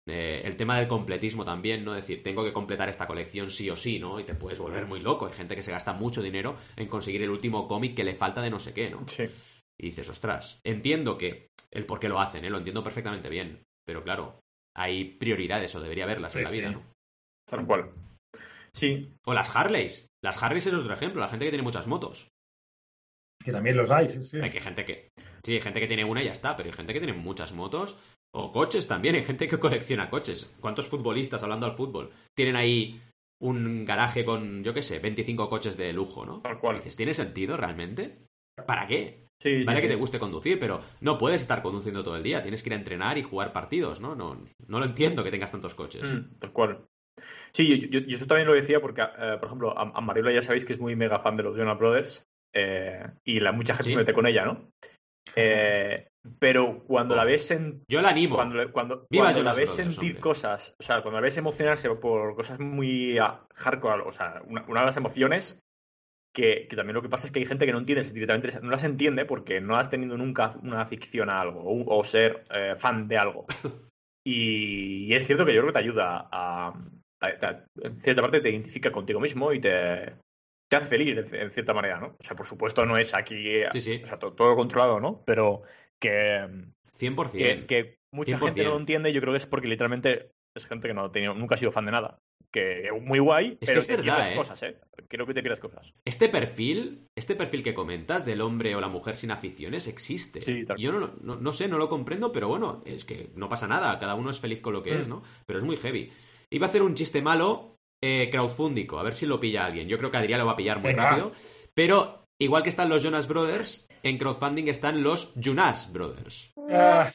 Eh, 0.08 0.44
el 0.46 0.56
tema 0.56 0.78
del 0.78 0.88
completismo 0.88 1.46
también, 1.46 1.84
¿no? 1.84 1.96
Es 1.96 2.06
decir, 2.06 2.22
tengo 2.22 2.44
que 2.44 2.54
completar 2.54 2.90
esta 2.90 3.08
colección 3.08 3.50
sí 3.50 3.70
o 3.70 3.76
sí, 3.76 4.00
¿no? 4.00 4.20
Y 4.20 4.24
te 4.24 4.36
puedes 4.36 4.60
volver 4.60 4.86
muy 4.86 5.00
loco. 5.00 5.26
Hay 5.26 5.34
gente 5.34 5.56
que 5.56 5.64
se 5.64 5.72
gasta 5.72 5.94
mucho 5.94 6.22
dinero 6.22 6.58
en 6.76 6.88
conseguir 6.88 7.24
el 7.24 7.32
último 7.32 7.68
cómic 7.68 7.96
que 7.96 8.04
le 8.04 8.14
falta 8.14 8.42
de 8.42 8.52
no 8.52 8.60
sé 8.60 8.74
qué, 8.74 8.90
¿no? 8.92 9.08
Sí. 9.08 9.24
Y 9.80 9.88
dices, 9.88 10.08
ostras, 10.10 10.60
entiendo 10.64 11.18
que 11.18 11.50
el 11.72 11.86
por 11.86 12.00
qué 12.00 12.08
lo 12.08 12.20
hacen, 12.20 12.46
¿eh? 12.46 12.50
Lo 12.50 12.60
entiendo 12.60 12.84
perfectamente 12.84 13.30
bien. 13.30 13.64
Pero 13.86 14.04
claro, 14.04 14.40
hay 14.76 15.06
prioridades 15.06 15.74
o 15.76 15.82
debería 15.82 16.04
haberlas 16.04 16.36
en 16.36 16.44
la 16.44 16.52
vida, 16.52 16.70
¿no? 16.70 16.84
Tal 17.50 17.66
cual. 17.66 17.92
Sí. 18.74 19.12
O 19.26 19.34
las 19.34 19.56
Harleys. 19.56 20.08
Las 20.24 20.42
Harleys 20.42 20.68
es 20.68 20.74
otro 20.74 20.94
ejemplo, 20.94 21.22
la 21.22 21.30
gente 21.30 21.46
que 21.46 21.52
tiene 21.52 21.64
muchas 21.64 21.88
motos. 21.88 22.30
Que 23.44 23.52
también 23.52 23.78
los 23.78 23.92
hay, 23.92 24.08
sí, 24.08 24.24
sí. 24.24 24.40
Hay 24.42 24.50
que 24.50 24.62
gente 24.62 24.86
que. 24.86 25.10
Sí, 25.44 25.54
hay 25.54 25.62
gente 25.62 25.80
que 25.80 25.88
tiene 25.88 26.04
una 26.04 26.22
y 26.22 26.26
ya 26.26 26.32
está, 26.32 26.56
pero 26.56 26.70
hay 26.70 26.76
gente 26.76 26.94
que 26.94 27.00
tiene 27.00 27.14
muchas 27.14 27.54
motos 27.54 27.98
o 28.36 28.52
coches 28.52 28.88
también, 28.88 29.16
hay 29.16 29.24
gente 29.24 29.48
que 29.48 29.60
colecciona 29.60 30.10
coches. 30.10 30.54
¿Cuántos 30.60 30.88
futbolistas, 30.88 31.42
hablando 31.42 31.66
al 31.66 31.74
fútbol, 31.74 32.12
tienen 32.36 32.58
ahí 32.58 33.00
un 33.42 33.86
garaje 33.86 34.26
con, 34.26 34.64
yo 34.64 34.74
qué 34.74 34.84
sé, 34.84 35.00
25 35.00 35.50
coches 35.50 35.78
de 35.78 35.94
lujo, 35.94 36.26
¿no? 36.26 36.42
Tal 36.42 36.60
cual. 36.60 36.82
¿tiene 36.82 37.14
sentido 37.14 37.56
realmente? 37.56 38.18
¿Para 38.66 38.88
qué? 38.88 39.26
Sí, 39.42 39.64
vale 39.64 39.82
que 39.82 39.88
te 39.88 39.96
guste 39.96 40.20
conducir, 40.20 40.60
pero 40.60 40.82
no 41.02 41.18
puedes 41.18 41.42
estar 41.42 41.62
conduciendo 41.62 42.04
todo 42.04 42.18
el 42.18 42.24
día. 42.24 42.42
Tienes 42.42 42.62
que 42.62 42.70
ir 42.70 42.74
a 42.74 42.78
entrenar 42.78 43.18
y 43.18 43.24
jugar 43.24 43.54
partidos, 43.54 44.02
¿no? 44.02 44.16
No, 44.16 44.46
no 44.68 44.80
lo 44.80 44.86
entiendo 44.86 45.24
que 45.24 45.32
tengas 45.32 45.52
tantos 45.52 45.76
coches. 45.76 46.04
Mm, 46.04 46.40
tal 46.40 46.52
cual. 46.52 46.86
Sí, 47.54 47.88
yo, 47.90 48.00
yo, 48.00 48.16
eso 48.16 48.28
también 48.28 48.48
lo 48.48 48.54
decía 48.54 48.82
porque, 48.82 49.02
eh, 49.02 49.38
por 49.40 49.48
ejemplo, 49.48 49.78
a, 49.78 49.92
a, 49.96 50.02
Mariola 50.02 50.32
ya 50.32 50.42
sabéis 50.42 50.66
que 50.66 50.74
es 50.74 50.80
muy 50.80 50.96
mega 50.96 51.20
fan 51.20 51.36
de 51.36 51.44
los 51.44 51.56
Jonas 51.56 51.78
Brothers 51.78 52.26
eh, 52.54 53.04
y 53.24 53.40
la, 53.40 53.54
mucha 53.54 53.76
gente 53.76 53.92
se 53.92 53.96
mete 53.96 54.14
con 54.14 54.28
ella, 54.28 54.46
¿no? 54.46 54.72
Eh, 55.36 56.08
pero 56.40 56.84
cuando 56.86 57.16
la 57.16 57.24
ves 57.24 57.52
en. 57.52 57.84
Yo 57.88 58.02
la 58.02 58.10
animo. 58.10 58.36
Cuando, 58.36 58.72
cuando, 58.72 59.08
la 59.44 59.54
ves 59.54 59.70
sentir 59.70 60.20
cosas, 60.20 60.76
o 60.80 60.84
sea, 60.84 61.02
cuando 61.02 61.20
la 61.20 61.24
ves 61.24 61.38
emocionarse 61.38 61.90
por 61.90 62.36
cosas 62.36 62.60
muy 62.60 63.18
ah, 63.18 63.46
hardcore, 63.54 64.04
o 64.04 64.12
sea, 64.12 64.42
una, 64.48 64.62
de 64.62 64.74
las 64.74 64.98
emociones 64.98 65.60
que, 66.34 66.68
también 66.76 66.96
lo 66.96 67.02
que 67.02 67.10
pasa 67.10 67.28
es 67.28 67.32
que 67.32 67.40
hay 67.40 67.46
gente 67.46 67.66
que 67.66 67.72
no 67.72 67.80
entiende 67.80 68.04
directamente, 68.12 68.60
no 68.62 68.72
las 68.72 68.84
entiende 68.84 69.26
porque 69.26 69.62
no 69.62 69.78
has 69.78 69.90
tenido 69.90 70.18
nunca 70.18 70.56
una 70.62 70.86
ficción 70.86 71.30
a 71.30 71.40
algo 71.40 71.64
o, 71.66 72.04
ser 72.04 72.44
eh, 72.52 72.76
fan 72.78 73.08
de 73.08 73.18
algo. 73.18 73.46
Y, 74.28 75.14
es 75.14 75.28
cierto 75.28 75.46
que 75.46 75.54
yo 75.54 75.62
creo 75.62 75.72
que 75.72 75.80
te 75.80 75.86
ayuda 75.86 76.28
a, 76.32 76.74
en 77.78 78.02
cierta 78.02 78.24
parte 78.24 78.42
te 78.42 78.50
identifica 78.50 78.92
contigo 78.92 79.20
mismo 79.20 79.54
y 79.54 79.60
te, 79.60 80.16
te 80.68 80.76
hace 80.76 80.88
feliz 80.88 81.32
en, 81.34 81.52
cierta 81.52 81.74
manera, 81.74 82.00
¿no? 82.00 82.16
O 82.20 82.24
sea, 82.24 82.36
por 82.36 82.46
supuesto 82.46 82.86
no 82.86 82.98
es 82.98 83.14
aquí, 83.14 83.64
o 83.64 83.72
sea, 83.80 84.18
todo, 84.18 84.56
controlado, 84.56 85.00
¿no? 85.00 85.24
Pero 85.26 85.62
que... 86.00 86.48
100%. 87.00 87.32
Que, 87.32 87.66
que 87.66 87.98
mucha 88.12 88.38
gente 88.38 88.64
no 88.64 88.72
lo 88.72 88.78
entiende 88.78 89.12
yo 89.12 89.22
creo 89.22 89.34
que 89.34 89.38
es 89.38 89.46
porque 89.46 89.68
literalmente 89.68 90.32
es 90.56 90.66
gente 90.66 90.88
que 90.88 90.94
no 90.94 91.04
ha 91.04 91.12
tenido, 91.12 91.34
nunca 91.34 91.56
ha 91.56 91.58
sido 91.58 91.72
fan 91.72 91.86
de 91.86 91.92
nada. 91.92 92.20
Que 92.52 92.90
muy 93.02 93.20
guay, 93.20 93.58
es 93.60 93.68
pero 93.68 93.82
que 93.82 93.94
es 93.94 94.02
verdad, 94.02 94.32
¿eh? 94.32 94.36
cosas, 94.36 94.64
¿eh? 94.64 94.78
Creo 95.10 95.26
que 95.26 95.34
te 95.34 95.42
quieras 95.42 95.60
cosas. 95.60 95.94
Este 96.06 96.30
perfil, 96.30 97.10
este 97.14 97.36
perfil 97.36 97.64
que 97.64 97.74
comentas 97.74 98.26
del 98.26 98.40
hombre 98.40 98.74
o 98.76 98.82
la 98.82 98.88
mujer 98.88 99.18
sin 99.18 99.32
aficiones 99.32 99.88
existe. 99.88 100.42
Sí, 100.42 100.64
Yo 100.78 100.94
no, 100.94 101.14
no, 101.22 101.36
no, 101.36 101.54
sé, 101.54 101.68
no 101.68 101.78
lo 101.78 101.90
comprendo, 101.90 102.32
pero 102.32 102.48
bueno, 102.48 102.82
es 102.86 103.04
que 103.04 103.30
no 103.36 103.50
pasa 103.50 103.68
nada, 103.68 104.00
cada 104.00 104.16
uno 104.16 104.30
es 104.30 104.40
feliz 104.40 104.62
con 104.62 104.72
lo 104.72 104.84
que 104.84 104.98
es, 104.98 105.06
mm. 105.06 105.10
¿no? 105.10 105.24
Pero 105.46 105.60
es 105.60 105.66
muy 105.66 105.76
heavy. 105.76 106.12
Iba 106.50 106.68
a 106.68 106.70
hacer 106.70 106.82
un 106.82 106.96
chiste 106.96 107.22
malo, 107.22 107.76
eh, 108.02 108.30
crowdfundico, 108.32 109.00
a 109.00 109.04
ver 109.04 109.16
si 109.16 109.26
lo 109.26 109.42
pilla 109.42 109.66
alguien. 109.66 109.90
Yo 109.90 109.98
creo 109.98 110.10
que 110.10 110.18
Adrián 110.18 110.40
lo 110.40 110.46
va 110.46 110.54
a 110.54 110.58
pillar 110.58 110.80
muy 110.80 110.94
rápido. 110.94 111.34
Pero 111.74 112.25
igual 112.40 112.64
que 112.64 112.70
están 112.70 112.90
los 112.90 113.04
Jonas 113.04 113.28
Brothers, 113.28 113.88
en 114.04 114.18
crowdfunding 114.18 114.68
están 114.68 115.04
los 115.04 115.34
Jonas 115.36 115.92
Brothers. 115.92 116.54
Ah. 116.72 117.12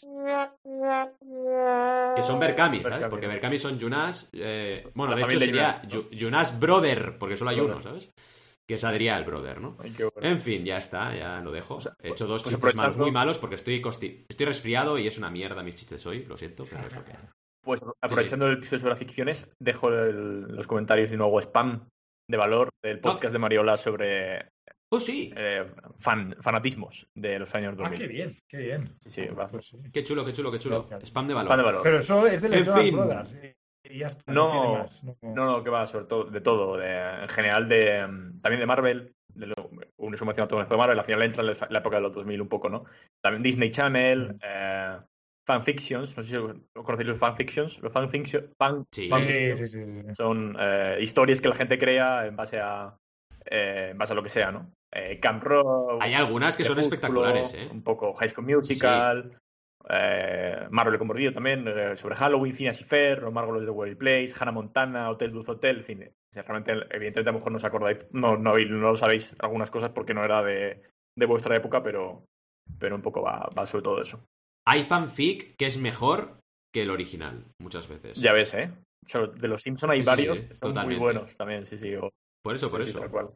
Que 2.16 2.22
son 2.22 2.40
Berkami, 2.40 2.82
¿sabes? 2.82 3.06
Porque 3.08 3.26
Berkami 3.26 3.58
son 3.58 3.78
Jonas. 3.78 4.28
Eh, 4.32 4.88
bueno, 4.94 5.14
de 5.14 5.22
hecho 5.22 5.40
sería 5.40 5.82
Jonas 6.12 6.58
Brother, 6.58 7.18
porque 7.18 7.36
solo 7.36 7.50
hay 7.50 7.60
uno, 7.60 7.82
¿sabes? 7.82 8.10
Que 8.66 8.74
es 8.74 8.84
Adrián 8.84 9.18
el 9.18 9.24
brother, 9.24 9.60
¿no? 9.60 9.76
en 10.22 10.38
fin, 10.38 10.64
ya 10.64 10.76
está, 10.76 11.12
ya 11.16 11.40
lo 11.40 11.50
dejo. 11.50 11.78
He 12.00 12.10
hecho 12.10 12.28
dos 12.28 12.44
pues 12.44 12.54
chistes 12.54 12.96
muy 12.96 13.10
malos 13.10 13.38
porque 13.38 13.56
estoy, 13.56 13.82
estoy 14.28 14.46
resfriado 14.46 14.96
y 14.96 15.08
es 15.08 15.18
una 15.18 15.28
mierda 15.28 15.64
mis 15.64 15.74
chistes 15.74 16.06
hoy, 16.06 16.24
lo 16.24 16.36
siento, 16.36 16.66
pero 16.70 16.86
es 16.86 16.94
lo 16.94 17.04
que 17.04 17.12
pues 17.62 17.84
aprovechando 18.00 18.46
el 18.46 18.54
episodio 18.54 18.80
sobre 18.80 18.90
las 18.90 18.98
ficciones, 18.98 19.50
dejo 19.58 19.90
los 19.90 20.66
comentarios 20.66 21.10
de 21.10 21.16
nuevo 21.16 21.40
spam 21.40 21.88
de 22.28 22.36
valor 22.36 22.70
del 22.82 23.00
podcast 23.00 23.32
de 23.32 23.38
Mariola 23.38 23.76
sobre 23.76 24.48
Oh, 24.92 24.98
sí. 24.98 25.32
Eh, 25.36 25.70
fanatismos 25.98 27.06
de 27.14 27.38
los 27.38 27.54
años 27.54 27.76
2000. 27.76 27.94
Ah, 27.94 27.98
qué 28.00 28.08
bien, 28.08 28.38
qué 28.48 28.56
bien. 28.58 28.96
Sí, 29.00 29.10
sí, 29.10 29.26
va. 29.26 29.46
Pues 29.46 29.76
Qué 29.92 30.02
chulo, 30.02 30.24
qué 30.24 30.32
chulo, 30.32 30.50
qué 30.50 30.58
chulo. 30.58 30.88
Spam 31.04 31.28
de 31.28 31.34
valor. 31.34 31.46
Spam 31.48 31.58
de 31.58 31.64
valor. 31.64 31.80
Pero 31.84 31.98
eso 31.98 32.26
es 32.26 32.42
de 32.42 32.48
En 32.48 32.64
Jonas 32.64 32.82
fin. 32.82 32.96
Brothers. 32.96 33.36
y 33.84 33.98
ya 33.98 34.08
está, 34.08 34.32
No, 34.32 34.78
más, 34.78 35.02
No, 35.22 35.44
no, 35.46 35.62
que 35.64 35.70
va, 35.70 35.86
sobre 35.86 36.06
todo, 36.06 36.24
de 36.24 36.40
todo. 36.40 36.76
De, 36.76 37.22
en 37.22 37.28
general, 37.28 37.68
de, 37.68 38.04
mm, 38.06 38.40
también 38.40 38.60
de 38.60 38.66
Marvel. 38.66 39.14
De 39.32 39.46
lo, 39.46 39.54
un 39.98 40.10
resumen 40.10 40.34
de 40.34 40.76
Marvel. 40.76 40.98
Al 40.98 41.04
final 41.04 41.22
entra 41.22 41.44
en 41.44 41.54
la 41.70 41.78
época 41.78 41.96
de 41.96 42.02
los 42.02 42.12
2000 42.12 42.40
un 42.40 42.48
poco, 42.48 42.68
¿no? 42.68 42.84
También 43.22 43.44
Disney 43.44 43.70
Channel, 43.70 44.36
eh, 44.42 44.98
fanfictions. 45.46 46.16
No 46.16 46.22
sé 46.24 46.36
si 46.36 46.82
conocéis 46.82 47.08
los 47.10 47.18
fanfictions. 47.18 47.78
Los 47.80 47.92
fanfictions 47.92 48.48
fan, 48.58 48.84
Sí. 48.90 49.08
fanfictions 49.08 49.58
Sí, 49.58 49.66
sí, 49.66 49.84
sí, 49.84 50.02
sí. 50.08 50.14
son 50.16 50.56
eh, 50.58 50.98
historias 51.00 51.40
que 51.40 51.48
la 51.48 51.54
gente 51.54 51.78
crea 51.78 52.26
en 52.26 52.34
base 52.34 52.58
a, 52.58 52.96
eh, 53.44 53.90
en 53.92 53.98
base 53.98 54.14
a 54.14 54.16
lo 54.16 54.22
que 54.24 54.28
sea, 54.28 54.50
¿no? 54.50 54.68
Eh, 54.92 55.20
Camp 55.20 55.42
Rock. 55.44 55.98
Hay 56.02 56.14
algunas 56.14 56.56
que 56.56 56.64
son 56.64 56.78
espectaculares, 56.78 57.54
¿eh? 57.54 57.68
Un 57.70 57.82
poco 57.82 58.12
High 58.14 58.28
School 58.30 58.46
Musical. 58.46 59.38
eh, 59.88 60.66
Marvel 60.70 60.98
con 60.98 61.06
mordido 61.06 61.32
también, 61.32 61.66
eh, 61.66 61.96
sobre 61.96 62.14
Halloween, 62.14 62.54
Phineas 62.54 62.80
y 62.82 62.84
Fer, 62.84 63.22
Los 63.22 63.32
Margolos 63.32 63.64
de 63.64 63.70
Wild 63.70 63.96
Place, 63.96 64.32
Hannah 64.38 64.52
Montana, 64.52 65.08
Hotel 65.10 65.32
Dulce 65.32 65.52
Hotel, 65.52 65.78
en 65.78 65.84
fin. 65.84 66.10
realmente, 66.34 66.72
evidentemente, 66.90 67.30
a 67.30 67.32
lo 67.32 67.38
mejor 67.38 67.52
no 67.52 67.56
os 67.58 67.64
acordáis, 67.64 67.98
no, 68.12 68.36
no, 68.36 68.58
no 68.58 68.78
lo 68.90 68.94
sabéis 68.96 69.34
algunas 69.40 69.70
cosas 69.70 69.90
porque 69.90 70.12
no 70.12 70.22
era 70.22 70.42
de, 70.42 70.82
de 71.16 71.26
vuestra 71.26 71.56
época, 71.56 71.82
pero, 71.82 72.24
pero 72.78 72.94
un 72.94 73.00
poco 73.02 73.22
va, 73.22 73.48
va 73.58 73.64
sobre 73.66 73.82
todo 73.82 74.02
eso. 74.02 74.22
Hay 74.68 74.82
fanfic 74.82 75.56
que 75.56 75.66
es 75.66 75.78
mejor 75.78 76.38
que 76.72 76.82
el 76.82 76.90
original, 76.90 77.46
muchas 77.60 77.88
veces. 77.88 78.18
Ya 78.20 78.32
ves, 78.34 78.52
¿eh? 78.54 78.70
De 79.38 79.48
los 79.48 79.62
Simpson 79.62 79.90
hay 79.90 79.98
Sí, 80.00 80.04
varios 80.04 80.40
sí, 80.40 80.46
que 80.48 80.56
son 80.56 80.68
totalmente. 80.74 81.00
muy 81.00 81.02
buenos 81.02 81.36
también, 81.38 81.64
sí, 81.64 81.78
sí. 81.78 81.94
o- 81.96 82.10
Por 82.42 82.56
eso, 82.56 82.70
por 82.70 82.82
sí, 82.84 82.90
eso. 82.90 83.00
cual. 83.10 83.30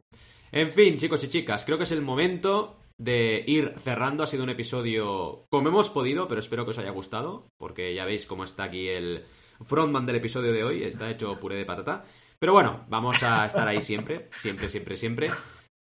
En 0.51 0.69
fin, 0.69 0.97
chicos 0.97 1.23
y 1.23 1.29
chicas, 1.29 1.65
creo 1.65 1.77
que 1.77 1.83
es 1.83 1.91
el 1.91 2.01
momento 2.01 2.77
de 2.97 3.43
ir 3.45 3.73
cerrando. 3.77 4.23
Ha 4.23 4.27
sido 4.27 4.43
un 4.43 4.49
episodio 4.49 5.45
como 5.49 5.69
hemos 5.69 5.89
podido, 5.89 6.27
pero 6.27 6.39
espero 6.39 6.65
que 6.65 6.71
os 6.71 6.77
haya 6.77 6.91
gustado, 6.91 7.47
porque 7.57 7.93
ya 7.93 8.05
veis 8.05 8.25
cómo 8.25 8.43
está 8.43 8.63
aquí 8.63 8.87
el 8.87 9.25
frontman 9.63 10.05
del 10.05 10.17
episodio 10.17 10.51
de 10.51 10.63
hoy, 10.63 10.83
está 10.83 11.09
hecho 11.09 11.39
puré 11.39 11.55
de 11.55 11.65
patata. 11.65 12.05
Pero 12.39 12.53
bueno, 12.53 12.85
vamos 12.89 13.23
a 13.23 13.45
estar 13.45 13.67
ahí 13.67 13.81
siempre, 13.81 14.29
siempre, 14.39 14.69
siempre, 14.69 14.97
siempre. 14.97 15.29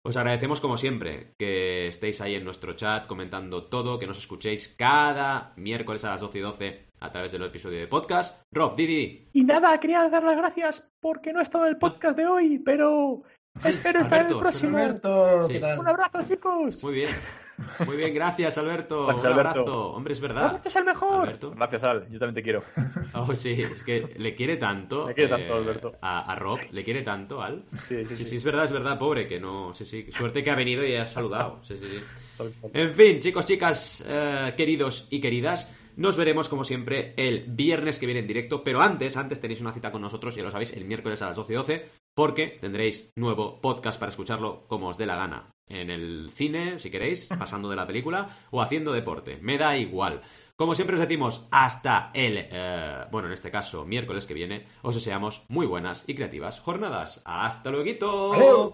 Os 0.05 0.17
agradecemos 0.17 0.59
como 0.59 0.75
siempre 0.75 1.33
que 1.39 1.87
estéis 1.87 2.19
ahí 2.19 2.35
en 2.35 2.43
nuestro 2.43 2.73
chat 2.73 3.07
comentando 3.07 3.67
todo, 3.67 3.99
que 3.99 4.05
nos 4.07 4.17
escuchéis 4.19 4.75
cada 4.77 5.53
miércoles 5.55 6.03
a 6.03 6.09
las 6.09 6.19
12 6.19 6.37
y 6.37 6.41
12 6.41 6.85
a 6.99 7.09
través 7.11 7.31
del 7.31 7.43
episodio 7.43 7.79
de 7.79 7.87
podcast. 7.87 8.41
Rob, 8.51 8.75
Didi, 8.75 9.29
Y 9.31 9.45
nada, 9.45 9.79
quería 9.79 10.09
dar 10.09 10.23
las 10.23 10.35
gracias 10.35 10.85
porque 10.99 11.31
no 11.31 11.39
he 11.39 11.43
estado 11.43 11.65
en 11.65 11.71
el 11.71 11.77
podcast 11.77 12.17
de 12.17 12.25
hoy, 12.27 12.59
pero 12.59 13.23
espero 13.63 14.01
estar 14.01 14.25
en 14.25 14.31
el 14.33 14.39
próximo. 14.39 14.77
Alberto, 14.77 15.43
Sí. 15.47 15.53
¿qué 15.53 15.59
tal? 15.61 15.79
Un 15.79 15.87
abrazo, 15.87 16.19
chicos. 16.25 16.83
muy 16.83 16.93
bien. 16.95 17.09
Muy 17.85 17.97
bien, 17.97 18.13
gracias 18.13 18.57
Alberto. 18.57 19.05
Gracias, 19.07 19.25
un 19.25 19.31
Alberto. 19.31 19.59
abrazo. 19.61 19.89
Hombre, 19.91 20.13
es 20.13 20.19
verdad. 20.19 20.47
Alberto 20.47 20.67
es 20.69 20.75
el 20.75 20.85
mejor. 20.85 21.21
Alberto. 21.27 21.51
Gracias, 21.51 21.83
Al. 21.83 22.09
Yo 22.09 22.19
también 22.19 22.35
te 22.35 22.43
quiero. 22.43 22.63
Oh, 23.15 23.35
sí, 23.35 23.51
es 23.51 23.83
que 23.83 24.15
le 24.17 24.33
quiere 24.33 24.57
tanto. 24.57 25.07
Le 25.07 25.13
quiere 25.13 25.29
tanto, 25.29 25.53
Alberto. 25.53 25.95
A, 26.01 26.17
a 26.31 26.35
Rob, 26.35 26.59
le 26.71 26.83
quiere 26.83 27.03
tanto 27.03 27.43
al. 27.43 27.63
Sí, 27.87 28.03
Sí, 28.07 28.25
sí, 28.25 28.35
es 28.37 28.43
verdad, 28.43 28.65
es 28.65 28.71
verdad, 28.71 28.97
pobre, 28.97 29.27
que 29.27 29.39
no. 29.39 29.71
Sí, 29.75 29.85
sí. 29.85 30.07
Suerte 30.11 30.43
que 30.43 30.49
ha 30.49 30.55
venido 30.55 30.83
y 30.83 30.95
ha 30.95 31.05
saludado. 31.05 31.59
Sí, 31.63 31.77
sí, 31.77 31.85
sí. 31.85 31.99
sí. 32.39 32.69
En 32.73 32.95
fin, 32.95 33.19
chicos, 33.19 33.45
chicas, 33.45 34.03
eh, 34.07 34.53
queridos 34.57 35.07
y 35.11 35.21
queridas, 35.21 35.71
nos 35.95 36.17
veremos 36.17 36.49
como 36.49 36.63
siempre 36.63 37.13
el 37.17 37.45
viernes 37.47 37.99
que 37.99 38.07
viene 38.07 38.21
en 38.21 38.27
directo, 38.27 38.63
pero 38.63 38.81
antes, 38.81 39.15
antes 39.15 39.39
tenéis 39.39 39.61
una 39.61 39.71
cita 39.71 39.91
con 39.91 40.01
nosotros, 40.01 40.33
ya 40.35 40.41
lo 40.41 40.49
sabéis, 40.49 40.73
el 40.73 40.85
miércoles 40.85 41.21
a 41.21 41.27
las 41.27 41.35
12 41.35 41.53
y 41.53 41.55
12, 41.55 41.85
porque 42.15 42.57
tendréis 42.61 43.11
nuevo 43.15 43.61
podcast 43.61 43.99
para 43.99 44.09
escucharlo 44.09 44.65
como 44.67 44.87
os 44.87 44.97
dé 44.97 45.05
la 45.05 45.17
gana. 45.17 45.51
En 45.67 45.89
el 45.89 46.29
cine, 46.31 46.79
si 46.79 46.91
queréis, 46.91 47.25
pasando 47.25 47.69
de 47.69 47.75
la 47.75 47.87
película 47.87 48.37
o 48.51 48.61
haciendo 48.61 48.93
deporte. 48.93 49.39
Me 49.41 49.57
da 49.57 49.77
igual. 49.77 50.21
Como 50.55 50.75
siempre 50.75 50.95
os 50.95 51.01
decimos, 51.01 51.47
hasta 51.51 52.11
el, 52.13 52.37
eh, 52.37 53.05
bueno, 53.11 53.27
en 53.27 53.33
este 53.33 53.49
caso, 53.49 53.85
miércoles 53.85 54.25
que 54.25 54.33
viene, 54.33 54.67
os 54.81 54.95
deseamos 54.95 55.45
muy 55.47 55.65
buenas 55.65 56.03
y 56.05 56.15
creativas 56.15 56.59
jornadas. 56.59 57.21
¡Hasta 57.25 57.71
luego! 57.71 58.73